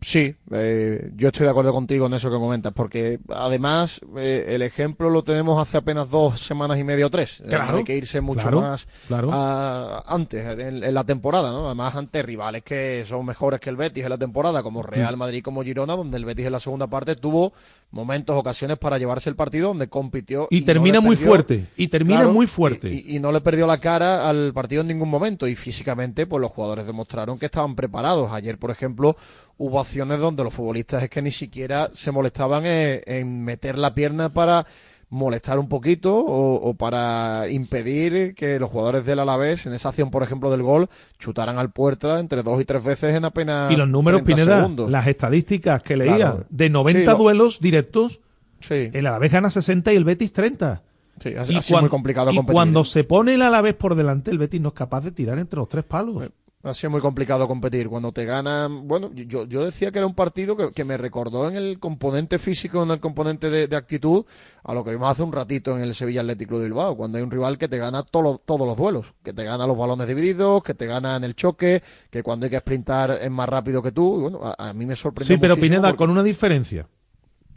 Sí, 0.00 0.32
eh, 0.52 1.10
yo 1.16 1.26
estoy 1.28 1.42
de 1.44 1.50
acuerdo 1.50 1.72
contigo 1.72 2.06
en 2.06 2.14
eso 2.14 2.30
que 2.30 2.36
comentas, 2.36 2.72
porque 2.72 3.18
además 3.34 4.00
eh, 4.16 4.46
el 4.50 4.62
ejemplo 4.62 5.10
lo 5.10 5.24
tenemos 5.24 5.60
hace 5.60 5.76
apenas 5.76 6.08
dos 6.08 6.40
semanas 6.40 6.78
y 6.78 6.84
media 6.84 7.06
o 7.06 7.10
tres. 7.10 7.40
Eh, 7.40 7.46
Claro, 7.48 7.78
hay 7.78 7.84
que 7.84 7.96
irse 7.96 8.20
mucho 8.20 8.42
claro, 8.42 8.60
más 8.60 8.86
claro. 9.08 9.30
a- 9.32 10.04
antes, 10.06 10.46
en, 10.60 10.84
en 10.84 10.94
la 10.94 11.02
temporada, 11.02 11.50
¿no? 11.50 11.66
Además 11.66 11.96
ante 11.96 12.22
rivales 12.22 12.62
que 12.62 13.04
son 13.08 13.26
mejores 13.26 13.58
que 13.58 13.70
el 13.70 13.76
Betis 13.76 14.04
en 14.04 14.10
la 14.10 14.18
temporada, 14.18 14.62
como 14.62 14.84
Real 14.84 15.16
Mm. 15.16 15.18
Madrid, 15.18 15.42
como 15.42 15.64
Girona, 15.64 15.96
donde 15.96 16.16
el 16.16 16.24
Betis 16.24 16.46
en 16.46 16.52
la 16.52 16.60
segunda 16.60 16.86
parte 16.86 17.16
tuvo 17.16 17.52
momentos, 17.90 18.36
ocasiones 18.36 18.78
para 18.78 18.98
llevarse 18.98 19.28
el 19.30 19.34
partido, 19.34 19.68
donde 19.68 19.88
compitió. 19.88 20.46
Y 20.50 20.60
termina 20.60 21.00
muy 21.00 21.16
perdió- 21.16 21.26
fuerte, 21.28 21.66
y 21.76 21.88
termina 21.88 22.28
muy 22.28 22.46
fuerte. 22.46 22.88
Y, 22.92 23.16
y 23.16 23.18
no 23.18 23.32
le 23.32 23.40
perdió 23.40 23.66
la 23.66 23.80
cara 23.80 24.28
al 24.28 24.52
partido 24.52 24.82
en 24.82 24.88
ningún 24.88 25.08
momento. 25.10 25.48
Y 25.48 25.56
físicamente, 25.56 26.26
pues 26.26 26.40
los 26.40 26.52
jugadores 26.52 26.86
demostraron 26.86 27.36
que 27.38 27.46
estaban 27.46 27.74
preparados. 27.74 28.30
Ayer, 28.30 28.58
por 28.58 28.70
ejemplo, 28.70 29.16
hubo 29.58 29.80
acciones 29.80 30.18
donde 30.20 30.44
los 30.44 30.54
futbolistas 30.54 31.02
es 31.02 31.10
que 31.10 31.20
ni 31.22 31.30
siquiera 31.30 31.90
se 31.92 32.10
molestaban 32.12 32.64
en, 32.64 33.00
en 33.06 33.44
meter 33.44 33.76
la 33.76 33.94
pierna 33.94 34.32
para 34.32 34.66
molestar 35.10 35.58
un 35.58 35.68
poquito 35.68 36.16
o, 36.18 36.54
o 36.56 36.74
para 36.74 37.48
impedir 37.48 38.34
que 38.34 38.58
los 38.58 38.70
jugadores 38.70 39.06
del 39.06 39.18
Alavés, 39.20 39.64
en 39.66 39.72
esa 39.72 39.88
acción, 39.88 40.10
por 40.10 40.22
ejemplo, 40.22 40.50
del 40.50 40.62
gol, 40.62 40.88
chutaran 41.18 41.58
al 41.58 41.70
puerta 41.70 42.20
entre 42.20 42.42
dos 42.42 42.60
y 42.60 42.64
tres 42.66 42.84
veces 42.84 43.14
en 43.14 43.24
apenas 43.24 43.72
Y 43.72 43.76
los 43.76 43.88
números, 43.88 44.22
30 44.22 44.42
Pineda, 44.42 44.56
segundos. 44.60 44.90
las 44.90 45.06
estadísticas 45.06 45.82
que 45.82 45.96
leía, 45.96 46.16
Claro. 46.16 46.44
de 46.50 46.68
90 46.70 47.00
Sí, 47.00 47.06
lo- 47.06 47.16
duelos 47.16 47.58
directos, 47.60 48.20
Sí. 48.60 48.90
el 48.92 49.06
Alavés 49.06 49.32
gana 49.32 49.50
60 49.50 49.92
y 49.92 49.96
el 49.96 50.04
Betis 50.04 50.32
30. 50.32 50.82
Sí, 51.22 51.30
y 51.30 51.34
ha 51.36 51.44
sido 51.62 51.80
muy 51.80 51.88
complicado 51.88 52.30
y 52.30 52.36
competir. 52.36 52.54
cuando 52.54 52.84
se 52.84 53.02
pone 53.02 53.34
el 53.34 53.42
Alavés 53.42 53.74
por 53.74 53.94
delante, 53.94 54.30
el 54.30 54.38
Betis 54.38 54.60
no 54.60 54.68
es 54.68 54.74
capaz 54.74 55.00
de 55.04 55.10
tirar 55.10 55.38
entre 55.38 55.56
los 55.58 55.68
tres 55.68 55.84
palos. 55.84 56.28
Ha 56.64 56.74
sido 56.74 56.90
muy 56.90 57.00
complicado 57.00 57.46
competir. 57.46 57.88
Cuando 57.88 58.10
te 58.10 58.24
ganan. 58.24 58.88
Bueno, 58.88 59.12
yo, 59.14 59.46
yo 59.46 59.64
decía 59.64 59.92
que 59.92 59.98
era 59.98 60.06
un 60.06 60.14
partido 60.14 60.56
que, 60.56 60.72
que 60.72 60.84
me 60.84 60.96
recordó 60.96 61.48
en 61.48 61.56
el 61.56 61.78
componente 61.78 62.38
físico, 62.38 62.82
en 62.82 62.90
el 62.90 62.98
componente 62.98 63.48
de, 63.48 63.68
de 63.68 63.76
actitud, 63.76 64.24
a 64.64 64.74
lo 64.74 64.82
que 64.82 64.90
vimos 64.90 65.08
hace 65.08 65.22
un 65.22 65.32
ratito 65.32 65.76
en 65.76 65.84
el 65.84 65.94
Sevilla 65.94 66.20
Atlético 66.22 66.58
de 66.58 66.64
Bilbao, 66.64 66.96
cuando 66.96 67.16
hay 67.16 67.22
un 67.24 67.30
rival 67.30 67.58
que 67.58 67.68
te 67.68 67.78
gana 67.78 68.02
todo 68.02 68.38
todos 68.38 68.66
los 68.66 68.76
duelos, 68.76 69.14
que 69.22 69.32
te 69.32 69.44
gana 69.44 69.68
los 69.68 69.78
balones 69.78 70.08
divididos, 70.08 70.62
que 70.64 70.74
te 70.74 70.86
gana 70.86 71.14
en 71.16 71.22
el 71.24 71.36
choque, 71.36 71.80
que 72.10 72.24
cuando 72.24 72.44
hay 72.46 72.50
que 72.50 72.58
sprintar 72.58 73.12
es 73.22 73.30
más 73.30 73.48
rápido 73.48 73.80
que 73.80 73.92
tú. 73.92 74.18
Y 74.18 74.22
bueno, 74.22 74.40
a, 74.42 74.70
a 74.70 74.72
mí 74.74 74.84
me 74.84 74.96
sorprendió. 74.96 75.36
Sí, 75.36 75.40
pero 75.40 75.56
Pineda, 75.56 75.82
porque- 75.82 75.96
con 75.98 76.10
una 76.10 76.24
diferencia. 76.24 76.88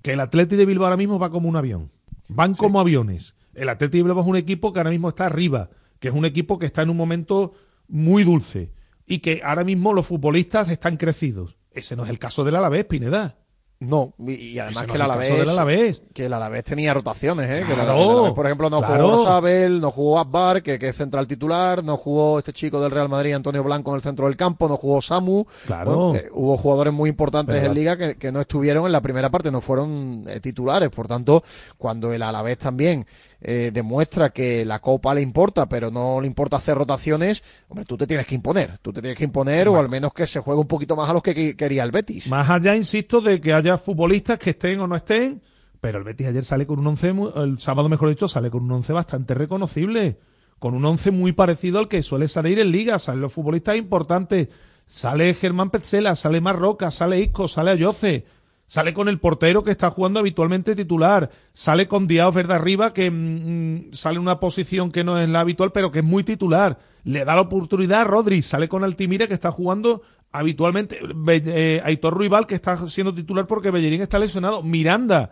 Que 0.04 0.14
el 0.14 0.20
Atleti 0.20 0.56
de 0.56 0.66
Bilbao 0.66 0.86
ahora 0.86 0.98
mismo 0.98 1.18
va 1.18 1.32
como 1.32 1.50
un 1.50 1.56
avión. 1.56 1.92
Van 2.28 2.54
como 2.54 2.80
aviones. 2.80 3.36
El 3.56 3.68
Atleti 3.70 3.98
de 3.98 4.04
Bilbao 4.04 4.22
es 4.24 4.28
un 4.30 4.36
equipo 4.38 4.72
que 4.74 4.80
ahora 4.80 4.92
mismo 4.92 5.10
está 5.10 5.26
arriba, 5.26 5.70
que 6.00 6.08
es 6.10 6.14
un 6.14 6.26
equipo 6.26 6.60
que 6.60 6.68
está 6.68 6.84
en 6.84 6.92
un 6.92 6.98
momento 6.98 7.54
muy 7.88 8.24
dulce 8.24 8.72
y 9.12 9.20
que 9.20 9.42
ahora 9.44 9.66
mismo 9.66 9.92
los 9.92 10.08
futbolistas 10.08 10.70
están 10.70 10.96
crecidos. 10.96 11.58
Ese 11.74 11.98
no 11.98 12.06
es 12.06 12.10
el 12.10 12.18
caso 12.18 12.46
del 12.46 12.56
Alavés, 12.56 12.86
Pineda. 12.86 13.41
No, 13.82 14.14
y, 14.28 14.34
y 14.34 14.60
además 14.60 14.86
que 14.86 14.94
el 14.94 15.02
Alavés, 15.02 15.28
caso 15.30 15.40
del 15.40 15.50
Alavés. 15.50 16.02
que 16.14 16.26
el 16.28 16.34
Alavés 16.34 16.64
tenía 16.64 16.94
rotaciones, 16.94 17.48
¿eh? 17.50 17.64
que 17.66 17.74
el 17.74 17.80
Claro, 17.80 17.94
Alavés, 17.94 18.34
por 18.34 18.46
ejemplo, 18.46 18.70
no 18.70 18.78
claro. 18.78 19.10
jugó 19.10 19.26
Sabel, 19.26 19.82
no 19.82 19.90
jugó 19.90 20.20
Akbar, 20.20 20.62
que, 20.62 20.78
que 20.78 20.90
es 20.90 20.96
central 20.96 21.26
titular, 21.26 21.84
no 21.84 21.98
jugó 21.98 22.38
este 22.38 22.54
chico 22.54 22.80
del 22.80 22.92
Real 22.92 23.10
Madrid, 23.10 23.34
Antonio 23.34 23.64
Blanco, 23.64 23.90
en 23.90 23.96
el 23.96 24.02
centro 24.04 24.28
del 24.28 24.38
campo, 24.38 24.70
no 24.70 24.78
jugó 24.78 25.02
Samu. 25.02 25.46
Claro. 25.66 25.96
Bueno, 26.10 26.16
eh, 26.16 26.30
hubo 26.32 26.58
jugadores 26.58 26.94
muy 26.94 27.10
importantes 27.10 27.56
Pero 27.56 27.68
en 27.68 27.74
Liga 27.74 27.98
que, 27.98 28.16
que 28.18 28.32
no 28.32 28.42
estuvieron 28.42 28.86
en 28.86 28.92
la 28.92 29.02
primera 29.02 29.32
parte, 29.32 29.50
no 29.50 29.62
fueron 29.62 30.26
eh, 30.28 30.40
titulares. 30.40 30.90
Por 30.92 31.08
tanto, 31.08 31.44
cuando 31.80 32.14
el 32.14 32.22
Alavés 32.22 32.60
también 32.60 33.08
eh, 33.42 33.72
demuestra 33.74 34.30
que 34.30 34.64
la 34.64 34.78
Copa 34.78 35.16
le 35.16 35.22
importa, 35.24 35.68
pero 35.68 35.90
no 35.90 36.22
le 36.22 36.28
importa 36.28 36.58
hacer 36.58 36.78
rotaciones, 36.78 37.42
hombre, 37.68 37.86
tú 37.86 37.98
te 37.98 38.06
tienes 38.06 38.28
que 38.28 38.36
imponer. 38.36 38.78
Tú 38.84 38.94
te 38.94 39.02
tienes 39.02 39.18
que 39.18 39.24
imponer, 39.24 39.68
o 39.70 39.80
al 39.80 39.90
menos 39.90 40.14
que 40.14 40.28
se 40.28 40.40
juegue 40.40 40.62
un 40.62 40.68
poquito 40.68 40.96
más 40.96 41.10
a 41.10 41.14
los 41.14 41.24
que 41.24 41.34
que- 41.34 41.56
quería 41.58 41.84
el 41.84 41.90
Betis. 41.90 42.28
Más 42.28 42.48
allá, 42.48 42.76
insisto, 42.76 43.20
de 43.22 43.42
que 43.42 43.52
haya 43.54 43.71
futbolistas 43.80 44.40
que 44.40 44.50
estén 44.50 44.80
o 44.80 44.88
no 44.88 44.96
estén, 44.96 45.42
pero 45.80 46.00
el 46.00 46.04
Betis 46.04 46.28
ayer 46.28 46.44
sale 46.44 46.66
con 46.66 46.80
un 46.80 46.88
once, 46.88 47.14
el 47.36 47.60
sábado 47.60 47.90
mejor 47.90 48.10
dicho, 48.10 48.28
sale 48.28 48.50
con 48.50 48.64
un 48.64 48.72
once 48.72 48.92
bastante 48.92 49.36
reconocible, 49.36 50.20
con 50.58 50.74
un 50.74 50.84
once 50.84 51.12
muy 51.12 51.32
parecido 51.32 51.80
al 51.80 51.88
que 51.88 52.04
suele 52.04 52.28
salir 52.28 52.60
en 52.60 52.72
Liga, 52.72 52.98
salen 53.00 53.22
los 53.22 53.34
futbolistas 53.34 53.78
importantes, 53.78 54.50
sale 54.88 55.34
Germán 55.36 55.70
Petzela, 55.70 56.16
sale 56.16 56.42
Marroca, 56.42 56.90
sale 56.90 57.20
Isco, 57.20 57.48
sale 57.48 57.72
Ayoce, 57.72 58.26
Sale 58.72 58.94
con 58.94 59.10
el 59.10 59.20
portero 59.20 59.66
que 59.66 59.72
está 59.72 59.90
jugando 59.90 60.22
habitualmente 60.22 60.78
titular. 60.78 61.30
Sale 61.52 61.90
con 61.90 62.08
Diao 62.08 62.32
Verde 62.32 62.54
arriba, 62.54 62.94
que 62.94 63.12
mm, 63.12 63.90
mm, 63.90 63.92
sale 63.92 64.16
en 64.16 64.22
una 64.22 64.40
posición 64.40 64.94
que 64.94 65.04
no 65.04 65.20
es 65.20 65.28
la 65.28 65.42
habitual, 65.42 65.74
pero 65.74 65.92
que 65.92 66.00
es 66.00 66.06
muy 66.06 66.24
titular. 66.24 66.80
Le 67.04 67.26
da 67.26 67.36
la 67.36 67.42
oportunidad 67.42 68.00
a 68.00 68.04
Rodri. 68.06 68.42
Sale 68.42 68.70
con 68.70 68.86
Altimira, 68.86 69.28
que 69.28 69.34
está 69.34 69.52
jugando 69.52 70.04
habitualmente. 70.32 71.00
Eh, 71.28 71.82
Aitor 71.84 72.14
Ruibal, 72.14 72.48
que 72.48 72.56
está 72.56 72.88
siendo 72.90 73.14
titular 73.14 73.48
porque 73.48 73.72
Bellerín 73.72 74.02
está 74.02 74.20
lesionado. 74.20 74.64
Miranda. 74.64 75.32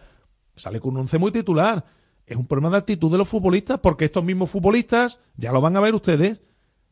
Sale 0.56 0.80
con 0.80 0.91
un 0.91 1.02
once 1.02 1.18
muy 1.18 1.32
titular. 1.32 1.86
Es 2.26 2.38
un 2.38 2.45
problema 2.45 2.70
de 2.70 2.78
actitud 2.78 3.12
de 3.12 3.18
los 3.18 3.28
futbolistas, 3.28 3.80
porque 3.80 4.06
estos 4.06 4.24
mismos 4.24 4.52
futbolistas, 4.52 5.20
ya 5.36 5.52
lo 5.52 5.62
van 5.62 5.76
a 5.76 5.80
ver 5.80 5.95
ustedes, 5.95 6.41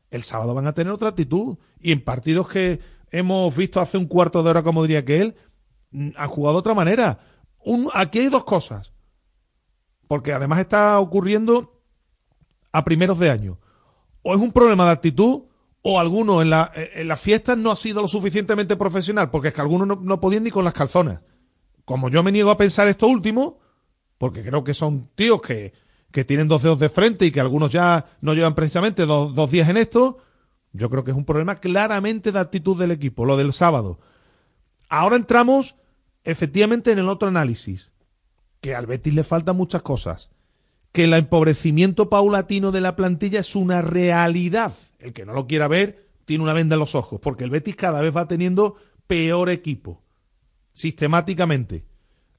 el 0.09 0.23
sábado 0.23 0.55
van 0.55 0.65
a 0.65 0.73
tener 0.73 0.91
otra 0.91 1.09
actitud. 1.09 1.57
Y 1.79 1.91
en 1.91 2.03
partidos 2.03 2.47
que 2.47 2.79
hemos 3.11 3.55
visto 3.55 3.79
hace 3.79 3.97
un 3.97 4.07
cuarto 4.07 4.41
de 4.41 4.49
hora, 4.49 4.63
como 4.63 4.81
diría 4.81 5.05
que 5.05 5.21
él, 5.21 5.35
mm, 5.91 6.09
han 6.15 6.29
jugado 6.29 6.55
de 6.55 6.59
otra 6.59 6.73
manera. 6.73 7.19
Aquí 7.93 8.19
hay 8.19 8.29
dos 8.29 8.45
cosas. 8.45 8.93
Porque 10.07 10.33
además 10.33 10.59
está 10.59 10.99
ocurriendo 10.99 11.81
a 12.71 12.83
primeros 12.83 13.19
de 13.19 13.29
año. 13.29 13.59
O 14.23 14.33
es 14.33 14.41
un 14.41 14.51
problema 14.51 14.85
de 14.85 14.91
actitud, 14.91 15.43
o 15.81 15.99
alguno 15.99 16.41
en, 16.41 16.49
la, 16.49 16.71
en 16.75 17.07
las 17.07 17.21
fiestas 17.21 17.57
no 17.57 17.71
ha 17.71 17.75
sido 17.75 18.01
lo 18.01 18.07
suficientemente 18.07 18.75
profesional, 18.75 19.29
porque 19.29 19.49
es 19.49 19.53
que 19.53 19.61
algunos 19.61 19.87
no, 19.87 19.99
no 20.01 20.19
podían 20.19 20.43
ni 20.43 20.51
con 20.51 20.65
las 20.65 20.73
calzonas. 20.73 21.21
Como 21.85 22.09
yo 22.09 22.23
me 22.23 22.31
niego 22.31 22.51
a 22.51 22.57
pensar 22.57 22.87
esto 22.87 23.07
último, 23.07 23.59
porque 24.17 24.43
creo 24.43 24.63
que 24.63 24.73
son 24.73 25.09
tíos 25.15 25.41
que, 25.41 25.73
que 26.11 26.25
tienen 26.25 26.47
dos 26.47 26.63
dedos 26.63 26.79
de 26.79 26.89
frente 26.89 27.25
y 27.25 27.31
que 27.31 27.39
algunos 27.39 27.71
ya 27.71 28.05
no 28.21 28.33
llevan 28.33 28.55
precisamente 28.55 29.05
dos, 29.05 29.33
dos 29.35 29.51
días 29.51 29.69
en 29.69 29.77
esto, 29.77 30.17
yo 30.73 30.89
creo 30.89 31.03
que 31.03 31.11
es 31.11 31.17
un 31.17 31.25
problema 31.25 31.59
claramente 31.59 32.31
de 32.31 32.39
actitud 32.39 32.77
del 32.77 32.91
equipo, 32.91 33.25
lo 33.25 33.37
del 33.37 33.53
sábado. 33.53 33.99
Ahora 34.89 35.15
entramos 35.15 35.75
efectivamente 36.23 36.91
en 36.91 36.99
el 36.99 37.09
otro 37.09 37.27
análisis, 37.27 37.93
que 38.61 38.75
al 38.75 38.85
Betis 38.85 39.13
le 39.13 39.23
faltan 39.23 39.57
muchas 39.57 39.81
cosas, 39.81 40.29
que 40.91 41.05
el 41.05 41.13
empobrecimiento 41.13 42.09
paulatino 42.09 42.71
de 42.71 42.81
la 42.81 42.95
plantilla 42.95 43.39
es 43.39 43.55
una 43.55 43.81
realidad. 43.81 44.73
El 44.99 45.13
que 45.13 45.25
no 45.25 45.33
lo 45.33 45.47
quiera 45.47 45.67
ver 45.67 46.07
tiene 46.25 46.43
una 46.43 46.53
venda 46.53 46.75
en 46.75 46.79
los 46.79 46.95
ojos, 46.95 47.19
porque 47.21 47.43
el 47.43 47.49
Betis 47.49 47.75
cada 47.75 48.01
vez 48.01 48.15
va 48.15 48.27
teniendo 48.27 48.75
peor 49.07 49.49
equipo, 49.49 50.03
sistemáticamente. 50.73 51.85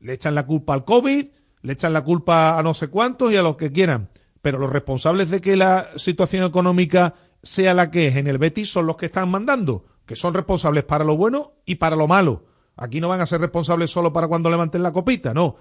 Le 0.01 0.13
echan 0.13 0.35
la 0.35 0.47
culpa 0.47 0.75
al 0.75 0.85
COVID, 0.85 1.27
le 1.63 1.73
echan 1.73 1.93
la 1.93 2.05
culpa 2.05 2.59
a 2.59 2.63
no 2.63 2.75
sé 2.75 2.89
cuántos 2.89 3.33
y 3.33 3.37
a 3.37 3.43
los 3.43 3.57
que 3.57 3.73
quieran, 3.73 4.11
pero 4.43 4.59
los 4.59 4.71
responsables 4.71 5.31
de 5.31 5.41
que 5.41 5.57
la 5.57 5.91
situación 5.97 6.45
económica 6.45 7.15
sea 7.43 7.75
la 7.75 7.91
que 7.91 8.09
es 8.09 8.17
en 8.17 8.27
el 8.27 8.39
Betis 8.39 8.71
son 8.71 8.87
los 8.87 8.97
que 8.97 9.07
están 9.07 9.31
mandando, 9.31 9.87
que 10.07 10.17
son 10.17 10.35
responsables 10.35 10.85
para 10.85 11.05
lo 11.05 11.17
bueno 11.17 11.55
y 11.65 11.77
para 11.77 11.97
lo 11.97 12.07
malo. 12.07 12.45
Aquí 12.77 13.01
no 13.01 13.09
van 13.09 13.21
a 13.21 13.27
ser 13.27 13.41
responsables 13.41 13.91
solo 13.91 14.13
para 14.13 14.29
cuando 14.29 14.51
levanten 14.51 14.83
la 14.83 14.93
copita, 14.93 15.35
no. 15.35 15.57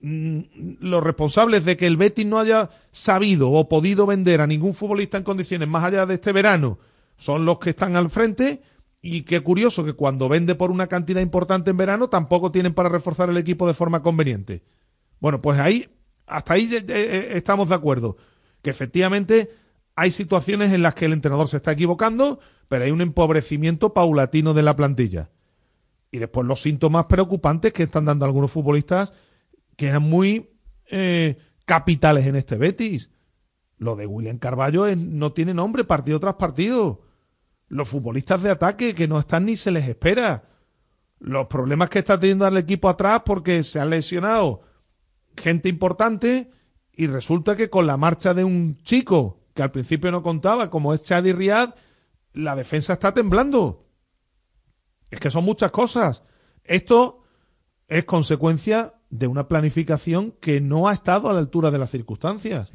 Mm, 0.00 0.40
Los 0.80 1.04
responsables 1.04 1.64
de 1.64 1.76
que 1.76 1.86
el 1.86 1.98
Betis 1.98 2.26
no 2.26 2.38
haya 2.38 2.70
sabido 2.90 3.50
o 3.50 3.68
podido 3.68 4.06
vender 4.06 4.40
a 4.40 4.46
ningún 4.46 4.72
futbolista 4.72 5.18
en 5.18 5.24
condiciones 5.24 5.68
más 5.68 5.84
allá 5.84 6.06
de 6.06 6.14
este 6.14 6.32
verano 6.32 6.78
son 7.16 7.44
los 7.44 7.58
que 7.58 7.70
están 7.70 7.96
al 7.96 8.10
frente 8.10 8.62
y 9.02 9.22
qué 9.22 9.42
curioso 9.42 9.84
que 9.84 9.92
cuando 9.92 10.28
vende 10.28 10.54
por 10.54 10.70
una 10.70 10.86
cantidad 10.86 11.20
importante 11.20 11.70
en 11.70 11.76
verano 11.76 12.08
tampoco 12.08 12.50
tienen 12.50 12.72
para 12.72 12.88
reforzar 12.88 13.28
el 13.28 13.36
equipo 13.36 13.66
de 13.66 13.74
forma 13.74 14.02
conveniente. 14.02 14.62
Bueno, 15.20 15.42
pues 15.42 15.58
ahí, 15.58 15.88
hasta 16.26 16.54
ahí 16.54 16.68
eh, 16.74 16.84
eh, 16.88 17.28
estamos 17.34 17.68
de 17.68 17.74
acuerdo. 17.74 18.16
Que 18.62 18.70
efectivamente 18.70 19.50
hay 19.96 20.10
situaciones 20.10 20.72
en 20.72 20.82
las 20.82 20.94
que 20.94 21.06
el 21.06 21.12
entrenador 21.12 21.48
se 21.48 21.58
está 21.58 21.72
equivocando, 21.72 22.40
pero 22.68 22.84
hay 22.84 22.90
un 22.90 23.02
empobrecimiento 23.02 23.92
paulatino 23.92 24.54
de 24.54 24.62
la 24.62 24.76
plantilla. 24.76 25.28
Y 26.10 26.18
después 26.18 26.46
los 26.46 26.62
síntomas 26.62 27.04
preocupantes 27.04 27.74
que 27.74 27.82
están 27.82 28.06
dando 28.06 28.24
algunos 28.24 28.50
futbolistas 28.50 29.12
que 29.80 29.86
eran 29.86 30.02
muy 30.02 30.50
eh, 30.90 31.38
capitales 31.64 32.26
en 32.26 32.36
este 32.36 32.58
Betis. 32.58 33.08
Lo 33.78 33.96
de 33.96 34.04
William 34.04 34.36
Carballo 34.36 34.86
es- 34.86 34.98
no 34.98 35.32
tiene 35.32 35.54
nombre 35.54 35.84
partido 35.84 36.20
tras 36.20 36.34
partido. 36.34 37.00
Los 37.66 37.88
futbolistas 37.88 38.42
de 38.42 38.50
ataque 38.50 38.94
que 38.94 39.08
no 39.08 39.18
están 39.18 39.46
ni 39.46 39.56
se 39.56 39.70
les 39.70 39.88
espera. 39.88 40.44
Los 41.18 41.46
problemas 41.46 41.88
que 41.88 42.00
está 42.00 42.20
teniendo 42.20 42.46
el 42.46 42.58
equipo 42.58 42.90
atrás 42.90 43.22
porque 43.24 43.62
se 43.62 43.80
han 43.80 43.88
lesionado 43.88 44.60
gente 45.38 45.70
importante 45.70 46.50
y 46.92 47.06
resulta 47.06 47.56
que 47.56 47.70
con 47.70 47.86
la 47.86 47.96
marcha 47.96 48.34
de 48.34 48.44
un 48.44 48.76
chico 48.82 49.46
que 49.54 49.62
al 49.62 49.70
principio 49.70 50.10
no 50.10 50.22
contaba, 50.22 50.68
como 50.68 50.92
es 50.92 51.04
Chadi 51.04 51.32
Riad, 51.32 51.74
la 52.34 52.54
defensa 52.54 52.92
está 52.92 53.14
temblando. 53.14 53.86
Es 55.10 55.20
que 55.20 55.30
son 55.30 55.44
muchas 55.44 55.70
cosas. 55.70 56.22
Esto 56.64 57.22
es 57.88 58.04
consecuencia 58.04 58.92
de 59.10 59.26
una 59.26 59.48
planificación 59.48 60.32
que 60.40 60.60
no 60.60 60.88
ha 60.88 60.94
estado 60.94 61.28
a 61.28 61.32
la 61.32 61.40
altura 61.40 61.70
de 61.70 61.78
las 61.78 61.90
circunstancias. 61.90 62.70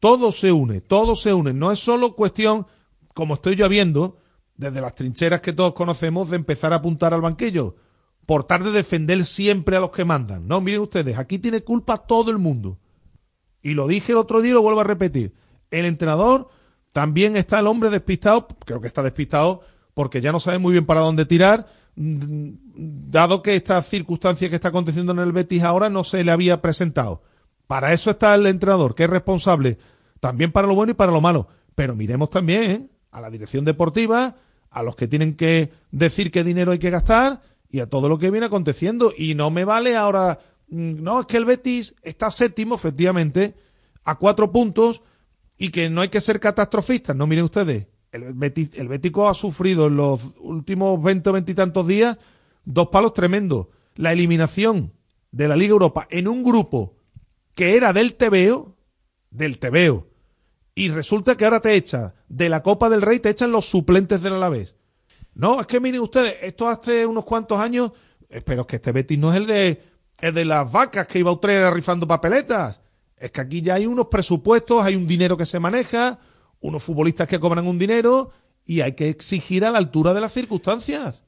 Todo 0.00 0.32
se 0.32 0.52
une, 0.52 0.80
todo 0.80 1.14
se 1.14 1.32
une. 1.32 1.52
No 1.52 1.70
es 1.70 1.78
solo 1.78 2.14
cuestión, 2.14 2.66
como 3.14 3.34
estoy 3.34 3.56
yo 3.56 3.68
viendo, 3.68 4.18
desde 4.56 4.80
las 4.80 4.94
trincheras 4.94 5.40
que 5.40 5.52
todos 5.52 5.74
conocemos, 5.74 6.30
de 6.30 6.36
empezar 6.36 6.72
a 6.72 6.76
apuntar 6.76 7.12
al 7.14 7.20
banquillo. 7.20 7.76
Por 8.26 8.44
tal 8.44 8.64
de 8.64 8.72
defender 8.72 9.24
siempre 9.24 9.76
a 9.76 9.80
los 9.80 9.90
que 9.90 10.04
mandan. 10.04 10.48
No, 10.48 10.60
miren 10.60 10.80
ustedes, 10.80 11.18
aquí 11.18 11.38
tiene 11.38 11.62
culpa 11.62 11.98
todo 11.98 12.30
el 12.30 12.38
mundo. 12.38 12.78
Y 13.62 13.74
lo 13.74 13.86
dije 13.86 14.12
el 14.12 14.18
otro 14.18 14.40
día 14.40 14.50
y 14.50 14.54
lo 14.54 14.62
vuelvo 14.62 14.80
a 14.80 14.84
repetir. 14.84 15.34
El 15.70 15.84
entrenador 15.84 16.48
también 16.92 17.36
está 17.36 17.58
el 17.58 17.66
hombre 17.66 17.90
despistado, 17.90 18.48
creo 18.64 18.80
que 18.80 18.86
está 18.86 19.02
despistado 19.02 19.62
porque 19.94 20.20
ya 20.20 20.32
no 20.32 20.40
sabe 20.40 20.58
muy 20.58 20.72
bien 20.72 20.86
para 20.86 21.00
dónde 21.00 21.26
tirar, 21.26 21.68
dado 22.00 23.42
que 23.42 23.56
esta 23.56 23.82
circunstancia 23.82 24.48
que 24.48 24.54
está 24.54 24.68
aconteciendo 24.68 25.12
en 25.12 25.18
el 25.18 25.32
Betis 25.32 25.64
ahora 25.64 25.90
no 25.90 26.04
se 26.04 26.22
le 26.22 26.30
había 26.30 26.62
presentado. 26.62 27.22
Para 27.66 27.92
eso 27.92 28.10
está 28.10 28.34
el 28.34 28.46
entrenador, 28.46 28.94
que 28.94 29.04
es 29.04 29.10
responsable 29.10 29.78
también 30.20 30.52
para 30.52 30.68
lo 30.68 30.74
bueno 30.74 30.92
y 30.92 30.94
para 30.94 31.12
lo 31.12 31.20
malo. 31.20 31.48
Pero 31.74 31.96
miremos 31.96 32.30
también 32.30 32.70
¿eh? 32.70 32.88
a 33.10 33.20
la 33.20 33.30
dirección 33.30 33.64
deportiva, 33.64 34.36
a 34.70 34.82
los 34.82 34.96
que 34.96 35.08
tienen 35.08 35.36
que 35.36 35.72
decir 35.90 36.30
qué 36.30 36.44
dinero 36.44 36.72
hay 36.72 36.78
que 36.78 36.90
gastar 36.90 37.42
y 37.68 37.80
a 37.80 37.86
todo 37.86 38.08
lo 38.08 38.18
que 38.18 38.30
viene 38.30 38.46
aconteciendo. 38.46 39.12
Y 39.16 39.34
no 39.34 39.50
me 39.50 39.64
vale 39.64 39.96
ahora, 39.96 40.38
mm, 40.68 41.02
no, 41.02 41.20
es 41.20 41.26
que 41.26 41.36
el 41.36 41.44
Betis 41.44 41.96
está 42.02 42.30
séptimo, 42.30 42.76
efectivamente, 42.76 43.54
a 44.04 44.18
cuatro 44.18 44.52
puntos 44.52 45.02
y 45.56 45.70
que 45.70 45.90
no 45.90 46.00
hay 46.00 46.08
que 46.08 46.20
ser 46.20 46.38
catastrofistas. 46.38 47.16
No, 47.16 47.26
miren 47.26 47.44
ustedes, 47.44 47.88
el, 48.12 48.32
Betis, 48.34 48.70
el 48.74 48.88
Bético 48.88 49.28
ha 49.28 49.34
sufrido 49.34 49.86
en 49.86 49.96
los 49.96 50.20
últimos 50.38 51.02
20 51.02 51.30
o 51.30 51.32
20 51.32 51.52
y 51.52 51.54
tantos 51.54 51.86
días 51.86 52.18
dos 52.64 52.88
palos 52.88 53.12
tremendos. 53.12 53.66
La 53.96 54.12
eliminación 54.12 54.92
de 55.32 55.48
la 55.48 55.56
Liga 55.56 55.72
Europa 55.72 56.06
en 56.10 56.28
un 56.28 56.44
grupo 56.44 56.96
que 57.54 57.76
era 57.76 57.92
del 57.92 58.14
TVO, 58.14 58.76
del 59.30 59.58
TVO, 59.58 60.06
y 60.74 60.90
resulta 60.90 61.36
que 61.36 61.44
ahora 61.44 61.60
te 61.60 61.74
echa 61.74 62.14
de 62.28 62.48
la 62.48 62.62
Copa 62.62 62.88
del 62.88 63.02
Rey, 63.02 63.18
te 63.18 63.30
echan 63.30 63.50
los 63.50 63.66
suplentes 63.68 64.22
del 64.22 64.34
Alavés. 64.34 64.76
No, 65.34 65.60
es 65.60 65.66
que 65.66 65.80
miren 65.80 66.00
ustedes, 66.00 66.36
esto 66.42 66.68
hace 66.68 67.04
unos 67.04 67.24
cuantos 67.24 67.60
años, 67.60 67.92
pero 68.44 68.62
es 68.62 68.66
que 68.68 68.76
este 68.76 68.92
Betis 68.92 69.18
no 69.18 69.32
es 69.32 69.38
el 69.38 69.46
de, 69.46 69.82
el 70.20 70.34
de 70.34 70.44
las 70.44 70.70
vacas 70.70 71.08
que 71.08 71.18
iba 71.18 71.30
a 71.30 71.34
Utrera 71.34 71.70
rifando 71.72 72.06
papeletas. 72.06 72.80
Es 73.16 73.32
que 73.32 73.40
aquí 73.40 73.60
ya 73.60 73.74
hay 73.74 73.86
unos 73.86 74.06
presupuestos, 74.06 74.84
hay 74.84 74.94
un 74.94 75.08
dinero 75.08 75.36
que 75.36 75.46
se 75.46 75.58
maneja, 75.58 76.20
unos 76.60 76.82
futbolistas 76.82 77.28
que 77.28 77.40
cobran 77.40 77.66
un 77.66 77.78
dinero 77.78 78.30
y 78.64 78.80
hay 78.82 78.92
que 78.94 79.08
exigir 79.08 79.64
a 79.64 79.70
la 79.70 79.78
altura 79.78 80.14
de 80.14 80.20
las 80.20 80.32
circunstancias. 80.32 81.22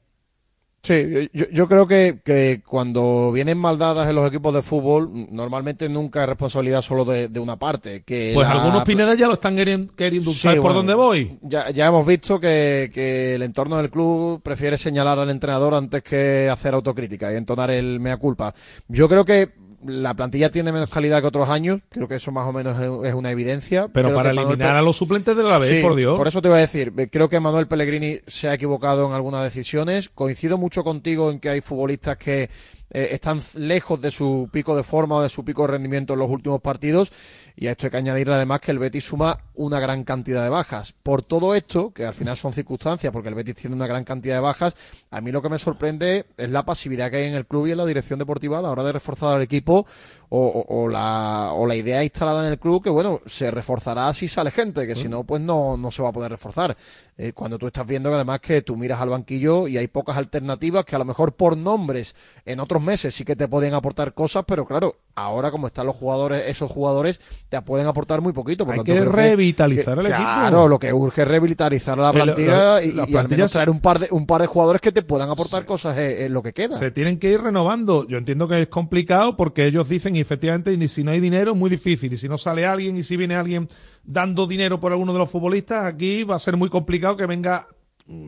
Sí, 0.83 1.29
yo, 1.31 1.45
yo 1.53 1.67
creo 1.67 1.85
que, 1.85 2.21
que 2.25 2.63
cuando 2.65 3.31
vienen 3.31 3.59
maldadas 3.59 4.09
en 4.09 4.15
los 4.15 4.27
equipos 4.27 4.51
de 4.51 4.63
fútbol, 4.63 5.11
normalmente 5.31 5.87
nunca 5.89 6.23
es 6.23 6.29
responsabilidad 6.29 6.81
solo 6.81 7.05
de, 7.05 7.27
de 7.27 7.39
una 7.39 7.55
parte. 7.59 8.01
Que 8.01 8.31
Pues 8.33 8.47
la- 8.47 8.53
algunos 8.63 8.83
Pineda 8.83 9.13
ya 9.13 9.27
lo 9.27 9.33
están 9.33 9.55
queriendo, 9.55 9.93
queriendo 9.95 10.31
Sí, 10.31 10.39
¿sabes 10.39 10.59
por 10.59 10.73
dónde 10.73 10.95
voy? 10.95 11.37
Ya, 11.43 11.69
ya 11.69 11.85
hemos 11.85 12.03
visto 12.07 12.39
que, 12.39 12.89
que 12.91 13.35
el 13.35 13.43
entorno 13.43 13.77
del 13.77 13.91
club 13.91 14.41
prefiere 14.41 14.75
señalar 14.75 15.19
al 15.19 15.29
entrenador 15.29 15.75
antes 15.75 16.01
que 16.01 16.49
hacer 16.51 16.73
autocrítica 16.73 17.31
y 17.31 17.35
entonar 17.35 17.69
el 17.69 17.99
mea 17.99 18.17
culpa. 18.17 18.51
Yo 18.87 19.07
creo 19.07 19.23
que 19.23 19.51
la 19.85 20.13
plantilla 20.13 20.51
tiene 20.51 20.71
menos 20.71 20.89
calidad 20.89 21.21
que 21.21 21.27
otros 21.27 21.49
años, 21.49 21.79
creo 21.89 22.07
que 22.07 22.15
eso 22.15 22.31
más 22.31 22.47
o 22.47 22.53
menos 22.53 22.79
es, 23.05 23.13
una 23.13 23.31
evidencia. 23.31 23.87
Pero 23.93 24.09
Creo 24.09 24.17
para 24.17 24.29
Manuel 24.29 24.47
eliminar 24.53 24.75
a 24.75 24.81
los 24.81 24.97
suplentes 24.97 25.35
de 25.35 25.43
la 25.43 25.57
vez, 25.57 25.69
Sí, 25.69 25.81
por 25.81 25.95
Dios. 25.95 26.17
Por 26.17 26.27
eso 26.27 26.41
te 26.41 26.47
iba 26.47 26.57
a 26.57 26.61
decir, 26.61 26.93
eh, 26.97 27.09
creo 27.11 27.29
que 27.29 27.39
Manuel 27.39 27.67
Pellegrini 27.67 28.19
se 28.27 28.49
ha 28.49 28.53
equivocado 28.53 29.07
en 29.07 29.13
algunas 29.13 29.43
decisiones. 29.43 30.09
Coincido 30.09 30.57
mucho 30.57 30.83
contigo 30.83 31.31
en 31.31 31.39
que 31.39 31.49
hay 31.49 31.61
futbolistas 31.61 32.17
que 32.17 32.49
eh, 32.91 33.09
están 33.11 33.41
lejos 33.55 34.01
de 34.01 34.11
su 34.11 34.49
pico 34.51 34.75
de 34.75 34.83
forma 34.83 35.15
o 35.15 35.21
de 35.21 35.29
su 35.29 35.43
pico 35.43 35.63
de 35.63 35.69
rendimiento 35.69 36.13
en 36.13 36.19
los 36.19 36.29
últimos 36.29 36.61
partidos. 36.61 37.11
Y 37.55 37.67
a 37.67 37.71
esto 37.71 37.87
hay 37.87 37.91
que 37.91 37.97
añadirle 37.97 38.33
además 38.33 38.61
que 38.61 38.71
el 38.71 38.79
Betis 38.79 39.05
suma 39.05 39.39
una 39.55 39.79
gran 39.79 40.03
cantidad 40.03 40.43
de 40.43 40.49
bajas. 40.49 40.93
Por 40.93 41.21
todo 41.21 41.53
esto, 41.55 41.91
que 41.93 42.05
al 42.05 42.13
final 42.13 42.37
son 42.37 42.53
circunstancias, 42.53 43.11
porque 43.11 43.29
el 43.29 43.35
Betis 43.35 43.55
tiene 43.55 43.75
una 43.75 43.87
gran 43.87 44.03
cantidad 44.03 44.35
de 44.35 44.41
bajas, 44.41 44.75
a 45.09 45.21
mí 45.21 45.31
lo 45.31 45.41
que 45.41 45.49
me 45.49 45.59
sorprende 45.59 46.25
es 46.37 46.49
la 46.49 46.65
pasividad 46.65 47.11
que 47.11 47.17
hay 47.17 47.27
en 47.27 47.35
el 47.35 47.45
club 47.45 47.67
y 47.67 47.71
en 47.71 47.77
la 47.77 47.85
dirección 47.85 48.19
deportiva 48.19 48.59
a 48.59 48.61
la 48.61 48.71
hora 48.71 48.83
de 48.83 48.93
reforzar 48.93 49.35
al 49.35 49.41
equipo 49.41 49.85
o, 50.33 50.87
la, 50.87 51.51
o 51.53 51.65
la 51.65 51.75
idea 51.75 52.03
instalada 52.03 52.45
en 52.47 52.53
el 52.53 52.59
club 52.59 52.81
que, 52.81 52.89
bueno, 52.89 53.19
se 53.25 53.51
reforzará 53.51 54.13
si 54.13 54.29
sale 54.29 54.49
gente, 54.49 54.87
que 54.87 54.95
si 54.95 55.09
no, 55.09 55.25
pues 55.25 55.41
no, 55.41 55.75
no 55.75 55.91
se 55.91 56.01
va 56.01 56.09
a 56.09 56.13
poder 56.13 56.31
reforzar. 56.31 56.77
Eh, 57.23 57.33
cuando 57.33 57.59
tú 57.59 57.67
estás 57.67 57.85
viendo 57.85 58.09
que 58.09 58.15
además 58.15 58.39
que 58.39 58.63
tú 58.63 58.75
miras 58.75 58.99
al 58.99 59.09
banquillo 59.09 59.67
y 59.67 59.77
hay 59.77 59.87
pocas 59.87 60.17
alternativas 60.17 60.83
que 60.85 60.95
a 60.95 60.99
lo 60.99 61.05
mejor 61.05 61.33
por 61.35 61.55
nombres 61.55 62.15
en 62.45 62.59
otros 62.59 62.81
meses 62.81 63.13
sí 63.13 63.23
que 63.23 63.35
te 63.35 63.47
pueden 63.47 63.75
aportar 63.75 64.15
cosas, 64.15 64.43
pero 64.47 64.65
claro, 64.65 64.95
ahora 65.13 65.51
como 65.51 65.67
están 65.67 65.85
los 65.85 65.95
jugadores, 65.95 66.43
esos 66.47 66.71
jugadores 66.71 67.19
te 67.47 67.61
pueden 67.61 67.85
aportar 67.85 68.21
muy 68.21 68.33
poquito. 68.33 68.65
Por 68.65 68.73
Hay 68.73 68.79
tanto, 68.79 68.93
que 68.93 69.05
revitalizar 69.05 69.99
el 69.99 70.07
equipo. 70.07 70.19
Claro, 70.23 70.67
lo 70.67 70.79
que 70.79 70.91
urge 70.93 71.21
es 71.21 71.27
revitalizar 71.27 71.95
la 71.97 72.09
Eh, 72.09 72.13
lo- 72.13 72.23
plantilla 72.23 72.79
lo- 72.79 72.81
y, 72.81 72.91
las 72.93 73.09
y 73.09 73.15
al 73.17 73.27
menos 73.29 73.51
plantillas- 73.51 73.51
traer 73.51 73.69
un 73.69 73.81
par 73.81 73.99
de 73.99 74.07
un 74.09 74.25
par 74.25 74.41
de 74.41 74.47
jugadores 74.47 74.81
que 74.81 74.91
te 74.91 75.03
puedan 75.03 75.29
aportar 75.29 75.63
cosas 75.65 75.95
en, 75.99 76.23
en 76.25 76.33
lo 76.33 76.41
que 76.41 76.53
queda. 76.53 76.75
Se 76.79 76.89
tienen 76.89 77.19
que 77.19 77.29
ir 77.31 77.41
renovando. 77.41 78.07
Yo 78.07 78.17
entiendo 78.17 78.47
que 78.47 78.63
es 78.63 78.67
complicado 78.67 79.37
porque 79.37 79.67
ellos 79.67 79.87
dicen, 79.87 80.15
y 80.15 80.21
efectivamente, 80.21 80.73
y 80.73 80.87
si 80.87 81.03
no 81.03 81.11
hay 81.11 81.19
dinero 81.19 81.51
es 81.51 81.57
muy 81.57 81.69
difícil. 81.69 82.11
Y 82.13 82.17
si 82.17 82.27
no 82.27 82.39
sale 82.39 82.65
alguien 82.65 82.97
y 82.97 83.03
si 83.03 83.15
viene 83.15 83.35
alguien 83.35 83.69
dando 84.03 84.47
dinero 84.47 84.79
por 84.79 84.91
alguno 84.91 85.13
de 85.13 85.19
los 85.19 85.29
futbolistas, 85.29 85.85
aquí 85.85 86.23
va 86.23 86.35
a 86.35 86.39
ser 86.39 86.57
muy 86.57 86.69
complicado 86.69 87.17
que 87.17 87.25
venga 87.25 87.67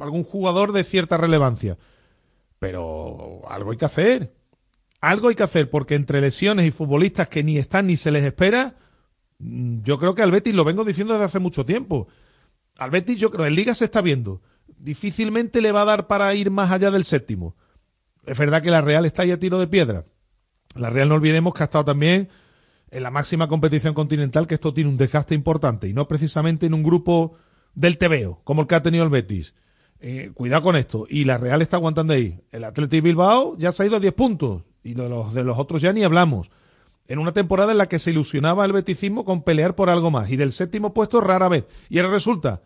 algún 0.01 0.23
jugador 0.23 0.71
de 0.71 0.83
cierta 0.83 1.17
relevancia. 1.17 1.77
Pero 2.59 3.41
algo 3.47 3.71
hay 3.71 3.77
que 3.77 3.85
hacer. 3.85 4.33
Algo 5.01 5.27
hay 5.27 5.35
que 5.35 5.43
hacer 5.43 5.69
porque 5.69 5.95
entre 5.95 6.21
lesiones 6.21 6.65
y 6.65 6.71
futbolistas 6.71 7.27
que 7.27 7.43
ni 7.43 7.57
están 7.57 7.87
ni 7.87 7.97
se 7.97 8.11
les 8.11 8.23
espera, 8.23 8.75
mm, 9.39 9.81
yo 9.81 9.99
creo 9.99 10.15
que 10.15 10.21
al 10.21 10.31
Betis 10.31 10.55
lo 10.55 10.63
vengo 10.63 10.85
diciendo 10.85 11.13
desde 11.13 11.25
hace 11.25 11.39
mucho 11.39 11.65
tiempo. 11.65 12.07
Al 12.77 12.89
Betis, 12.89 13.17
yo 13.17 13.29
creo, 13.29 13.45
en 13.45 13.55
Liga 13.55 13.75
se 13.75 13.85
está 13.85 14.01
viendo. 14.01 14.41
Difícilmente 14.77 15.61
le 15.61 15.71
va 15.71 15.81
a 15.81 15.85
dar 15.85 16.07
para 16.07 16.33
ir 16.35 16.51
más 16.51 16.71
allá 16.71 16.89
del 16.89 17.03
séptimo. 17.03 17.55
Es 18.25 18.37
verdad 18.37 18.61
que 18.61 18.71
la 18.71 18.81
Real 18.81 19.05
está 19.05 19.23
ahí 19.23 19.31
a 19.31 19.39
tiro 19.39 19.59
de 19.59 19.67
piedra. 19.67 20.05
La 20.75 20.89
Real 20.89 21.09
no 21.09 21.15
olvidemos 21.15 21.53
que 21.53 21.63
ha 21.63 21.65
estado 21.65 21.85
también 21.85 22.29
en 22.93 23.01
la 23.01 23.09
máxima 23.09 23.47
competición 23.47 23.95
continental, 23.95 24.45
que 24.45 24.53
esto 24.53 24.73
tiene 24.73 24.89
un 24.89 24.97
desgaste 24.97 25.33
importante 25.33 25.87
y 25.87 25.93
no 25.93 26.07
precisamente 26.07 26.67
en 26.67 26.75
un 26.75 26.83
grupo 26.83 27.33
del 27.73 27.97
TVO, 27.97 28.41
como 28.43 28.61
el 28.61 28.67
que 28.67 28.75
ha 28.75 28.83
tenido 28.83 29.03
el 29.03 29.09
Betis. 29.09 29.55
Eh, 29.99 30.31
cuidado 30.35 30.61
con 30.61 30.75
esto. 30.75 31.07
Y 31.09 31.25
la 31.25 31.37
Real 31.37 31.61
está 31.63 31.77
aguantando 31.77 32.13
ahí. 32.13 32.39
El 32.51 32.63
Athletic 32.63 33.01
Bilbao 33.03 33.57
ya 33.57 33.71
se 33.71 33.81
ha 33.81 33.85
ido 33.87 33.95
a 33.95 33.99
10 33.99 34.13
puntos 34.13 34.63
y 34.83 34.93
de 34.93 35.09
los, 35.09 35.33
de 35.33 35.43
los 35.43 35.57
otros 35.57 35.81
ya 35.81 35.91
ni 35.91 36.03
hablamos. 36.03 36.51
En 37.07 37.17
una 37.17 37.31
temporada 37.31 37.71
en 37.71 37.79
la 37.79 37.87
que 37.87 37.97
se 37.97 38.11
ilusionaba 38.11 38.63
el 38.63 38.73
beticismo 38.73 39.25
con 39.25 39.41
pelear 39.41 39.75
por 39.75 39.89
algo 39.89 40.11
más 40.11 40.29
y 40.29 40.35
del 40.35 40.51
séptimo 40.51 40.93
puesto 40.93 41.19
rara 41.19 41.49
vez. 41.49 41.65
Y 41.89 41.97
ahora 41.97 42.11
resulta 42.11 42.61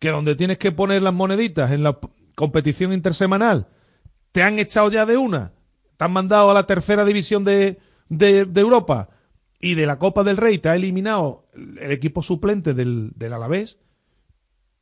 que 0.00 0.10
donde 0.10 0.34
tienes 0.34 0.58
que 0.58 0.72
poner 0.72 1.02
las 1.02 1.14
moneditas 1.14 1.70
en 1.70 1.84
la 1.84 1.96
competición 2.34 2.92
intersemanal, 2.92 3.68
te 4.32 4.42
han 4.42 4.58
echado 4.58 4.90
ya 4.90 5.06
de 5.06 5.16
una, 5.16 5.52
te 5.96 6.04
han 6.04 6.12
mandado 6.12 6.50
a 6.50 6.54
la 6.54 6.66
tercera 6.66 7.04
división 7.04 7.44
de, 7.44 7.78
de 8.08 8.60
Europa 8.60 9.10
y 9.60 9.74
de 9.74 9.86
la 9.86 9.98
Copa 9.98 10.24
del 10.24 10.38
Rey 10.38 10.58
te 10.58 10.70
ha 10.70 10.76
eliminado 10.76 11.46
el 11.54 11.92
equipo 11.92 12.22
suplente 12.22 12.74
del, 12.74 13.12
del 13.14 13.32
Alavés, 13.32 13.78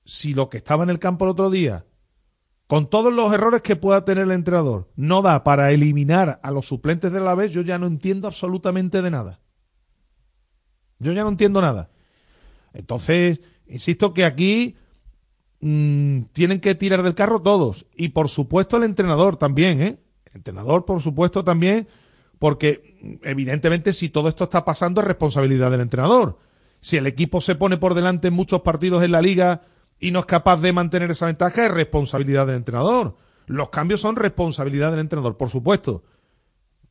si 0.04 0.32
lo 0.34 0.48
que 0.48 0.58
estaba 0.58 0.84
en 0.84 0.90
el 0.90 0.98
campo 0.98 1.24
el 1.24 1.32
otro 1.32 1.50
día, 1.50 1.84
con 2.68 2.88
todos 2.88 3.12
los 3.12 3.32
errores 3.32 3.62
que 3.62 3.76
pueda 3.76 4.04
tener 4.04 4.24
el 4.24 4.32
entrenador, 4.32 4.90
no 4.94 5.22
da 5.22 5.42
para 5.42 5.72
eliminar 5.72 6.38
a 6.42 6.50
los 6.50 6.66
suplentes 6.66 7.10
del 7.12 7.22
Alavés, 7.22 7.52
yo 7.52 7.62
ya 7.62 7.78
no 7.78 7.86
entiendo 7.86 8.28
absolutamente 8.28 9.02
de 9.02 9.10
nada. 9.10 9.40
Yo 10.98 11.12
ya 11.12 11.22
no 11.22 11.30
entiendo 11.30 11.60
nada. 11.60 11.90
Entonces, 12.72 13.40
insisto 13.66 14.12
que 14.12 14.24
aquí 14.24 14.76
mm, 15.60 16.22
tienen 16.32 16.60
que 16.60 16.74
tirar 16.74 17.02
del 17.02 17.14
carro 17.14 17.40
todos. 17.40 17.86
Y 17.96 18.10
por 18.10 18.28
supuesto 18.28 18.76
el 18.76 18.84
entrenador 18.84 19.36
también, 19.36 19.80
¿eh? 19.80 19.98
El 20.26 20.36
entrenador, 20.36 20.84
por 20.84 21.00
supuesto, 21.00 21.44
también, 21.44 21.88
porque 22.38 23.18
evidentemente 23.22 23.92
si 23.92 24.08
todo 24.08 24.28
esto 24.28 24.44
está 24.44 24.64
pasando 24.64 25.00
es 25.00 25.06
responsabilidad 25.06 25.70
del 25.70 25.80
entrenador. 25.80 26.38
Si 26.80 26.96
el 26.96 27.06
equipo 27.06 27.40
se 27.40 27.56
pone 27.56 27.76
por 27.76 27.94
delante 27.94 28.28
en 28.28 28.34
muchos 28.34 28.62
partidos 28.62 29.02
en 29.02 29.12
la 29.12 29.22
liga 29.22 29.62
y 29.98 30.12
no 30.12 30.20
es 30.20 30.26
capaz 30.26 30.60
de 30.60 30.72
mantener 30.72 31.10
esa 31.10 31.26
ventaja, 31.26 31.66
es 31.66 31.72
responsabilidad 31.72 32.46
del 32.46 32.56
entrenador. 32.56 33.16
Los 33.46 33.70
cambios 33.70 34.00
son 34.00 34.16
responsabilidad 34.16 34.90
del 34.90 35.00
entrenador, 35.00 35.36
por 35.36 35.50
supuesto. 35.50 36.04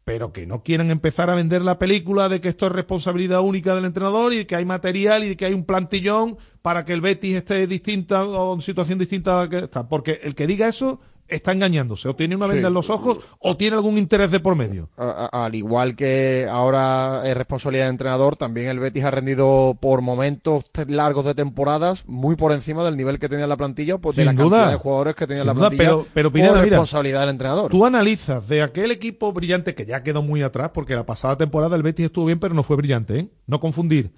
Pero 0.04 0.32
que 0.32 0.48
no 0.48 0.64
quieran 0.64 0.90
empezar 0.90 1.30
a 1.30 1.36
vender 1.36 1.62
la 1.62 1.80
película 1.80 2.30
de 2.30 2.42
que 2.42 2.50
esto 2.50 2.66
es 2.66 2.72
responsabilidad 2.72 3.42
única 3.42 3.76
del 3.76 3.86
entrenador 3.86 4.34
y 4.34 4.46
que 4.46 4.56
hay 4.56 4.66
material 4.66 5.24
y 5.24 5.36
que 5.36 5.46
hay 5.46 5.54
un 5.54 5.66
plantillón 5.66 6.38
para 6.62 6.86
que 6.86 6.94
el 6.94 7.02
Betis 7.02 7.36
esté 7.36 7.68
distinta 7.68 8.24
o 8.24 8.56
en 8.56 8.62
situación 8.62 9.00
distinta 9.00 9.38
a 9.38 9.44
la 9.44 9.50
que 9.50 9.58
está. 9.60 9.88
Porque 9.88 10.20
el 10.24 10.34
que 10.34 10.48
diga 10.48 10.68
eso 10.68 11.00
está 11.28 11.52
engañándose. 11.52 12.08
O 12.10 12.16
tiene 12.16 12.36
una 12.36 12.46
Sí. 12.48 12.54
venda 12.54 12.68
en 12.70 12.74
los 12.74 12.90
ojos 12.90 13.20
o 13.40 13.58
tiene 13.58 13.76
algún 13.76 13.98
interés 13.98 14.32
de 14.32 14.40
por 14.40 14.56
medio. 14.56 14.90
A- 14.98 15.30
a- 15.32 15.46
al 15.46 15.56
igual 15.56 15.96
que 15.96 16.48
ahora 16.50 17.22
es 17.26 17.36
responsabilidad 17.36 17.86
del 17.86 17.92
entrenador, 17.94 18.36
también 18.36 18.70
el 18.70 18.80
Betis 18.80 19.04
ha 19.04 19.12
rendido 19.12 19.78
por 19.80 20.02
momentos 20.02 20.64
largos 20.88 21.26
de 21.26 21.36
temporadas 21.36 22.04
muy 22.08 22.36
por 22.36 22.52
encima 22.52 22.84
del 22.84 22.98
nivel 22.98 23.20
que 23.20 23.30
tenía 23.30 23.48
la 23.48 23.58
plantilla, 23.58 23.98
pues 23.98 24.16
de 24.16 24.26
la 24.26 24.34
duda. 24.34 24.44
cantidad 24.58 24.72
de 24.72 24.78
jugadores 24.78 25.16
que 25.16 25.28
tenía 25.28 25.44
la 25.44 25.54
duda, 25.54 25.70
plantilla. 25.70 25.84
pero- 25.90 26.06
pero, 26.14 26.30
por 26.30 26.34
Pineda, 26.34 26.54
mira, 26.54 26.64
responsabilidad 26.70 27.20
del 27.22 27.30
entrenador. 27.30 27.72
Tú 27.72 27.86
analizas 27.86 28.48
de 28.48 28.62
aquel 28.62 28.92
equipo 28.92 29.34
brillante 29.34 29.76
que 29.76 29.86
ya 29.86 30.04
quedó 30.04 30.22
muy 30.22 30.42
atrás, 30.44 30.72
porque 30.74 30.96
la 30.96 31.06
pasada 31.06 31.38
temporada 31.38 31.76
el 31.76 31.84
Betis 31.84 32.06
estuvo 32.08 32.26
bien, 32.26 32.40
pero 32.40 32.54
no 32.54 32.64
fue 32.64 32.76
brillante, 32.78 33.20
¿eh? 33.20 33.30
No 33.48 33.60
confundir. 33.60 34.12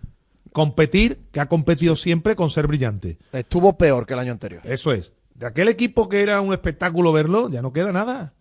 Competir, 0.52 1.20
que 1.32 1.40
ha 1.40 1.48
competido 1.48 1.96
siempre 1.96 2.36
con 2.36 2.50
ser 2.50 2.66
brillante. 2.66 3.18
Estuvo 3.32 3.78
peor 3.78 4.06
que 4.08 4.14
el 4.14 4.20
año 4.20 4.32
anterior. 4.32 4.62
Eso 4.66 4.92
es. 4.94 5.12
De 5.40 5.48
aquel 5.48 5.70
equipo 5.70 6.10
que 6.10 6.22
era 6.22 6.42
un 6.42 6.52
espectáculo 6.52 7.14
verlo, 7.14 7.50
ya 7.50 7.62
no 7.62 7.72
queda 7.72 7.94
nada. 7.94 8.34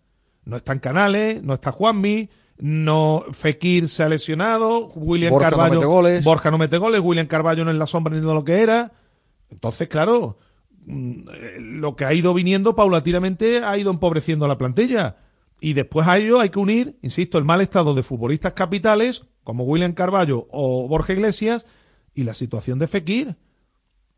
No 0.43 0.57
están 0.57 0.79
Canales, 0.79 1.41
no 1.41 1.53
está 1.53 1.71
Juanmi, 1.71 2.29
no 2.57 3.23
Fekir 3.31 3.87
se 3.87 4.03
ha 4.03 4.09
lesionado, 4.09 4.89
William 4.95 5.31
Borja 5.31 5.49
no 5.49 5.55
Carballo, 5.55 5.73
mete 5.75 5.85
goles. 5.85 6.23
Borja 6.25 6.51
no 6.51 6.57
mete 6.57 6.77
goles, 6.77 6.99
William 7.01 7.25
Carballo 7.25 7.63
no 7.63 7.71
es 7.71 7.77
la 7.77 7.87
sombra 7.87 8.13
ni 8.13 8.19
de 8.19 8.33
lo 8.33 8.43
que 8.43 8.61
era. 8.61 8.91
Entonces, 9.49 9.87
claro, 9.87 10.39
mm, 10.87 11.11
eh, 11.33 11.57
lo 11.61 11.95
que 11.95 12.03
ha 12.03 12.13
ido 12.13 12.33
viniendo 12.33 12.75
paulatinamente 12.75 13.63
ha 13.63 13.77
ido 13.77 13.91
empobreciendo 13.91 14.45
la 14.49 14.57
plantilla. 14.57 15.15
Y 15.61 15.73
después 15.73 16.05
a 16.05 16.17
ello 16.17 16.41
hay 16.41 16.49
que 16.49 16.59
unir, 16.59 16.97
insisto, 17.01 17.37
el 17.37 17.45
mal 17.45 17.61
estado 17.61 17.93
de 17.93 18.03
futbolistas 18.03 18.51
capitales, 18.51 19.23
como 19.45 19.63
William 19.63 19.93
Carballo 19.93 20.49
o 20.51 20.85
Borja 20.89 21.13
Iglesias, 21.13 21.65
y 22.13 22.23
la 22.23 22.33
situación 22.33 22.77
de 22.77 22.87
Fekir. 22.87 23.37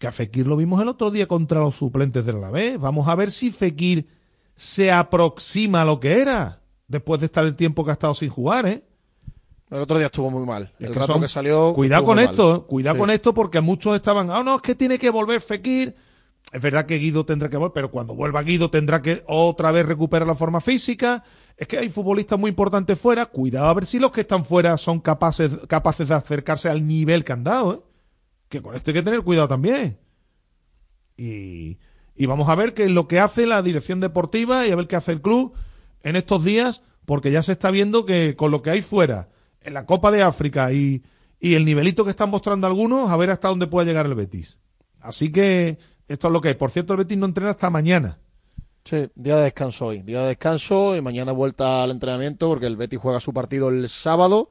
Que 0.02 0.08
a 0.08 0.12
Fekir 0.12 0.48
lo 0.48 0.58
vimos 0.58 0.82
el 0.82 0.88
otro 0.88 1.12
día 1.12 1.28
contra 1.28 1.60
los 1.60 1.76
suplentes 1.76 2.26
del 2.26 2.38
Alavés. 2.38 2.80
Vamos 2.80 3.08
a 3.08 3.14
ver 3.14 3.30
si 3.30 3.52
Fekir 3.52 4.08
se 4.56 4.92
aproxima 4.92 5.84
a 5.84 5.86
lo 5.86 6.00
que 6.00 6.20
era 6.20 6.60
después 6.88 7.20
de 7.20 7.28
estar 7.28 7.46
el 7.46 7.56
tiempo 7.56 7.86
que 7.86 7.92
ha 7.92 7.94
estado 7.94 8.16
sin 8.16 8.30
jugar, 8.32 8.66
¿eh? 8.66 8.84
El 9.70 9.78
otro 9.78 10.00
día 10.00 10.08
estuvo 10.08 10.32
muy 10.32 10.44
mal. 10.44 10.74
Es 10.80 10.88
El 10.88 10.94
que 10.94 11.00
rato 11.00 11.14
son- 11.14 11.22
que 11.22 11.28
salió. 11.28 11.72
Cuidado 11.76 12.04
con 12.04 12.18
esto. 12.18 12.56
¿eh? 12.56 12.64
cuidado 12.68 12.96
Sí. 12.96 13.00
con 13.00 13.10
esto 13.12 13.34
porque 13.36 13.62
muchos 13.62 13.96
estaban, 13.96 14.32
ah, 14.32 14.42
no, 14.44 14.56
es 14.56 14.62
que 14.64 14.74
tiene 14.74 14.98
que 14.98 15.12
volver 15.12 15.40
Fekir. 15.40 15.96
Es 16.52 16.60
verdad 16.64 16.88
que 16.88 16.98
Guido 16.98 17.24
tendrá 17.24 17.48
que 17.50 17.58
volver, 17.58 17.74
pero 17.76 17.92
cuando 17.92 18.16
vuelva 18.16 18.42
Guido 18.42 18.72
tendrá 18.72 19.04
que 19.04 19.24
otra 19.28 19.72
vez 19.72 19.86
recuperar 19.86 20.28
la 20.28 20.34
forma 20.34 20.62
física. 20.62 21.24
Es 21.56 21.68
que 21.68 21.78
hay 21.78 21.90
futbolistas 21.90 22.40
muy 22.40 22.50
importantes 22.50 23.00
fuera. 23.00 23.28
Cuidado 23.28 23.68
a 23.68 23.74
ver 23.76 23.86
si 23.86 24.00
los 24.00 24.12
que 24.12 24.22
están 24.22 24.46
fuera 24.46 24.76
son 24.80 25.00
capaces, 25.00 25.52
capaces 25.68 26.08
de 26.08 26.16
acercarse 26.16 26.70
al 26.70 26.88
nivel 26.88 27.24
que 27.24 27.34
han 27.34 27.44
dado. 27.44 27.74
¿eh? 27.76 27.91
Que 28.52 28.62
con 28.62 28.76
esto 28.76 28.92
hay 28.92 28.96
que 28.96 29.02
tener 29.02 29.22
cuidado 29.22 29.48
también. 29.48 29.98
Y, 31.18 31.80
y 32.16 32.26
vamos 32.26 32.50
a 32.50 32.56
ver 32.56 32.74
qué 32.74 32.84
es 32.84 32.92
lo 32.92 33.08
que 33.08 33.20
hace 33.20 33.48
la 33.48 33.62
dirección 33.62 34.02
deportiva 34.02 34.68
y 34.68 34.72
a 34.72 34.76
ver 34.76 34.88
qué 34.88 34.98
hace 34.98 35.14
el 35.14 35.22
club 35.22 35.54
en 36.04 36.18
estos 36.18 36.44
días, 36.44 36.84
porque 37.06 37.32
ya 37.32 37.42
se 37.44 37.54
está 37.54 37.72
viendo 37.72 38.06
que 38.06 38.36
con 38.36 38.52
lo 38.52 38.62
que 38.62 38.72
hay 38.72 38.82
fuera, 38.82 39.30
en 39.62 39.74
la 39.74 39.86
Copa 39.86 40.12
de 40.12 40.22
África 40.22 40.74
y, 40.74 41.02
y 41.40 41.56
el 41.56 41.64
nivelito 41.64 42.04
que 42.04 42.10
están 42.10 42.30
mostrando 42.30 42.68
algunos, 42.68 43.10
a 43.10 43.18
ver 43.18 43.32
hasta 43.32 43.48
dónde 43.48 43.68
puede 43.68 43.88
llegar 43.88 44.06
el 44.06 44.16
Betis. 44.16 44.60
Así 45.00 45.32
que 45.32 45.78
esto 46.10 46.28
es 46.28 46.34
lo 46.34 46.42
que 46.42 46.50
hay. 46.50 46.56
Por 46.56 46.72
cierto, 46.72 46.94
el 46.94 46.98
Betis 46.98 47.18
no 47.18 47.26
entrena 47.26 47.52
hasta 47.52 47.70
mañana. 47.70 48.20
Sí, 48.84 49.10
día 49.16 49.38
de 49.38 49.44
descanso 49.44 49.88
hoy. 49.88 50.02
Día 50.02 50.22
de 50.24 50.28
descanso 50.30 50.96
y 50.98 51.02
mañana 51.02 51.32
vuelta 51.32 51.84
al 51.84 51.92
entrenamiento 51.92 52.50
porque 52.50 52.66
el 52.66 52.76
Betis 52.76 53.00
juega 53.00 53.20
su 53.22 53.34
partido 53.34 53.70
el 53.70 53.88
sábado. 53.88 54.50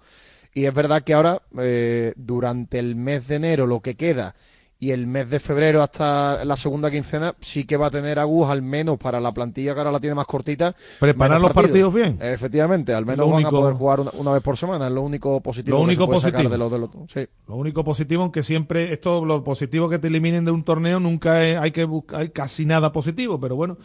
Y 0.54 0.64
es 0.64 0.74
verdad 0.74 1.02
que 1.02 1.14
ahora, 1.14 1.42
eh, 1.58 2.12
durante 2.16 2.78
el 2.78 2.96
mes 2.96 3.28
de 3.28 3.36
enero, 3.36 3.66
lo 3.66 3.80
que 3.80 3.94
queda, 3.96 4.34
y 4.82 4.92
el 4.92 5.06
mes 5.06 5.28
de 5.28 5.40
febrero 5.40 5.82
hasta 5.82 6.42
la 6.46 6.56
segunda 6.56 6.90
quincena, 6.90 7.34
sí 7.42 7.64
que 7.64 7.76
va 7.76 7.88
a 7.88 7.90
tener 7.90 8.18
Agus 8.18 8.48
al 8.48 8.62
menos 8.62 8.96
para 8.96 9.20
la 9.20 9.30
plantilla 9.32 9.74
que 9.74 9.80
ahora 9.80 9.92
la 9.92 10.00
tiene 10.00 10.14
más 10.14 10.24
cortita. 10.26 10.74
Preparar 10.98 11.38
los 11.38 11.52
partidos 11.52 11.92
bien. 11.92 12.18
Efectivamente, 12.20 12.94
al 12.94 13.04
menos 13.04 13.26
Lo 13.26 13.32
van 13.34 13.44
a 13.44 13.50
poder 13.50 13.74
jugar 13.74 14.00
una, 14.00 14.10
una 14.14 14.32
vez 14.32 14.42
por 14.42 14.56
semana. 14.56 14.86
Es 14.86 14.92
lo 14.92 15.02
único 15.02 15.38
positivo 15.42 15.76
Lo 15.76 15.82
que 15.84 15.88
único 15.90 16.04
se 16.04 16.06
puede 16.08 16.20
sacar 16.22 16.44
positivo. 16.48 16.52
de 16.52 16.58
lo, 16.58 16.70
de 16.70 16.78
lo- 16.98 17.06
sí. 17.12 17.28
Lo 17.46 17.56
único 17.56 17.84
positivo, 17.84 18.22
aunque 18.22 18.42
siempre 18.42 18.90
esto, 18.92 19.22
lo 19.26 19.44
positivo 19.44 19.90
que 19.90 19.98
te 19.98 20.08
eliminen 20.08 20.46
de 20.46 20.50
un 20.50 20.64
torneo, 20.64 20.98
nunca 20.98 21.44
es- 21.46 21.58
hay 21.58 21.72
que 21.72 21.84
buscar, 21.84 22.20
hay 22.22 22.30
casi 22.30 22.64
nada 22.64 22.90
positivo, 22.90 23.38
pero 23.38 23.56
bueno, 23.56 23.76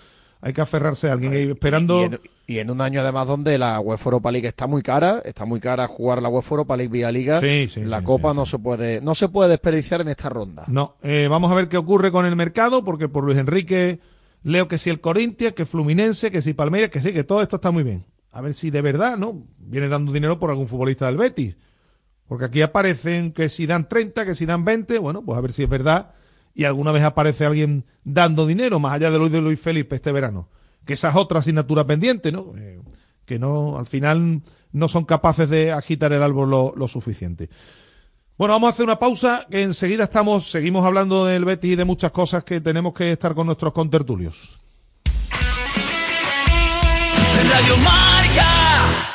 hay 0.45 0.53
que 0.53 0.61
aferrarse 0.61 1.09
a 1.09 1.13
alguien 1.13 1.33
ahí 1.33 1.49
esperando. 1.49 2.01
Y 2.01 2.03
en, 2.03 2.19
y 2.45 2.59
en 2.59 2.69
un 2.69 2.79
año 2.79 3.01
además 3.01 3.27
donde 3.27 3.57
la 3.57 3.79
UEFA 3.79 4.05
Europa 4.05 4.31
League 4.31 4.47
está 4.47 4.67
muy 4.67 4.83
cara, 4.83 5.23
está 5.25 5.43
muy 5.43 5.59
cara 5.59 5.87
jugar 5.87 6.21
la 6.21 6.29
UEFA 6.29 6.51
Europa 6.51 6.77
League 6.77 6.91
vía 6.91 7.11
Liga. 7.11 7.41
Sí, 7.41 7.67
sí, 7.67 7.83
la 7.83 8.01
sí, 8.01 8.05
Copa 8.05 8.31
no 8.35 8.45
se 8.45 8.59
puede 8.59 9.01
no 9.01 9.15
se 9.15 9.27
puede 9.27 9.49
desperdiciar 9.49 10.01
en 10.01 10.09
esta 10.09 10.29
ronda. 10.29 10.65
No, 10.67 10.97
eh, 11.01 11.27
vamos 11.31 11.51
a 11.51 11.55
ver 11.55 11.67
qué 11.67 11.77
ocurre 11.77 12.11
con 12.11 12.27
el 12.27 12.35
mercado, 12.35 12.85
porque 12.85 13.09
por 13.09 13.23
Luis 13.23 13.39
Enrique 13.39 13.99
leo 14.43 14.67
que 14.67 14.77
si 14.77 14.91
el 14.91 15.01
Corinthians, 15.01 15.55
que 15.55 15.65
Fluminense, 15.65 16.29
que 16.29 16.43
si 16.43 16.53
Palmeiras, 16.53 16.91
que 16.91 17.01
sí, 17.01 17.11
que 17.11 17.23
todo 17.23 17.41
esto 17.41 17.55
está 17.55 17.71
muy 17.71 17.81
bien. 17.81 18.05
A 18.31 18.41
ver 18.41 18.53
si 18.53 18.69
de 18.69 18.83
verdad, 18.83 19.17
¿no? 19.17 19.47
Viene 19.57 19.87
dando 19.87 20.11
dinero 20.11 20.37
por 20.37 20.51
algún 20.51 20.67
futbolista 20.67 21.07
del 21.07 21.17
Betis. 21.17 21.55
Porque 22.27 22.45
aquí 22.45 22.61
aparecen 22.61 23.31
que 23.31 23.49
si 23.49 23.65
dan 23.65 23.89
30, 23.89 24.25
que 24.25 24.35
si 24.35 24.45
dan 24.45 24.63
20, 24.63 24.99
bueno, 24.99 25.23
pues 25.23 25.39
a 25.39 25.41
ver 25.41 25.53
si 25.53 25.63
es 25.63 25.69
verdad 25.69 26.13
y 26.55 26.63
alguna 26.63 26.93
vez 26.93 27.03
aparece 27.03 27.45
alguien 27.45 27.85
dando 28.05 28.47
dinero, 28.47 28.79
más 28.79 28.93
allá 28.93 29.11
de 29.11 29.17
Luis 29.19 29.31
de 29.31 29.41
Luis 29.41 29.59
Felipe 29.59 29.95
este 29.95 30.11
verano. 30.11 30.49
Que 30.85 30.93
esa 30.93 31.09
es 31.09 31.15
otra 31.15 31.39
asignatura 31.39 31.85
pendiente, 31.85 32.31
¿no? 32.31 32.53
Eh, 32.57 32.79
que 33.25 33.37
no, 33.37 33.77
al 33.77 33.85
final 33.85 34.41
no 34.71 34.87
son 34.87 35.03
capaces 35.03 35.49
de 35.49 35.71
agitar 35.71 36.13
el 36.13 36.23
árbol 36.23 36.49
lo, 36.49 36.73
lo 36.75 36.87
suficiente. 36.87 37.49
Bueno, 38.37 38.53
vamos 38.53 38.67
a 38.67 38.71
hacer 38.71 38.85
una 38.85 38.99
pausa, 38.99 39.47
que 39.49 39.63
enseguida 39.63 40.05
estamos, 40.05 40.49
seguimos 40.49 40.85
hablando 40.85 41.25
del 41.25 41.45
Betis 41.45 41.73
y 41.73 41.75
de 41.75 41.85
muchas 41.85 42.11
cosas 42.11 42.43
que 42.43 42.61
tenemos 42.61 42.93
que 42.93 43.11
estar 43.11 43.33
con 43.35 43.47
nuestros 43.47 43.73
contertulios. 43.73 44.59
Radio 47.49 47.77
Marca. 47.77 49.14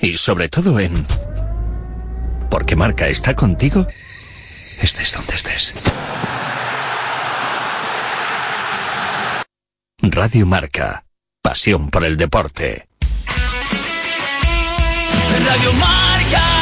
Y 0.00 0.16
sobre 0.16 0.48
todo 0.48 0.78
en... 0.80 1.06
Porque 2.50 2.74
marca 2.74 3.08
está 3.08 3.34
contigo, 3.34 3.86
estés 4.80 5.12
donde 5.14 5.34
estés. 5.34 5.74
Radio 10.02 10.46
Marca. 10.46 11.04
Pasión 11.42 11.90
por 11.90 12.04
el 12.04 12.16
deporte. 12.16 12.88
Radio 15.46 15.72
Marca. 15.74 16.59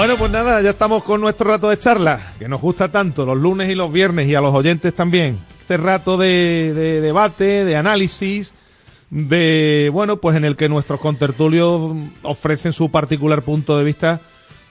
Bueno, 0.00 0.16
pues 0.16 0.30
nada, 0.30 0.62
ya 0.62 0.70
estamos 0.70 1.04
con 1.04 1.20
nuestro 1.20 1.50
rato 1.50 1.68
de 1.68 1.76
charla, 1.76 2.32
que 2.38 2.48
nos 2.48 2.62
gusta 2.62 2.90
tanto 2.90 3.26
los 3.26 3.36
lunes 3.36 3.68
y 3.68 3.74
los 3.74 3.92
viernes 3.92 4.28
y 4.28 4.34
a 4.34 4.40
los 4.40 4.54
oyentes 4.54 4.94
también. 4.94 5.38
Este 5.60 5.76
rato 5.76 6.16
de, 6.16 6.72
de 6.74 7.02
debate, 7.02 7.66
de 7.66 7.76
análisis, 7.76 8.54
de, 9.10 9.90
bueno, 9.92 10.16
pues 10.16 10.38
en 10.38 10.46
el 10.46 10.56
que 10.56 10.70
nuestros 10.70 11.00
contertulios 11.00 11.94
ofrecen 12.22 12.72
su 12.72 12.90
particular 12.90 13.42
punto 13.42 13.76
de 13.76 13.84
vista 13.84 14.22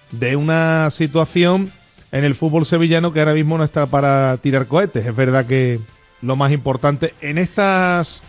de 0.10 0.36
una 0.36 0.90
situación 0.90 1.72
en 2.12 2.24
el 2.24 2.34
fútbol 2.34 2.66
sevillano 2.66 3.14
que 3.14 3.20
ahora 3.20 3.36
mismo 3.36 3.56
no 3.56 3.64
está 3.64 3.86
para 3.86 4.36
tirar 4.38 4.66
cohetes. 4.66 5.06
Es 5.06 5.16
verdad 5.16 5.46
que 5.46 5.80
lo 6.24 6.38
más 6.38 6.52
importante 6.52 7.14
en 7.22 7.38
estas 7.38 8.24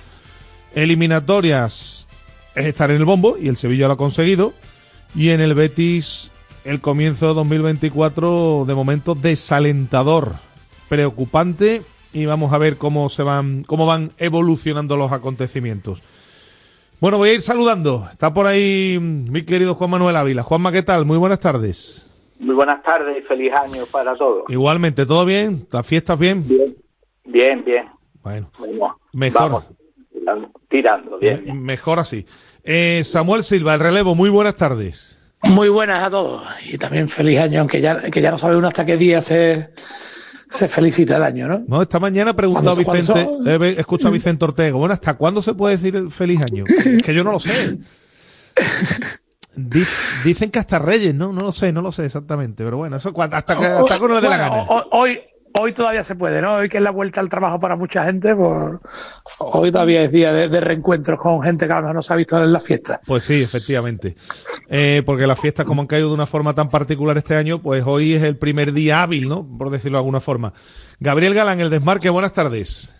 eliminatorias 0.74 2.06
es 2.54 2.66
estar 2.66 2.90
en 2.90 2.98
el 2.98 3.06
bombo 3.06 3.38
y 3.38 3.48
el 3.48 3.56
Sevilla 3.56 3.86
lo 3.86 3.94
ha 3.94 3.96
conseguido. 3.96 4.52
Y 5.14 5.30
en 5.30 5.40
el 5.40 5.54
Betis 5.54 6.30
el 6.64 6.80
comienzo 6.80 7.28
de 7.28 7.34
2024 7.34 8.64
de 8.66 8.74
momento 8.74 9.14
desalentador, 9.14 10.34
preocupante 10.88 11.82
y 12.12 12.26
vamos 12.26 12.52
a 12.52 12.58
ver 12.58 12.76
cómo 12.76 13.08
se 13.08 13.22
van 13.22 13.62
cómo 13.64 13.86
van 13.86 14.10
evolucionando 14.18 14.96
los 14.96 15.12
acontecimientos. 15.12 16.02
Bueno, 17.00 17.16
voy 17.16 17.30
a 17.30 17.34
ir 17.34 17.40
saludando. 17.40 18.06
Está 18.12 18.34
por 18.34 18.46
ahí 18.46 18.98
mi 19.00 19.42
querido 19.44 19.74
Juan 19.74 19.90
Manuel 19.90 20.16
Ávila. 20.16 20.42
Juanma, 20.42 20.70
¿qué 20.70 20.82
tal? 20.82 21.06
Muy 21.06 21.16
buenas 21.16 21.40
tardes. 21.40 22.06
Muy 22.38 22.54
buenas 22.54 22.82
tardes 22.82 23.16
y 23.18 23.26
feliz 23.26 23.52
año 23.54 23.84
para 23.90 24.14
todos. 24.16 24.44
Igualmente, 24.48 25.06
¿todo 25.06 25.24
bien? 25.24 25.66
¿Las 25.70 25.86
fiestas 25.86 26.18
bien? 26.18 26.46
Bien, 26.46 26.76
bien, 27.24 27.64
bien. 27.64 27.86
Bueno, 28.22 28.50
Vamos, 28.58 28.96
mejor. 29.14 29.64
vamos, 30.24 30.50
tirando, 30.68 31.18
bien. 31.18 31.62
Mejor 31.62 31.98
así. 31.98 32.26
Eh, 32.64 33.02
Samuel 33.04 33.44
Silva, 33.44 33.74
el 33.74 33.80
relevo, 33.80 34.14
muy 34.14 34.28
buenas 34.28 34.56
tardes. 34.56 35.19
Muy 35.44 35.68
buenas 35.68 36.02
a 36.02 36.10
todos 36.10 36.42
y 36.70 36.76
también 36.78 37.08
feliz 37.08 37.40
año, 37.40 37.60
aunque 37.60 37.80
ya, 37.80 38.00
que 38.10 38.20
ya 38.20 38.30
no 38.30 38.38
sabe 38.38 38.56
uno 38.56 38.68
hasta 38.68 38.84
qué 38.84 38.96
día 38.98 39.22
se, 39.22 39.70
se 40.48 40.68
felicita 40.68 41.16
el 41.16 41.22
año, 41.22 41.48
¿no? 41.48 41.62
No, 41.66 41.80
esta 41.82 41.98
mañana 41.98 42.32
he 42.32 42.34
preguntado 42.34 42.78
a 42.78 42.84
¿Cuándo- 42.84 43.12
cuándo 43.14 43.38
Vicente, 43.38 43.58
ve- 43.58 43.76
escucho 43.80 44.08
a 44.08 44.10
Vicente 44.10 44.44
Ortega. 44.44 44.76
Bueno, 44.76 44.92
¿hasta 44.92 45.14
cuándo 45.14 45.40
se 45.40 45.54
puede 45.54 45.76
decir 45.76 45.96
el 45.96 46.10
feliz 46.10 46.40
año? 46.42 46.64
Es 46.66 47.02
que 47.02 47.14
yo 47.14 47.24
no 47.24 47.32
lo 47.32 47.40
sé. 47.40 47.78
Di- 49.56 49.82
Dicen 50.24 50.50
que 50.50 50.58
hasta 50.58 50.78
Reyes, 50.78 51.14
¿no? 51.14 51.32
No 51.32 51.40
lo 51.40 51.52
sé, 51.52 51.72
no 51.72 51.82
lo 51.82 51.90
sé 51.90 52.04
exactamente. 52.06 52.62
Pero 52.62 52.76
bueno, 52.76 52.96
eso 52.96 53.12
hasta 53.18 53.56
que, 53.58 53.64
hasta 53.66 53.98
que 53.98 54.04
uno 54.04 54.14
le 54.14 54.20
dé 54.20 54.28
la 54.28 54.36
gana. 54.36 54.62
ho- 54.62 54.88
Hoy, 54.92 55.18
hoy 55.52 55.72
todavía 55.72 56.04
se 56.04 56.14
puede, 56.14 56.40
¿no? 56.40 56.54
Hoy 56.54 56.68
que 56.68 56.78
es 56.78 56.82
la 56.82 56.90
vuelta 56.90 57.20
al 57.20 57.28
trabajo 57.28 57.58
para 57.58 57.76
mucha 57.76 58.04
gente, 58.04 58.34
pues 58.34 58.78
hoy 59.38 59.72
todavía 59.72 60.02
es 60.02 60.12
día 60.12 60.32
de, 60.32 60.48
de 60.48 60.60
reencuentros 60.60 61.18
con 61.18 61.42
gente 61.42 61.66
que 61.66 61.72
a 61.72 61.76
lo 61.76 61.82
mejor 61.82 61.94
no 61.96 62.02
se 62.02 62.12
ha 62.12 62.16
visto 62.16 62.36
en 62.36 62.52
las 62.52 62.64
fiestas. 62.64 63.00
Pues 63.06 63.24
sí, 63.24 63.42
efectivamente. 63.42 64.14
Eh, 64.68 65.02
porque 65.04 65.26
las 65.26 65.38
fiestas, 65.38 65.66
como 65.66 65.82
han 65.82 65.88
caído 65.88 66.08
de 66.08 66.14
una 66.14 66.26
forma 66.26 66.54
tan 66.54 66.70
particular 66.70 67.16
este 67.18 67.36
año, 67.36 67.60
pues 67.60 67.84
hoy 67.86 68.14
es 68.14 68.22
el 68.22 68.36
primer 68.36 68.72
día 68.72 69.02
hábil, 69.02 69.28
¿no? 69.28 69.46
Por 69.58 69.70
decirlo 69.70 69.98
de 69.98 70.00
alguna 70.00 70.20
forma. 70.20 70.52
Gabriel 70.98 71.34
Galán, 71.34 71.60
el 71.60 71.70
desmarque, 71.70 72.10
buenas 72.10 72.32
tardes. 72.32 72.92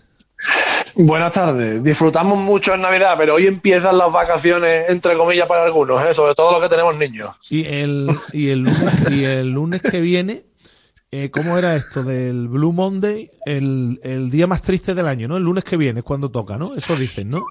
Buenas 0.96 1.32
tardes. 1.32 1.82
Disfrutamos 1.82 2.38
mucho 2.38 2.74
en 2.74 2.80
Navidad, 2.80 3.14
pero 3.16 3.34
hoy 3.34 3.46
empiezan 3.46 3.96
las 3.96 4.12
vacaciones, 4.12 4.88
entre 4.88 5.16
comillas, 5.16 5.46
para 5.46 5.62
algunos, 5.62 6.04
¿eh? 6.04 6.12
sobre 6.12 6.34
todo 6.34 6.52
los 6.52 6.62
que 6.62 6.68
tenemos 6.68 6.96
niños. 6.96 7.30
Y 7.48 7.64
el, 7.64 8.10
y 8.32 8.48
el, 8.48 8.60
lunes, 8.60 9.10
y 9.10 9.24
el 9.24 9.50
lunes 9.52 9.82
que 9.82 10.00
viene, 10.00 10.44
eh, 11.12 11.30
¿cómo 11.30 11.58
era 11.58 11.74
esto? 11.74 12.04
Del 12.04 12.46
Blue 12.46 12.72
Monday, 12.72 13.30
el, 13.44 13.98
el 14.04 14.30
día 14.30 14.46
más 14.46 14.62
triste 14.62 14.94
del 14.94 15.08
año, 15.08 15.26
¿no? 15.26 15.36
El 15.36 15.42
lunes 15.42 15.64
que 15.64 15.76
viene 15.76 16.00
es 16.00 16.04
cuando 16.04 16.30
toca, 16.30 16.56
¿no? 16.56 16.74
Eso 16.74 16.94
dicen, 16.94 17.30
¿no? 17.30 17.44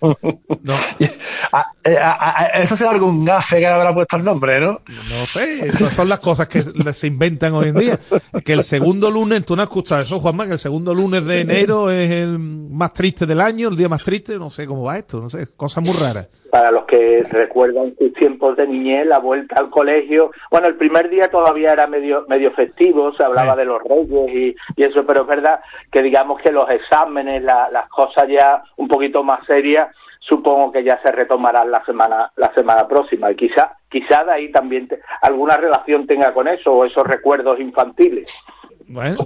No, 0.64 0.74
eh, 0.98 1.10
ah, 1.52 1.66
ah, 1.84 2.46
eso 2.54 2.76
será 2.76 2.90
algún 2.90 3.24
gafe 3.24 3.58
que 3.58 3.66
habrá 3.66 3.92
puesto 3.92 4.16
el 4.16 4.24
nombre, 4.24 4.60
¿no? 4.60 4.80
no 4.88 5.26
sé, 5.26 5.66
esas 5.66 5.92
son 5.92 6.08
las 6.08 6.20
cosas 6.20 6.48
que 6.48 6.62
se 6.62 7.06
inventan 7.06 7.52
hoy 7.52 7.68
en 7.68 7.78
día. 7.78 7.98
Que 8.44 8.54
el 8.54 8.62
segundo 8.62 9.10
lunes, 9.10 9.44
tú 9.44 9.56
no 9.56 9.62
has 9.62 9.68
escuchado 9.68 10.02
eso, 10.02 10.18
Juanma, 10.18 10.46
que 10.46 10.52
el 10.52 10.58
segundo 10.58 10.94
lunes 10.94 11.26
de 11.26 11.40
enero 11.40 11.90
es 11.90 12.10
el 12.10 12.38
más 12.38 12.94
triste 12.94 13.26
del 13.26 13.40
año, 13.40 13.68
el 13.68 13.76
día 13.76 13.88
más 13.88 14.04
triste, 14.04 14.38
no 14.38 14.48
sé 14.48 14.66
cómo 14.66 14.84
va 14.84 14.96
esto, 14.96 15.20
no 15.20 15.28
sé, 15.28 15.46
cosas 15.56 15.84
muy 15.84 15.94
raras. 15.94 16.28
Para 16.50 16.70
los 16.70 16.84
que 16.84 17.22
recuerdan 17.30 17.94
sus 17.98 18.12
tiempos 18.14 18.56
de 18.56 18.66
niñez, 18.66 19.06
la 19.06 19.18
vuelta 19.18 19.56
al 19.58 19.70
colegio. 19.70 20.30
Bueno, 20.50 20.68
el 20.68 20.76
primer 20.76 21.10
día 21.10 21.28
todavía 21.28 21.72
era 21.72 21.86
medio 21.86 22.24
medio 22.28 22.52
festivo, 22.52 22.93
se 23.16 23.22
hablaba 23.24 23.54
de 23.56 23.64
los 23.64 23.82
reyes 23.82 24.30
y, 24.34 24.80
y 24.80 24.84
eso, 24.84 25.04
pero 25.06 25.22
es 25.22 25.26
verdad 25.28 25.60
que 25.90 26.02
digamos 26.02 26.40
que 26.42 26.50
los 26.52 26.68
exámenes, 26.70 27.42
la- 27.42 27.68
las 27.70 27.88
cosas 27.88 28.24
ya 28.28 28.62
un 28.76 28.88
poquito 28.88 29.22
más 29.22 29.44
serias, 29.46 29.88
supongo 30.20 30.72
que 30.72 30.82
ya 30.84 31.00
se 31.02 31.12
retomarán 31.12 31.70
la 31.70 31.84
semana 31.84 32.32
la 32.36 32.52
semana 32.54 32.88
próxima 32.88 33.30
y 33.30 33.36
quizá 33.36 33.76
quizá 33.90 34.24
de 34.24 34.32
ahí 34.32 34.50
también 34.52 34.88
te- 34.88 35.00
alguna 35.20 35.56
relación 35.56 36.06
tenga 36.06 36.32
con 36.32 36.48
eso 36.48 36.72
o 36.72 36.84
esos 36.84 37.06
recuerdos 37.06 37.60
infantiles. 37.60 38.42
Bueno, 38.86 39.16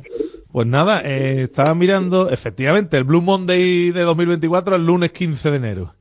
pues 0.52 0.66
nada, 0.66 1.00
eh, 1.04 1.42
estaba 1.42 1.74
mirando, 1.74 2.30
efectivamente, 2.30 2.96
el 2.96 3.04
Blue 3.04 3.22
Monday 3.22 3.90
de 3.90 4.02
2024 4.02 4.76
el 4.76 4.86
lunes 4.86 5.12
15 5.12 5.50
de 5.50 5.56
enero. 5.56 5.94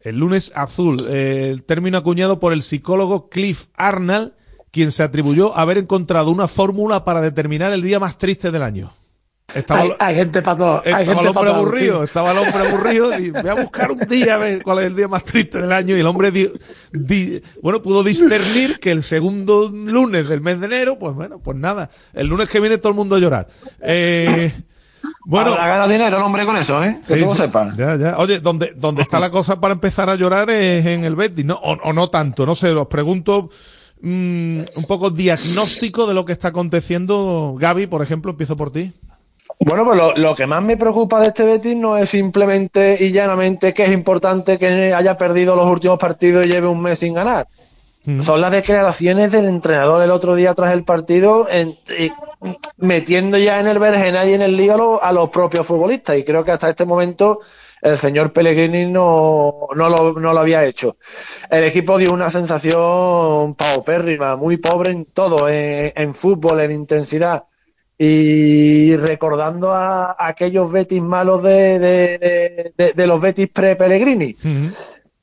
El 0.00 0.18
lunes 0.20 0.52
azul, 0.54 1.04
eh, 1.08 1.48
el 1.50 1.64
término 1.64 1.98
acuñado 1.98 2.38
por 2.38 2.52
el 2.52 2.62
psicólogo 2.62 3.28
Cliff 3.28 3.66
Arnold, 3.76 4.32
quien 4.76 4.92
se 4.92 5.02
atribuyó 5.02 5.56
haber 5.56 5.78
encontrado 5.78 6.30
una 6.30 6.46
fórmula 6.46 7.02
para 7.04 7.20
determinar 7.22 7.72
el 7.72 7.80
día 7.82 7.98
más 7.98 8.18
triste 8.18 8.50
del 8.50 8.62
año. 8.62 8.92
Estaba, 9.54 9.80
hay, 9.80 9.90
hay 10.00 10.14
gente 10.16 10.42
para 10.42 10.56
todo. 10.56 10.72
Hay 10.84 10.92
estaba 10.92 11.04
gente 11.04 11.20
el 11.22 11.26
hombre 11.28 11.34
para 11.34 11.50
todo, 11.50 11.56
aburrido, 11.60 11.98
sí. 11.98 12.04
estaba 12.04 12.32
el 12.32 12.38
hombre 12.38 12.68
aburrido 12.68 13.18
y 13.18 13.30
voy 13.42 13.48
a 13.48 13.54
buscar 13.54 13.92
un 13.92 13.98
día 14.00 14.34
a 14.34 14.38
ver 14.38 14.62
cuál 14.62 14.78
es 14.80 14.84
el 14.86 14.96
día 14.96 15.08
más 15.08 15.24
triste 15.24 15.60
del 15.60 15.72
año 15.72 15.96
y 15.96 16.00
el 16.00 16.06
hombre 16.06 16.30
di- 16.30 16.50
di- 16.92 17.40
bueno 17.62 17.80
pudo 17.80 18.02
discernir 18.04 18.78
que 18.80 18.90
el 18.90 19.02
segundo 19.02 19.70
lunes 19.72 20.28
del 20.28 20.40
mes 20.40 20.60
de 20.60 20.66
enero, 20.66 20.98
pues 20.98 21.14
bueno, 21.14 21.38
pues 21.38 21.56
nada, 21.56 21.90
el 22.12 22.26
lunes 22.26 22.48
que 22.48 22.60
viene 22.60 22.76
todo 22.78 22.90
el 22.90 22.96
mundo 22.96 23.16
a 23.16 23.18
llorar. 23.20 23.46
Eh, 23.80 24.52
bueno, 25.24 25.52
Habrá 25.52 25.68
gana 25.68 25.86
dinero 25.88 26.16
el 26.16 26.22
hombre 26.24 26.44
con 26.44 26.56
eso, 26.56 26.82
¿eh? 26.82 26.98
Que 27.06 27.14
Sí, 27.16 27.22
todos 27.22 27.38
sepan. 27.38 27.76
Ya, 27.76 27.94
ya. 27.96 28.18
Oye, 28.18 28.40
donde, 28.40 28.72
donde 28.76 29.02
está 29.02 29.20
la 29.20 29.30
cosa 29.30 29.60
para 29.60 29.74
empezar 29.74 30.10
a 30.10 30.16
llorar 30.16 30.50
es 30.50 30.84
en 30.84 31.04
el 31.04 31.14
Betis, 31.14 31.44
¿no? 31.44 31.54
O, 31.54 31.72
o 31.74 31.92
no 31.92 32.10
tanto, 32.10 32.44
no 32.44 32.56
sé, 32.56 32.70
os 32.72 32.88
pregunto 32.88 33.48
mm, 34.00 34.58
un 34.76 34.84
poco 34.86 35.10
diagnóstico 35.10 36.06
de 36.06 36.14
lo 36.14 36.24
que 36.24 36.32
está 36.32 36.48
aconteciendo. 36.48 37.54
Gaby, 37.58 37.86
por 37.86 38.02
ejemplo, 38.02 38.30
empiezo 38.32 38.56
por 38.56 38.72
ti. 38.72 38.92
Bueno, 39.60 39.84
pues 39.84 39.96
lo, 39.96 40.14
lo 40.16 40.34
que 40.34 40.46
más 40.46 40.62
me 40.62 40.76
preocupa 40.76 41.20
de 41.20 41.28
este 41.28 41.44
Betis 41.44 41.76
no 41.76 41.96
es 41.96 42.10
simplemente 42.10 42.98
y 43.00 43.10
llanamente 43.10 43.72
que 43.72 43.84
es 43.84 43.92
importante 43.92 44.58
que 44.58 44.92
haya 44.92 45.16
perdido 45.16 45.56
los 45.56 45.66
últimos 45.70 45.98
partidos 45.98 46.44
y 46.46 46.50
lleve 46.50 46.66
un 46.66 46.80
mes 46.82 46.98
sin 46.98 47.14
ganar. 47.14 47.46
Son 48.20 48.40
las 48.40 48.52
declaraciones 48.52 49.32
del 49.32 49.46
entrenador 49.46 50.00
el 50.00 50.12
otro 50.12 50.36
día 50.36 50.54
tras 50.54 50.72
el 50.72 50.84
partido, 50.84 51.48
en- 51.50 51.76
y 51.98 52.12
metiendo 52.76 53.36
ya 53.36 53.58
en 53.58 53.66
el 53.66 53.80
vergenal 53.80 54.28
y 54.30 54.34
en 54.34 54.42
el 54.42 54.56
lío 54.56 55.02
a 55.02 55.10
los 55.10 55.28
propios 55.30 55.66
futbolistas. 55.66 56.16
Y 56.16 56.22
creo 56.22 56.44
que 56.44 56.52
hasta 56.52 56.70
este 56.70 56.84
momento 56.84 57.40
el 57.82 57.98
señor 57.98 58.32
Pellegrini 58.32 58.86
no, 58.86 59.68
no, 59.74 59.88
lo, 59.88 60.12
no 60.14 60.32
lo 60.32 60.40
había 60.40 60.64
hecho. 60.64 60.96
El 61.50 61.64
equipo 61.64 61.98
dio 61.98 62.12
una 62.12 62.30
sensación 62.30 63.54
paupérrima, 63.54 64.36
muy 64.36 64.56
pobre 64.56 64.92
en 64.92 65.04
todo, 65.06 65.48
en, 65.48 65.92
en 65.94 66.14
fútbol, 66.14 66.60
en 66.60 66.72
intensidad. 66.72 67.44
Y 67.98 68.94
recordando 68.96 69.72
a, 69.72 70.12
a 70.12 70.26
aquellos 70.28 70.70
Betis 70.70 71.00
malos 71.00 71.42
de, 71.42 71.78
de, 72.76 72.92
de- 72.94 73.06
los 73.06 73.20
Betis 73.20 73.48
pre-Pellegrini. 73.48 74.36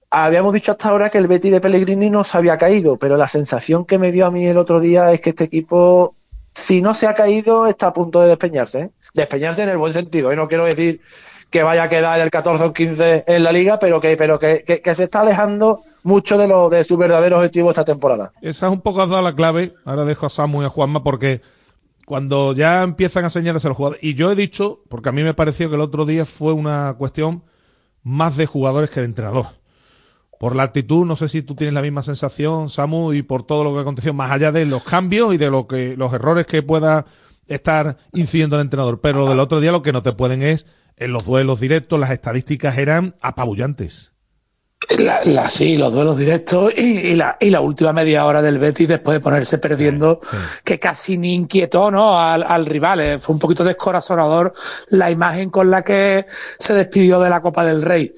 Habíamos 0.10 0.54
dicho 0.54 0.72
hasta 0.72 0.90
ahora 0.90 1.10
que 1.10 1.18
el 1.18 1.28
Betis 1.28 1.52
de 1.52 1.62
Pellegrini 1.62 2.10
no 2.10 2.24
se 2.24 2.38
había 2.38 2.58
caído, 2.58 2.98
pero 2.98 3.18
la 3.18 3.28
sensación 3.28 3.86
que 3.86 3.98
me 3.98 4.12
dio 4.12 4.26
a 4.28 4.32
mí 4.32 4.46
el 4.48 4.58
otro 4.58 4.80
día 4.80 5.12
es 5.12 5.22
que 5.22 5.32
este 5.32 5.44
equipo, 5.46 6.16
si 6.54 6.82
no 6.82 6.94
se 6.94 7.08
ha 7.08 7.14
caído, 7.16 7.66
está 7.68 7.88
a 7.88 7.94
punto 7.94 8.22
de 8.22 8.30
despeñarse. 8.30 8.80
¿eh? 8.80 8.90
Despeñarse 9.14 9.64
en 9.64 9.70
el 9.70 9.78
buen 9.78 9.94
sentido. 9.94 10.32
Y 10.32 10.36
no 10.36 10.48
quiero 10.48 10.66
decir 10.66 11.02
que 11.54 11.62
vaya 11.62 11.84
a 11.84 11.90
quedar 11.90 12.20
el 12.20 12.32
14 12.32 12.64
o 12.66 12.74
15 12.74 13.26
en 13.28 13.44
la 13.44 13.52
liga, 13.52 13.78
pero 13.78 14.02
que, 14.02 14.18
pero 14.18 14.40
que, 14.40 14.64
que- 14.66 14.82
que 14.82 14.96
se 14.96 15.04
está 15.04 15.20
alejando 15.20 15.82
mucho 16.02 16.36
de, 16.36 16.48
lo, 16.48 16.68
de 16.68 16.84
su 16.84 16.98
verdadero 16.98 17.38
objetivo 17.38 17.70
esta 17.70 17.86
temporada. 17.86 18.34
Esa 18.42 18.66
es 18.66 18.74
un 18.74 18.82
poco 18.82 19.06
la 19.06 19.36
clave. 19.36 19.76
Ahora 19.86 20.04
dejo 20.04 20.26
a 20.26 20.32
Samu 20.32 20.64
y 20.64 20.66
a 20.66 20.70
Juanma 20.70 21.04
porque 21.04 21.42
cuando 22.08 22.54
ya 22.54 22.82
empiezan 22.82 23.24
a 23.26 23.30
señalarse 23.30 23.68
los 23.68 23.78
jugadores, 23.78 24.04
y 24.04 24.16
yo 24.16 24.32
he 24.32 24.36
dicho, 24.36 24.80
porque 24.90 25.10
a 25.10 25.12
mí 25.12 25.22
me 25.22 25.36
pareció 25.36 25.70
que 25.70 25.76
el 25.76 25.82
otro 25.82 26.08
día 26.08 26.26
fue 26.26 26.54
una 26.54 26.96
cuestión 26.98 27.44
más 28.02 28.36
de 28.36 28.48
jugadores 28.48 28.90
que 28.90 29.02
de 29.02 29.06
entrenador. 29.06 29.46
Por 30.40 30.56
la 30.56 30.64
actitud, 30.64 31.06
no 31.06 31.16
sé 31.16 31.30
si 31.30 31.44
tú 31.44 31.54
tienes 31.54 31.76
la 31.76 31.84
misma 31.84 32.02
sensación, 32.02 32.70
Samu, 32.70 33.14
y 33.14 33.22
por 33.22 33.44
todo 33.44 33.64
lo 33.64 33.76
que 33.76 33.82
aconteció, 33.82 34.12
más 34.16 34.32
allá 34.32 34.52
de 34.52 34.66
los 34.66 34.84
cambios 34.84 35.36
y 35.36 35.38
de 35.38 35.52
lo 35.52 35.68
que 35.68 35.96
los 35.98 36.12
errores 36.14 36.48
que 36.48 36.64
pueda 36.64 37.06
estar 37.48 37.98
incidiendo 38.12 38.56
el 38.56 38.64
entrenador. 38.64 39.02
Pero 39.02 39.30
del 39.30 39.40
otro 39.40 39.60
día 39.60 39.72
lo 39.72 39.84
que 39.84 39.94
no 39.94 40.02
te 40.02 40.14
pueden 40.14 40.42
es, 40.42 40.66
en 40.98 41.12
los 41.14 41.26
duelos 41.26 41.60
directos, 41.60 42.00
las 42.00 42.12
estadísticas 42.12 42.78
eran 42.78 43.16
apabullantes. 43.22 44.12
La, 44.90 45.24
la- 45.24 45.48
sí, 45.50 45.78
los 45.78 45.94
duelos 45.94 46.18
directos 46.18 46.74
y, 46.78 46.82
y 47.00 47.16
la, 47.16 47.38
y 47.40 47.50
la 47.52 47.62
última 47.62 47.94
media 47.94 48.26
hora 48.26 48.42
del 48.42 48.60
Betis 48.60 48.90
después 48.90 49.16
de 49.16 49.22
ponerse 49.22 49.58
perdiendo, 49.58 50.20
que 50.66 50.78
casi 50.78 51.18
ni 51.18 51.34
inquietó 51.34 51.90
¿no? 51.90 52.20
al, 52.20 52.44
al 52.44 52.66
rival. 52.66 53.00
eh, 53.00 53.18
Fue 53.20 53.34
un 53.34 53.40
poquito 53.40 53.64
descorazonador 53.64 54.54
la 54.90 55.10
imagen 55.10 55.50
con 55.52 55.72
la 55.72 55.84
que 55.84 56.26
se 56.60 56.74
despidió 56.74 57.22
de 57.22 57.30
la 57.30 57.40
Copa 57.42 57.66
del 57.66 57.82
Rey. 57.82 58.14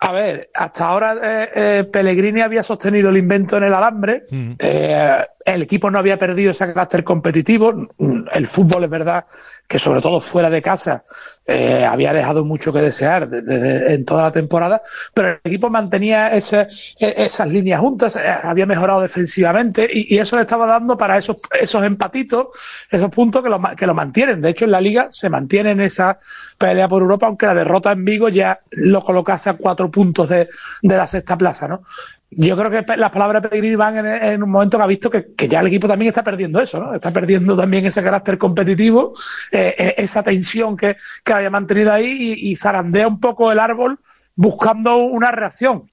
A 0.00 0.12
ver, 0.12 0.48
hasta 0.54 0.86
ahora 0.86 1.16
eh, 1.20 1.50
eh, 1.56 1.84
Pellegrini 1.84 2.40
había 2.40 2.62
sostenido 2.62 3.08
el 3.10 3.16
invento 3.16 3.56
en 3.56 3.64
el 3.64 3.74
alambre. 3.74 4.22
Eh, 4.60 5.18
el 5.44 5.62
equipo 5.62 5.90
no 5.90 5.98
había 5.98 6.16
perdido 6.18 6.52
ese 6.52 6.66
carácter 6.72 7.02
competitivo. 7.02 7.72
Mm, 7.98 8.26
El 8.32 8.46
fútbol 8.46 8.84
es 8.84 8.90
verdad 8.90 9.26
que 9.66 9.78
sobre 9.80 10.00
todo 10.00 10.20
fuera 10.20 10.50
de 10.50 10.62
casa 10.62 11.04
eh, 11.46 11.84
había 11.84 12.12
dejado 12.12 12.44
mucho 12.44 12.72
que 12.72 12.80
desear 12.80 13.28
de- 13.28 13.42
de- 13.42 13.58
de- 13.58 13.94
en 13.94 14.04
toda 14.04 14.22
la 14.22 14.30
temporada, 14.30 14.82
pero 15.14 15.30
el 15.30 15.40
equipo 15.42 15.68
mantenía 15.68 16.28
ese- 16.34 16.68
e- 17.00 17.14
esas 17.24 17.48
líneas 17.48 17.80
juntas, 17.80 18.16
había 18.44 18.66
mejorado 18.66 19.00
defensivamente 19.00 19.88
y, 19.92 20.14
y 20.14 20.18
eso 20.18 20.36
le 20.36 20.42
estaba 20.42 20.66
dando 20.66 20.96
para 20.96 21.18
esos, 21.18 21.38
esos 21.60 21.82
empatitos, 21.84 22.46
esos 22.90 23.10
puntos 23.10 23.42
que 23.42 23.48
lo, 23.48 23.60
que 23.76 23.86
lo 23.86 23.94
mantienen. 23.94 24.40
De 24.42 24.50
hecho, 24.50 24.64
en 24.66 24.70
la 24.70 24.80
liga 24.80 25.08
se 25.10 25.28
mantiene 25.30 25.72
en 25.72 25.80
esa 25.80 26.18
pelea 26.56 26.86
por 26.88 27.02
Europa, 27.02 27.26
aunque 27.26 27.46
la 27.46 27.54
derrota 27.54 27.92
en 27.92 28.04
Vigo 28.04 28.28
ya 28.28 28.60
lo 28.70 29.00
colocase 29.00 29.50
a 29.50 29.54
cuatro 29.54 29.87
puntos 29.90 30.28
de, 30.28 30.48
de 30.82 30.96
la 30.96 31.06
sexta 31.06 31.36
plaza, 31.36 31.68
¿no? 31.68 31.82
Yo 32.30 32.56
creo 32.56 32.70
que 32.70 32.96
las 32.96 33.10
palabras 33.10 33.42
de 33.42 33.48
Pellegrini 33.48 33.76
van 33.76 34.04
en, 34.06 34.42
un 34.42 34.50
momento 34.50 34.76
que 34.76 34.82
ha 34.82 34.86
visto 34.86 35.08
que, 35.08 35.34
que 35.34 35.48
ya 35.48 35.60
el 35.60 35.68
equipo 35.68 35.88
también 35.88 36.10
está 36.10 36.22
perdiendo 36.22 36.60
eso, 36.60 36.78
¿no? 36.78 36.94
Está 36.94 37.10
perdiendo 37.10 37.56
también 37.56 37.86
ese 37.86 38.02
carácter 38.02 38.36
competitivo, 38.36 39.14
eh, 39.50 39.74
eh, 39.78 39.94
esa 39.96 40.22
tensión 40.22 40.76
que, 40.76 40.96
que 41.24 41.32
había 41.32 41.48
mantenido 41.48 41.92
ahí 41.92 42.06
y, 42.06 42.50
y 42.50 42.56
zarandea 42.56 43.08
un 43.08 43.18
poco 43.18 43.50
el 43.50 43.58
árbol 43.58 43.98
buscando 44.34 44.96
una 44.96 45.32
reacción. 45.32 45.90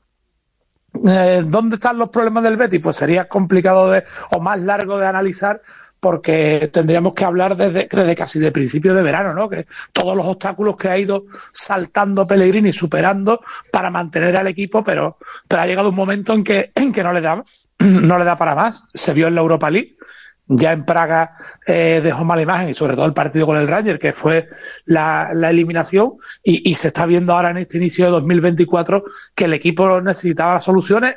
Eh, 1.08 1.44
¿Dónde 1.46 1.76
están 1.76 1.98
los 1.98 2.10
problemas 2.10 2.44
del 2.44 2.58
Betis? 2.58 2.80
Pues 2.82 2.96
sería 2.96 3.28
complicado 3.28 3.92
de, 3.92 4.04
o 4.32 4.40
más 4.40 4.60
largo 4.60 4.98
de 4.98 5.08
analizar 5.08 5.62
porque 6.06 6.70
tendríamos 6.72 7.16
que 7.16 7.26
hablar 7.26 7.58
desde, 7.58 7.88
desde 7.92 8.16
casi 8.16 8.38
de 8.38 8.52
principio 8.52 8.94
de 8.94 9.02
verano, 9.02 9.34
¿no? 9.34 9.50
Que 9.50 9.66
todos 9.92 10.16
los 10.16 10.28
obstáculos 10.28 10.78
que 10.78 10.88
ha 10.88 11.00
ido 11.00 11.26
saltando 11.52 12.28
Pellegrini, 12.28 12.72
superando 12.72 13.42
para 13.72 13.90
mantener 13.90 14.38
al 14.38 14.46
equipo, 14.46 14.84
pero, 14.84 15.18
ha 15.50 15.66
llegado 15.66 15.90
un 15.90 15.96
momento 15.96 16.34
en 16.34 16.44
que, 16.44 16.72
que 16.94 17.04
no 17.04 17.12
le 17.12 17.22
da, 17.22 17.44
no 17.80 18.20
le 18.20 18.24
da 18.24 18.36
para 18.36 18.54
más. 18.54 18.84
Se 18.94 19.16
vio 19.16 19.26
en 19.26 19.34
la 19.34 19.42
Europa 19.42 19.72
League. 19.72 19.96
Ya 20.46 20.74
en 20.74 20.86
Praga 20.86 21.38
eh, 21.66 22.02
dejó 22.04 22.24
mala 22.24 22.44
imagen 22.44 22.70
y 22.70 22.76
sobre 22.76 22.94
todo 22.94 23.08
el 23.08 23.16
partido 23.16 23.48
con 23.48 23.58
el 23.58 23.68
Ranger, 23.68 23.98
que 23.98 24.14
fue 24.14 24.48
la, 24.86 25.30
la 25.34 25.50
eliminación, 25.50 26.18
y, 26.44 26.70
y 26.70 26.76
se 26.76 26.90
está 26.90 27.08
viendo 27.08 27.34
ahora 27.34 27.50
en 27.50 27.58
este 27.58 27.78
inicio 27.78 28.06
de 28.06 28.12
2024 28.12 29.06
que 29.34 29.46
el 29.46 29.54
equipo 29.54 30.00
necesitaba 30.02 30.62
soluciones 30.62 31.16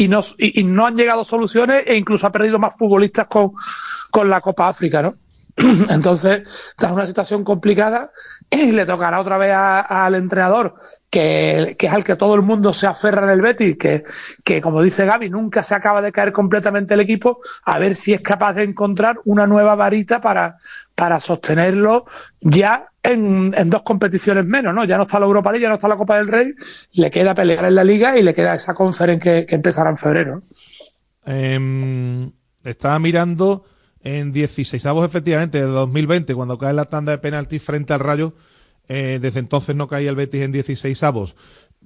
y 0.00 0.08
no, 0.08 0.22
y, 0.38 0.64
no 0.64 0.86
han 0.86 0.96
llegado 0.96 1.24
soluciones 1.24 1.84
e 1.86 1.94
incluso 1.94 2.26
ha 2.26 2.32
perdido 2.32 2.58
más 2.58 2.74
futbolistas 2.74 3.26
con, 3.26 3.52
con 4.10 4.30
la 4.30 4.40
Copa 4.40 4.66
África, 4.66 5.02
¿no? 5.02 5.16
Entonces, 5.90 6.42
está 6.70 6.88
en 6.88 6.94
una 6.94 7.06
situación 7.06 7.44
complicada 7.44 8.10
y 8.48 8.72
le 8.72 8.86
tocará 8.86 9.20
otra 9.20 9.36
vez 9.36 9.52
al 9.52 10.14
entrenador, 10.14 10.76
que, 11.10 11.76
que 11.78 11.86
es 11.86 11.92
al 11.92 12.02
que 12.02 12.16
todo 12.16 12.34
el 12.34 12.40
mundo 12.40 12.72
se 12.72 12.86
aferra 12.86 13.24
en 13.24 13.30
el 13.30 13.42
Betis, 13.42 13.76
que, 13.76 14.04
que 14.42 14.62
como 14.62 14.80
dice 14.80 15.04
Gaby, 15.04 15.28
nunca 15.28 15.62
se 15.62 15.74
acaba 15.74 16.00
de 16.00 16.12
caer 16.12 16.32
completamente 16.32 16.94
el 16.94 17.00
equipo, 17.00 17.40
a 17.64 17.78
ver 17.78 17.94
si 17.94 18.14
es 18.14 18.22
capaz 18.22 18.54
de 18.54 18.62
encontrar 18.62 19.20
una 19.26 19.46
nueva 19.46 19.74
varita 19.74 20.22
para, 20.22 20.56
para 21.00 21.18
sostenerlo 21.18 22.04
ya 22.42 22.92
en, 23.02 23.54
en 23.56 23.70
dos 23.70 23.80
competiciones 23.84 24.44
menos, 24.44 24.74
¿no? 24.74 24.84
Ya 24.84 24.98
no 24.98 25.04
está 25.04 25.18
la 25.18 25.24
Europa 25.24 25.50
League, 25.50 25.62
ya 25.62 25.70
no 25.70 25.76
está 25.76 25.88
la 25.88 25.96
Copa 25.96 26.18
del 26.18 26.28
Rey, 26.28 26.52
le 26.92 27.10
queda 27.10 27.34
pelear 27.34 27.64
en 27.64 27.74
la 27.74 27.84
Liga 27.84 28.18
y 28.18 28.22
le 28.22 28.34
queda 28.34 28.54
esa 28.54 28.74
conferencia 28.74 29.40
que, 29.40 29.46
que 29.46 29.54
empezará 29.54 29.88
en 29.88 29.96
febrero. 29.96 30.42
Em, 31.24 32.32
estaba 32.64 32.98
mirando 32.98 33.64
en 34.02 34.30
16 34.30 34.84
avos 34.84 35.06
efectivamente 35.06 35.56
de 35.56 35.64
2020 35.64 36.34
cuando 36.34 36.58
cae 36.58 36.74
la 36.74 36.84
tanda 36.84 37.12
de 37.12 37.18
penalti 37.18 37.58
frente 37.58 37.94
al 37.94 38.00
Rayo 38.00 38.34
eh, 38.86 39.18
desde 39.22 39.40
entonces 39.40 39.74
no 39.74 39.88
caía 39.88 40.10
el 40.10 40.16
Betis 40.16 40.42
en 40.42 40.52
16 40.52 41.02
avos 41.02 41.34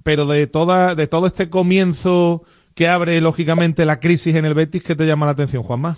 pero 0.03 0.25
de 0.25 0.47
toda 0.47 0.95
de 0.95 1.07
todo 1.07 1.27
este 1.27 1.49
comienzo 1.49 2.43
que 2.73 2.89
abre 2.89 3.19
lógicamente 3.21 3.85
la 3.85 4.01
crisis 4.01 4.35
en 4.35 4.43
el 4.43 4.53
Betis 4.55 4.83
¿qué 4.83 4.95
te 4.95 5.05
llama 5.05 5.25
la 5.25 5.33
atención 5.33 5.63
Juanma? 5.63 5.97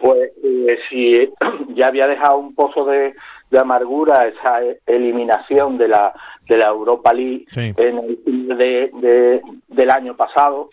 Pues 0.00 0.30
eh, 0.68 0.78
si 0.88 1.28
ya 1.74 1.86
había 1.88 2.06
dejado 2.06 2.38
un 2.38 2.54
pozo 2.54 2.84
de, 2.84 3.14
de 3.50 3.58
amargura 3.58 4.26
esa 4.26 4.62
e- 4.62 4.80
eliminación 4.86 5.78
de 5.78 5.88
la 5.88 6.12
de 6.48 6.56
la 6.56 6.68
Europa 6.68 7.12
League 7.12 7.44
Sí. 7.52 7.72
en 7.76 7.98
el 7.98 8.18
fin 8.24 8.48
de, 8.48 8.90
de- 8.94 9.42
del 9.68 9.90
año 9.90 10.16
pasado, 10.16 10.70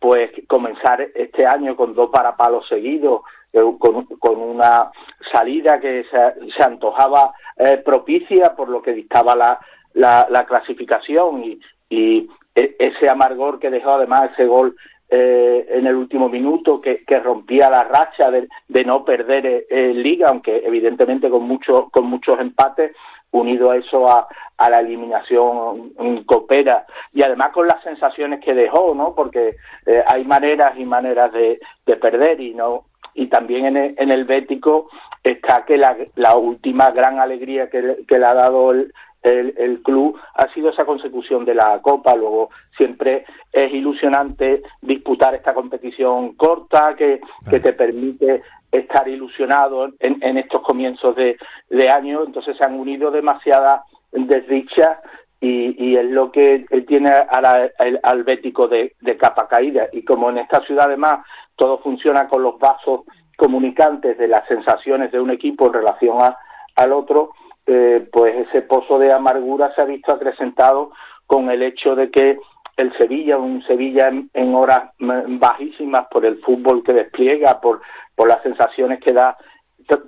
pues 0.00 0.30
comenzar 0.46 1.00
este 1.14 1.44
año 1.46 1.76
con 1.76 1.94
dos 1.94 2.08
parapalos 2.10 2.66
seguidos, 2.68 3.20
eh, 3.52 3.60
con, 3.78 4.04
con 4.24 4.38
una 4.40 4.90
salida 5.32 5.80
que 5.80 6.04
se, 6.10 6.50
se 6.56 6.62
antojaba 6.62 7.32
eh, 7.58 7.76
propicia 7.84 8.54
por 8.56 8.68
lo 8.70 8.80
que 8.80 8.92
dictaba 8.92 9.34
la, 9.36 9.58
la, 9.94 10.26
la 10.30 10.46
clasificación 10.46 11.44
y, 11.44 11.60
y 11.90 12.28
e- 12.54 12.76
ese 12.78 13.08
amargor 13.10 13.58
que 13.58 13.70
dejó 13.70 13.92
además 13.92 14.30
ese 14.32 14.46
gol 14.46 14.76
eh, 15.10 15.66
en 15.70 15.86
el 15.86 15.94
último 15.94 16.28
minuto 16.28 16.80
que, 16.80 17.04
que 17.04 17.18
rompía 17.20 17.70
la 17.70 17.84
racha 17.84 18.30
de, 18.30 18.48
no 18.84 19.04
perder 19.04 19.46
eh, 19.46 19.66
en 19.70 20.02
liga, 20.02 20.28
aunque 20.28 20.62
evidentemente 20.64 21.30
con 21.30 21.44
mucho, 21.44 21.88
con 21.90 22.06
muchos 22.06 22.38
empates, 22.40 22.92
unido 23.30 23.70
a 23.70 23.76
eso 23.76 24.08
a, 24.08 24.26
la 24.58 24.80
eliminación 24.80 25.94
copera 26.26 26.84
y 27.12 27.22
además 27.22 27.52
con 27.52 27.66
las 27.66 27.82
sensaciones 27.82 28.40
que 28.44 28.54
dejó, 28.54 28.94
¿no? 28.94 29.14
Porque 29.14 29.56
eh, 29.86 30.02
hay 30.06 30.24
maneras 30.24 30.76
y 30.76 30.84
maneras 30.84 31.32
de, 31.32 31.60
de 31.86 31.96
perder 31.96 32.40
y 32.40 32.54
no 32.54 32.84
y 33.18 33.26
también 33.26 33.66
en 33.66 33.76
el, 33.76 33.94
en 33.98 34.10
el 34.10 34.24
Bético 34.24 34.88
está 35.24 35.64
que 35.64 35.76
la, 35.76 35.96
la 36.14 36.36
última 36.36 36.90
gran 36.92 37.18
alegría 37.18 37.68
que, 37.68 37.80
le 38.08 38.24
ha 38.24 38.34
dado 38.34 38.70
el, 38.70 38.92
el, 39.28 39.82
club 39.82 40.18
ha 40.34 40.48
sido 40.52 40.70
esa 40.70 40.84
consecución 40.84 41.44
de 41.44 41.54
la 41.54 41.80
Copa. 41.80 42.14
Luego 42.16 42.50
siempre 42.76 43.24
es 43.52 43.72
ilusionante 43.72 44.62
disputar 44.82 45.34
esta 45.34 45.54
competición 45.54 46.34
corta 46.34 46.94
que, 46.96 47.20
que 47.48 47.60
te 47.60 47.72
permite 47.72 48.42
estar 48.70 49.08
ilusionado 49.08 49.88
en, 50.00 50.18
en 50.22 50.38
estos 50.38 50.62
comienzos 50.62 51.16
de, 51.16 51.36
de, 51.70 51.90
año. 51.90 52.24
Entonces 52.24 52.56
se 52.56 52.64
han 52.64 52.78
unido 52.78 53.10
demasiadas 53.10 53.82
desdichas 54.12 54.98
y, 55.40 55.82
y, 55.82 55.96
es 55.96 56.06
lo 56.06 56.32
que 56.32 56.66
tiene 56.86 57.10
al 57.10 58.24
bético 58.24 58.68
de, 58.68 58.94
de 59.00 59.16
capa 59.16 59.48
caída. 59.48 59.88
Y 59.92 60.04
como 60.04 60.30
en 60.30 60.38
esta 60.38 60.60
ciudad 60.62 60.86
además 60.86 61.24
todo 61.56 61.78
funciona 61.78 62.28
con 62.28 62.42
los 62.42 62.58
vasos 62.58 63.02
comunicantes 63.36 64.18
de 64.18 64.28
las 64.28 64.46
sensaciones 64.48 65.12
de 65.12 65.20
un 65.20 65.30
equipo 65.30 65.66
en 65.66 65.74
relación 65.74 66.20
a, 66.20 66.36
al 66.74 66.92
otro, 66.92 67.30
eh, 67.70 68.08
pues 68.10 68.48
ese 68.48 68.62
pozo 68.62 68.98
de 68.98 69.12
amargura 69.12 69.74
se 69.74 69.82
ha 69.82 69.84
visto 69.84 70.10
acrecentado 70.10 70.90
con 71.26 71.50
el 71.50 71.62
hecho 71.62 71.94
de 71.94 72.10
que 72.10 72.38
el 72.78 72.96
Sevilla, 72.96 73.36
un 73.36 73.62
Sevilla 73.64 74.08
en, 74.08 74.54
horas 74.54 74.92
bajísimas 74.98 76.06
por 76.10 76.24
el 76.24 76.40
fútbol 76.40 76.82
que 76.82 76.94
despliega, 76.94 77.60
por, 77.60 77.82
por 78.14 78.26
las 78.26 78.42
sensaciones 78.42 79.00
que 79.00 79.12
da 79.12 79.36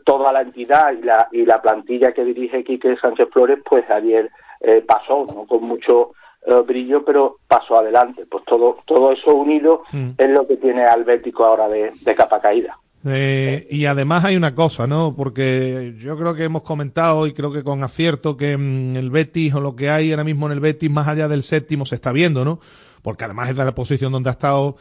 toda 0.04 0.32
la 0.32 0.40
entidad 0.40 0.92
y 0.92 1.02
la, 1.02 1.28
y 1.32 1.44
la 1.44 1.60
plantilla 1.60 2.12
que 2.12 2.24
dirige 2.24 2.64
Quique 2.64 2.96
Sánchez 2.96 3.28
Flores, 3.30 3.58
pues 3.68 3.88
ayer 3.90 4.30
eh, 4.60 4.82
pasó, 4.86 5.26
¿no? 5.26 5.46
Con 5.46 5.64
mucho 5.64 6.12
eh, 6.46 6.62
brillo, 6.66 7.04
pero 7.04 7.36
pasó 7.46 7.76
adelante. 7.76 8.24
Pues 8.24 8.42
todo, 8.44 8.78
todo 8.86 9.12
eso 9.12 9.34
unido 9.34 9.82
mm. 9.92 10.12
es 10.16 10.30
lo 10.30 10.46
que 10.46 10.56
tiene 10.56 10.84
al 10.84 11.04
Bético 11.04 11.44
ahora 11.44 11.68
de, 11.68 11.92
de 12.00 12.14
capa 12.14 12.40
caída. 12.40 12.78
Eh, 13.04 13.66
y 13.70 13.86
además 13.86 14.24
hay 14.24 14.36
una 14.36 14.54
cosa, 14.54 14.86
¿no? 14.86 15.14
Porque 15.16 15.94
yo 15.98 16.18
creo 16.18 16.34
que 16.34 16.44
hemos 16.44 16.62
comentado 16.62 17.26
y 17.26 17.32
creo 17.32 17.50
que 17.50 17.64
con 17.64 17.82
acierto 17.82 18.36
que 18.36 18.56
mm, 18.56 18.96
el 18.96 19.10
Betis 19.10 19.54
o 19.54 19.60
lo 19.60 19.74
que 19.74 19.88
hay 19.88 20.10
ahora 20.10 20.24
mismo 20.24 20.46
en 20.46 20.52
el 20.52 20.60
Betis 20.60 20.90
más 20.90 21.08
allá 21.08 21.26
del 21.26 21.42
séptimo 21.42 21.86
se 21.86 21.94
está 21.94 22.12
viendo, 22.12 22.44
¿no? 22.44 22.60
Porque 23.02 23.24
además 23.24 23.50
es 23.50 23.56
de 23.56 23.64
la 23.64 23.74
posición 23.74 24.12
donde 24.12 24.28
ha 24.28 24.32
estado 24.32 24.76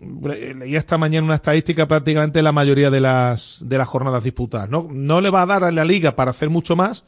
leí 0.00 0.76
esta 0.76 0.98
mañana 0.98 1.24
una 1.24 1.36
estadística 1.36 1.86
prácticamente 1.86 2.42
la 2.42 2.52
mayoría 2.52 2.90
de 2.90 3.00
las 3.00 3.62
de 3.66 3.78
las 3.78 3.88
jornadas 3.88 4.24
disputadas. 4.24 4.68
No, 4.68 4.88
no 4.90 5.20
le 5.20 5.30
va 5.30 5.42
a 5.42 5.46
dar 5.46 5.64
a 5.64 5.72
la 5.72 5.84
liga 5.84 6.14
para 6.16 6.30
hacer 6.30 6.50
mucho 6.50 6.76
más 6.76 7.04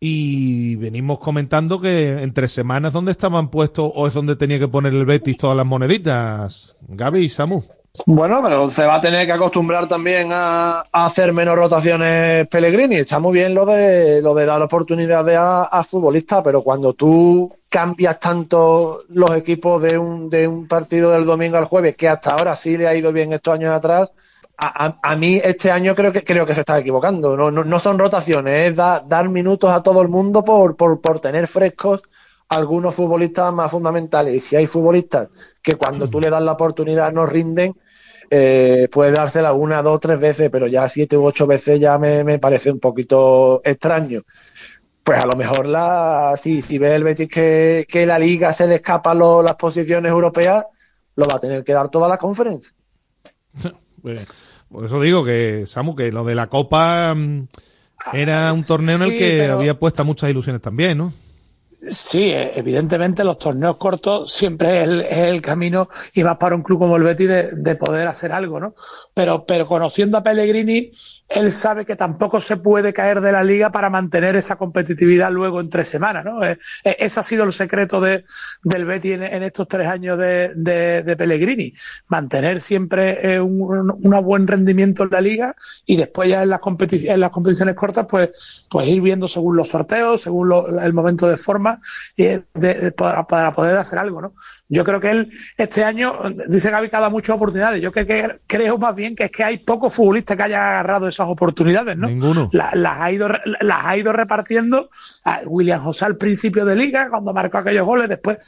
y 0.00 0.76
venimos 0.76 1.18
comentando 1.18 1.80
que 1.80 2.22
entre 2.22 2.48
semanas 2.48 2.92
donde 2.92 3.12
estaban 3.12 3.48
puestos 3.50 3.90
o 3.94 4.06
es 4.06 4.14
donde 4.14 4.36
tenía 4.36 4.58
que 4.58 4.68
poner 4.68 4.92
el 4.92 5.04
Betis 5.04 5.38
todas 5.38 5.56
las 5.56 5.66
moneditas. 5.66 6.76
Gaby 6.88 7.20
y 7.20 7.28
Samu. 7.28 7.62
Bueno, 8.06 8.40
pero 8.42 8.68
se 8.70 8.84
va 8.84 8.96
a 8.96 9.00
tener 9.00 9.24
que 9.24 9.32
acostumbrar 9.32 9.86
también 9.86 10.30
a, 10.32 10.80
hacer 10.92 11.32
menos 11.32 11.56
rotaciones 11.56 12.48
Pellegrini. 12.48 12.96
Está 12.96 13.20
muy 13.20 13.34
bien 13.34 13.54
lo 13.54 13.64
de 13.64 14.20
lo 14.20 14.34
de 14.34 14.46
dar 14.46 14.60
oportunidades 14.60 15.36
a, 15.38 15.82
futbolistas, 15.84 16.42
pero 16.42 16.62
cuando 16.62 16.94
tú 16.94 17.54
cambias 17.68 18.18
tanto 18.18 19.04
los 19.10 19.30
equipos 19.36 19.80
de 19.80 19.96
un, 19.96 20.28
de 20.28 20.48
un 20.48 20.66
partido 20.66 21.12
del 21.12 21.24
domingo 21.24 21.56
al 21.56 21.66
jueves, 21.66 21.96
que 21.96 22.08
hasta 22.08 22.30
ahora 22.30 22.56
sí 22.56 22.76
le 22.76 22.88
ha 22.88 22.96
ido 22.96 23.12
bien 23.12 23.32
estos 23.32 23.54
años 23.54 23.72
atrás, 23.72 24.10
a, 24.56 24.98
a, 25.00 25.16
mí 25.16 25.40
este 25.42 25.70
año 25.70 25.94
creo 25.94 26.12
que 26.12 26.24
creo 26.24 26.44
que 26.46 26.54
se 26.54 26.60
está 26.60 26.78
equivocando. 26.78 27.36
No, 27.36 27.52
no, 27.52 27.64
no 27.64 27.78
son 27.78 27.98
rotaciones, 27.98 28.72
es 28.72 28.76
dar 28.76 29.28
minutos 29.28 29.70
a 29.72 29.82
todo 29.84 30.02
el 30.02 30.08
mundo 30.08 30.44
por, 30.44 30.76
por 30.76 31.20
tener 31.20 31.46
frescos 31.46 32.02
algunos 32.48 32.94
futbolistas 32.94 33.52
más 33.52 33.70
fundamentales. 33.70 34.34
Y 34.34 34.40
si 34.40 34.56
hay 34.56 34.66
futbolistas 34.66 35.28
que 35.62 35.76
cuando 35.76 36.08
tú 36.08 36.20
le 36.20 36.30
das 36.30 36.42
la 36.42 36.52
oportunidad 36.52 37.12
no 37.12 37.26
rinden, 37.26 37.74
eh, 38.30 38.88
puede 38.90 39.12
dársela 39.12 39.52
una, 39.52 39.82
dos, 39.82 40.00
tres 40.00 40.18
veces, 40.18 40.50
pero 40.50 40.66
ya 40.66 40.88
siete 40.88 41.16
u 41.16 41.24
ocho 41.24 41.46
veces 41.46 41.80
ya 41.80 41.98
me, 41.98 42.38
parece 42.38 42.70
un 42.70 42.80
poquito 42.80 43.60
extraño. 43.64 44.22
Pues 45.02 45.22
a 45.22 45.26
lo 45.26 45.36
mejor 45.36 45.66
la, 45.66 46.34
si, 46.40 46.62
si 46.62 46.78
ve 46.78 46.94
el 46.94 47.04
Betis 47.04 47.28
que, 47.28 47.86
que 47.88 48.06
la 48.06 48.18
liga 48.18 48.52
se 48.52 48.66
le 48.66 48.76
escapa 48.76 49.14
las 49.14 49.54
posiciones 49.56 50.10
europeas, 50.10 50.64
lo 51.16 51.26
va 51.26 51.34
a 51.36 51.40
tener 51.40 51.62
que 51.62 51.72
dar 51.72 51.88
toda 51.90 52.08
la 52.08 52.18
conferencia. 52.18 52.72
Pues, 54.02 54.28
por 54.70 54.84
eso 54.84 55.00
digo 55.00 55.24
que, 55.24 55.64
Samu, 55.66 55.96
que 55.96 56.12
lo 56.12 56.24
de 56.24 56.34
la 56.34 56.48
Copa 56.48 57.14
mm, 57.14 57.46
era 58.12 58.52
un 58.52 58.62
torneo 58.62 58.96
en 58.96 59.02
el 59.02 59.10
que 59.16 59.46
había 59.46 59.78
puesta 59.78 60.04
muchas 60.04 60.28
ilusiones 60.28 60.60
también, 60.60 60.98
¿no? 60.98 61.14
Sí, 61.88 62.30
e, 62.30 62.58
evidentemente 62.58 63.24
los 63.24 63.38
torneos 63.38 63.76
cortos 63.76 64.32
siempre 64.32 64.82
es 64.82 65.18
el, 65.28 65.42
camino 65.42 65.88
y 66.12 66.24
más 66.24 66.36
para 66.36 66.56
un 66.56 66.62
club 66.62 66.78
como 66.78 66.96
el 66.96 67.02
Betis 67.02 67.28
de, 67.28 67.50
de, 67.52 67.76
poder 67.76 68.08
hacer 68.08 68.32
algo, 68.32 68.60
¿no? 68.60 68.74
Pero, 69.12 69.44
pero 69.46 69.66
conociendo 69.66 70.18
a 70.18 70.22
Pellegrini, 70.22 70.92
él 71.28 71.52
sabe 71.52 71.84
que 71.84 71.96
tampoco 71.96 72.40
se 72.40 72.56
puede 72.56 72.92
caer 72.92 73.20
de 73.20 73.32
la 73.32 73.42
liga 73.42 73.70
para 73.70 73.90
mantener 73.90 74.36
esa 74.36 74.56
competitividad 74.56 75.32
luego 75.32 75.60
en 75.60 75.68
tres 75.68 75.88
semanas, 75.88 76.24
¿no? 76.24 76.44
Eh, 76.44 76.58
eh, 76.84 76.96
ese 76.98 77.20
ha 77.20 77.22
sido 77.22 77.44
el 77.44 77.52
secreto 77.52 78.00
de, 78.00 78.24
del 78.62 78.84
Betty 78.84 79.12
en, 79.12 79.42
estos 79.42 79.66
tres 79.66 79.88
años 79.88 80.18
de, 80.18 80.52
de, 80.54 81.16
Pellegrini, 81.16 81.72
mantener 82.08 82.60
siempre 82.60 83.34
eh, 83.34 83.40
un, 83.40 83.94
buen 84.24 84.46
rendimiento 84.46 85.04
en 85.04 85.10
la 85.10 85.20
liga 85.20 85.56
y 85.86 85.96
después 85.96 86.28
ya 86.28 86.42
en 86.42 86.50
las, 86.50 86.60
en 86.92 87.20
las 87.20 87.30
competiciones 87.30 87.74
cortas, 87.74 88.06
pues, 88.08 88.66
pues 88.70 88.86
ir 88.88 89.00
viendo 89.00 89.26
según 89.26 89.56
los 89.56 89.68
sorteos, 89.70 90.22
según 90.22 90.52
el 90.80 90.92
momento 90.92 91.26
de 91.26 91.36
forma, 91.36 91.80
y 92.16 92.28
para, 92.96 93.52
poder 93.52 93.76
hacer 93.76 93.98
algo, 93.98 94.20
¿no? 94.20 94.34
Yo 94.68 94.84
creo 94.84 95.00
que 95.00 95.10
él 95.10 95.32
este 95.56 95.84
año, 95.84 96.14
dice 96.48 96.70
Gaby 96.70 96.88
que 96.88 96.96
ha 96.96 97.00
dado 97.00 97.10
muchas 97.10 97.36
oportunidades, 97.36 97.80
yo 97.80 97.92
que, 97.92 98.40
creo 98.46 98.78
más 98.78 98.94
bien 98.94 99.14
que 99.14 99.24
es 99.24 99.30
que 99.30 99.44
hay 99.44 99.58
pocos 99.58 99.94
futbolistas 99.94 100.36
que 100.36 100.42
hayan 100.42 100.62
agarrado 100.62 101.08
esas 101.14 101.28
oportunidades, 101.28 101.96
¿no? 101.96 102.08
Ninguno. 102.08 102.50
las, 102.52 102.74
ha 102.74 103.10
ido, 103.10 103.28
las 103.28 103.84
ha 103.84 103.96
ido 103.96 104.12
repartiendo. 104.12 104.88
A 105.24 105.40
William 105.46 105.82
José 105.82 106.04
al 106.04 106.16
principio 106.16 106.64
de 106.64 106.76
liga, 106.76 107.08
cuando 107.10 107.32
marcó 107.32 107.58
aquellos 107.58 107.86
goles, 107.86 108.08
después 108.08 108.38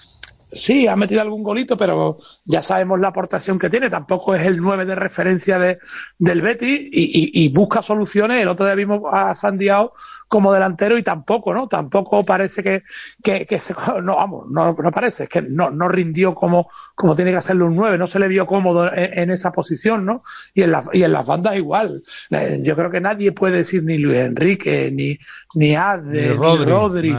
sí, 0.51 0.87
ha 0.87 0.97
metido 0.97 1.21
algún 1.21 1.43
golito, 1.43 1.77
pero 1.77 2.19
ya 2.45 2.63
sabemos 2.63 3.01
la 3.01 3.09
aportación 3.09 3.59
que 3.59 3.71
tiene. 3.71 3.91
Tampoco 3.91 4.35
es 4.35 4.47
el 4.47 4.61
9 4.61 4.85
de 4.85 4.95
referencia 4.95 5.59
de, 5.59 5.79
del 6.19 6.43
Betty 6.43 6.89
y, 6.93 7.49
busca 7.49 7.83
soluciones. 7.83 8.41
El 8.41 8.49
otro 8.49 8.67
día 8.67 8.75
vimos 8.75 9.03
a 9.11 9.35
Sandiao 9.35 9.93
como 10.29 10.53
delantero 10.53 10.99
y 10.99 11.03
tampoco, 11.03 11.55
¿no? 11.55 11.69
Tampoco 11.69 12.25
parece 12.25 12.63
que, 12.63 12.83
que, 13.23 13.59
se, 13.59 13.75
no, 14.03 14.17
vamos, 14.17 14.47
no, 14.51 14.73
no 14.73 14.91
parece, 14.91 15.25
es 15.25 15.29
que 15.29 15.43
no, 15.43 15.71
no 15.71 15.89
rindió 15.89 16.35
como, 16.35 16.69
como 16.95 17.15
tiene 17.15 17.31
que 17.31 17.37
hacerlo 17.39 17.67
un 17.67 17.77
9, 17.77 17.99
no 17.99 18.07
se 18.07 18.19
le 18.19 18.29
vio 18.29 18.47
cómodo 18.47 18.91
en, 18.93 19.31
esa 19.31 19.53
posición, 19.53 20.05
¿no? 20.05 20.23
Y 20.55 20.63
en, 20.63 20.73
la, 20.73 20.85
y 20.93 21.03
en 21.03 21.13
las 21.13 21.27
bandas 21.27 21.57
igual. 21.57 22.03
Eh, 22.31 22.61
yo 22.63 22.75
creo 22.77 22.91
que 22.91 23.01
nadie 23.01 23.33
puede 23.33 23.59
decir 23.59 23.85
ni 23.85 23.99
Luis 23.99 24.17
Enrique, 24.17 24.91
ni, 24.93 25.19
ni 25.55 25.77
Ade, 25.77 26.31
ni 26.31 26.65
Rodri 26.65 27.15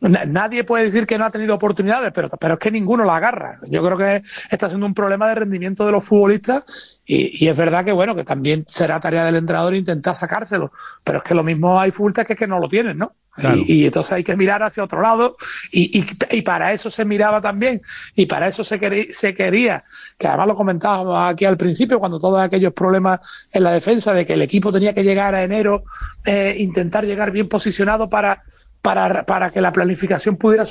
Nadie 0.00 0.62
puede 0.64 0.84
decir 0.84 1.06
que 1.06 1.16
no 1.16 1.24
ha 1.24 1.30
tenido 1.30 1.54
oportunidades, 1.54 2.12
pero, 2.14 2.28
pero 2.28 2.54
es 2.54 2.60
que 2.60 2.70
ninguno 2.70 3.04
la 3.04 3.16
agarra. 3.16 3.58
Yo 3.68 3.82
creo 3.82 3.96
que 3.96 4.22
está 4.50 4.68
siendo 4.68 4.84
un 4.84 4.94
problema 4.94 5.26
de 5.28 5.36
rendimiento 5.36 5.86
de 5.86 5.92
los 5.92 6.04
futbolistas 6.04 6.64
y, 7.06 7.44
y, 7.44 7.48
es 7.48 7.56
verdad 7.56 7.84
que 7.84 7.92
bueno, 7.92 8.14
que 8.14 8.24
también 8.24 8.64
será 8.68 9.00
tarea 9.00 9.24
del 9.24 9.36
entrenador 9.36 9.74
intentar 9.74 10.14
sacárselo, 10.14 10.70
pero 11.02 11.18
es 11.18 11.24
que 11.24 11.34
lo 11.34 11.42
mismo 11.42 11.80
hay 11.80 11.92
futbolistas 11.92 12.26
que, 12.26 12.36
que 12.36 12.46
no 12.46 12.58
lo 12.58 12.68
tienen, 12.68 12.98
¿no? 12.98 13.14
Y, 13.54 13.82
y, 13.82 13.86
entonces 13.86 14.12
hay 14.12 14.24
que 14.24 14.34
mirar 14.34 14.62
hacia 14.62 14.82
otro 14.82 15.02
lado 15.02 15.36
y, 15.70 15.98
y, 15.98 16.06
y, 16.30 16.42
para 16.42 16.72
eso 16.72 16.90
se 16.90 17.04
miraba 17.04 17.42
también 17.42 17.82
y 18.14 18.24
para 18.24 18.48
eso 18.48 18.64
se, 18.64 18.78
quería, 18.78 19.04
se 19.12 19.34
quería, 19.34 19.84
que 20.16 20.26
además 20.26 20.46
lo 20.46 20.56
comentábamos 20.56 21.18
aquí 21.18 21.44
al 21.44 21.58
principio 21.58 21.98
cuando 21.98 22.18
todos 22.18 22.40
aquellos 22.40 22.72
problemas 22.72 23.20
en 23.52 23.62
la 23.62 23.72
defensa 23.72 24.14
de 24.14 24.24
que 24.24 24.32
el 24.32 24.42
equipo 24.42 24.72
tenía 24.72 24.94
que 24.94 25.04
llegar 25.04 25.34
a 25.34 25.42
enero, 25.42 25.84
eh, 26.24 26.56
intentar 26.58 27.04
llegar 27.04 27.30
bien 27.30 27.46
posicionado 27.46 28.08
para 28.08 28.42
para, 28.86 29.26
para 29.26 29.50
que 29.50 29.60
la 29.60 29.72
planificación 29.72 30.36
pudiera 30.36 30.62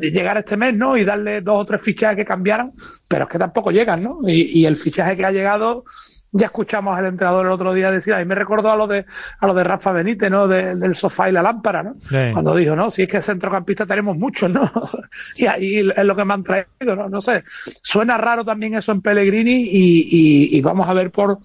llegar 0.00 0.38
este 0.38 0.56
mes, 0.56 0.74
¿no? 0.74 0.96
Y 0.96 1.04
darle 1.04 1.42
dos 1.42 1.60
o 1.60 1.64
tres 1.66 1.82
fichajes 1.82 2.16
que 2.16 2.24
cambiaran, 2.24 2.72
pero 3.08 3.24
es 3.24 3.28
que 3.28 3.38
tampoco 3.38 3.70
llegan, 3.70 4.02
¿no? 4.02 4.16
Y, 4.26 4.58
y 4.58 4.64
el 4.64 4.74
fichaje 4.74 5.18
que 5.18 5.26
ha 5.26 5.30
llegado, 5.30 5.84
ya 6.32 6.46
escuchamos 6.46 6.96
al 6.96 7.04
entrenador 7.04 7.44
el 7.44 7.52
otro 7.52 7.74
día 7.74 7.90
decir, 7.90 8.14
a 8.14 8.20
mí 8.20 8.24
me 8.24 8.34
recordó 8.34 8.70
a 8.70 8.76
lo 8.76 8.86
de, 8.86 9.04
a 9.38 9.46
lo 9.46 9.52
de 9.52 9.64
Rafa 9.64 9.92
Benítez, 9.92 10.30
¿no? 10.30 10.48
del 10.48 10.94
sofá 10.94 11.28
y 11.28 11.32
la 11.32 11.42
lámpara, 11.42 11.82
¿no? 11.82 11.96
Cuando 12.32 12.56
dijo, 12.56 12.74
no, 12.74 12.88
si 12.88 13.02
es 13.02 13.08
que 13.08 13.20
centrocampista 13.20 13.84
tenemos 13.84 14.16
muchos, 14.16 14.48
¿no? 14.48 14.62
y 15.36 15.44
ahí 15.44 15.90
es 15.94 16.04
lo 16.04 16.16
que 16.16 16.24
me 16.24 16.32
han 16.32 16.42
traído, 16.42 16.96
¿no? 16.96 17.10
No 17.10 17.20
sé. 17.20 17.44
Suena 17.82 18.16
raro 18.16 18.46
también 18.46 18.76
eso 18.76 18.92
en 18.92 19.02
Pellegrini 19.02 19.68
y, 19.70 20.08
y, 20.10 20.56
y 20.56 20.60
vamos 20.62 20.88
a 20.88 20.94
ver 20.94 21.10
por, 21.10 21.40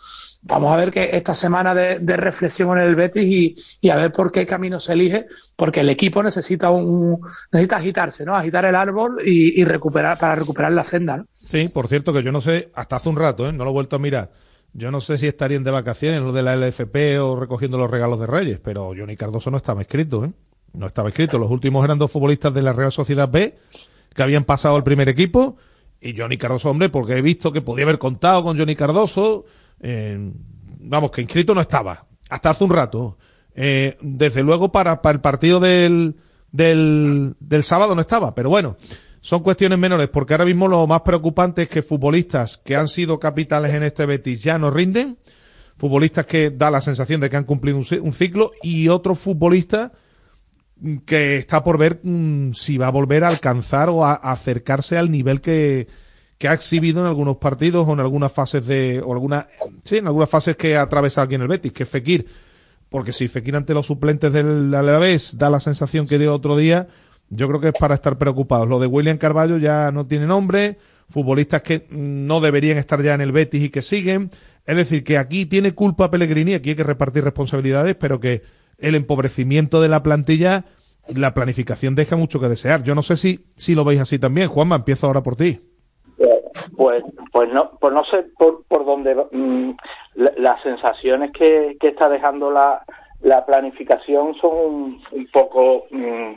vamos 0.47 0.71
a 0.71 0.77
ver 0.77 0.91
que 0.91 1.09
esta 1.13 1.33
semana 1.33 1.73
de, 1.73 2.17
reflexión 2.17 2.77
en 2.77 2.85
el 2.85 2.95
Betis 2.95 3.57
y, 3.81 3.89
a 3.89 3.95
ver 3.95 4.11
por 4.11 4.31
qué 4.31 4.45
camino 4.45 4.79
se 4.79 4.93
elige, 4.93 5.27
porque 5.55 5.81
el 5.81 5.89
equipo 5.89 6.21
necesita 6.23 6.69
un 6.69 7.19
necesita 7.51 7.77
agitarse, 7.77 8.25
¿no? 8.25 8.35
Agitar 8.35 8.65
el 8.65 8.75
árbol 8.75 9.17
y, 9.25 9.63
recuperar 9.65 10.17
para 10.17 10.35
recuperar 10.35 10.71
la 10.71 10.83
senda, 10.83 11.17
¿no? 11.17 11.25
Sí, 11.31 11.69
por 11.69 11.87
cierto 11.87 12.13
que 12.13 12.23
yo 12.23 12.31
no 12.31 12.41
sé, 12.41 12.69
hasta 12.75 12.97
hace 12.97 13.09
un 13.09 13.17
rato, 13.17 13.49
¿eh? 13.49 13.53
no 13.53 13.63
lo 13.63 13.71
he 13.71 13.73
vuelto 13.73 13.95
a 13.95 13.99
mirar. 13.99 14.31
Yo 14.73 14.91
no 14.91 15.01
sé 15.01 15.17
si 15.17 15.27
estarían 15.27 15.63
de 15.63 15.71
vacaciones 15.71 16.21
lo 16.21 16.31
de 16.31 16.43
la 16.43 16.55
LFP 16.55 17.19
o 17.21 17.37
recogiendo 17.39 17.77
los 17.77 17.89
regalos 17.89 18.19
de 18.19 18.27
Reyes, 18.27 18.59
pero 18.63 18.91
Johnny 18.95 19.15
Cardoso 19.15 19.49
no 19.49 19.57
estaba 19.57 19.81
escrito, 19.81 20.25
¿eh? 20.25 20.31
No 20.73 20.85
estaba 20.85 21.09
escrito. 21.09 21.37
Los 21.37 21.49
últimos 21.49 21.83
eran 21.85 21.97
dos 21.97 22.11
futbolistas 22.11 22.53
de 22.53 22.61
la 22.61 22.73
Real 22.73 22.91
Sociedad 22.91 23.29
B 23.29 23.57
que 24.13 24.23
habían 24.23 24.43
pasado 24.43 24.75
al 24.75 24.83
primer 24.83 25.07
equipo 25.07 25.57
y 26.01 26.15
Johnny 26.15 26.37
Cardoso, 26.37 26.69
hombre, 26.69 26.89
porque 26.89 27.13
he 27.13 27.21
visto 27.21 27.53
que 27.53 27.61
podía 27.61 27.85
haber 27.85 27.97
contado 27.97 28.43
con 28.43 28.59
Johnny 28.59 28.75
Cardoso 28.75 29.45
vamos, 29.79 31.11
que 31.11 31.21
inscrito 31.21 31.53
no 31.53 31.61
estaba, 31.61 32.05
hasta 32.29 32.49
hace 32.49 32.63
un 32.63 32.71
rato. 32.71 33.17
Eh, 33.55 33.97
desde 34.01 34.43
luego 34.43 34.71
para, 34.71 34.99
el 35.03 35.21
partido 35.21 35.59
del, 35.59 36.15
del, 36.51 37.63
sábado 37.63 37.95
no 37.95 38.01
estaba, 38.01 38.35
pero 38.35 38.49
bueno, 38.49 38.75
son 39.21 39.43
cuestiones 39.43 39.79
menores, 39.79 40.09
porque 40.09 40.33
ahora 40.33 40.45
mismo 40.45 40.67
lo 40.67 40.85
más 40.87 41.01
preocupante 41.01 41.63
es 41.63 41.69
que 41.69 41.81
futbolistas 41.81 42.57
que 42.57 42.75
han 42.75 42.89
sido 42.89 43.19
capitales 43.19 43.73
en 43.73 43.83
este 43.83 44.05
Betis 44.05 44.43
ya 44.43 44.57
no 44.57 44.71
rinden, 44.71 45.17
futbolistas 45.77 46.25
que 46.25 46.51
da 46.51 46.69
la 46.69 46.81
sensación 46.81 47.21
de 47.21 47.29
que 47.29 47.37
han 47.37 47.45
cumplido 47.45 47.77
un, 47.77 48.13
ciclo 48.13 48.51
y 48.61 48.89
otros 48.89 49.19
futbolistas 49.19 49.91
que 51.05 51.37
está 51.37 51.63
por 51.63 51.77
ver 51.77 52.01
mm, 52.03 52.51
si 52.53 52.77
va 52.77 52.87
a 52.87 52.91
volver 52.91 53.23
a 53.23 53.29
alcanzar 53.29 53.89
o 53.89 54.03
a, 54.03 54.15
acercarse 54.15 54.97
al 54.97 55.11
nivel 55.11 55.39
que, 55.39 55.87
que 56.37 56.47
ha 56.47 56.53
exhibido 56.53 57.01
en 57.01 57.07
algunos 57.07 57.37
partidos 57.37 57.87
o 57.87 57.93
en 57.93 57.99
algunas 57.99 58.31
fases 58.31 58.65
de, 58.65 59.01
o 59.03 59.13
alguna, 59.13 59.47
sí, 59.83 59.97
en 59.97 60.07
algunas 60.07 60.29
fases 60.29 60.57
que 60.57 60.75
ha 60.75 60.81
atravesado 60.81 61.25
aquí 61.25 61.35
en 61.35 61.41
el 61.41 61.47
Betis, 61.47 61.71
que 61.71 61.83
es 61.83 61.89
Fekir. 61.89 62.27
Porque 62.89 63.13
si 63.13 63.27
Fekir 63.27 63.55
ante 63.55 63.73
los 63.73 63.85
suplentes 63.85 64.31
del 64.33 64.73
Alavés 64.73 65.37
da 65.37 65.49
la 65.49 65.59
sensación 65.59 66.07
que 66.07 66.19
dio 66.19 66.33
otro 66.33 66.55
día, 66.55 66.87
yo 67.29 67.47
creo 67.47 67.59
que 67.59 67.69
es 67.69 67.73
para 67.79 67.95
estar 67.95 68.17
preocupados. 68.17 68.67
Lo 68.67 68.79
de 68.79 68.87
William 68.87 69.17
Carballo 69.17 69.57
ya 69.57 69.91
no 69.91 70.05
tiene 70.05 70.27
nombre, 70.27 70.77
futbolistas 71.09 71.61
que 71.61 71.87
no 71.89 72.41
deberían 72.41 72.77
estar 72.77 73.01
ya 73.01 73.13
en 73.13 73.21
el 73.21 73.31
Betis 73.31 73.63
y 73.63 73.69
que 73.69 73.81
siguen. 73.81 74.31
Es 74.65 74.75
decir, 74.75 75.03
que 75.03 75.17
aquí 75.17 75.45
tiene 75.45 75.73
culpa 75.73 76.11
Pellegrini, 76.11 76.53
aquí 76.53 76.71
hay 76.71 76.75
que 76.75 76.83
repartir 76.83 77.23
responsabilidades, 77.23 77.95
pero 77.95 78.19
que 78.19 78.43
el 78.77 78.95
empobrecimiento 78.95 79.81
de 79.81 79.89
la 79.89 80.03
plantilla, 80.03 80.65
la 81.15 81.33
planificación 81.33 81.95
deja 81.95 82.17
mucho 82.17 82.39
que 82.39 82.49
desear. 82.49 82.83
Yo 82.83 82.93
no 82.95 83.03
sé 83.03 83.17
si, 83.17 83.45
si 83.55 83.75
lo 83.75 83.85
veis 83.85 84.01
así 84.01 84.19
también. 84.19 84.49
Juanma, 84.49 84.75
empiezo 84.75 85.07
ahora 85.07 85.23
por 85.23 85.35
ti. 85.35 85.61
Pues, 86.75 87.03
pues 87.31 87.51
no, 87.51 87.71
pues 87.79 87.93
no 87.93 88.03
sé 88.05 88.25
por, 88.37 88.63
por 88.65 88.85
dónde 88.85 89.15
mm, 89.31 89.71
las 90.15 90.61
sensaciones 90.61 91.31
que, 91.31 91.77
que 91.79 91.89
está 91.89 92.09
dejando 92.09 92.51
la, 92.51 92.83
la 93.21 93.45
planificación 93.45 94.35
son 94.35 95.01
un, 95.11 95.27
poco 95.31 95.85
mm, 95.91 96.33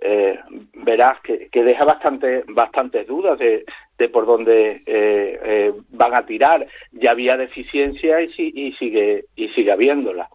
eh, 0.00 0.38
verás 0.84 1.20
que, 1.22 1.48
que, 1.50 1.64
deja 1.64 1.84
bastante 1.84 2.44
bastantes 2.48 3.06
dudas 3.06 3.38
de, 3.38 3.64
de 3.98 4.08
por 4.08 4.26
dónde 4.26 4.82
eh, 4.86 5.40
eh, 5.42 5.72
van 5.90 6.14
a 6.14 6.26
tirar. 6.26 6.66
Ya 6.92 7.12
había 7.12 7.36
deficiencia 7.36 8.20
y, 8.20 8.30
y 8.36 8.72
sigue 8.74 9.24
y 9.34 9.48
sigue 9.48 9.72
habiéndola. 9.72 10.28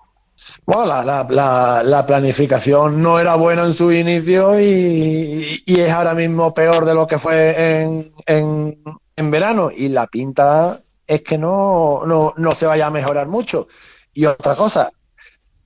Bueno, 0.65 0.85
la, 0.85 1.25
la, 1.29 1.83
la, 1.83 2.05
planificación 2.05 3.01
no 3.01 3.19
era 3.19 3.35
buena 3.35 3.63
en 3.63 3.75
su 3.75 3.91
inicio 3.91 4.59
y, 4.59 5.61
y, 5.65 5.79
es 5.79 5.91
ahora 5.91 6.15
mismo 6.15 6.51
peor 6.51 6.83
de 6.83 6.95
lo 6.95 7.05
que 7.05 7.19
fue 7.19 7.81
en, 7.83 8.11
en, 8.25 8.75
en 9.15 9.31
verano. 9.31 9.71
Y 9.75 9.89
la 9.89 10.07
pinta 10.07 10.81
es 11.07 11.21
que 11.21 11.37
no, 11.37 12.03
no, 12.05 12.33
no, 12.37 12.51
se 12.51 12.65
vaya 12.65 12.87
a 12.87 12.91
mejorar 12.91 13.27
mucho. 13.27 13.67
Y 14.13 14.25
otra 14.25 14.55
cosa, 14.55 14.91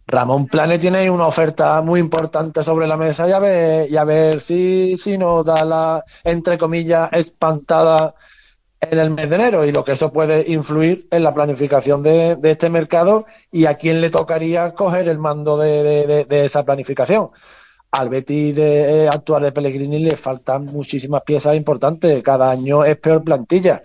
Ramón 0.08 0.48
Plane 0.48 0.78
tiene 0.78 1.10
una 1.10 1.28
oferta 1.28 1.82
muy 1.82 2.00
importante 2.00 2.64
sobre 2.64 2.88
la 2.88 2.98
mesa 2.98 3.28
y 3.28 3.32
a 3.32 3.40
ver, 3.40 3.92
y 3.92 3.98
a 3.98 4.04
ver 4.04 4.42
si, 4.42 4.98
si 4.98 5.18
nos 5.18 5.46
da 5.46 5.66
la, 5.66 6.04
entre 6.24 6.58
comillas, 6.58 7.12
espantada 7.14 8.14
en 8.92 9.00
el 9.00 9.12
mes 9.12 9.30
de 9.30 9.36
enero 9.36 9.66
y 9.66 9.72
lo 9.72 9.84
que 9.84 9.94
eso 9.94 10.12
puede 10.12 10.46
influir 10.52 11.08
en 11.12 11.24
la 11.24 11.34
planificación 11.34 12.04
de, 12.04 12.38
este 12.44 12.70
mercado 12.70 13.26
y 13.52 13.66
a 13.66 13.76
quién 13.76 14.02
le 14.02 14.10
tocaría 14.10 14.74
coger 14.74 15.08
el 15.08 15.18
mando 15.18 15.58
de, 15.58 16.28
esa 16.30 16.64
planificación. 16.64 17.30
Al 17.98 18.10
Betis 18.10 18.54
de 18.56 19.08
actuar 19.08 19.42
de 19.42 19.54
Pellegrini 19.54 20.00
le 20.00 20.18
faltan 20.18 20.66
muchísimas 20.66 21.24
piezas 21.24 21.56
importantes. 21.56 22.22
Cada 22.24 22.52
año 22.52 22.84
es 22.84 22.98
peor 22.98 23.24
plantilla. 23.24 23.84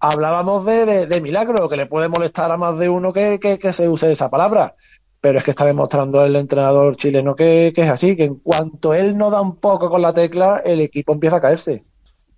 Hablábamos 0.00 0.64
de, 0.64 1.20
milagro, 1.20 1.68
que 1.68 1.76
le 1.76 1.86
puede 1.86 2.08
molestar 2.08 2.50
a 2.50 2.56
más 2.56 2.78
de 2.78 2.88
uno 2.88 3.12
que, 3.12 3.38
se 3.72 3.88
use 3.88 4.10
esa 4.12 4.30
palabra 4.30 4.74
pero 5.20 5.38
es 5.38 5.44
que 5.44 5.52
está 5.52 5.64
demostrando 5.64 6.24
el 6.24 6.34
entrenador 6.34 6.96
chileno 6.96 7.36
que, 7.36 7.68
es 7.68 7.88
así, 7.88 8.16
que 8.16 8.24
en 8.24 8.34
cuanto 8.40 8.92
él 8.92 9.16
no 9.16 9.30
da 9.30 9.40
un 9.40 9.54
poco 9.54 9.88
con 9.88 10.02
la 10.02 10.12
tecla, 10.12 10.60
el 10.64 10.80
equipo 10.80 11.12
empieza 11.12 11.36
a 11.36 11.40
caerse. 11.40 11.84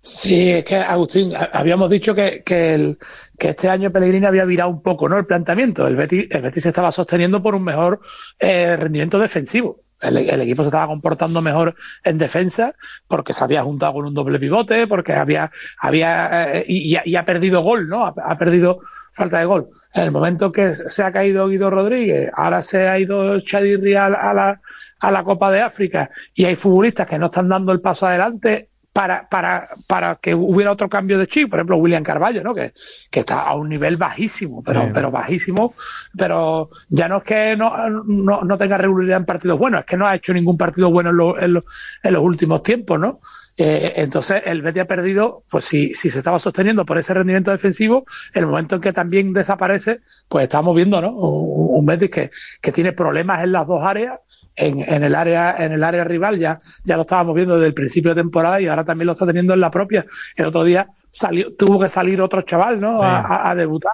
Sí, 0.05 0.51
es 0.51 0.63
que 0.65 0.75
Agustín, 0.75 1.33
habíamos 1.35 1.89
dicho 1.89 2.13
que, 2.13 2.43
que, 2.43 2.75
el, 2.75 2.99
que 3.39 3.49
este 3.49 3.69
año 3.69 3.91
Pellegrini 3.91 4.27
había 4.27 4.45
virado 4.45 4.69
un 4.69 4.83
poco, 4.83 5.09
¿no? 5.09 5.17
El 5.17 5.25
planteamiento. 5.25 5.87
El 5.87 5.95
Betis, 5.95 6.27
el 6.29 6.43
Betis 6.43 6.61
se 6.61 6.69
estaba 6.69 6.91
sosteniendo 6.91 7.41
por 7.41 7.55
un 7.55 7.63
mejor 7.63 8.01
eh, 8.37 8.77
rendimiento 8.77 9.17
defensivo. 9.17 9.81
El, 10.01 10.41
equipo 10.41 10.61
se 10.61 10.67
estaba 10.67 10.85
comportando 10.87 11.41
mejor 11.41 11.73
en 12.03 12.19
defensa 12.19 12.75
porque 13.07 13.33
se 13.33 13.43
había 13.43 13.63
juntado 13.63 13.93
con 13.93 14.05
un 14.05 14.13
doble 14.13 14.37
pivote, 14.37 14.85
porque 14.85 15.13
había, 15.13 15.51
había 15.79 16.59
eh, 16.59 16.65
y, 16.67 17.15
ha 17.15 17.25
perdido 17.25 17.63
gol, 17.63 17.89
¿no? 17.89 18.05
Ha, 18.05 18.37
perdido 18.37 18.81
falta 19.11 19.39
de 19.39 19.45
gol. 19.45 19.69
En 19.95 20.03
el 20.03 20.11
momento 20.11 20.51
que 20.51 20.75
se 20.75 21.03
ha 21.03 21.11
caído 21.11 21.47
Guido 21.47 21.71
Rodríguez, 21.71 22.29
ahora 22.35 22.61
se 22.61 22.87
ha 22.87 22.99
ido 22.99 23.39
Chadi 23.39 23.77
Rial 23.77 24.13
a 24.13 24.35
la, 24.35 24.61
a 24.99 25.11
la 25.11 25.23
Copa 25.23 25.49
de 25.49 25.61
África 25.61 26.11
y 26.35 26.45
hay 26.45 26.55
futbolistas 26.55 27.07
que 27.07 27.17
no 27.17 27.25
están 27.25 27.49
dando 27.49 27.71
el 27.71 27.81
paso 27.81 28.05
adelante, 28.05 28.69
para, 28.95 29.27
para, 29.27 29.67
para 29.87 30.15
que 30.15 30.33
hubiera 30.33 30.71
otro 30.71 30.87
cambio 30.87 31.19
de 31.19 31.27
chip, 31.27 31.49
por 31.49 31.59
ejemplo 31.59 31.75
William 31.75 32.01
Carballo, 32.01 32.41
¿no? 32.41 32.55
Que, 32.55 32.71
que 33.11 33.19
está 33.19 33.41
a 33.41 33.53
un 33.53 33.67
nivel 33.67 33.97
bajísimo, 33.97 34.63
pero, 34.63 34.89
pero 34.93 35.11
bajísimo, 35.11 35.73
pero 36.17 36.69
ya 36.87 37.09
no 37.09 37.17
es 37.17 37.23
que 37.25 37.57
no, 37.57 37.89
no, 37.89 38.43
no, 38.45 38.57
tenga 38.57 38.77
regularidad 38.77 39.17
en 39.17 39.25
partidos 39.25 39.59
buenos, 39.59 39.81
es 39.81 39.85
que 39.85 39.97
no 39.97 40.07
ha 40.07 40.15
hecho 40.15 40.31
ningún 40.31 40.57
partido 40.57 40.91
bueno 40.91 41.09
en, 41.37 41.57
en, 41.57 41.63
en 42.03 42.13
los 42.13 42.23
últimos 42.23 42.63
tiempos, 42.63 42.97
¿no? 42.97 43.19
Eh, 43.57 43.93
entonces 43.97 44.41
el 44.45 44.61
Betis 44.61 44.81
ha 44.81 44.85
perdido, 44.85 45.43
pues 45.49 45.63
si, 45.63 45.93
si 45.93 46.09
se 46.09 46.17
estaba 46.17 46.39
sosteniendo 46.39 46.85
por 46.85 46.97
ese 46.97 47.13
rendimiento 47.13 47.51
defensivo, 47.51 48.05
en 48.33 48.43
el 48.43 48.49
momento 48.49 48.75
en 48.75 48.81
que 48.81 48.91
también 48.91 49.31
desaparece, 49.31 50.01
pues 50.27 50.43
estamos 50.43 50.75
viendo, 50.75 51.01
¿no? 51.01 51.11
Un, 51.11 51.79
un 51.79 51.85
Betis 51.85 52.09
que, 52.09 52.31
que 52.61 52.71
tiene 52.71 52.91
problemas 52.91 53.43
en 53.43 53.53
las 53.53 53.65
dos 53.65 53.83
áreas, 53.83 54.19
en, 54.57 54.79
en, 54.81 55.03
el 55.03 55.15
área 55.15 55.55
en 55.57 55.73
el 55.73 55.83
área 55.83 56.03
rival 56.03 56.39
ya 56.39 56.59
ya 56.85 56.95
lo 56.95 57.01
estábamos 57.01 57.35
viendo 57.35 57.55
desde 57.55 57.67
el 57.67 57.73
principio 57.73 58.13
de 58.13 58.21
temporada 58.21 58.61
y 58.61 58.67
ahora 58.67 58.85
también 58.85 59.07
lo 59.07 59.13
está 59.13 59.25
teniendo 59.25 59.53
en 59.53 59.59
la 59.59 59.71
propia. 59.71 60.05
El 60.35 60.45
otro 60.45 60.63
día 60.63 60.87
salió 61.09 61.53
tuvo 61.55 61.79
que 61.79 61.89
salir 61.89 62.21
otro 62.21 62.41
chaval 62.41 62.79
no 62.79 62.99
a, 63.01 63.53
debutar 63.55 63.93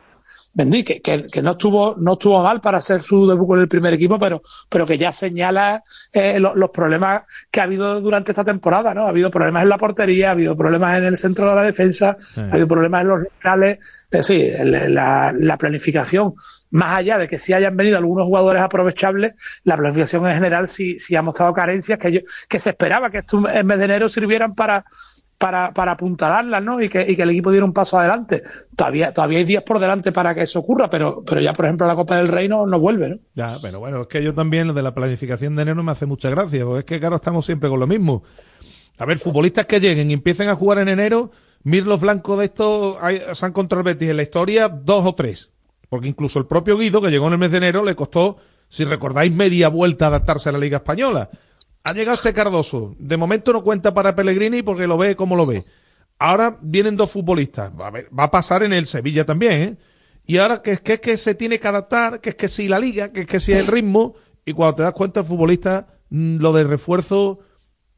Vendí, 0.53 0.83
que, 0.83 1.01
que, 1.01 1.41
no 1.41 1.51
estuvo 1.51 1.95
no 1.97 2.13
estuvo 2.13 2.43
mal 2.43 2.59
para 2.59 2.79
hacer 2.79 3.01
su 3.01 3.25
debut 3.25 3.47
con 3.47 3.59
el 3.59 3.69
primer 3.69 3.93
equipo, 3.93 4.19
pero, 4.19 4.41
pero 4.69 4.85
que 4.85 4.97
ya 4.97 5.13
señala 5.13 5.83
eh, 6.11 6.39
los 6.39 6.69
problemas 6.71 7.23
que 7.49 7.61
ha 7.61 7.63
habido 7.63 8.01
durante 8.01 8.31
esta 8.31 8.43
temporada, 8.43 8.93
¿no? 8.93 9.05
Ha 9.05 9.09
habido 9.09 9.31
problemas 9.31 9.63
en 9.63 9.69
la 9.69 9.77
portería, 9.77 10.29
ha 10.29 10.31
habido 10.31 10.57
problemas 10.57 10.97
en 10.97 11.05
el 11.05 11.17
centro 11.17 11.49
de 11.49 11.55
la 11.55 11.63
defensa, 11.63 12.17
ha 12.37 12.51
habido 12.51 12.67
problemas 12.67 13.01
en 13.01 13.07
los 13.07 13.19
laterales, 13.23 13.79
es 14.11 14.27
decir, 14.27 14.53
la, 14.65 15.31
la 15.33 15.57
planificación 15.57 16.33
más 16.71 16.97
allá 16.97 17.17
de 17.17 17.27
que 17.27 17.37
sí 17.37 17.53
hayan 17.53 17.75
venido 17.75 17.97
algunos 17.97 18.25
jugadores 18.25 18.61
aprovechables, 18.61 19.33
la 19.63 19.77
planificación 19.77 20.25
en 20.25 20.33
general 20.33 20.67
sí, 20.67 20.97
sí 20.99 21.15
ha 21.15 21.21
mostrado 21.21 21.53
carencias 21.53 21.99
que, 21.99 22.11
yo, 22.11 22.19
que 22.47 22.59
se 22.59 22.71
esperaba 22.71 23.09
que 23.09 23.19
estos 23.19 23.43
en 23.53 23.67
mes 23.67 23.77
de 23.77 23.85
enero 23.85 24.09
sirvieran 24.09 24.55
para, 24.55 24.85
para, 25.41 25.73
para 25.73 25.93
apuntalarlas, 25.93 26.61
¿no? 26.61 26.79
Y 26.79 26.87
que, 26.87 27.03
y 27.09 27.15
que 27.15 27.23
el 27.23 27.31
equipo 27.31 27.49
diera 27.49 27.65
un 27.65 27.73
paso 27.73 27.97
adelante. 27.97 28.43
Todavía, 28.75 29.11
todavía 29.11 29.39
hay 29.39 29.43
días 29.43 29.63
por 29.63 29.79
delante 29.79 30.11
para 30.11 30.35
que 30.35 30.43
eso 30.43 30.59
ocurra, 30.59 30.87
pero, 30.87 31.23
pero 31.25 31.41
ya, 31.41 31.51
por 31.51 31.65
ejemplo, 31.65 31.87
la 31.87 31.95
Copa 31.95 32.17
del 32.17 32.27
Rey 32.27 32.47
no, 32.47 32.67
vuelve, 32.79 33.09
¿no? 33.09 33.15
Ya, 33.33 33.57
pero 33.59 33.79
bueno, 33.79 34.01
es 34.01 34.07
que 34.07 34.21
yo 34.21 34.35
también 34.35 34.67
lo 34.67 34.73
de 34.75 34.83
la 34.83 34.93
planificación 34.93 35.55
de 35.55 35.63
enero 35.63 35.81
me 35.81 35.93
hace 35.93 36.05
mucha 36.05 36.29
gracia, 36.29 36.63
porque 36.63 36.79
es 36.81 36.85
que, 36.85 36.99
claro, 36.99 37.15
estamos 37.15 37.43
siempre 37.43 37.71
con 37.71 37.79
lo 37.79 37.87
mismo. 37.87 38.21
A 38.99 39.05
ver, 39.05 39.17
futbolistas 39.17 39.65
que 39.65 39.79
lleguen 39.79 40.11
y 40.11 40.13
empiecen 40.13 40.47
a 40.47 40.55
jugar 40.55 40.77
en 40.77 40.89
enero, 40.89 41.31
Mirlos 41.63 42.01
Blancos 42.01 42.37
de 42.37 42.45
estos 42.45 42.97
se 43.33 43.43
han 43.43 43.51
contra 43.51 43.81
Betis 43.81 44.09
en 44.11 44.17
la 44.17 44.23
historia 44.23 44.69
dos 44.69 45.03
o 45.07 45.15
tres. 45.15 45.49
Porque 45.89 46.07
incluso 46.07 46.37
el 46.37 46.45
propio 46.45 46.77
Guido, 46.77 47.01
que 47.01 47.09
llegó 47.09 47.25
en 47.25 47.33
el 47.33 47.39
mes 47.39 47.49
de 47.49 47.57
enero, 47.57 47.83
le 47.83 47.95
costó, 47.95 48.37
si 48.69 48.83
recordáis, 48.83 49.33
media 49.33 49.69
vuelta 49.69 50.05
adaptarse 50.05 50.49
a 50.49 50.51
la 50.51 50.59
Liga 50.59 50.77
Española. 50.77 51.31
Ha 51.83 51.93
llegado 51.93 52.15
este 52.15 52.33
Cardoso. 52.33 52.95
De 52.99 53.17
momento 53.17 53.53
no 53.53 53.63
cuenta 53.63 53.93
para 53.93 54.15
Pellegrini 54.15 54.61
porque 54.61 54.87
lo 54.87 54.97
ve 54.97 55.15
como 55.15 55.35
lo 55.35 55.45
ve. 55.45 55.63
Ahora 56.19 56.57
vienen 56.61 56.95
dos 56.95 57.11
futbolistas. 57.11 57.71
Va 57.71 58.23
a, 58.23 58.31
pasar 58.31 58.63
en 58.63 58.73
el 58.73 58.85
Sevilla 58.85 59.25
también, 59.25 59.61
¿eh? 59.61 59.77
Y 60.27 60.37
ahora 60.37 60.61
que 60.61 60.71
es 60.73 60.81
que, 60.81 60.99
que 60.99 61.17
se 61.17 61.33
tiene 61.33 61.59
que 61.59 61.67
adaptar, 61.67 62.21
que 62.21 62.29
es 62.29 62.35
que 62.35 62.47
si 62.47 62.67
la 62.67 62.77
liga, 62.77 63.11
que 63.11 63.21
es 63.21 63.27
que 63.27 63.39
si 63.39 63.53
el 63.53 63.65
ritmo. 63.67 64.13
Y 64.45 64.53
cuando 64.53 64.75
te 64.75 64.83
das 64.83 64.93
cuenta, 64.93 65.21
el 65.21 65.25
futbolista, 65.25 65.87
mm, 66.09 66.37
lo 66.37 66.53
de 66.53 66.63
refuerzo, 66.63 67.39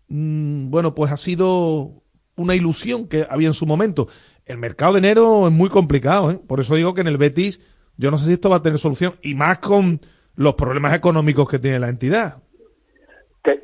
mm, 0.08 0.70
bueno, 0.70 0.96
pues 0.96 1.12
ha 1.12 1.18
sido 1.18 2.04
una 2.36 2.56
ilusión 2.56 3.08
que 3.08 3.28
había 3.30 3.50
en 3.50 3.54
su 3.54 3.66
momento. 3.66 4.08
El 4.46 4.58
mercado 4.58 4.94
de 4.94 5.00
enero 5.00 5.48
es 5.48 5.54
muy 5.54 5.70
complicado, 5.70 6.32
¿eh? 6.32 6.40
Por 6.48 6.62
eso 6.62 6.76
digo 6.76 6.94
que 6.94 7.02
en 7.02 7.08
el 7.08 7.18
Betis 7.18 7.60
yo 7.98 8.10
no 8.10 8.18
sé 8.18 8.26
si 8.26 8.34
esto 8.34 8.50
va 8.50 8.58
a 8.58 8.62
tener 8.62 8.80
solución 8.80 9.16
y 9.22 9.36
más 9.36 9.60
con 9.60 10.02
los 10.36 10.56
problemas 10.56 10.94
económicos 10.96 11.48
que 11.48 11.60
tiene 11.60 11.80
la 11.80 11.90
entidad. 11.90 12.43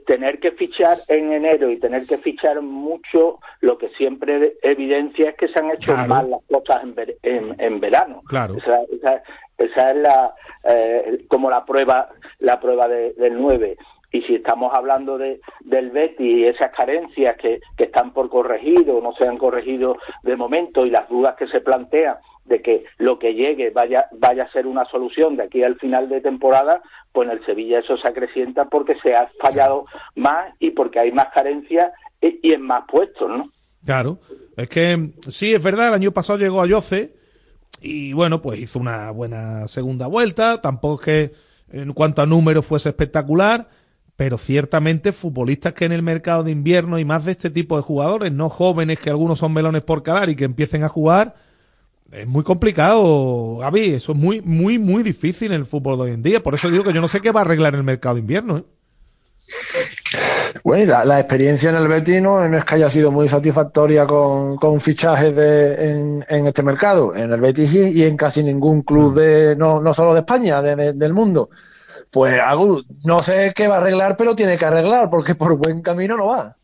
Tener 0.05 0.39
que 0.39 0.51
fichar 0.51 0.97
en 1.07 1.31
enero 1.31 1.69
y 1.69 1.79
tener 1.79 2.05
que 2.05 2.17
fichar 2.17 2.61
mucho, 2.61 3.39
lo 3.61 3.77
que 3.77 3.89
siempre 3.89 4.57
evidencia 4.61 5.29
es 5.29 5.37
que 5.37 5.47
se 5.47 5.59
han 5.59 5.71
hecho 5.71 5.95
mal 5.95 6.29
las 6.29 6.41
cosas 6.51 6.83
en, 7.23 7.55
en, 7.57 7.79
verano. 7.79 8.21
Claro. 8.27 8.55
Esa, 8.57 8.81
esa, 9.57 9.91
es 9.91 9.95
la 9.95 10.33
eh, 10.65 11.23
como 11.29 11.49
la 11.49 11.63
prueba 11.63 12.09
la 12.39 12.59
prueba 12.59 12.89
del 12.89 13.39
9 13.39 13.77
y 14.11 14.21
si 14.23 14.35
estamos 14.35 14.73
hablando 14.73 15.17
de, 15.17 15.39
del 15.61 15.91
Betty 15.91 16.41
y 16.41 16.45
esas 16.45 16.71
carencias 16.75 17.37
que, 17.37 17.61
que 17.77 17.85
están 17.85 18.11
por 18.11 18.29
corregir 18.29 18.89
o 18.89 19.01
no 19.01 19.13
se 19.13 19.27
han 19.27 19.37
corregido 19.37 19.97
de 20.23 20.35
momento 20.35 20.85
y 20.85 20.89
las 20.89 21.07
dudas 21.09 21.35
que 21.35 21.47
se 21.47 21.61
plantean 21.61 22.17
de 22.49 22.61
que 22.61 22.83
lo 22.97 23.17
que 23.19 23.33
llegue 23.33 23.69
vaya, 23.69 24.07
vaya 24.11 24.43
a 24.43 24.51
ser 24.51 24.67
una 24.67 24.83
solución 24.85 25.37
de 25.37 25.43
aquí 25.43 25.63
al 25.63 25.77
final 25.77 26.09
de 26.09 26.19
temporada, 26.19 26.81
pues 27.13 27.29
en 27.29 27.37
el 27.37 27.45
Sevilla 27.45 27.79
eso 27.79 27.95
se 27.97 28.07
acrecienta 28.07 28.65
porque 28.65 28.95
se 29.01 29.15
ha 29.15 29.31
fallado 29.39 29.85
más 30.15 30.53
y 30.59 30.71
porque 30.71 30.99
hay 30.99 31.11
más 31.11 31.27
carencias 31.33 31.91
y, 32.21 32.53
en 32.53 32.61
más 32.61 32.83
puestos, 32.91 33.29
¿no? 33.29 33.51
Claro, 33.85 34.19
es 34.57 34.67
que 34.67 35.11
sí, 35.29 35.53
es 35.53 35.63
verdad, 35.63 35.87
el 35.87 35.93
año 35.93 36.11
pasado 36.11 36.37
llegó 36.37 36.61
a 36.61 36.67
Yoce 36.67 37.13
y 37.81 38.11
bueno, 38.11 38.41
pues 38.41 38.59
hizo 38.59 38.79
una 38.79 39.11
buena 39.11 39.67
segunda 39.67 40.07
vuelta, 40.07 40.59
tampoco 40.59 41.01
es 41.01 41.05
que 41.05 41.77
en 41.77 41.93
cuanto 41.93 42.21
a 42.21 42.25
números 42.25 42.65
fuese 42.65 42.89
espectacular, 42.89 43.69
pero 44.17 44.37
ciertamente 44.37 45.13
futbolistas 45.13 45.73
que 45.73 45.85
en 45.85 45.93
el 45.93 46.01
mercado 46.01 46.43
de 46.43 46.51
invierno 46.51 46.99
y 46.99 47.05
más 47.05 47.23
de 47.23 47.31
este 47.31 47.49
tipo 47.49 47.77
de 47.77 47.83
jugadores, 47.83 48.33
no 48.33 48.49
jóvenes 48.49 48.99
que 48.99 49.09
algunos 49.09 49.39
son 49.39 49.53
melones 49.53 49.83
por 49.83 50.03
calar 50.03 50.29
y 50.29 50.35
que 50.35 50.43
empiecen 50.43 50.83
a 50.83 50.89
jugar, 50.89 51.35
es 52.11 52.27
muy 52.27 52.43
complicado, 52.43 53.57
Gaby, 53.57 53.93
eso 53.93 54.13
es 54.13 54.17
muy, 54.17 54.41
muy, 54.41 54.79
muy 54.79 55.03
difícil 55.03 55.51
en 55.51 55.59
el 55.59 55.65
fútbol 55.65 55.97
de 55.97 56.03
hoy 56.03 56.11
en 56.11 56.23
día, 56.23 56.41
por 56.41 56.55
eso 56.55 56.69
digo 56.69 56.83
que 56.83 56.93
yo 56.93 57.01
no 57.01 57.07
sé 57.07 57.21
qué 57.21 57.31
va 57.31 57.41
a 57.41 57.43
arreglar 57.43 57.75
el 57.75 57.83
mercado 57.83 58.15
de 58.15 58.21
invierno. 58.21 58.57
¿eh? 58.57 58.63
Bueno, 60.63 60.85
la, 60.91 61.05
la, 61.05 61.19
experiencia 61.19 61.69
en 61.69 61.75
el 61.75 61.87
Betis 61.87 62.21
no, 62.21 62.43
es 62.43 62.65
que 62.65 62.75
haya 62.75 62.89
sido 62.89 63.11
muy 63.11 63.29
satisfactoria 63.29 64.05
con, 64.05 64.57
con 64.57 64.81
fichajes 64.81 65.35
de, 65.35 66.23
en, 66.27 66.47
este 66.47 66.63
mercado, 66.63 67.15
en 67.15 67.31
el 67.31 67.39
Betis 67.39 67.71
y, 67.73 68.03
en 68.03 68.17
casi 68.17 68.43
ningún 68.43 68.81
club 68.81 69.15
de 69.15 69.55
no, 69.55 69.81
no 69.81 69.93
solo 69.93 70.13
de 70.13 70.21
España, 70.21 70.61
de, 70.61 70.93
del 70.93 71.13
mundo. 71.13 71.49
Pues 72.11 72.41
no 73.05 73.19
sé 73.19 73.53
qué 73.55 73.67
va 73.67 73.75
a 73.75 73.79
arreglar, 73.79 74.17
pero 74.17 74.35
tiene 74.35 74.57
que 74.57 74.65
arreglar, 74.65 75.09
porque 75.09 75.35
por 75.35 75.55
buen 75.55 75.81
camino 75.81 76.17
no 76.17 76.27
va. 76.27 76.55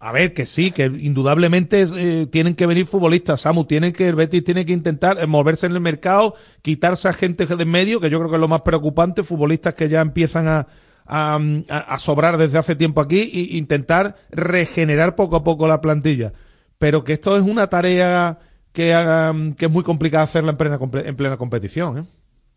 A 0.00 0.12
ver, 0.12 0.32
que 0.32 0.46
sí, 0.46 0.70
que 0.70 0.84
indudablemente 0.84 1.84
eh, 1.96 2.26
tienen 2.26 2.54
que 2.54 2.66
venir 2.66 2.86
futbolistas, 2.86 3.40
Samu, 3.40 3.64
tienen 3.64 3.92
que, 3.92 4.06
el 4.06 4.14
Betis 4.14 4.44
tiene 4.44 4.64
que 4.64 4.72
intentar 4.72 5.26
moverse 5.26 5.66
en 5.66 5.72
el 5.72 5.80
mercado, 5.80 6.34
quitarse 6.62 7.08
a 7.08 7.12
gente 7.12 7.46
de 7.46 7.62
en 7.62 7.68
medio, 7.68 8.00
que 8.00 8.08
yo 8.08 8.18
creo 8.18 8.30
que 8.30 8.36
es 8.36 8.40
lo 8.40 8.46
más 8.46 8.62
preocupante, 8.62 9.24
futbolistas 9.24 9.74
que 9.74 9.88
ya 9.88 10.00
empiezan 10.00 10.46
a, 10.46 10.68
a, 11.04 11.36
a, 11.68 11.98
sobrar 11.98 12.36
desde 12.36 12.58
hace 12.58 12.76
tiempo 12.76 13.00
aquí 13.00 13.20
e 13.34 13.56
intentar 13.56 14.16
regenerar 14.30 15.16
poco 15.16 15.34
a 15.34 15.42
poco 15.42 15.66
la 15.66 15.80
plantilla. 15.80 16.32
Pero 16.78 17.02
que 17.02 17.14
esto 17.14 17.36
es 17.36 17.42
una 17.42 17.66
tarea 17.66 18.38
que, 18.72 19.54
que 19.56 19.66
es 19.66 19.72
muy 19.72 19.82
complicada 19.82 20.22
hacerla 20.22 20.52
en 20.52 20.56
plena, 20.56 20.78
en 21.04 21.16
plena 21.16 21.36
competición. 21.36 21.98
¿eh? 21.98 22.04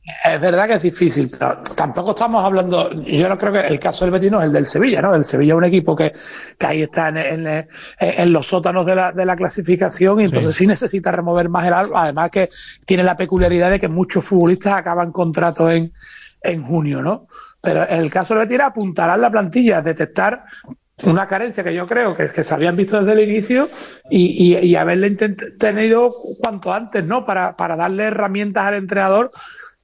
Es 0.04 0.42
verdad 0.42 0.68
que 0.68 0.74
es 0.74 0.82
difícil, 0.82 1.30
pero 1.30 1.62
tampoco 1.76 2.12
estamos 2.12 2.44
hablando. 2.44 2.92
Yo 3.04 3.30
no 3.30 3.38
creo 3.38 3.54
que 3.54 3.60
el 3.60 3.80
caso 3.80 4.04
del 4.04 4.12
Betis 4.12 4.32
no 4.32 4.40
es 4.40 4.48
el 4.48 4.54
del 4.54 4.66
Sevilla, 4.66 5.00
¿no? 5.00 5.14
El 5.14 5.24
Sevilla 5.24 5.54
es 5.54 5.58
un 5.58 5.64
equipo 5.64 5.96
que, 5.96 6.12
que 6.58 6.66
ahí 6.66 6.82
está 6.82 7.10
en, 7.10 7.18
en, 7.18 7.68
en, 8.00 8.34
los 8.34 8.48
sótanos 8.48 8.84
de 8.88 8.96
la, 8.96 9.12
de 9.12 9.26
la 9.26 9.36
clasificación 9.36 10.20
y 10.20 10.24
entonces 10.26 10.54
sí. 10.54 10.60
sí 10.60 10.68
necesita 10.68 11.12
remover 11.12 11.50
más 11.50 11.68
el 11.68 11.74
alma. 11.74 12.04
Además, 12.04 12.32
que 12.32 12.50
tiene 12.86 13.04
la 13.04 13.16
peculiaridad 13.16 13.70
de 13.70 13.80
que 13.80 13.90
muchos 13.90 14.26
futbolistas 14.26 14.74
acaban 14.74 15.12
contrato 15.12 15.70
en, 15.70 15.94
en 16.42 16.64
junio, 16.64 17.04
¿no? 17.04 17.28
Pero 17.62 17.88
en 17.88 18.00
el 18.00 18.10
caso 18.10 18.34
del 18.34 18.46
Betis 18.46 18.56
era 18.56 18.68
apuntalar 18.68 19.20
la 19.20 19.30
plantilla, 19.30 19.84
detectar 19.84 20.46
una 21.04 21.28
carencia 21.28 21.64
que 21.64 21.76
yo 21.76 21.86
creo 21.86 22.16
que, 22.16 22.28
que 22.28 22.44
se 22.44 22.54
habían 22.54 22.76
visto 22.76 23.00
desde 23.00 23.22
el 23.22 23.30
inicio 23.30 23.70
y, 24.10 24.56
y, 24.56 24.58
y 24.58 24.76
haberle 24.76 25.12
tenido 25.12 26.12
cuanto 26.40 26.74
antes, 26.74 27.06
¿no? 27.06 27.24
Para, 27.24 27.56
para 27.56 27.76
darle 27.76 28.06
herramientas 28.06 28.66
al 28.66 28.76
entrenador 28.76 29.32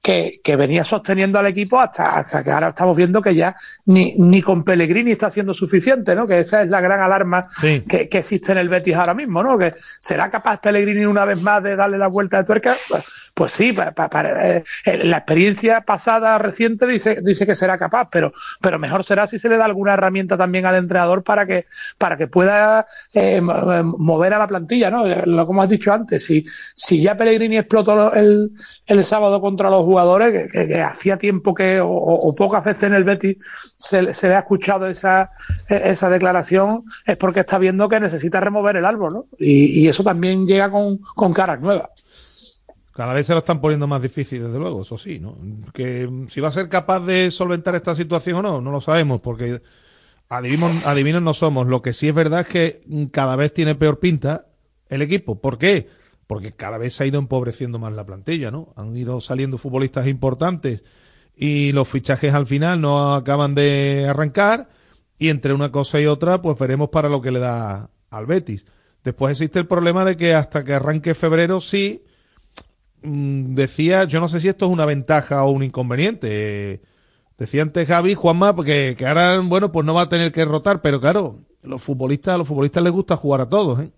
que, 0.02 0.40
que, 0.42 0.56
venía 0.56 0.84
sosteniendo 0.84 1.38
al 1.38 1.46
equipo 1.46 1.80
hasta, 1.80 2.16
hasta 2.16 2.44
que 2.44 2.50
ahora 2.50 2.68
estamos 2.68 2.96
viendo 2.96 3.20
que 3.20 3.34
ya 3.34 3.56
ni, 3.86 4.14
ni 4.16 4.40
con 4.42 4.64
Pellegrini 4.64 5.12
está 5.12 5.28
siendo 5.30 5.54
suficiente, 5.54 6.14
¿no? 6.14 6.26
Que 6.26 6.38
esa 6.38 6.62
es 6.62 6.68
la 6.68 6.80
gran 6.80 7.00
alarma 7.00 7.46
sí. 7.60 7.84
que, 7.88 8.08
que, 8.08 8.18
existe 8.18 8.52
en 8.52 8.58
el 8.58 8.68
Betis 8.68 8.94
ahora 8.94 9.14
mismo, 9.14 9.42
¿no? 9.42 9.58
Que 9.58 9.74
será 9.76 10.30
capaz 10.30 10.60
Pellegrini 10.60 11.04
una 11.04 11.24
vez 11.24 11.40
más 11.40 11.62
de 11.62 11.76
darle 11.76 11.98
la 11.98 12.06
vuelta 12.06 12.38
de 12.38 12.44
tuerca. 12.44 12.76
Pues, 12.88 13.04
pues 13.34 13.52
sí, 13.52 13.72
para, 13.72 13.92
para, 13.92 14.56
eh, 14.56 14.64
la 14.84 15.18
experiencia 15.18 15.82
pasada 15.82 16.38
reciente 16.38 16.86
dice, 16.86 17.20
dice 17.22 17.46
que 17.46 17.54
será 17.54 17.78
capaz, 17.78 18.08
pero, 18.10 18.32
pero 18.60 18.78
mejor 18.78 19.04
será 19.04 19.26
si 19.26 19.38
se 19.38 19.48
le 19.48 19.56
da 19.56 19.64
alguna 19.64 19.94
herramienta 19.94 20.36
también 20.36 20.66
al 20.66 20.76
entrenador 20.76 21.22
para 21.22 21.46
que, 21.46 21.66
para 21.98 22.16
que 22.16 22.26
pueda 22.26 22.86
eh, 23.14 23.40
mover 23.40 24.34
a 24.34 24.38
la 24.38 24.46
plantilla, 24.46 24.90
¿no? 24.90 25.04
Lo 25.06 25.46
como 25.46 25.62
has 25.62 25.68
dicho 25.68 25.92
antes, 25.92 26.24
si, 26.24 26.44
si 26.74 27.00
ya 27.00 27.16
Pellegrini 27.16 27.58
explotó 27.58 28.12
el, 28.12 28.52
el 28.86 29.04
sábado 29.04 29.40
contra 29.40 29.70
los 29.70 29.84
jugadores, 29.88 30.52
que, 30.52 30.80
hacía 30.80 31.16
tiempo 31.16 31.54
que, 31.54 31.80
o, 31.82 32.34
pocas 32.34 32.64
veces 32.64 32.84
en 32.84 32.94
el 32.94 33.04
Betis 33.04 33.36
se, 33.76 34.02
le 34.02 34.34
ha 34.34 34.38
escuchado 34.38 34.86
esa, 34.86 35.30
esa 35.68 36.10
declaración, 36.10 36.84
es 37.04 37.16
porque 37.16 37.40
está 37.40 37.58
viendo 37.58 37.88
que 37.88 38.00
necesita 38.00 38.40
remover 38.40 38.76
el 38.76 38.84
árbol, 38.84 39.12
¿no? 39.14 39.26
Y, 39.38 39.80
y 39.80 39.88
eso 39.88 40.04
también 40.04 40.46
llega 40.46 40.70
con, 40.70 40.98
con 40.98 41.32
caras 41.32 41.60
nuevas. 41.60 41.90
Cada 42.98 43.14
vez 43.14 43.26
se 43.26 43.32
lo 43.32 43.38
están 43.38 43.60
poniendo 43.60 43.86
más 43.86 44.02
difícil, 44.02 44.42
desde 44.42 44.58
luego, 44.58 44.82
eso 44.82 44.98
sí, 44.98 45.20
¿no? 45.20 45.36
Que 45.72 46.10
si 46.28 46.40
va 46.40 46.48
a 46.48 46.52
ser 46.52 46.68
capaz 46.68 47.00
de 47.00 47.30
solventar 47.30 47.74
esta 47.76 47.94
situación 47.94 48.36
o 48.38 48.42
no, 48.42 48.60
no 48.60 48.72
lo 48.72 48.80
sabemos, 48.80 49.20
porque 49.20 49.62
adivinos, 50.28 50.84
adivinos 50.84 51.22
no 51.22 51.32
somos. 51.32 51.66
Lo 51.66 51.80
que 51.80 51.92
sí 51.92 52.08
es 52.08 52.14
verdad 52.14 52.40
es 52.40 52.46
que 52.48 52.82
cada 53.12 53.36
vez 53.36 53.54
tiene 53.54 53.74
peor 53.74 54.00
pinta 54.00 54.46
el 54.88 55.02
equipo. 55.02 55.40
¿Por 55.40 55.58
qué? 55.58 55.88
Porque 56.28 56.52
cada 56.52 56.78
vez 56.78 56.94
se 56.94 57.02
ha 57.02 57.06
ido 57.06 57.18
empobreciendo 57.18 57.80
más 57.80 57.92
la 57.92 58.06
plantilla, 58.06 58.52
¿no? 58.52 58.72
Han 58.76 58.96
ido 58.96 59.20
saliendo 59.20 59.58
futbolistas 59.58 60.06
importantes 60.06 60.84
y 61.34 61.72
los 61.72 61.88
fichajes 61.88 62.34
al 62.34 62.46
final 62.46 62.80
no 62.80 63.16
acaban 63.16 63.56
de 63.56 64.06
arrancar 64.08 64.68
y 65.18 65.30
entre 65.30 65.54
una 65.54 65.72
cosa 65.72 66.00
y 66.00 66.06
otra, 66.06 66.40
pues 66.40 66.56
veremos 66.56 66.90
para 66.90 67.08
lo 67.08 67.20
que 67.20 67.32
le 67.32 67.40
da 67.40 67.90
al 68.10 68.26
Betis. 68.26 68.64
Después 69.02 69.32
existe 69.32 69.58
el 69.58 69.66
problema 69.66 70.04
de 70.04 70.16
que 70.16 70.34
hasta 70.34 70.62
que 70.62 70.74
arranque 70.74 71.16
febrero 71.16 71.60
sí 71.60 72.04
Mm, 73.02 73.54
decía, 73.54 74.04
yo 74.04 74.20
no 74.20 74.28
sé 74.28 74.40
si 74.40 74.48
esto 74.48 74.66
es 74.66 74.72
una 74.72 74.84
ventaja 74.84 75.44
o 75.44 75.50
un 75.50 75.62
inconveniente. 75.62 76.82
Decía 77.38 77.62
antes 77.62 77.86
Javi, 77.88 78.14
Juanma, 78.14 78.54
porque 78.56 78.96
que 78.98 79.06
ahora, 79.06 79.38
bueno, 79.40 79.70
pues 79.72 79.86
no 79.86 79.94
va 79.94 80.02
a 80.02 80.08
tener 80.08 80.32
que 80.32 80.44
rotar, 80.44 80.82
pero 80.82 81.00
claro, 81.00 81.40
los 81.62 81.82
futbolistas, 81.82 82.34
a 82.34 82.38
los 82.38 82.48
futbolistas 82.48 82.82
les 82.82 82.92
gusta 82.92 83.16
jugar 83.16 83.40
a 83.42 83.48
todos, 83.48 83.80
¿eh? 83.80 83.92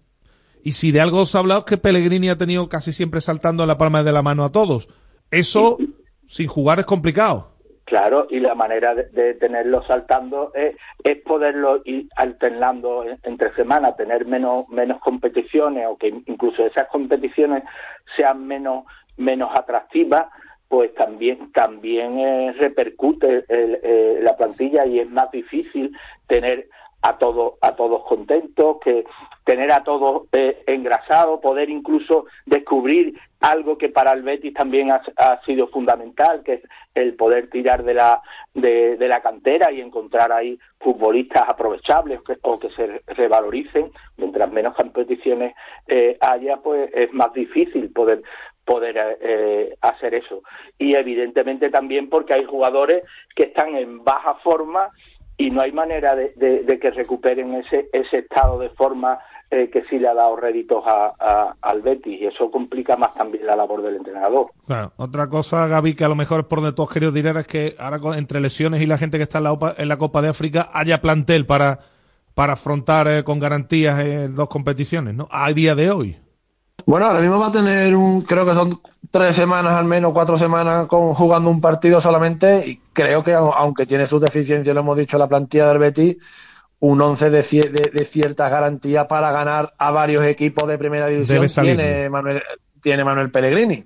Y 0.63 0.73
si 0.73 0.93
de 0.93 1.01
algo 1.01 1.21
os 1.21 1.35
ha 1.35 1.39
hablado 1.39 1.61
es 1.61 1.67
que 1.67 1.79
Pellegrini 1.79 2.29
ha 2.29 2.39
tenido 2.39 2.69
casi 2.69 2.93
siempre 2.93 3.21
saltando 3.21 3.63
en 3.63 3.69
la 3.69 3.79
palma 3.79 4.03
de 4.03 4.13
la 4.13 4.23
mano 4.23 4.45
a 4.45 4.53
todos. 4.53 4.89
Eso, 5.31 5.79
sin 6.27 6.47
jugar, 6.47 6.79
es 6.79 6.87
complicado. 6.87 7.51
Claro, 7.85 8.29
y 8.31 8.39
la 8.39 8.55
manera 8.55 8.95
de, 8.95 9.05
de 9.09 9.35
tenerlo 9.35 9.83
saltando 9.83 10.53
es, 10.55 10.77
es, 11.03 11.19
poderlo 11.23 11.81
ir 11.85 12.09
alternando 12.15 13.05
entre 13.25 13.53
semanas, 13.55 13.97
tener 13.97 14.27
menos, 14.27 14.69
menos 14.69 15.01
competiciones 15.01 15.89
o 15.89 15.97
que 15.97 16.07
incluso 16.07 16.65
esas 16.65 16.87
competiciones 16.87 17.65
sean 18.17 18.47
menos, 18.47 18.85
menos 19.17 19.51
atractivas, 19.53 20.29
pues 20.69 20.95
también, 20.95 21.51
también 21.51 22.21
eh, 22.21 22.53
repercute 22.53 23.45
el, 23.49 23.81
eh, 23.83 24.21
la 24.23 24.37
plantilla 24.37 24.87
y 24.87 25.01
es 25.01 25.11
más 25.11 25.29
difícil 25.33 25.91
tener 26.29 26.69
a 27.03 27.19
todos 27.19 27.55
a 27.61 27.75
todos 27.75 28.05
contentos, 28.05 28.77
que 28.85 29.05
tener 29.51 29.73
a 29.73 29.83
todos 29.83 30.29
eh, 30.31 30.63
engrasados, 30.69 31.41
poder 31.41 31.71
incluso 31.71 32.27
descubrir 32.47 33.19
algo 33.41 33.77
que 33.77 33.89
para 33.89 34.13
el 34.13 34.23
Betis 34.23 34.55
también 34.55 34.93
ha, 34.93 35.41
sido 35.45 35.67
fundamental, 35.67 36.45
que 36.45 36.53
es 36.53 36.63
el 36.95 37.15
poder 37.15 37.51
tirar 37.51 37.83
de 37.83 37.95
la 37.95 38.23
de, 38.55 38.97
la 39.01 39.21
cantera 39.21 39.73
y 39.73 39.81
encontrar 39.81 40.31
ahí 40.31 40.57
futbolistas 40.79 41.49
aprovechables 41.49 42.21
o 42.43 42.61
que 42.61 42.71
se 42.71 43.03
revaloricen. 43.09 43.91
Mientras 44.19 44.53
menos 44.53 44.77
competiciones 44.77 45.57
eh, 45.89 46.17
haya, 46.21 46.59
pues 46.59 46.89
es 46.95 47.13
más 47.13 47.33
difícil 47.33 47.91
poder 47.93 48.23
poder 48.65 49.19
eh, 49.21 49.75
hacer 49.81 50.15
eso. 50.15 50.43
Y 50.79 50.95
evidentemente 50.95 51.71
también 51.71 52.09
porque 52.09 52.35
hay 52.35 52.45
jugadores 52.45 53.03
que 53.35 53.45
están 53.45 53.75
en 53.75 54.05
baja 54.05 54.35
forma 54.45 54.91
y 55.37 55.51
no 55.51 55.63
hay 55.63 55.73
manera 55.73 56.15
de, 56.15 56.35
de 56.37 56.79
que 56.79 56.91
recuperen 56.91 57.55
ese, 57.55 57.89
ese 57.93 58.19
estado 58.19 58.61
de 58.61 58.69
forma 58.69 59.19
eh, 59.51 59.69
que 59.69 59.83
sí 59.91 59.99
le 59.99 60.09
ha 60.09 60.15
dado 60.15 60.37
réditos 60.37 60.85
a, 60.87 61.13
a, 61.19 61.57
al 61.61 61.83
Betis 61.83 62.21
y 62.21 62.27
eso 62.27 62.51
complica 62.51 62.97
más 62.97 63.15
también 63.15 63.47
la 63.47 63.57
labor 63.57 63.83
del 63.83 63.97
entrenador. 63.97 64.47
Claro, 64.67 64.93
otra 64.97 65.29
cosa, 65.29 65.67
Gaby, 65.67 65.95
que 65.95 66.05
a 66.05 66.09
lo 66.09 66.15
mejor 66.15 66.41
es 66.41 66.47
por 66.47 66.61
donde 66.61 66.75
tú 66.75 66.85
has 66.85 66.91
querido 66.91 67.13
tirar 67.13 67.37
es 67.37 67.47
que 67.49 67.75
ahora 67.79 68.17
entre 68.17 68.41
lesiones 68.41 68.81
y 68.81 68.87
la 68.87 68.97
gente 68.97 69.17
que 69.17 69.25
está 69.25 69.39
en 69.39 69.45
la, 69.45 69.53
Opa, 69.53 69.75
en 69.77 69.89
la 69.89 69.97
Copa 69.97 70.23
de 70.23 70.29
África 70.29 70.71
haya 70.73 71.01
plantel 71.01 71.47
para, 71.47 71.81
para 72.35 72.53
afrontar 72.53 73.09
eh, 73.09 73.25
con 73.25 73.41
garantías 73.41 73.99
eh, 73.99 74.29
dos 74.29 74.49
competiciones, 74.49 75.15
¿no? 75.15 75.27
A 75.33 75.53
día 75.53 75.75
de 75.75 75.91
hoy. 75.91 76.17
Bueno, 76.87 77.07
ahora 77.07 77.21
mismo 77.21 77.39
va 77.39 77.49
a 77.49 77.53
tener 77.53 77.95
un, 77.95 78.23
creo 78.23 78.47
que 78.47 78.55
son 78.55 78.81
tres 79.11 79.35
semanas 79.35 79.75
al 79.75 79.85
menos, 79.85 80.13
cuatro 80.13 80.39
semanas 80.39 80.87
con, 80.87 81.13
jugando 81.15 81.51
un 81.51 81.61
partido 81.61 82.01
solamente 82.01 82.67
y 82.67 82.81
creo 82.93 83.25
que 83.25 83.35
aunque 83.35 83.85
tiene 83.85 84.07
sus 84.07 84.23
deficiencias, 84.23 84.75
lo 84.75 84.81
hemos 84.81 84.97
dicho, 84.97 85.19
la 85.19 85.29
plantilla 85.29 85.69
del 85.69 85.79
Betis, 85.79 86.17
un 86.81 87.01
once 87.01 87.31
de, 87.31 87.43
de, 87.43 87.91
de 87.93 88.05
ciertas 88.05 88.51
garantías 88.51 89.07
para 89.07 89.31
ganar 89.33 89.75
a 89.79 89.91
varios 89.91 90.25
equipos 90.25 90.69
de 90.69 90.79
primera 90.79 91.07
división 91.07 91.47
tiene 91.47 92.09
Manuel, 92.09 92.43
tiene 92.81 93.05
Manuel 93.05 93.31
Pellegrini. 93.31 93.85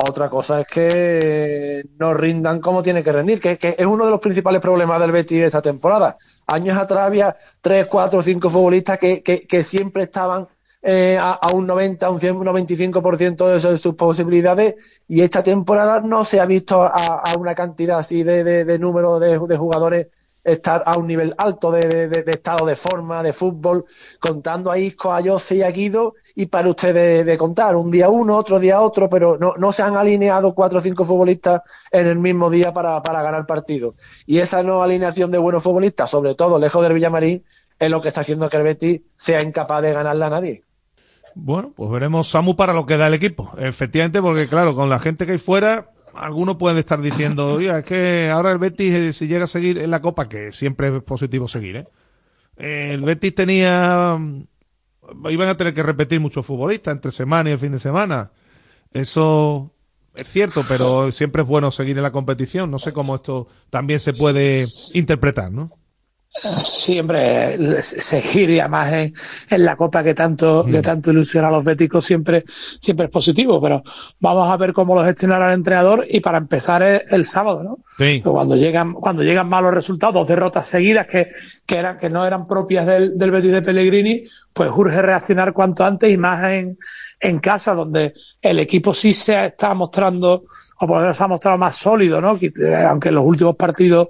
Otra 0.00 0.30
cosa 0.30 0.60
es 0.60 0.66
que 0.68 1.82
no 1.98 2.14
rindan 2.14 2.60
como 2.60 2.82
tiene 2.82 3.02
que 3.02 3.10
rendir, 3.10 3.40
que, 3.40 3.58
que, 3.58 3.74
es 3.76 3.86
uno 3.86 4.04
de 4.04 4.12
los 4.12 4.20
principales 4.20 4.60
problemas 4.60 5.00
del 5.00 5.10
Betis 5.10 5.42
esta 5.42 5.60
temporada. 5.60 6.16
Años 6.46 6.78
atrás 6.78 7.00
había 7.00 7.36
tres, 7.60 7.86
cuatro, 7.86 8.22
cinco 8.22 8.48
futbolistas 8.48 8.96
que, 8.96 9.24
que, 9.24 9.44
que 9.44 9.64
siempre 9.64 10.04
estaban 10.04 10.46
eh, 10.80 11.18
a, 11.20 11.40
un 11.52 11.66
90, 11.66 12.06
a 12.06 12.10
un, 12.10 12.20
100, 12.20 12.36
un 12.36 12.46
95% 12.46 13.46
de, 13.46 13.70
de 13.70 13.78
sus 13.78 13.94
posibilidades 13.96 14.76
y 15.08 15.22
esta 15.22 15.42
temporada 15.42 16.00
no 16.00 16.24
se 16.24 16.38
ha 16.38 16.46
visto 16.46 16.82
a, 16.82 17.24
una 17.36 17.56
cantidad 17.56 17.98
así 17.98 18.22
de, 18.22 18.44
de, 18.64 18.78
número 18.78 19.18
de, 19.18 19.36
jugadores 19.56 20.06
estar 20.52 20.82
a 20.86 20.98
un 20.98 21.06
nivel 21.06 21.34
alto 21.38 21.70
de, 21.70 22.10
estado 22.26 22.66
de 22.66 22.76
forma, 22.76 23.22
de 23.22 23.32
fútbol, 23.32 23.84
contando 24.18 24.70
a 24.70 24.78
Isco, 24.78 25.12
a 25.12 25.22
Jose 25.22 25.56
y 25.56 25.62
a 25.62 25.70
Guido, 25.70 26.14
y 26.34 26.46
para 26.46 26.68
ustedes 26.68 27.24
de, 27.24 27.38
contar, 27.38 27.76
un 27.76 27.90
día 27.90 28.08
uno, 28.08 28.36
otro 28.36 28.58
día 28.58 28.80
otro, 28.80 29.08
pero 29.08 29.38
no, 29.38 29.54
no 29.56 29.72
se 29.72 29.82
han 29.82 29.96
alineado 29.96 30.54
cuatro 30.54 30.78
o 30.78 30.82
cinco 30.82 31.04
futbolistas 31.04 31.62
en 31.90 32.06
el 32.06 32.18
mismo 32.18 32.50
día 32.50 32.72
para, 32.72 33.02
para 33.02 33.22
ganar 33.22 33.46
partido. 33.46 33.94
Y 34.26 34.38
esa 34.38 34.62
no 34.62 34.82
alineación 34.82 35.30
de 35.30 35.38
buenos 35.38 35.62
futbolistas, 35.62 36.10
sobre 36.10 36.34
todo 36.34 36.58
lejos 36.58 36.82
del 36.82 36.94
Villamarín, 36.94 37.44
es 37.78 37.90
lo 37.90 38.00
que 38.00 38.08
está 38.08 38.22
haciendo 38.22 38.48
que 38.48 38.56
el 38.56 38.62
Betis 38.62 39.00
sea 39.16 39.42
incapaz 39.42 39.82
de 39.82 39.92
ganarle 39.92 40.24
a 40.24 40.30
nadie. 40.30 40.62
Bueno, 41.34 41.72
pues 41.76 41.90
veremos 41.90 42.28
Samu 42.28 42.56
para 42.56 42.72
lo 42.72 42.86
que 42.86 42.96
da 42.96 43.06
el 43.06 43.14
equipo. 43.14 43.52
Efectivamente, 43.58 44.20
porque 44.20 44.48
claro, 44.48 44.74
con 44.74 44.88
la 44.88 44.98
gente 44.98 45.24
que 45.24 45.32
hay 45.32 45.38
fuera, 45.38 45.90
algunos 46.18 46.56
pueden 46.56 46.78
estar 46.78 47.00
diciendo, 47.00 47.54
oye, 47.54 47.76
es 47.76 47.84
que 47.84 48.30
ahora 48.30 48.50
el 48.52 48.58
Betis, 48.58 48.94
eh, 48.94 49.12
si 49.12 49.26
llega 49.26 49.44
a 49.44 49.48
seguir 49.48 49.78
en 49.78 49.90
la 49.90 50.02
Copa, 50.02 50.28
que 50.28 50.52
siempre 50.52 50.88
es 50.88 51.02
positivo 51.02 51.48
seguir, 51.48 51.76
¿eh? 51.76 51.86
El 52.56 53.02
Betis 53.02 53.34
tenía, 53.34 54.16
mm, 54.18 54.46
iban 55.30 55.48
a 55.48 55.56
tener 55.56 55.74
que 55.74 55.82
repetir 55.82 56.20
muchos 56.20 56.44
futbolistas 56.44 56.92
entre 56.92 57.12
semana 57.12 57.50
y 57.50 57.52
el 57.52 57.58
fin 57.58 57.72
de 57.72 57.78
semana. 57.78 58.32
Eso 58.92 59.72
es 60.14 60.26
cierto, 60.28 60.64
pero 60.66 61.12
siempre 61.12 61.42
es 61.42 61.48
bueno 61.48 61.70
seguir 61.70 61.96
en 61.96 62.02
la 62.02 62.10
competición. 62.10 62.70
No 62.70 62.80
sé 62.80 62.92
cómo 62.92 63.14
esto 63.14 63.46
también 63.70 64.00
se 64.00 64.12
puede 64.12 64.66
interpretar, 64.94 65.52
¿no? 65.52 65.77
Siempre 66.56 67.82
seguir 67.82 68.50
y 68.50 68.60
además 68.60 68.92
en, 68.92 69.14
en, 69.50 69.64
la 69.64 69.76
copa 69.76 70.04
que 70.04 70.14
tanto, 70.14 70.64
que 70.64 70.82
tanto 70.82 71.10
ilusiona 71.10 71.48
a 71.48 71.50
los 71.50 71.64
béticos 71.64 72.04
siempre, 72.04 72.44
siempre 72.80 73.06
es 73.06 73.10
positivo, 73.12 73.60
pero 73.60 73.82
vamos 74.20 74.48
a 74.48 74.56
ver 74.56 74.72
cómo 74.72 74.94
lo 74.94 75.04
gestionará 75.04 75.48
el 75.48 75.54
entrenador 75.54 76.06
y 76.08 76.20
para 76.20 76.38
empezar 76.38 76.82
el, 76.82 77.24
sábado, 77.24 77.64
¿no? 77.64 77.78
Cuando 78.22 78.56
llegan, 78.56 78.92
cuando 78.92 79.22
llegan 79.22 79.48
malos 79.48 79.74
resultados, 79.74 80.14
dos 80.14 80.28
derrotas 80.28 80.66
seguidas 80.66 81.06
que, 81.06 81.30
que 81.66 81.76
eran, 81.76 81.96
que 81.96 82.08
no 82.08 82.24
eran 82.24 82.46
propias 82.46 82.86
del, 82.86 83.18
del 83.18 83.30
Betis 83.30 83.52
de 83.52 83.62
Pellegrini, 83.62 84.22
pues 84.52 84.70
urge 84.74 85.02
reaccionar 85.02 85.52
cuanto 85.52 85.84
antes 85.84 86.10
y 86.10 86.16
más 86.16 86.44
en, 86.52 86.78
en 87.20 87.38
casa, 87.40 87.74
donde 87.74 88.14
el 88.40 88.60
equipo 88.60 88.94
sí 88.94 89.12
se 89.12 89.46
está 89.46 89.74
mostrando, 89.74 90.44
o 90.78 90.86
por 90.86 90.96
lo 90.96 91.00
menos 91.00 91.16
se 91.16 91.24
ha 91.24 91.28
mostrado 91.28 91.58
más 91.58 91.74
sólido, 91.76 92.20
¿no? 92.20 92.38
Aunque 92.88 93.08
en 93.08 93.14
los 93.14 93.24
últimos 93.24 93.56
partidos 93.56 94.08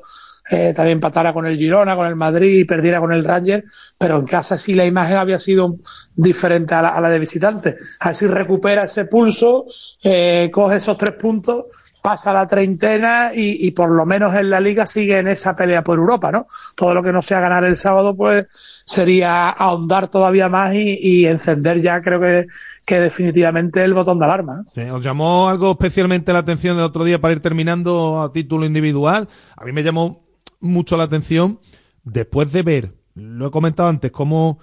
eh, 0.51 0.73
también 0.75 0.97
empatara 0.97 1.33
con 1.33 1.47
el 1.47 1.59
Girona, 1.59 1.95
con 1.95 2.07
el 2.07 2.17
Madrid 2.17 2.61
y 2.61 2.65
perdiera 2.65 3.01
con 3.01 3.13
el 3.13 3.25
Ranger, 3.25 3.65
pero 3.99 4.19
en 4.19 4.27
casa 4.27 4.57
sí 4.57 4.75
la 4.75 4.87
imagen 4.87 5.19
había 5.19 5.39
sido 5.39 5.77
diferente 6.15 6.75
a 6.75 7.01
la, 7.01 7.11
de 7.11 7.19
visitante. 7.19 7.77
Así 8.01 8.27
recupera 8.27 8.85
ese 8.85 9.05
pulso, 9.05 9.67
eh, 10.03 10.51
coge 10.53 10.77
esos 10.77 10.97
tres 10.97 11.15
puntos, 11.15 11.67
pasa 12.03 12.33
la 12.33 12.47
treintena 12.47 13.33
y, 13.35 13.71
por 13.73 13.91
lo 13.91 14.07
menos 14.07 14.35
en 14.35 14.49
la 14.49 14.61
liga 14.61 14.87
sigue 14.87 15.19
en 15.19 15.29
esa 15.29 15.55
pelea 15.55 15.85
por 15.85 15.99
Europa, 15.99 16.33
¿no? 16.33 16.47
Todo 16.75 16.95
lo 16.95 17.03
que 17.03 17.13
no 17.13 17.21
sea 17.21 17.41
ganar 17.41 17.65
el 17.65 17.77
sábado, 17.77 18.17
pues 18.17 18.47
sería 18.87 19.51
ahondar 19.51 20.09
todavía 20.09 20.49
más 20.49 20.73
y, 20.75 21.27
encender 21.27 21.83
ya, 21.83 22.01
creo 22.01 22.21
que, 22.21 22.47
que 22.87 23.01
definitivamente 23.01 23.85
el 23.85 23.93
botón 23.93 24.19
de 24.19 24.25
alarma. 24.25 24.65
¿Os 24.93 25.05
llamó 25.05 25.51
algo 25.51 25.73
especialmente 25.73 26.33
la 26.33 26.39
atención 26.39 26.79
el 26.79 26.85
otro 26.85 27.05
día 27.05 27.21
para 27.21 27.35
ir 27.35 27.41
terminando 27.41 28.23
a 28.23 28.33
título 28.33 28.65
individual? 28.65 29.29
A 29.57 29.65
mí 29.67 29.73
me 29.73 29.83
llamó 29.83 30.28
mucho 30.61 30.97
la 30.97 31.05
atención 31.05 31.61
después 32.05 32.53
de 32.53 32.63
ver, 32.63 32.95
lo 33.15 33.49
he 33.49 33.51
comentado 33.51 33.89
antes, 33.89 34.11
cómo 34.11 34.59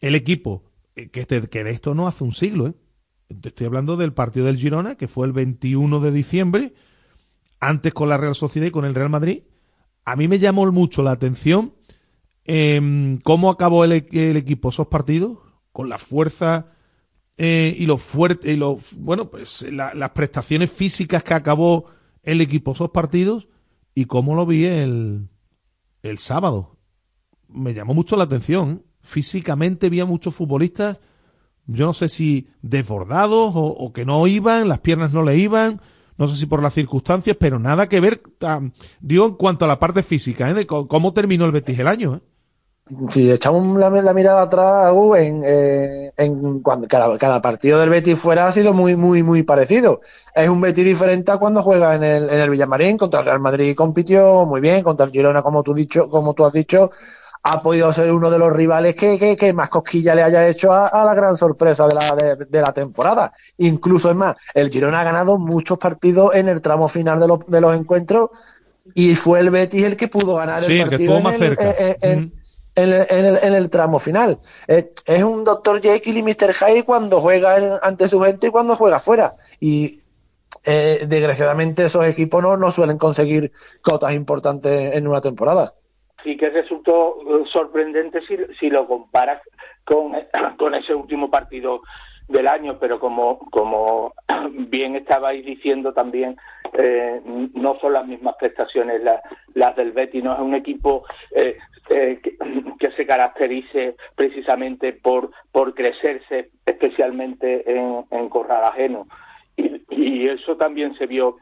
el 0.00 0.14
equipo, 0.14 0.64
eh, 0.96 1.08
que, 1.10 1.20
este, 1.20 1.48
que 1.48 1.64
de 1.64 1.70
esto 1.70 1.94
no 1.94 2.06
hace 2.06 2.24
un 2.24 2.32
siglo, 2.32 2.68
¿eh? 2.68 2.74
estoy 3.28 3.66
hablando 3.66 3.96
del 3.96 4.12
partido 4.12 4.46
del 4.46 4.58
Girona, 4.58 4.96
que 4.96 5.08
fue 5.08 5.26
el 5.26 5.32
21 5.32 6.00
de 6.00 6.12
diciembre, 6.12 6.74
antes 7.60 7.92
con 7.92 8.08
la 8.08 8.16
Real 8.16 8.34
Sociedad 8.34 8.68
y 8.68 8.72
con 8.72 8.84
el 8.84 8.94
Real 8.94 9.10
Madrid, 9.10 9.42
a 10.04 10.16
mí 10.16 10.28
me 10.28 10.38
llamó 10.38 10.70
mucho 10.72 11.02
la 11.02 11.10
atención 11.10 11.74
eh, 12.50 13.18
cómo 13.24 13.50
acabó 13.50 13.84
el, 13.84 13.92
equipo 13.92 14.70
esos 14.70 14.86
partidos, 14.86 15.38
con 15.70 15.90
la 15.90 15.98
fuerza 15.98 16.72
eh, 17.36 17.76
y 17.78 17.84
lo 17.84 17.98
fuerte, 17.98 18.52
y 18.52 18.56
lo, 18.56 18.78
bueno, 18.96 19.30
pues 19.30 19.70
las 19.70 20.10
prestaciones 20.10 20.72
físicas 20.72 21.22
que 21.22 21.34
acabó 21.34 21.86
el 22.22 22.40
equipo 22.40 22.72
esos 22.72 22.90
partidos 22.90 23.48
y 23.94 24.06
cómo 24.06 24.34
lo 24.34 24.46
vi 24.46 24.64
el, 24.64 25.28
el 26.02 26.18
sábado. 26.18 26.76
Me 27.48 27.74
llamó 27.74 27.94
mucho 27.94 28.16
la 28.16 28.24
atención. 28.24 28.84
Físicamente 29.00 29.88
vi 29.88 30.00
a 30.00 30.04
muchos 30.04 30.34
futbolistas, 30.34 31.00
yo 31.66 31.86
no 31.86 31.94
sé 31.94 32.08
si 32.08 32.48
desbordados 32.62 33.52
o, 33.54 33.92
que 33.92 34.04
no 34.04 34.26
iban, 34.26 34.68
las 34.68 34.80
piernas 34.80 35.12
no 35.12 35.22
le 35.22 35.36
iban, 35.36 35.80
no 36.16 36.26
sé 36.26 36.36
si 36.36 36.46
por 36.46 36.62
las 36.62 36.74
circunstancias, 36.74 37.36
pero 37.38 37.58
nada 37.58 37.88
que 37.88 38.00
ver, 38.00 38.22
digo, 39.00 39.26
en 39.26 39.34
cuanto 39.34 39.64
a 39.64 39.68
la 39.68 39.78
parte 39.78 40.02
física, 40.02 40.50
¿eh? 40.50 40.54
de 40.54 40.66
cómo 40.66 41.12
terminó 41.12 41.44
el 41.44 41.52
Betis 41.52 41.78
el 41.78 41.88
año. 41.88 42.16
¿eh? 42.16 42.20
Si 43.10 43.30
echamos 43.30 43.78
la, 43.78 43.90
mirada 43.90 44.42
atrás, 44.42 44.94
en, 45.16 45.42
eh, 45.44 46.12
en 46.16 46.60
cuando 46.60 46.88
cada, 46.88 47.16
cada, 47.18 47.42
partido 47.42 47.78
del 47.78 47.90
Betis 47.90 48.18
fuera 48.18 48.46
ha 48.46 48.52
sido 48.52 48.72
muy, 48.72 48.96
muy, 48.96 49.22
muy 49.22 49.42
parecido. 49.42 50.00
Es 50.34 50.48
un 50.48 50.60
Betis 50.60 50.84
diferente 50.84 51.30
a 51.30 51.38
cuando 51.38 51.62
juega 51.62 51.94
en 51.94 52.04
el, 52.04 52.30
en 52.30 52.40
el 52.40 52.50
Villamarín, 52.50 52.96
contra 52.96 53.20
el 53.20 53.26
Real 53.26 53.40
Madrid 53.40 53.76
compitió 53.76 54.46
muy 54.46 54.60
bien, 54.60 54.82
contra 54.82 55.06
el 55.06 55.12
Girona, 55.12 55.42
como 55.42 55.62
tú, 55.62 55.74
dicho, 55.74 56.08
como 56.08 56.34
tú 56.34 56.44
has 56.44 56.52
dicho, 56.52 56.90
ha 57.42 57.62
podido 57.62 57.92
ser 57.92 58.10
uno 58.12 58.30
de 58.30 58.38
los 58.38 58.52
rivales 58.52 58.96
que, 58.96 59.36
que, 59.36 59.52
más 59.52 59.68
cosquilla 59.68 60.14
le 60.14 60.22
haya 60.22 60.46
hecho 60.48 60.72
a, 60.72 61.04
la 61.04 61.14
gran 61.14 61.36
sorpresa 61.36 61.86
de 61.86 61.94
la, 61.94 62.36
de, 62.48 62.60
la 62.60 62.72
temporada. 62.72 63.32
Incluso 63.58 64.10
es 64.10 64.16
más, 64.16 64.36
el 64.54 64.70
Girona 64.70 65.00
ha 65.00 65.04
ganado 65.04 65.38
muchos 65.38 65.78
partidos 65.78 66.34
en 66.34 66.48
el 66.48 66.60
tramo 66.60 66.88
final 66.88 67.20
de 67.20 67.28
los, 67.28 67.46
de 67.46 67.60
los 67.60 67.76
encuentros 67.76 68.30
y 68.94 69.14
fue 69.14 69.40
el 69.40 69.50
Betis 69.50 69.84
el 69.84 69.96
que 69.96 70.08
pudo 70.08 70.36
ganar 70.36 70.64
el 70.64 70.80
partido. 70.80 70.88
que 70.88 71.04
estuvo 71.04 71.20
más 71.20 71.36
cerca. 71.36 71.74
En, 71.78 71.96
en 72.00 72.37
el, 72.78 73.70
tramo 73.70 73.98
final. 73.98 74.38
Eh, 74.66 74.90
es 75.04 75.22
un 75.22 75.44
Dr. 75.44 75.80
Jekyll 75.80 76.18
y 76.18 76.22
Mr. 76.22 76.54
Hyde 76.54 76.84
cuando 76.84 77.20
juega 77.20 77.78
ante 77.82 78.08
su 78.08 78.20
gente 78.20 78.48
y 78.48 78.50
cuando 78.50 78.76
juega 78.76 78.98
fuera. 78.98 79.34
Y 79.60 80.00
eh, 80.64 81.04
desgraciadamente 81.06 81.84
esos 81.84 82.06
equipos 82.06 82.42
no, 82.42 82.56
no 82.56 82.70
suelen 82.70 82.98
conseguir 82.98 83.52
cotas 83.82 84.14
importantes 84.14 84.94
en 84.94 85.06
una 85.06 85.20
temporada. 85.20 85.74
Sí 86.22 86.36
que 86.36 86.50
resultó 86.50 87.16
eh, 87.22 87.44
sorprendente 87.52 88.20
si, 88.22 88.36
si 88.58 88.70
lo 88.70 88.86
comparas 88.86 89.42
con, 89.84 90.12
con 90.58 90.74
ese 90.74 90.94
último 90.94 91.30
partido 91.30 91.80
del 92.28 92.46
año, 92.46 92.78
pero 92.78 93.00
como, 93.00 93.38
como 93.50 94.14
bien 94.50 94.96
estabais 94.96 95.44
diciendo 95.44 95.92
también, 95.92 96.36
no 97.54 97.78
son 97.80 97.94
las 97.94 98.06
mismas 98.06 98.34
prestaciones 98.38 99.02
las, 99.02 99.22
las 99.54 99.74
del 99.74 99.92
Betis, 99.92 100.22
no 100.22 100.34
es 100.34 100.38
un 100.38 100.54
equipo 100.54 101.04
eh, 101.90 102.20
que, 102.78 102.90
se 102.92 103.06
caracterice 103.06 103.96
precisamente 104.14 104.92
por, 104.92 105.30
por 105.52 105.74
crecerse 105.74 106.50
especialmente 106.66 107.70
en, 107.70 108.04
en 108.10 108.28
corral 108.28 108.64
ajeno. 108.64 109.06
Y, 109.56 109.82
y, 109.90 110.28
eso 110.28 110.56
también 110.56 110.94
se 110.96 111.06
vio 111.06 111.36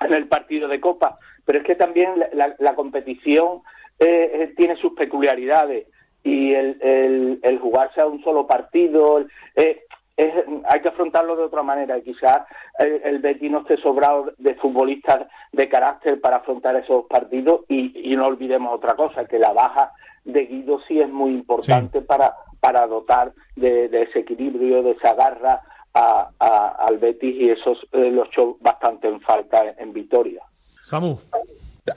en 0.00 0.14
el 0.14 0.26
partido 0.26 0.68
de 0.68 0.80
Copa, 0.80 1.18
pero 1.44 1.58
es 1.58 1.64
que 1.64 1.76
también 1.76 2.10
la, 2.32 2.54
la, 2.58 2.74
competición 2.74 3.60
tiene 4.56 4.74
sus 4.76 4.94
peculiaridades 4.94 5.86
y 6.24 6.54
el, 6.54 6.78
el, 6.80 7.40
el, 7.42 7.58
jugarse 7.58 8.00
a 8.00 8.06
un 8.06 8.22
solo 8.22 8.46
partido, 8.46 9.24
eh, 9.56 9.82
hay 10.16 10.80
que 10.80 10.88
afrontarlo 10.88 11.36
de 11.36 11.44
otra 11.44 11.62
manera 11.62 11.98
y 11.98 12.02
quizás 12.02 12.42
el, 12.78 13.00
el 13.04 13.18
Betis 13.20 13.50
no 13.50 13.60
esté 13.60 13.76
sobrado 13.78 14.32
de 14.38 14.54
futbolistas 14.56 15.26
de 15.52 15.68
carácter 15.68 16.20
para 16.20 16.36
afrontar 16.36 16.76
esos 16.76 17.06
partidos 17.06 17.62
y, 17.68 18.14
no 18.16 18.26
olvidemos 18.26 18.74
otra 18.74 18.94
cosa, 18.94 19.24
que 19.24 19.38
la 19.38 19.52
baja 19.52 19.92
de 20.24 20.44
Guido 20.46 20.80
sí 20.86 21.00
es 21.00 21.08
muy 21.08 21.32
importante 21.32 22.02
para, 22.02 22.34
para 22.60 22.86
dotar 22.86 23.32
de, 23.56 23.86
ese 23.86 24.20
equilibrio, 24.20 24.82
de 24.82 24.92
esa 24.92 25.14
garra 25.14 25.60
a, 25.94 26.76
al 26.78 26.98
Betis 26.98 27.34
y 27.34 27.50
eso 27.50 27.72
eh, 27.92 28.10
lo 28.10 28.24
echó 28.26 28.56
bastante 28.60 29.08
en 29.08 29.20
falta 29.20 29.74
en, 29.78 29.92
Vitoria. 29.92 30.42
Samu. 30.80 31.18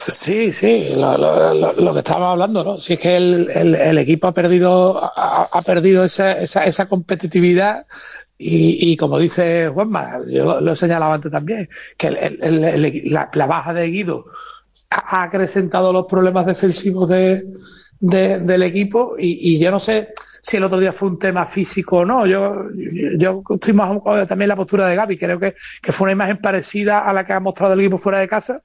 Sí, 0.07 0.52
sí, 0.52 0.94
lo, 0.95 1.94
que 1.94 1.99
estábamos 1.99 2.32
hablando, 2.32 2.64
¿no? 2.64 2.78
Si 2.80 2.94
es 2.94 2.99
que 2.99 3.18
el, 3.18 3.98
equipo 3.99 4.28
ha 4.28 4.34
perdido, 4.34 4.99
ha, 5.03 5.62
perdido 5.62 6.03
esa, 6.03 6.32
esa, 6.32 6.66
esa 6.66 6.88
competitividad 6.88 7.86
y, 8.36 8.91
y, 8.91 8.98
como 8.98 9.20
dice 9.20 9.70
Juanma, 9.70 10.22
yo 10.28 10.60
lo 10.60 10.72
he 10.72 10.76
señalado 10.76 11.14
antes 11.14 11.32
también, 11.32 11.70
que 11.98 12.10
la, 12.10 13.30
la, 13.32 13.45
baja 13.45 13.74
de 13.74 13.88
Guido 13.88 14.26
ha 14.90 15.24
acrecentado 15.24 15.94
los 15.94 16.07
problemas 16.07 16.48
defensivos 16.48 17.07
de, 17.10 17.45
del 17.99 18.64
equipo 18.64 19.16
y, 19.20 19.53
y, 19.56 19.60
yo 19.60 19.70
no 19.70 19.80
sé 19.80 20.14
si 20.41 20.57
el 20.57 20.64
otro 20.64 20.80
día 20.80 20.94
fue 20.94 21.10
un 21.10 21.20
tema 21.20 21.45
físico 21.45 21.98
o 21.98 22.06
no. 22.06 22.26
Yo, 22.26 22.56
yo, 23.20 23.44
estoy 23.52 23.74
más 23.74 23.99
también 24.28 24.49
la 24.49 24.56
postura 24.56 24.88
de 24.88 24.95
Gaby, 24.95 25.18
creo 25.18 25.40
que, 25.40 25.56
que 25.82 25.91
fue 25.91 26.06
una 26.06 26.14
imagen 26.14 26.38
parecida 26.38 27.07
a 27.07 27.14
la 27.14 27.24
que 27.24 27.34
ha 27.34 27.40
mostrado 27.40 27.74
el 27.74 27.82
equipo 27.82 27.99
fuera 27.99 28.20
de 28.20 28.28
casa 28.28 28.62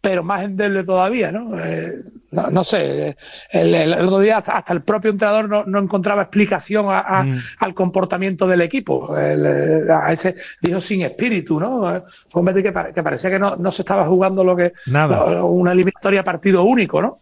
pero 0.00 0.22
más 0.22 0.44
endeble 0.44 0.84
todavía, 0.84 1.32
¿no? 1.32 1.58
Eh, 1.58 1.92
no, 2.30 2.62
sé, 2.62 3.16
el, 3.50 3.74
el, 3.74 3.92
otro 3.94 4.20
día 4.20 4.38
hasta, 4.38 4.72
el 4.72 4.82
propio 4.82 5.10
entrenador 5.10 5.48
no, 5.48 5.64
no 5.64 5.78
encontraba 5.78 6.22
explicación 6.22 6.86
a, 6.88 7.24
mm. 7.24 7.38
al 7.60 7.74
comportamiento 7.74 8.46
del 8.46 8.60
equipo, 8.60 9.16
el, 9.18 9.46
a 9.90 10.12
ese 10.12 10.34
dijo 10.60 10.80
sin 10.80 11.02
espíritu, 11.02 11.58
¿no? 11.58 12.02
Fue 12.28 12.42
un 12.42 12.46
que, 12.54 12.72
que 12.94 13.02
parecía 13.02 13.30
que 13.30 13.38
no, 13.38 13.56
no 13.56 13.72
se 13.72 13.82
estaba 13.82 14.06
jugando 14.06 14.44
lo 14.44 14.54
que 14.54 14.74
Nada. 14.86 15.42
una 15.44 15.72
eliminatoria 15.72 16.22
partido 16.22 16.64
único, 16.64 17.00
¿no? 17.00 17.20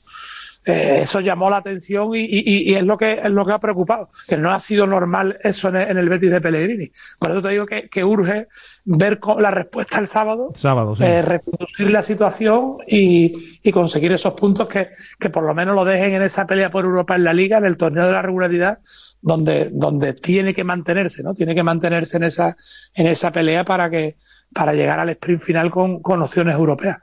Eh, 0.68 1.02
eso 1.02 1.20
llamó 1.20 1.48
la 1.48 1.58
atención 1.58 2.12
y, 2.12 2.24
y, 2.24 2.72
y, 2.72 2.74
es 2.74 2.82
lo 2.82 2.98
que 2.98 3.20
es 3.22 3.30
lo 3.30 3.44
que 3.44 3.52
ha 3.52 3.60
preocupado, 3.60 4.10
que 4.26 4.36
no 4.36 4.50
ha 4.50 4.58
sido 4.58 4.84
normal 4.84 5.38
eso 5.44 5.68
en 5.68 5.76
el, 5.76 5.90
en 5.90 5.98
el 5.98 6.08
Betis 6.08 6.32
de 6.32 6.40
Pellegrini. 6.40 6.90
Por 7.20 7.30
eso 7.30 7.40
te 7.40 7.50
digo 7.50 7.66
que, 7.66 7.88
que 7.88 8.02
urge 8.02 8.48
ver 8.84 9.20
la 9.38 9.52
respuesta 9.52 10.00
el 10.00 10.08
sábado, 10.08 10.50
sábado 10.56 10.96
sí. 10.96 11.04
eh, 11.04 11.22
reconducir 11.22 11.88
la 11.92 12.02
situación 12.02 12.78
y, 12.88 13.60
y, 13.62 13.70
conseguir 13.70 14.10
esos 14.10 14.32
puntos 14.32 14.66
que, 14.66 14.88
que 15.20 15.30
por 15.30 15.44
lo 15.44 15.54
menos 15.54 15.76
lo 15.76 15.84
dejen 15.84 16.14
en 16.14 16.22
esa 16.22 16.48
pelea 16.48 16.68
por 16.68 16.84
Europa 16.84 17.14
en 17.14 17.22
la 17.22 17.32
liga, 17.32 17.58
en 17.58 17.64
el 17.64 17.76
torneo 17.76 18.06
de 18.06 18.12
la 18.12 18.22
regularidad, 18.22 18.80
donde, 19.22 19.70
donde 19.70 20.14
tiene 20.14 20.52
que 20.52 20.64
mantenerse, 20.64 21.22
¿no? 21.22 21.32
Tiene 21.32 21.54
que 21.54 21.62
mantenerse 21.62 22.16
en 22.16 22.24
esa, 22.24 22.56
en 22.92 23.06
esa 23.06 23.30
pelea 23.30 23.64
para 23.64 23.88
que, 23.88 24.16
para 24.52 24.72
llegar 24.72 24.98
al 24.98 25.10
sprint 25.10 25.40
final 25.40 25.70
con, 25.70 26.00
con 26.00 26.22
opciones 26.22 26.56
europeas. 26.56 26.98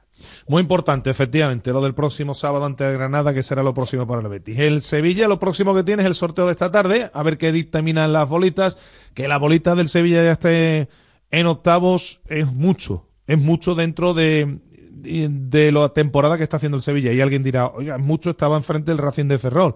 Muy 0.47 0.61
importante, 0.61 1.09
efectivamente, 1.09 1.71
lo 1.71 1.81
del 1.81 1.93
próximo 1.93 2.35
sábado 2.35 2.65
ante 2.65 2.91
Granada, 2.91 3.33
que 3.33 3.43
será 3.43 3.63
lo 3.63 3.73
próximo 3.73 4.05
para 4.05 4.21
el 4.21 4.27
Betis. 4.27 4.59
El 4.59 4.81
Sevilla, 4.81 5.27
lo 5.27 5.39
próximo 5.39 5.73
que 5.73 5.83
tiene 5.83 6.03
es 6.03 6.07
el 6.07 6.15
sorteo 6.15 6.45
de 6.47 6.51
esta 6.51 6.71
tarde, 6.71 7.09
a 7.13 7.23
ver 7.23 7.37
qué 7.37 7.51
dictaminan 7.51 8.11
las 8.11 8.27
bolitas. 8.27 8.77
Que 9.13 9.27
la 9.27 9.37
bolita 9.37 9.75
del 9.75 9.87
Sevilla 9.87 10.23
ya 10.23 10.33
esté 10.33 10.89
en 11.31 11.47
octavos 11.47 12.21
es 12.27 12.51
mucho, 12.51 13.07
es 13.25 13.37
mucho 13.37 13.73
dentro 13.73 14.13
de, 14.13 14.59
de 14.91 15.71
la 15.71 15.89
temporada 15.89 16.37
que 16.37 16.43
está 16.43 16.57
haciendo 16.57 16.77
el 16.77 16.83
Sevilla. 16.83 17.13
Y 17.13 17.21
alguien 17.21 17.43
dirá, 17.43 17.67
oiga, 17.67 17.97
mucho 17.97 18.31
estaba 18.31 18.57
enfrente 18.57 18.91
del 18.91 18.97
Racing 18.97 19.27
de 19.27 19.39
Ferrol. 19.39 19.75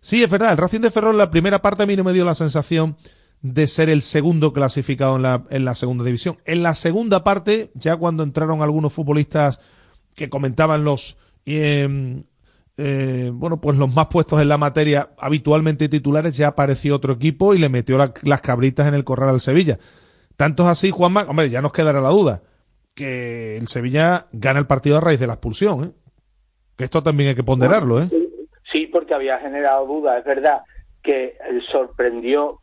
Sí, 0.00 0.22
es 0.22 0.30
verdad, 0.30 0.52
el 0.52 0.58
Racing 0.58 0.80
de 0.80 0.90
Ferrol, 0.92 1.18
la 1.18 1.30
primera 1.30 1.60
parte 1.62 1.82
a 1.82 1.86
mí 1.86 1.96
no 1.96 2.04
me 2.04 2.12
dio 2.12 2.24
la 2.24 2.36
sensación 2.36 2.96
de 3.42 3.66
ser 3.66 3.90
el 3.90 4.02
segundo 4.02 4.52
clasificado 4.52 5.16
en 5.16 5.22
la, 5.22 5.44
en 5.50 5.64
la 5.64 5.74
segunda 5.74 6.04
división. 6.04 6.38
En 6.44 6.62
la 6.62 6.74
segunda 6.74 7.24
parte, 7.24 7.70
ya 7.74 7.96
cuando 7.96 8.22
entraron 8.22 8.62
algunos 8.62 8.92
futbolistas 8.92 9.60
que 10.16 10.28
comentaban 10.28 10.82
los 10.82 11.16
eh, 11.44 12.24
eh, 12.78 13.30
bueno 13.32 13.60
pues 13.60 13.78
los 13.78 13.94
más 13.94 14.06
puestos 14.06 14.40
en 14.42 14.48
la 14.48 14.58
materia 14.58 15.10
habitualmente 15.18 15.88
titulares 15.88 16.36
ya 16.36 16.48
apareció 16.48 16.96
otro 16.96 17.12
equipo 17.12 17.54
y 17.54 17.58
le 17.58 17.68
metió 17.68 17.96
la, 17.96 18.12
las 18.22 18.40
cabritas 18.40 18.88
en 18.88 18.94
el 18.94 19.04
corral 19.04 19.28
al 19.28 19.40
Sevilla 19.40 19.78
tanto 20.36 20.64
es 20.64 20.70
así 20.70 20.90
Juanma 20.90 21.22
hombre 21.28 21.48
ya 21.48 21.62
nos 21.62 21.72
quedará 21.72 22.00
la 22.00 22.10
duda 22.10 22.42
que 22.94 23.56
el 23.56 23.68
Sevilla 23.68 24.26
gana 24.32 24.58
el 24.58 24.66
partido 24.66 24.96
a 24.96 25.00
raíz 25.00 25.20
de 25.20 25.26
la 25.26 25.34
expulsión 25.34 25.84
¿eh? 25.84 25.92
que 26.76 26.84
esto 26.84 27.02
también 27.02 27.30
hay 27.30 27.34
que 27.34 27.44
ponderarlo 27.44 28.02
¿eh? 28.02 28.08
sí 28.72 28.86
porque 28.86 29.14
había 29.14 29.38
generado 29.38 29.86
dudas 29.86 30.18
es 30.18 30.24
verdad 30.24 30.60
que 31.02 31.38
sorprendió 31.70 32.60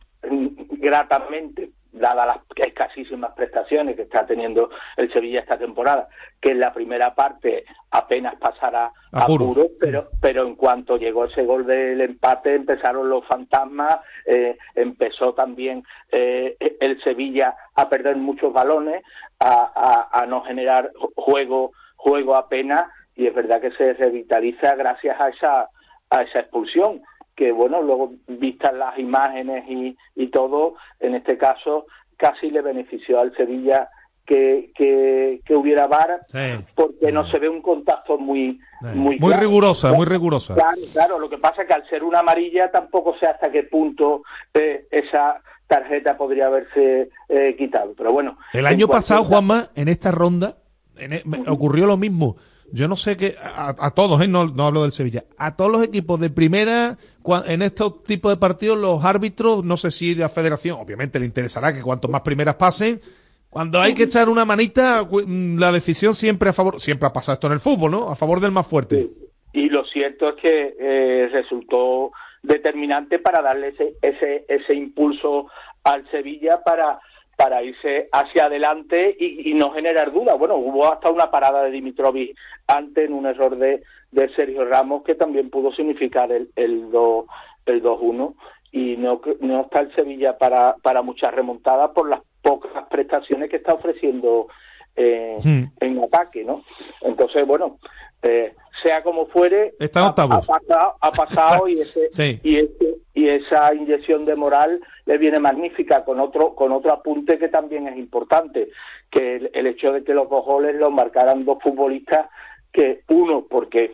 gratamente 0.78 1.70
dadas 1.94 2.26
las 2.26 2.38
escasísimas 2.56 3.32
prestaciones 3.34 3.96
que 3.96 4.02
está 4.02 4.26
teniendo 4.26 4.70
el 4.96 5.12
Sevilla 5.12 5.40
esta 5.40 5.58
temporada, 5.58 6.08
que 6.40 6.50
en 6.50 6.60
la 6.60 6.72
primera 6.72 7.14
parte 7.14 7.64
apenas 7.90 8.34
pasará 8.36 8.92
a 9.12 9.26
puro, 9.26 9.68
pero, 9.80 10.08
pero 10.20 10.46
en 10.46 10.56
cuanto 10.56 10.96
llegó 10.96 11.26
ese 11.26 11.44
gol 11.44 11.66
del 11.66 12.00
empate 12.00 12.54
empezaron 12.54 13.08
los 13.08 13.24
fantasmas, 13.26 14.00
eh, 14.26 14.56
empezó 14.74 15.34
también 15.34 15.84
eh, 16.10 16.56
el 16.80 17.00
Sevilla 17.02 17.54
a 17.74 17.88
perder 17.88 18.16
muchos 18.16 18.52
balones, 18.52 19.02
a, 19.38 20.08
a, 20.12 20.22
a 20.22 20.26
no 20.26 20.42
generar 20.42 20.90
juego, 21.14 21.72
juego 21.96 22.36
apenas, 22.36 22.86
y 23.14 23.26
es 23.26 23.34
verdad 23.34 23.60
que 23.60 23.70
se 23.72 23.92
revitaliza 23.94 24.74
gracias 24.74 25.20
a 25.20 25.28
esa, 25.28 25.68
a 26.10 26.22
esa 26.22 26.40
expulsión 26.40 27.02
que 27.36 27.52
bueno, 27.52 27.82
luego 27.82 28.12
vistas 28.28 28.74
las 28.74 28.98
imágenes 28.98 29.64
y, 29.68 29.96
y 30.14 30.28
todo, 30.28 30.74
en 31.00 31.14
este 31.14 31.36
caso 31.36 31.86
casi 32.16 32.50
le 32.50 32.62
benefició 32.62 33.20
al 33.20 33.36
Sevilla 33.36 33.88
que, 34.24 34.70
que, 34.74 35.40
que 35.44 35.54
hubiera 35.54 35.86
VAR 35.86 36.20
sí. 36.32 36.64
porque 36.74 37.12
no 37.12 37.28
se 37.28 37.38
ve 37.38 37.48
un 37.48 37.60
contacto 37.60 38.16
muy 38.16 38.58
muy, 38.80 39.18
muy 39.18 39.18
claro. 39.18 39.42
rigurosa, 39.42 39.92
muy 39.92 40.06
rigurosa. 40.06 40.54
Claro, 40.54 40.80
claro, 40.92 41.18
lo 41.18 41.28
que 41.28 41.38
pasa 41.38 41.62
es 41.62 41.68
que 41.68 41.74
al 41.74 41.88
ser 41.88 42.04
una 42.04 42.20
amarilla 42.20 42.70
tampoco 42.70 43.16
sé 43.18 43.26
hasta 43.26 43.50
qué 43.50 43.64
punto 43.64 44.22
eh, 44.52 44.86
esa 44.90 45.42
tarjeta 45.66 46.16
podría 46.16 46.46
haberse 46.46 47.10
eh, 47.28 47.54
quitado, 47.56 47.94
pero 47.96 48.12
bueno. 48.12 48.38
El 48.52 48.66
año 48.66 48.86
pasado, 48.86 49.22
caso... 49.22 49.30
Juanma, 49.30 49.70
en 49.74 49.88
esta 49.88 50.10
ronda 50.10 50.56
en, 50.98 51.20
me 51.24 51.44
ocurrió 51.48 51.86
lo 51.86 51.96
mismo 51.96 52.36
yo 52.72 52.88
no 52.88 52.96
sé 52.96 53.16
qué, 53.16 53.36
a, 53.40 53.74
a 53.78 53.90
todos, 53.92 54.20
¿eh? 54.20 54.26
no, 54.26 54.46
no 54.46 54.66
hablo 54.66 54.82
del 54.82 54.90
Sevilla, 54.92 55.24
a 55.38 55.54
todos 55.54 55.70
los 55.70 55.84
equipos 55.84 56.18
de 56.18 56.30
primera, 56.30 56.98
en 57.46 57.62
estos 57.62 58.02
tipos 58.04 58.32
de 58.32 58.36
partidos, 58.36 58.78
los 58.78 59.04
árbitros, 59.04 59.64
no 59.64 59.76
sé 59.76 59.90
si 59.90 60.14
la 60.14 60.28
federación, 60.28 60.78
obviamente 60.78 61.18
le 61.18 61.26
interesará 61.26 61.72
que 61.72 61.82
cuanto 61.82 62.08
más 62.08 62.20
primeras 62.20 62.56
pasen, 62.56 63.00
cuando 63.48 63.80
hay 63.80 63.94
que 63.94 64.02
echar 64.04 64.28
una 64.28 64.44
manita, 64.44 65.06
la 65.28 65.70
decisión 65.70 66.14
siempre 66.14 66.50
a 66.50 66.52
favor, 66.52 66.80
siempre 66.80 67.06
ha 67.06 67.12
pasado 67.12 67.34
esto 67.34 67.46
en 67.46 67.52
el 67.52 67.60
fútbol, 67.60 67.92
¿no? 67.92 68.10
A 68.10 68.16
favor 68.16 68.40
del 68.40 68.50
más 68.50 68.68
fuerte. 68.68 69.08
Y 69.52 69.68
lo 69.68 69.84
cierto 69.84 70.30
es 70.30 70.34
que 70.42 70.74
eh, 70.78 71.28
resultó 71.32 72.10
determinante 72.42 73.20
para 73.20 73.40
darle 73.40 73.68
ese, 73.68 73.94
ese, 74.02 74.44
ese 74.48 74.74
impulso 74.74 75.46
al 75.84 76.08
Sevilla 76.10 76.62
para 76.64 76.98
para 77.36 77.62
irse 77.62 78.08
hacia 78.12 78.46
adelante 78.46 79.16
y, 79.18 79.50
y, 79.50 79.54
no 79.54 79.72
generar 79.72 80.12
dudas. 80.12 80.38
Bueno, 80.38 80.56
hubo 80.56 80.92
hasta 80.92 81.10
una 81.10 81.30
parada 81.30 81.62
de 81.64 81.70
Dimitrovic 81.70 82.36
antes 82.66 83.06
en 83.06 83.12
un 83.12 83.26
error 83.26 83.56
de, 83.56 83.82
de 84.12 84.28
Sergio 84.34 84.64
Ramos 84.64 85.02
que 85.04 85.14
también 85.14 85.50
pudo 85.50 85.72
significar 85.72 86.30
el, 86.32 86.50
el 86.56 86.90
2 86.90 87.24
el 87.66 87.82
2-1 87.82 88.34
y 88.72 88.96
no, 88.96 89.20
no 89.40 89.62
está 89.62 89.80
el 89.80 89.94
Sevilla 89.94 90.36
para, 90.36 90.76
para 90.82 91.02
muchas 91.02 91.32
remontadas 91.32 91.90
por 91.92 92.08
las 92.08 92.20
pocas 92.42 92.84
prestaciones 92.90 93.48
que 93.48 93.56
está 93.56 93.74
ofreciendo 93.74 94.48
eh, 94.96 95.38
hmm. 95.42 95.64
en 95.80 96.04
ataque, 96.04 96.44
¿no? 96.44 96.64
Entonces, 97.00 97.46
bueno, 97.46 97.78
eh, 98.22 98.54
sea 98.82 99.02
como 99.02 99.26
fuere, 99.26 99.74
está 99.78 100.06
ha, 100.06 100.08
ha, 100.08 100.14
pasado, 100.14 100.94
ha 101.00 101.10
pasado 101.10 101.68
y, 101.68 101.74
ese, 101.80 102.10
sí. 102.10 102.40
y, 102.42 102.58
ese, 102.58 102.96
y 103.14 103.28
esa 103.28 103.74
inyección 103.74 104.24
de 104.24 104.36
moral 104.36 104.80
le 105.06 105.18
viene 105.18 105.38
magnífica 105.38 106.04
con 106.04 106.20
otro 106.20 106.54
con 106.54 106.72
otro 106.72 106.92
apunte 106.92 107.38
que 107.38 107.48
también 107.48 107.88
es 107.88 107.96
importante, 107.96 108.70
que 109.10 109.50
el, 109.52 109.66
hecho 109.66 109.92
de 109.92 110.02
que 110.04 110.14
los 110.14 110.28
dos 110.28 110.44
goles 110.44 110.76
los 110.76 110.92
marcaran 110.92 111.44
dos 111.44 111.58
futbolistas 111.62 112.28
que 112.72 113.02
uno 113.08 113.46
porque 113.48 113.92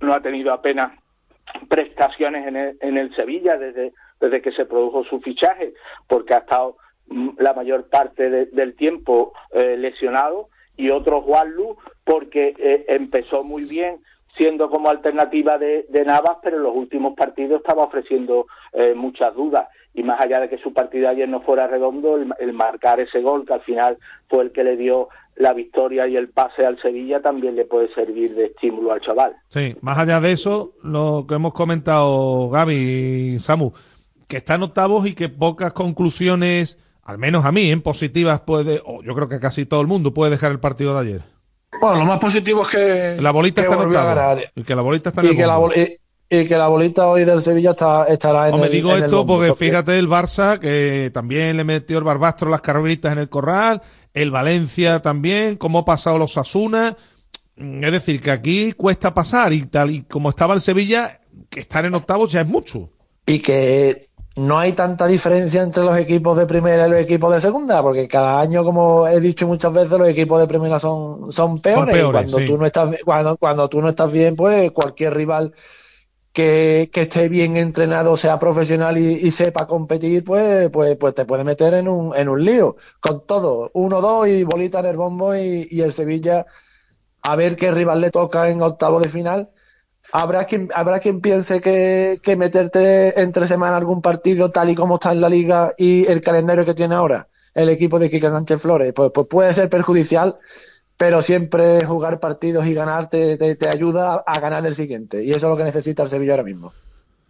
no 0.00 0.14
ha 0.14 0.20
tenido 0.20 0.52
apenas 0.52 0.92
prestaciones 1.68 2.46
en 2.46 2.56
el, 2.56 2.78
en 2.80 2.98
el 2.98 3.14
Sevilla 3.14 3.56
desde 3.56 3.92
desde 4.20 4.40
que 4.40 4.52
se 4.52 4.64
produjo 4.64 5.04
su 5.04 5.20
fichaje, 5.20 5.74
porque 6.08 6.34
ha 6.34 6.38
estado 6.38 6.76
la 7.38 7.52
mayor 7.52 7.88
parte 7.88 8.30
de, 8.30 8.46
del 8.46 8.74
tiempo 8.74 9.32
eh, 9.52 9.76
lesionado 9.76 10.48
y 10.76 10.90
otro 10.90 11.22
Juanlu 11.22 11.76
porque 12.04 12.54
eh, 12.58 12.84
empezó 12.88 13.44
muy 13.44 13.64
bien 13.64 13.98
siendo 14.36 14.68
como 14.70 14.90
alternativa 14.90 15.58
de, 15.58 15.86
de, 15.88 16.04
Navas, 16.04 16.38
pero 16.42 16.58
en 16.58 16.62
los 16.62 16.74
últimos 16.74 17.14
partidos 17.14 17.60
estaba 17.60 17.84
ofreciendo 17.84 18.46
eh, 18.72 18.94
muchas 18.94 19.34
dudas. 19.34 19.68
Y 19.94 20.02
más 20.02 20.20
allá 20.20 20.40
de 20.40 20.48
que 20.50 20.58
su 20.58 20.72
partido 20.72 21.08
ayer 21.08 21.28
no 21.28 21.40
fuera 21.40 21.66
redondo, 21.66 22.16
el, 22.16 22.32
el, 22.38 22.52
marcar 22.52 23.00
ese 23.00 23.22
gol, 23.22 23.46
que 23.46 23.54
al 23.54 23.62
final 23.62 23.96
fue 24.28 24.44
el 24.44 24.52
que 24.52 24.62
le 24.62 24.76
dio 24.76 25.08
la 25.36 25.52
victoria 25.52 26.06
y 26.06 26.16
el 26.16 26.28
pase 26.28 26.66
al 26.66 26.80
Sevilla, 26.80 27.20
también 27.20 27.56
le 27.56 27.64
puede 27.64 27.92
servir 27.94 28.34
de 28.34 28.46
estímulo 28.46 28.92
al 28.92 29.00
chaval. 29.00 29.36
Sí, 29.48 29.74
más 29.80 29.98
allá 29.98 30.20
de 30.20 30.32
eso, 30.32 30.74
lo 30.82 31.24
que 31.26 31.34
hemos 31.34 31.52
comentado 31.52 32.48
Gaby 32.50 32.74
y 32.74 33.38
Samu, 33.38 33.72
que 34.28 34.38
está 34.38 34.54
en 34.54 34.64
octavos 34.64 35.06
y 35.06 35.14
que 35.14 35.28
pocas 35.28 35.72
conclusiones, 35.72 36.78
al 37.02 37.18
menos 37.18 37.44
a 37.44 37.52
mí, 37.52 37.70
en 37.70 37.82
positivas, 37.82 38.40
puede, 38.40 38.80
o 38.84 39.02
yo 39.02 39.14
creo 39.14 39.28
que 39.28 39.40
casi 39.40 39.66
todo 39.66 39.80
el 39.80 39.86
mundo 39.86 40.12
puede 40.12 40.32
dejar 40.32 40.52
el 40.52 40.60
partido 40.60 40.94
de 40.94 41.00
ayer. 41.00 41.35
Bueno, 41.80 41.98
lo 42.00 42.04
más 42.04 42.18
positivo 42.18 42.62
es 42.62 42.68
que 42.68 43.16
la 43.22 43.30
bolita 43.30 43.62
que 43.62 43.68
está 43.68 43.82
en 44.32 44.44
y 44.54 44.62
que 44.62 44.74
la 44.74 44.82
bolita 44.82 45.08
está 45.10 45.20
en 45.20 45.26
y 45.26 45.30
el 45.30 45.36
que, 45.36 45.46
la 45.46 45.60
y, 45.74 46.38
y, 46.38 46.48
que 46.48 46.56
la 46.56 46.68
bolita 46.68 47.06
hoy 47.06 47.24
del 47.24 47.42
Sevilla 47.42 47.70
está, 47.70 48.04
estará 48.04 48.48
en 48.48 48.54
o 48.54 48.58
me 48.58 48.66
el 48.66 48.72
digo 48.72 48.96
en 48.96 49.04
esto 49.04 49.20
el 49.20 49.26
porque 49.26 49.54
fíjate 49.54 49.98
el 49.98 50.08
Barça 50.08 50.58
que 50.58 51.10
también 51.12 51.56
le 51.56 51.64
metió 51.64 51.98
el 51.98 52.04
Barbastro 52.04 52.50
las 52.50 52.60
carreritas 52.60 53.12
en 53.12 53.18
el 53.18 53.28
corral, 53.28 53.82
el 54.14 54.30
Valencia 54.30 55.00
también, 55.00 55.56
cómo 55.56 55.80
ha 55.80 55.84
pasado 55.84 56.18
los 56.18 56.36
Asuna, 56.38 56.96
es 57.56 57.92
decir, 57.92 58.20
que 58.20 58.30
aquí 58.30 58.72
cuesta 58.72 59.14
pasar 59.14 59.52
y 59.52 59.62
tal 59.66 59.90
y 59.90 60.02
como 60.02 60.30
estaba 60.30 60.54
el 60.54 60.60
Sevilla, 60.60 61.20
que 61.48 61.60
estar 61.60 61.84
en 61.84 61.94
octavos 61.94 62.32
ya 62.32 62.42
es 62.42 62.46
mucho. 62.46 62.90
Y 63.26 63.40
que 63.40 64.05
no 64.36 64.58
hay 64.58 64.74
tanta 64.74 65.06
diferencia 65.06 65.62
entre 65.62 65.82
los 65.82 65.96
equipos 65.96 66.36
de 66.36 66.46
primera 66.46 66.86
y 66.86 66.90
los 66.90 67.00
equipos 67.00 67.32
de 67.32 67.40
segunda, 67.40 67.82
porque 67.82 68.06
cada 68.06 68.38
año, 68.38 68.62
como 68.64 69.08
he 69.08 69.18
dicho 69.18 69.46
muchas 69.46 69.72
veces, 69.72 69.98
los 69.98 70.08
equipos 70.08 70.38
de 70.40 70.46
primera 70.46 70.78
son, 70.78 71.32
son 71.32 71.58
peores. 71.60 71.96
Son 71.96 72.00
peores 72.00 72.08
y 72.08 72.12
cuando 72.12 72.38
sí. 72.38 72.46
tú 72.46 72.58
no 72.58 72.66
estás 72.66 72.90
cuando, 73.04 73.36
cuando 73.38 73.68
tú 73.68 73.80
no 73.80 73.88
estás 73.88 74.12
bien, 74.12 74.36
pues 74.36 74.70
cualquier 74.72 75.14
rival 75.14 75.54
que, 76.34 76.90
que 76.92 77.02
esté 77.02 77.30
bien 77.30 77.56
entrenado, 77.56 78.14
sea 78.18 78.38
profesional 78.38 78.98
y, 78.98 79.14
y, 79.26 79.30
sepa 79.30 79.66
competir, 79.66 80.22
pues, 80.22 80.68
pues, 80.70 80.94
pues 80.98 81.14
te 81.14 81.24
puede 81.24 81.42
meter 81.42 81.72
en 81.72 81.88
un, 81.88 82.14
en 82.14 82.28
un 82.28 82.44
lío. 82.44 82.76
Con 83.00 83.26
todo, 83.26 83.70
uno, 83.72 84.02
dos 84.02 84.28
y 84.28 84.44
bolita 84.44 84.80
en 84.80 84.86
el 84.86 84.98
bombo 84.98 85.34
y, 85.34 85.66
y 85.70 85.80
el 85.80 85.94
Sevilla 85.94 86.44
a 87.22 87.36
ver 87.36 87.56
qué 87.56 87.70
rival 87.70 88.02
le 88.02 88.10
toca 88.10 88.50
en 88.50 88.60
octavo 88.60 89.00
de 89.00 89.08
final. 89.08 89.50
Habrá 90.12 90.44
quien, 90.46 90.68
habrá 90.74 91.00
quien 91.00 91.20
piense 91.20 91.60
que, 91.60 92.20
que 92.22 92.36
meterte 92.36 93.20
entre 93.20 93.46
semana 93.46 93.76
algún 93.76 94.00
partido 94.00 94.50
tal 94.50 94.70
y 94.70 94.74
como 94.74 94.94
está 94.94 95.12
en 95.12 95.20
la 95.20 95.28
liga 95.28 95.74
y 95.76 96.06
el 96.06 96.20
calendario 96.20 96.64
que 96.64 96.74
tiene 96.74 96.94
ahora 96.94 97.28
el 97.54 97.68
equipo 97.70 97.98
de 97.98 98.10
Quique 98.10 98.28
Sánchez 98.28 98.60
Flores, 98.60 98.92
pues, 98.94 99.10
pues 99.14 99.26
puede 99.28 99.52
ser 99.54 99.70
perjudicial, 99.70 100.36
pero 100.96 101.22
siempre 101.22 101.84
jugar 101.86 102.20
partidos 102.20 102.66
y 102.66 102.74
ganar 102.74 103.08
te, 103.08 103.38
ayuda 103.72 104.22
a 104.26 104.40
ganar 104.40 104.64
el 104.66 104.74
siguiente. 104.74 105.24
Y 105.24 105.30
eso 105.30 105.38
es 105.38 105.50
lo 105.50 105.56
que 105.56 105.64
necesita 105.64 106.02
el 106.02 106.10
Sevilla 106.10 106.32
ahora 106.34 106.42
mismo. 106.42 106.72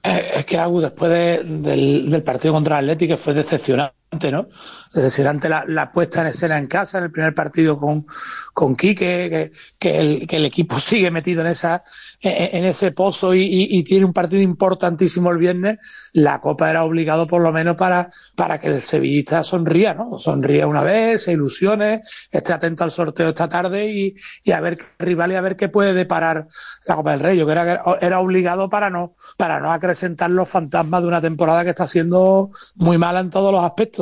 Es 0.02 0.44
que 0.46 0.58
Agu, 0.58 0.80
después 0.80 1.10
de- 1.10 1.42
del, 1.44 2.10
del 2.10 2.22
partido 2.22 2.54
contra 2.54 2.78
el 2.78 3.16
fue 3.16 3.34
decepcionante, 3.34 3.94
¿no? 4.32 4.48
Decepcionante 4.94 5.48
la, 5.48 5.64
la 5.66 5.92
puesta 5.92 6.20
en 6.22 6.28
escena 6.28 6.58
en 6.58 6.68
casa, 6.68 6.98
en 6.98 7.04
el 7.04 7.10
primer 7.10 7.34
partido 7.34 7.76
con, 7.76 8.06
con 8.54 8.74
Quique, 8.76 9.50
que, 9.78 9.98
el, 9.98 10.26
que 10.26 10.36
el 10.36 10.44
equipo 10.46 10.78
sigue 10.80 11.10
metido 11.10 11.42
en 11.42 11.48
esa 11.48 11.84
en, 12.20 12.56
en 12.56 12.64
ese 12.64 12.92
pozo 12.92 13.34
y, 13.34 13.42
y- 13.42 13.78
y 13.78 13.82
tiene 13.84 14.04
un 14.06 14.12
partido 14.12 14.40
importantísimo 14.42 15.30
el 15.30 15.38
viernes. 15.38 15.78
La 16.12 16.40
Copa 16.40 16.70
era 16.70 16.84
obligado 16.84 17.26
por 17.26 17.42
lo 17.42 17.52
menos 17.52 17.76
para, 17.76 18.10
para 18.36 18.58
que 18.58 18.68
el 18.68 18.80
sevillista 18.80 19.42
sonría, 19.42 19.92
¿no? 19.94 20.18
Sonría 20.18 20.66
una 20.66 20.82
vez, 20.82 21.24
se 21.24 21.32
ilusione, 21.32 22.00
esté 22.30 22.52
atento 22.52 22.84
al 22.84 22.90
sorteo 22.90 23.28
esta 23.28 23.48
tarde 23.48 23.90
y, 23.90 24.14
y 24.44 24.52
a 24.52 24.60
ver 24.60 24.78
qué 24.78 24.84
rival 25.04 25.32
y 25.32 25.34
a 25.34 25.40
ver 25.40 25.56
qué 25.56 25.68
puede 25.68 25.92
deparar 25.94 26.46
la 26.86 26.94
Copa 26.96 27.10
del 27.12 27.20
Rey. 27.20 27.38
Yo 27.38 27.46
creo 27.46 27.64
que 27.98 28.06
era 28.06 28.20
obligado 28.20 28.68
para 28.68 28.88
no, 28.90 29.14
para 29.36 29.60
no 29.60 29.72
acrecentar 29.72 30.30
los 30.30 30.48
fantasmas 30.48 31.02
de 31.02 31.08
una 31.08 31.20
temporada 31.20 31.64
que 31.64 31.70
está 31.70 31.86
siendo 31.86 32.50
muy 32.76 32.98
mala 32.98 33.20
en 33.20 33.30
todos 33.30 33.52
los 33.52 33.64
aspectos. 33.64 33.95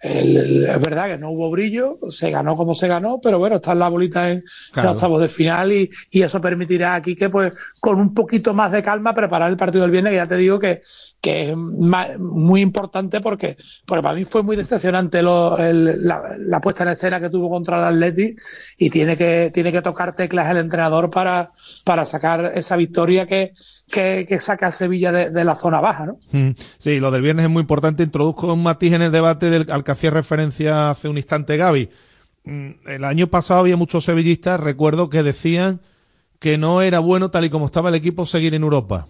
El- 0.00 0.36
el- 0.36 0.64
es 0.66 0.80
verdad 0.80 1.06
que 1.08 1.18
no 1.18 1.30
hubo 1.30 1.50
brillo, 1.50 1.98
se 2.10 2.30
ganó 2.30 2.54
como 2.54 2.74
se 2.74 2.86
ganó, 2.86 3.18
pero 3.20 3.38
bueno, 3.38 3.56
está 3.56 3.72
en 3.72 3.78
la 3.78 3.88
bolita 3.88 4.30
en, 4.30 4.44
Claro. 4.72 4.90
octavos 4.92 5.20
de 5.22 5.28
final 5.28 5.72
y, 5.72 5.90
y 6.10 6.22
eso 6.22 6.38
permitirá 6.40 6.94
aquí 6.94 7.14
que 7.16 7.30
pues 7.30 7.52
con 7.80 7.98
un 7.98 8.12
poquito 8.12 8.52
más 8.52 8.72
de 8.72 8.82
calma 8.82 9.14
preparar 9.14 9.50
el 9.50 9.56
partido 9.56 9.82
del 9.82 9.90
viernes, 9.90 10.10
que 10.12 10.16
ya 10.18 10.26
te 10.26 10.36
digo 10.36 10.58
que, 10.58 10.82
que 11.20 11.50
es 11.50 11.56
muy 11.56 12.60
importante 12.60 13.20
porque, 13.20 13.56
porque 13.86 14.02
para 14.02 14.14
mí 14.14 14.24
fue 14.24 14.42
muy 14.42 14.54
decepcionante 14.56 15.22
lo- 15.22 15.58
el- 15.58 16.06
la, 16.06 16.22
la 16.38 16.60
puesta 16.60 16.84
en 16.84 16.90
escena 16.90 17.18
que 17.20 17.30
tuvo 17.30 17.48
contra 17.50 17.78
el 17.78 17.84
Atleti 17.94 18.34
y 18.78 18.90
tiene 18.90 19.16
que, 19.16 19.50
tiene 19.52 19.72
que 19.72 19.82
tocar 19.82 20.14
teclas 20.14 20.50
el 20.50 20.58
entrenador 20.58 21.10
para, 21.10 21.52
para 21.84 22.04
sacar 22.06 22.52
esa 22.54 22.76
victoria 22.76 23.26
que, 23.26 23.54
que, 23.90 24.38
saca 24.38 24.70
Sevilla 24.70 25.10
de, 25.12 25.30
de 25.30 25.44
la 25.44 25.54
zona 25.54 25.80
baja, 25.80 26.06
¿no? 26.06 26.18
Mm, 26.32 26.50
Sí, 26.78 27.00
lo 27.00 27.10
del 27.10 27.22
viernes 27.22 27.44
es 27.44 27.50
muy 27.50 27.62
importante. 27.62 28.02
Introduzco 28.02 28.52
un 28.52 28.62
matiz 28.62 28.92
en 28.92 29.02
el 29.02 29.10
debate 29.12 29.50
del, 29.50 29.70
al 29.70 29.82
que 29.84 29.92
hacía 29.92 30.10
referencia 30.10 30.90
hace 30.90 31.08
un 31.08 31.16
instante 31.16 31.56
Gaby. 31.56 31.88
Mm, 32.44 32.70
El 32.88 33.04
año 33.04 33.26
pasado 33.28 33.60
había 33.60 33.76
muchos 33.76 34.04
sevillistas, 34.04 34.60
recuerdo, 34.60 35.10
que 35.10 35.22
decían 35.22 35.80
que 36.38 36.58
no 36.58 36.82
era 36.82 36.98
bueno, 37.00 37.30
tal 37.30 37.44
y 37.46 37.50
como 37.50 37.66
estaba 37.66 37.88
el 37.88 37.94
equipo, 37.94 38.26
seguir 38.26 38.54
en 38.54 38.62
Europa. 38.62 39.08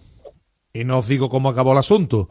Y 0.77 0.85
no 0.85 0.99
os 0.99 1.09
digo 1.09 1.31
cómo 1.31 1.49
acabó 1.49 1.73
el 1.73 1.79
asunto. 1.79 2.29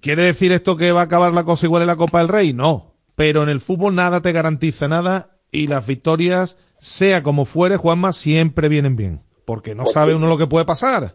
¿Quiere 0.00 0.24
decir 0.24 0.52
esto 0.52 0.76
que 0.76 0.92
va 0.92 1.00
a 1.00 1.04
acabar 1.04 1.32
la 1.32 1.44
cosa 1.44 1.66
igual 1.66 1.82
en 1.82 1.88
la 1.88 1.96
Copa 1.96 2.18
del 2.18 2.28
Rey? 2.28 2.52
No. 2.52 2.94
Pero 3.14 3.42
en 3.42 3.48
el 3.48 3.60
fútbol 3.60 3.94
nada 3.94 4.20
te 4.20 4.32
garantiza 4.32 4.88
nada 4.88 5.30
y 5.50 5.68
las 5.68 5.86
victorias, 5.86 6.58
sea 6.78 7.22
como 7.22 7.44
fuere, 7.44 7.76
Juanma, 7.76 8.12
siempre 8.12 8.68
vienen 8.68 8.96
bien. 8.96 9.20
Porque 9.44 9.74
no 9.74 9.86
sabe 9.86 10.14
uno 10.14 10.26
lo 10.26 10.38
que 10.38 10.46
puede 10.46 10.64
pasar. 10.64 11.12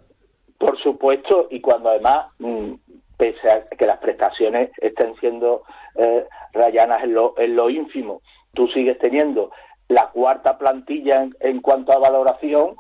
Por 0.58 0.78
supuesto, 0.82 1.48
y 1.50 1.60
cuando 1.60 1.90
además, 1.90 2.28
mm, 2.40 2.74
pese 3.18 3.50
a 3.50 3.68
que 3.68 3.86
las 3.86 3.98
prestaciones 4.00 4.70
estén 4.78 5.16
siendo 5.20 5.64
eh, 5.96 6.26
rayanas 6.54 7.04
en 7.04 7.14
lo, 7.14 7.34
en 7.38 7.56
lo 7.56 7.70
ínfimo, 7.70 8.22
tú 8.54 8.68
sigues 8.70 8.98
teniendo 9.00 9.52
la 9.88 10.10
cuarta 10.12 10.58
plantilla 10.58 11.24
en, 11.24 11.36
en 11.40 11.62
cuanto 11.62 11.92
a 11.94 12.00
valoración, 12.00 12.76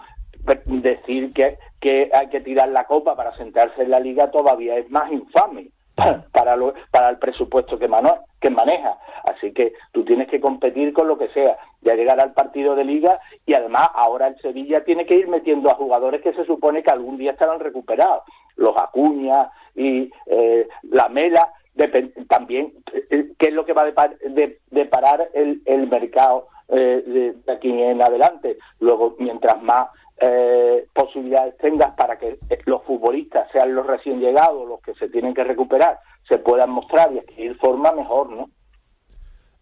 decir 0.65 1.31
que, 1.34 1.57
que 1.79 2.09
hay 2.13 2.27
que 2.29 2.41
tirar 2.41 2.69
la 2.69 2.85
copa 2.85 3.15
para 3.15 3.35
sentarse 3.37 3.83
en 3.83 3.91
la 3.91 3.99
liga 3.99 4.31
todavía 4.31 4.77
es 4.77 4.89
más 4.89 5.11
infame 5.11 5.69
para, 6.31 6.55
lo- 6.55 6.73
para 6.91 7.09
el 7.09 7.17
presupuesto 7.17 7.77
que, 7.79 7.87
mano- 7.87 8.19
que 8.39 8.49
maneja. 8.49 8.97
Así 9.23 9.51
que 9.51 9.73
tú 9.91 10.05
tienes 10.05 10.27
que 10.27 10.39
competir 10.39 10.93
con 10.93 11.07
lo 11.07 11.17
que 11.17 11.27
sea. 11.29 11.57
Ya 11.81 11.95
llegará 11.95 12.23
al 12.23 12.33
partido 12.33 12.75
de 12.75 12.83
liga 12.85 13.19
y 13.45 13.53
además 13.53 13.89
ahora 13.93 14.27
el 14.27 14.37
Sevilla 14.41 14.83
tiene 14.83 15.05
que 15.05 15.15
ir 15.15 15.27
metiendo 15.27 15.69
a 15.69 15.75
jugadores 15.75 16.21
que 16.21 16.33
se 16.33 16.45
supone 16.45 16.83
que 16.83 16.91
algún 16.91 17.17
día 17.17 17.31
estarán 17.31 17.59
recuperados. 17.59 18.23
Los 18.55 18.75
Acuña 18.77 19.49
y 19.75 20.11
eh, 20.27 20.67
la 20.83 21.09
Mela. 21.09 21.51
También, 22.27 22.73
eh, 23.11 23.31
¿qué 23.37 23.47
es 23.49 23.53
lo 23.53 23.65
que 23.65 23.73
va 23.73 23.83
a 23.83 23.87
depar- 23.93 24.17
de- 24.19 24.59
deparar 24.71 25.29
el, 25.33 25.61
el 25.65 25.87
mercado 25.87 26.47
eh, 26.69 27.03
de, 27.05 27.33
de 27.33 27.51
aquí 27.53 27.69
en 27.71 28.01
adelante? 28.01 28.57
Luego, 28.79 29.15
mientras 29.19 29.61
más 29.61 29.89
eh, 30.19 30.88
posibilidades 30.94 31.57
tengas 31.57 31.94
para 31.95 32.18
que 32.18 32.39
eh, 32.49 32.60
los 32.65 32.84
futbolistas, 32.84 33.49
sean 33.52 33.76
los 33.76 33.85
recién 33.85 34.19
llegados, 34.19 34.68
los 34.68 34.81
que 34.81 34.94
se 34.95 35.10
tienen 35.10 35.34
que 35.34 35.44
recuperar, 35.44 35.99
se 36.27 36.38
puedan 36.38 36.72
mostrar 36.72 37.14
y 37.14 37.19
adquirir 37.19 37.56
forma 37.57 37.91
mejor, 37.91 38.30
¿no? 38.30 38.49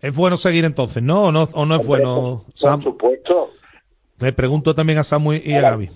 ¿Es 0.02 0.16
bueno 0.16 0.38
seguir 0.38 0.66
entonces, 0.66 1.02
no? 1.02 1.24
¿O 1.24 1.32
no, 1.32 1.48
o 1.54 1.66
no 1.66 1.76
es 1.76 1.88
bueno, 1.88 2.46
Sam? 2.54 2.82
Por 2.82 2.94
supuesto. 2.94 3.50
Le 4.20 4.34
pregunto 4.34 4.76
también 4.76 5.00
a 5.00 5.04
Samu 5.04 5.34
y 5.34 5.54
a 5.54 5.62
Gaby. 5.62 5.90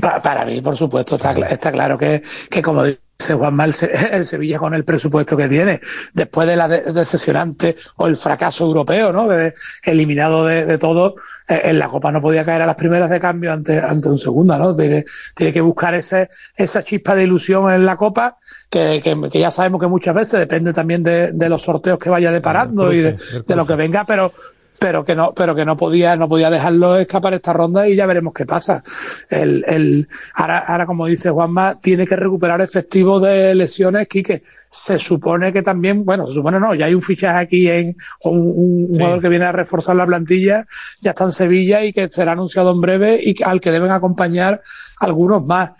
Pa- 0.00 0.20
para 0.22 0.44
mí, 0.44 0.60
por 0.60 0.76
supuesto, 0.76 1.16
está, 1.16 1.32
está 1.32 1.72
claro 1.72 1.96
que, 1.98 2.22
que 2.50 2.62
como 2.62 2.84
dice 2.84 3.34
Juanma, 3.34 3.64
el, 3.64 3.72
Se- 3.72 3.90
el 4.16 4.24
Sevilla 4.24 4.58
con 4.58 4.74
el 4.74 4.84
presupuesto 4.84 5.36
que 5.36 5.48
tiene, 5.48 5.80
después 6.14 6.46
de 6.46 6.56
la 6.56 6.68
de- 6.68 6.92
decepcionante 6.92 7.74
o 7.96 8.06
el 8.06 8.16
fracaso 8.16 8.64
europeo, 8.64 9.12
¿no? 9.12 9.26
De- 9.28 9.54
eliminado 9.82 10.44
de, 10.46 10.66
de 10.66 10.78
todo, 10.78 11.16
eh, 11.48 11.62
en 11.64 11.78
la 11.78 11.88
Copa 11.88 12.12
no 12.12 12.20
podía 12.20 12.44
caer 12.44 12.62
a 12.62 12.66
las 12.66 12.76
primeras 12.76 13.10
de 13.10 13.18
cambio 13.18 13.52
ante, 13.52 13.80
ante 13.80 14.08
un 14.08 14.18
segunda, 14.18 14.58
¿no? 14.58 14.76
Tiene, 14.76 15.04
tiene 15.34 15.52
que 15.52 15.60
buscar 15.62 15.94
ese, 15.94 16.30
esa 16.56 16.82
chispa 16.82 17.14
de 17.14 17.24
ilusión 17.24 17.72
en 17.72 17.84
la 17.86 17.96
Copa, 17.96 18.36
que, 18.70 19.00
que, 19.02 19.16
que 19.32 19.38
ya 19.40 19.50
sabemos 19.50 19.80
que 19.80 19.86
muchas 19.88 20.14
veces 20.14 20.38
depende 20.38 20.72
también 20.72 21.02
de, 21.02 21.32
de 21.32 21.48
los 21.48 21.62
sorteos 21.62 21.98
que 21.98 22.10
vaya 22.10 22.30
deparando 22.30 22.92
y 22.92 22.98
de, 23.00 23.16
de 23.46 23.56
lo 23.56 23.66
que 23.66 23.74
venga, 23.74 24.04
pero 24.04 24.32
pero 24.78 25.04
que 25.04 25.14
no 25.14 25.34
pero 25.34 25.54
que 25.54 25.64
no 25.64 25.76
podía 25.76 26.16
no 26.16 26.28
podía 26.28 26.50
dejarlo 26.50 26.96
escapar 26.96 27.34
esta 27.34 27.52
ronda 27.52 27.88
y 27.88 27.96
ya 27.96 28.06
veremos 28.06 28.32
qué 28.34 28.46
pasa. 28.46 28.82
El, 29.30 29.64
el 29.66 30.08
ahora, 30.34 30.58
ahora 30.58 30.86
como 30.86 31.06
dice 31.06 31.30
Juanma 31.30 31.80
tiene 31.80 32.06
que 32.06 32.16
recuperar 32.16 32.60
efectivos 32.60 33.22
de 33.22 33.54
lesiones 33.54 34.08
Quique. 34.08 34.42
Se 34.68 34.98
supone 34.98 35.52
que 35.52 35.62
también 35.62 36.04
bueno 36.04 36.26
se 36.26 36.34
supone 36.34 36.60
no 36.60 36.74
ya 36.74 36.86
hay 36.86 36.94
un 36.94 37.02
fichaje 37.02 37.38
aquí 37.38 37.68
en 37.68 37.96
un, 38.22 38.52
un 38.56 38.88
jugador 38.88 39.20
que 39.20 39.28
viene 39.28 39.46
a 39.46 39.52
reforzar 39.52 39.96
la 39.96 40.06
plantilla 40.06 40.66
ya 41.00 41.10
está 41.10 41.24
en 41.24 41.32
Sevilla 41.32 41.84
y 41.84 41.92
que 41.92 42.08
será 42.08 42.32
anunciado 42.32 42.72
en 42.72 42.80
breve 42.80 43.20
y 43.22 43.42
al 43.42 43.60
que 43.60 43.72
deben 43.72 43.90
acompañar 43.90 44.62
algunos 44.98 45.44
más 45.44 45.72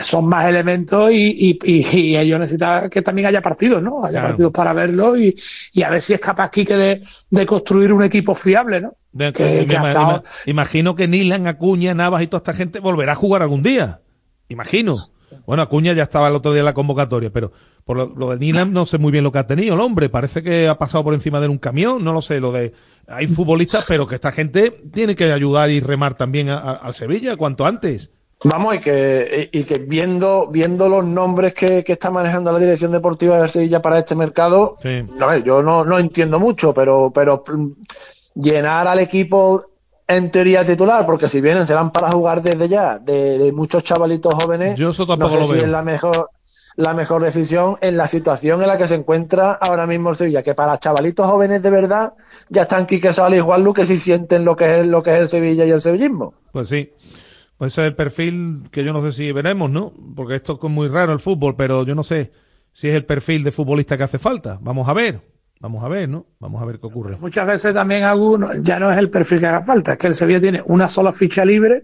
son 0.00 0.26
más 0.26 0.46
elementos 0.46 1.10
y, 1.12 1.58
y, 1.64 1.86
y, 1.92 2.16
ellos 2.16 2.38
necesitan 2.38 2.88
que 2.90 3.02
también 3.02 3.26
haya 3.28 3.42
partidos 3.42 3.82
no 3.82 4.04
haya 4.04 4.12
Claro. 4.18 4.28
partidos 4.28 4.52
para 4.52 4.72
verlo 4.72 5.16
y, 5.16 5.34
y 5.72 5.82
a 5.82 5.90
ver 5.90 6.00
si 6.00 6.12
es 6.14 6.20
capaz 6.20 6.50
Quique 6.50 6.76
de, 6.76 7.02
de 7.30 7.46
construir 7.46 7.92
un 7.92 8.02
equipo 8.02 8.34
fiable 8.34 8.80
no 8.80 8.94
De- 9.12 9.32
que- 9.32 9.66
ahora- 9.76 10.22
imagino 10.46 10.94
que 10.94 11.08
Nilan, 11.08 11.46
Acuña, 11.46 11.94
Navas 11.94 12.22
y 12.22 12.26
toda 12.26 12.38
esta 12.38 12.54
gente 12.54 12.78
volverá 12.80 13.12
a 13.12 13.16
jugar 13.16 13.42
algún 13.42 13.62
día. 13.62 14.00
Imagino. 14.48 15.10
Bueno, 15.46 15.62
Acuña 15.62 15.92
ya 15.92 16.02
estaba 16.04 16.28
el 16.28 16.34
otro 16.34 16.52
día 16.52 16.60
en 16.60 16.64
la 16.66 16.74
convocatoria, 16.74 17.30
pero 17.32 17.52
por 17.84 17.96
lo, 17.96 18.06
lo 18.16 18.30
de 18.30 18.38
Nilan 18.38 18.72
no 18.72 18.84
sé 18.86 18.98
muy 18.98 19.10
bien 19.12 19.24
lo 19.24 19.32
que 19.32 19.38
ha 19.38 19.46
tenido 19.46 19.74
el 19.74 19.80
hombre. 19.80 20.08
Parece 20.08 20.42
que 20.42 20.68
ha 20.68 20.76
pasado 20.78 21.02
por 21.04 21.14
encima 21.14 21.40
de 21.40 21.48
un 21.48 21.58
camión, 21.58 22.02
no 22.04 22.12
lo 22.12 22.20
sé. 22.22 22.40
Lo 22.40 22.52
de 22.52 22.72
hay 23.08 23.26
futbolistas, 23.28 23.84
pero 23.88 24.06
que 24.06 24.16
esta 24.16 24.32
gente 24.32 24.70
tiene 24.92 25.14
que 25.16 25.32
ayudar 25.32 25.70
y 25.70 25.80
remar 25.80 26.14
también 26.14 26.48
al 26.48 26.92
Sevilla 26.94 27.36
cuanto 27.36 27.64
antes. 27.66 28.10
Vamos, 28.44 28.74
y 28.76 28.78
que, 28.80 29.50
y 29.52 29.64
que 29.64 29.80
viendo, 29.80 30.46
viendo 30.46 30.88
los 30.88 31.04
nombres 31.04 31.52
que, 31.52 31.84
que 31.84 31.92
está 31.92 32.10
manejando 32.10 32.50
la 32.52 32.58
dirección 32.58 32.90
deportiva 32.92 33.38
de 33.38 33.48
Sevilla 33.48 33.82
para 33.82 33.98
este 33.98 34.14
mercado, 34.14 34.76
Sí. 34.82 35.04
a 35.20 35.26
ver, 35.26 35.42
yo 35.44 35.62
no, 35.62 35.84
no 35.84 35.98
entiendo 35.98 36.38
mucho, 36.38 36.72
pero, 36.72 37.10
pero 37.14 37.44
mm, 37.46 37.68
llenar 38.34 38.88
al 38.88 38.98
equipo 39.00 39.66
en 40.08 40.30
teoría 40.30 40.64
titular, 40.64 41.04
porque 41.04 41.28
si 41.28 41.40
vienen 41.42 41.66
serán 41.66 41.90
para 41.90 42.10
jugar 42.10 42.42
desde 42.42 42.66
ya, 42.68 42.98
de, 42.98 43.36
de 43.38 43.52
muchos 43.52 43.82
chavalitos 43.82 44.32
jóvenes, 44.34 44.78
Yo 44.78 44.90
eso 44.90 45.02
no 45.04 45.08
tampoco 45.18 45.32
sé 45.34 45.38
lo 45.40 45.46
si 45.46 45.52
veo. 45.52 45.62
es 45.64 45.68
la 45.68 45.82
mejor 45.82 46.30
la 46.76 46.94
mejor 46.94 47.22
decisión 47.24 47.76
en 47.82 47.96
la 47.98 48.06
situación 48.06 48.62
en 48.62 48.68
la 48.68 48.78
que 48.78 48.86
se 48.88 48.94
encuentra 48.94 49.52
ahora 49.60 49.86
mismo 49.86 50.10
el 50.10 50.16
Sevilla, 50.16 50.42
que 50.42 50.54
para 50.54 50.78
chavalitos 50.78 51.26
jóvenes 51.30 51.62
de 51.62 51.68
verdad 51.68 52.14
ya 52.48 52.62
están 52.62 52.86
Quique 52.86 53.12
Sala 53.12 53.36
y 53.36 53.40
Juan 53.40 53.62
Luque 53.62 53.84
si 53.84 53.98
sienten 53.98 54.46
lo 54.46 54.56
que 54.56 54.80
es 54.80 54.86
lo 54.86 55.02
que 55.02 55.10
es 55.12 55.18
el 55.20 55.28
Sevilla 55.28 55.66
y 55.66 55.70
el 55.72 55.80
sevillismo. 55.82 56.32
Pues 56.52 56.68
sí. 56.68 56.90
Pues 57.60 57.74
ese 57.74 57.82
es 57.82 57.88
el 57.88 57.94
perfil 57.94 58.70
que 58.70 58.82
yo 58.84 58.94
no 58.94 59.04
sé 59.04 59.12
si 59.12 59.32
veremos, 59.32 59.70
¿no? 59.70 59.92
Porque 60.16 60.34
esto 60.34 60.58
es 60.62 60.70
muy 60.70 60.88
raro 60.88 61.12
el 61.12 61.20
fútbol, 61.20 61.56
pero 61.56 61.84
yo 61.84 61.94
no 61.94 62.02
sé 62.02 62.32
si 62.72 62.88
es 62.88 62.94
el 62.94 63.04
perfil 63.04 63.44
de 63.44 63.52
futbolista 63.52 63.98
que 63.98 64.04
hace 64.04 64.18
falta. 64.18 64.58
Vamos 64.62 64.88
a 64.88 64.94
ver. 64.94 65.20
Vamos 65.60 65.84
a 65.84 65.88
ver, 65.88 66.08
¿no? 66.08 66.24
Vamos 66.38 66.62
a 66.62 66.64
ver 66.64 66.80
qué 66.80 66.86
ocurre. 66.86 67.18
muchas 67.18 67.46
veces 67.46 67.74
también 67.74 68.04
algunos 68.04 68.62
ya 68.62 68.80
no 68.80 68.90
es 68.90 68.96
el 68.96 69.10
perfil 69.10 69.40
que 69.40 69.46
haga 69.46 69.60
falta, 69.60 69.92
es 69.92 69.98
que 69.98 70.06
el 70.06 70.14
Sevilla 70.14 70.40
tiene 70.40 70.62
una 70.64 70.88
sola 70.88 71.12
ficha 71.12 71.44
libre, 71.44 71.82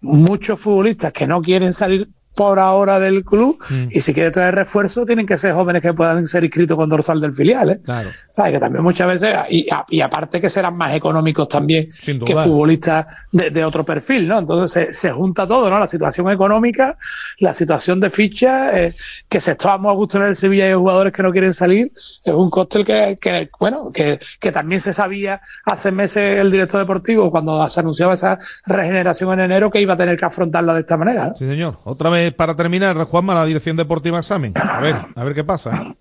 muchos 0.00 0.60
futbolistas 0.60 1.12
que 1.12 1.26
no 1.26 1.42
quieren 1.42 1.72
salir 1.72 2.08
por 2.34 2.58
ahora 2.58 2.98
del 3.00 3.24
club 3.24 3.58
Mm. 3.70 3.88
y 3.90 4.00
si 4.00 4.14
quiere 4.14 4.30
traer 4.30 4.54
refuerzo 4.54 5.04
tienen 5.04 5.26
que 5.26 5.36
ser 5.36 5.52
jóvenes 5.52 5.82
que 5.82 5.92
puedan 5.92 6.26
ser 6.26 6.44
inscritos 6.44 6.76
con 6.76 6.88
dorsal 6.88 7.20
del 7.20 7.32
filial. 7.32 7.70
¿eh? 7.70 7.80
Claro. 7.84 8.08
¿Sabes? 8.30 8.52
Que 8.52 8.58
también 8.60 8.82
muchas 8.84 9.06
veces, 9.08 9.34
y, 9.50 9.66
y 9.90 10.00
aparte 10.00 10.40
que 10.40 10.48
serán 10.48 10.76
más 10.76 10.94
económicos 10.94 11.48
también 11.48 11.88
que 12.24 12.34
futbolistas 12.34 13.06
de, 13.32 13.50
de 13.50 13.64
otro 13.64 13.84
perfil, 13.84 14.28
¿no? 14.28 14.38
Entonces 14.38 14.72
se, 14.72 14.92
se 14.92 15.12
junta 15.12 15.46
todo, 15.46 15.68
¿no? 15.70 15.78
La 15.78 15.86
situación 15.86 16.30
económica, 16.30 16.96
la 17.38 17.52
situación 17.52 18.00
de 18.00 18.10
ficha, 18.10 18.78
eh, 18.80 18.94
que 19.28 19.40
se 19.40 19.52
estamos 19.52 19.90
a 19.90 19.94
gusto 19.94 20.18
en 20.18 20.24
el 20.24 20.36
Sevilla 20.36 20.64
y 20.64 20.68
hay 20.68 20.74
jugadores 20.74 21.12
que 21.12 21.22
no 21.22 21.32
quieren 21.32 21.52
salir, 21.54 21.92
es 22.24 22.32
un 22.34 22.48
cóctel 22.50 22.84
que, 22.84 23.18
que 23.20 23.50
bueno, 23.58 23.90
que, 23.92 24.18
que 24.38 24.52
también 24.52 24.80
se 24.80 24.92
sabía 24.92 25.40
hace 25.64 25.90
meses 25.92 26.38
el 26.38 26.50
director 26.50 26.80
deportivo 26.80 27.30
cuando 27.30 27.68
se 27.68 27.80
anunciaba 27.80 28.14
esa 28.14 28.38
regeneración 28.66 29.32
en 29.34 29.40
enero 29.40 29.70
que 29.70 29.80
iba 29.80 29.94
a 29.94 29.96
tener 29.96 30.16
que 30.16 30.24
afrontarla 30.24 30.74
de 30.74 30.80
esta 30.80 30.96
manera, 30.96 31.26
¿no? 31.28 31.34
Sí, 31.36 31.46
señor. 31.46 31.78
Otra 31.84 32.10
vez 32.10 32.19
para 32.36 32.54
terminar, 32.56 32.96
Juanma, 33.04 33.34
la 33.34 33.44
Dirección 33.44 33.76
Deportiva 33.76 34.18
Examen. 34.18 34.52
A 34.56 34.80
ver, 34.80 34.94
a 35.16 35.24
ver 35.24 35.34
qué 35.34 35.44
pasa. 35.44 35.70
¿eh? 35.76 35.94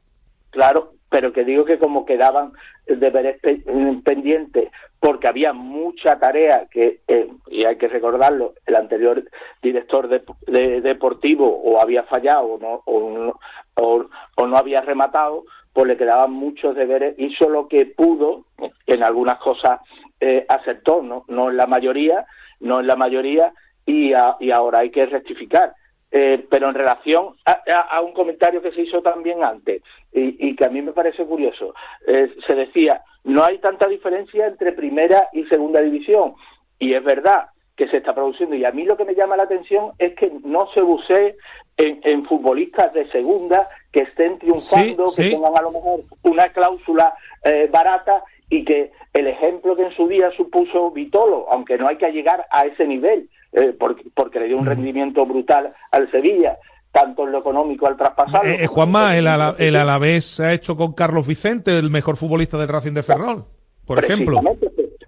Claro, 0.51 0.93
pero 1.09 1.31
que 1.33 1.43
digo 1.43 1.65
que 1.65 1.79
como 1.79 2.05
quedaban 2.05 2.51
deberes 2.87 3.39
pe- 3.41 3.63
pendientes 4.03 4.69
porque 4.99 5.27
había 5.27 5.53
mucha 5.53 6.19
tarea 6.19 6.67
que, 6.69 6.99
eh, 7.07 7.29
y 7.49 7.63
hay 7.63 7.77
que 7.77 7.87
recordarlo, 7.87 8.53
el 8.65 8.75
anterior 8.75 9.23
director 9.61 10.07
de- 10.09 10.23
de- 10.47 10.81
deportivo 10.81 11.47
o 11.63 11.79
había 11.81 12.03
fallado 12.03 12.43
o 12.47 12.59
no, 12.59 12.81
o, 12.85 13.33
o- 13.75 14.05
o 14.35 14.47
no 14.47 14.57
había 14.57 14.81
rematado, 14.81 15.45
pues 15.71 15.87
le 15.87 15.97
quedaban 15.97 16.31
muchos 16.31 16.75
deberes, 16.75 17.15
hizo 17.17 17.47
lo 17.47 17.67
que 17.69 17.85
pudo, 17.85 18.43
en 18.87 19.03
algunas 19.03 19.37
cosas 19.39 19.79
eh, 20.19 20.45
aceptó, 20.49 21.01
¿no? 21.01 21.23
no 21.29 21.49
en 21.49 21.55
la 21.57 21.65
mayoría, 21.67 22.25
no 22.59 22.81
en 22.81 22.87
la 22.87 22.97
mayoría, 22.97 23.53
y 23.85 24.11
ahora 24.51 24.79
hay 24.79 24.91
que 24.91 25.05
rectificar. 25.05 25.73
Eh, 26.11 26.43
pero 26.49 26.69
en 26.69 26.73
relación 26.75 27.35
a, 27.45 27.51
a- 27.67 27.97
a 27.97 28.01
un 28.01 28.13
comentario 28.13 28.61
que 28.63 28.71
se 28.71 28.81
hizo 28.81 29.01
también 29.03 29.43
antes 29.43 29.83
y, 30.11 30.47
y 30.49 30.55
que 30.55 30.65
a 30.65 30.69
mí 30.69 30.81
me 30.81 30.91
parece 30.91 31.23
curioso, 31.23 31.75
eh, 32.07 32.33
se 32.47 32.55
decía, 32.55 33.03
no 33.25 33.43
hay 33.43 33.59
tanta 33.59 33.87
diferencia 33.87 34.47
entre 34.47 34.71
primera 34.71 35.27
y 35.33 35.43
segunda 35.45 35.81
división. 35.81 36.33
Y 36.79 36.93
es 36.95 37.03
verdad 37.03 37.49
que 37.75 37.87
se 37.89 37.97
está 37.97 38.15
produciendo. 38.15 38.55
Y 38.55 38.65
a 38.65 38.71
mí 38.71 38.85
lo 38.85 38.97
que 38.97 39.05
me 39.05 39.13
llama 39.13 39.37
la 39.37 39.43
atención 39.43 39.91
es 39.99 40.15
que 40.15 40.31
no 40.43 40.67
se 40.73 40.81
bucee 40.81 41.35
en, 41.77 41.99
en 42.03 42.25
futbolistas 42.25 42.91
de 42.93 43.07
segunda 43.11 43.69
que 43.93 44.01
estén 44.01 44.39
triunfando, 44.39 45.07
Sí, 45.07 45.21
que 45.21 45.27
sí. 45.29 45.35
tengan 45.35 45.55
a 45.57 45.61
lo 45.61 45.71
mejor 45.71 45.99
una 46.23 46.49
cláusula 46.49 47.13
eh, 47.43 47.69
barata 47.71 48.23
y 48.49 48.65
que 48.65 48.91
el 49.13 49.27
ejemplo 49.27 49.75
que 49.75 49.83
en 49.83 49.91
su 49.95 50.07
día 50.07 50.31
supuso 50.35 50.89
Vitolo, 50.91 51.45
aunque 51.51 51.77
no 51.77 51.87
hay 51.87 51.97
que 51.97 52.11
llegar 52.11 52.45
a 52.49 52.65
ese 52.65 52.85
nivel, 52.87 53.29
eh, 53.53 53.75
porque, 53.79 54.03
porque 54.13 54.39
le 54.39 54.47
dio 54.47 54.57
un 54.57 54.65
rendimiento 54.65 55.25
brutal 55.25 55.73
al 55.91 56.09
Sevilla, 56.11 56.57
tanto 56.91 57.23
en 57.25 57.31
lo 57.31 57.39
económico 57.39 57.87
al 57.87 57.97
traspasarlo. 57.97 58.49
Eh, 58.49 58.63
eh, 58.63 58.67
Juanma, 58.67 59.17
el, 59.17 59.27
Ala- 59.27 59.55
el 59.59 59.75
Alavés 59.75 60.25
se 60.25 60.45
ha 60.45 60.53
hecho 60.53 60.75
con 60.75 60.93
Carlos 60.93 61.27
Vicente, 61.27 61.77
el 61.77 61.89
mejor 61.91 62.17
futbolista 62.17 62.57
del 62.57 62.67
Racing 62.69 62.93
de 62.93 63.03
Ferrol, 63.03 63.45
por 63.85 64.03
ejemplo. 64.03 64.41
Pues, 64.41 64.57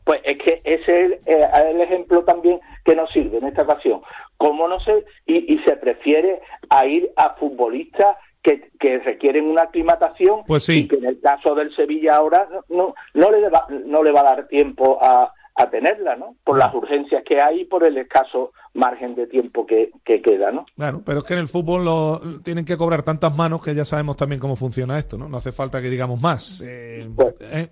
Pues 0.04 0.22
es 0.26 0.38
que 0.44 0.62
ese 0.64 0.82
es 0.82 0.88
el, 1.06 1.14
eh, 1.26 1.48
el 1.72 1.82
ejemplo 1.82 2.24
también 2.24 2.60
que 2.84 2.96
nos 2.96 3.12
sirve 3.12 3.38
en 3.38 3.46
esta 3.48 3.62
ocasión. 3.64 4.02
Cómo 4.38 4.68
no 4.68 4.80
se 4.80 5.06
y, 5.28 5.54
y 5.54 5.60
se 5.60 5.76
prefiere 5.78 6.42
a 6.70 6.86
ir 6.88 7.12
a 7.16 7.36
futbolistas 7.36 8.18
que, 8.42 8.72
que 8.80 8.98
requieren 8.98 9.46
una 9.46 9.64
aclimatación 9.64 10.44
Pues 10.48 10.64
sí. 10.66 10.80
y 10.80 10.88
que 10.88 10.96
en 10.96 11.06
el 11.06 11.20
caso 11.22 11.54
del 11.54 11.74
Sevilla 11.76 12.16
ahora 12.16 12.48
no, 12.52 12.64
no, 12.76 12.96
no 13.14 13.32
le 13.32 13.50
va, 13.50 13.68
no 13.86 14.02
le 14.04 14.12
va 14.12 14.22
a 14.22 14.36
dar 14.36 14.48
tiempo 14.48 14.98
a, 15.00 15.32
a 15.56 15.70
tenerla, 15.70 16.16
¿no? 16.16 16.36
Por 16.44 16.58
las 16.58 16.74
urgencias 16.74 17.24
que 17.28 17.42
hay 17.42 17.62
y 17.62 17.66
por 17.66 17.84
el 17.84 17.98
escaso 17.98 18.52
margen 18.74 19.16
de 19.16 19.28
tiempo 19.28 19.66
que, 19.66 19.92
que 20.06 20.22
queda, 20.22 20.52
¿no? 20.52 20.66
Claro, 20.76 21.02
pero 21.06 21.20
es 21.20 21.26
que 21.26 21.34
en 21.34 21.40
el 21.42 21.48
fútbol 21.50 21.84
lo, 21.86 22.22
tienen 22.44 22.66
que 22.66 22.78
cobrar 22.78 23.04
tantas 23.04 23.36
manos 23.36 23.62
que 23.64 23.76
ya 23.76 23.84
sabemos 23.86 24.16
también 24.18 24.40
cómo 24.40 24.56
funciona 24.56 24.98
esto, 24.98 25.18
¿no? 25.18 25.28
No 25.28 25.38
hace 25.38 25.52
falta 25.52 25.82
que 25.82 25.90
digamos 25.90 26.22
más. 26.22 26.62
Eh, 26.66 27.08
eh, 27.42 27.70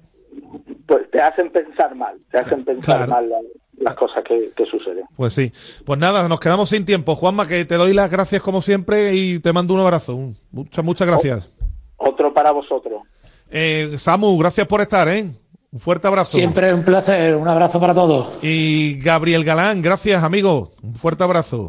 Pues 0.85 1.10
te 1.11 1.22
hacen 1.22 1.51
pensar 1.51 1.95
mal, 1.95 2.18
te 2.31 2.38
hacen 2.39 2.65
pensar 2.65 2.97
Claro. 2.97 3.11
mal 3.11 3.30
la- 3.30 3.38
las 3.77 3.95
cosas 3.95 4.26
que, 4.26 4.51
que 4.57 4.65
suceden. 4.65 5.06
pues 5.15 5.31
sí. 5.31 5.53
Pues 5.85 5.97
nada, 5.97 6.27
nos 6.27 6.41
quedamos 6.41 6.69
sin 6.69 6.85
tiempo. 6.85 7.15
Juanma, 7.15 7.47
que 7.47 7.64
te 7.64 7.76
doy 7.76 7.93
las 7.93 8.11
gracias 8.11 8.41
como 8.41 8.61
siempre 8.61 9.14
y 9.15 9.39
te 9.39 9.53
mando 9.53 9.73
un 9.73 9.80
abrazo. 9.80 10.19
Muchas, 10.51 10.84
muchas 10.84 11.07
gracias. 11.07 11.49
Otro 11.95 12.34
para 12.34 12.51
vosotros. 12.51 13.03
Eh, 13.49 13.93
Samu, 13.97 14.38
gracias 14.38 14.68
por 14.68 14.81
estar, 14.81 15.07
¿eh? 15.07 15.31
Un 15.72 15.80
fuerte 15.80 16.08
abrazo. 16.08 16.38
Siempre 16.38 16.74
un 16.74 16.84
placer, 16.84 17.36
un 17.36 17.48
abrazo 17.48 17.80
para 17.80 17.94
todos. 17.94 18.44
Y 18.44 19.00
Gabriel 19.00 19.44
Galán, 19.44 19.82
gracias, 19.82 20.24
amigo. 20.24 20.72
Un 20.82 20.96
fuerte 20.96 21.24
abrazo. 21.24 21.68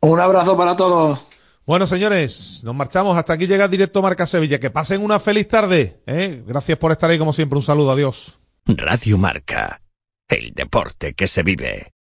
Un 0.00 0.20
abrazo 0.20 0.56
para 0.56 0.76
todos. 0.76 1.26
Bueno, 1.66 1.88
señores, 1.88 2.62
nos 2.64 2.76
marchamos. 2.76 3.18
Hasta 3.18 3.32
aquí 3.32 3.48
llega 3.48 3.66
directo 3.66 4.00
Marca 4.00 4.26
Sevilla. 4.26 4.60
Que 4.60 4.70
pasen 4.70 5.02
una 5.02 5.18
feliz 5.18 5.48
tarde. 5.48 6.00
¿eh? 6.06 6.44
Gracias 6.46 6.78
por 6.78 6.92
estar 6.92 7.10
ahí, 7.10 7.18
como 7.18 7.32
siempre. 7.32 7.56
Un 7.56 7.64
saludo. 7.64 7.90
Adiós. 7.90 8.38
Radio 8.66 9.18
Marca. 9.18 9.80
El 10.28 10.52
deporte 10.54 11.14
que 11.14 11.26
se 11.26 11.42
vive. 11.42 11.95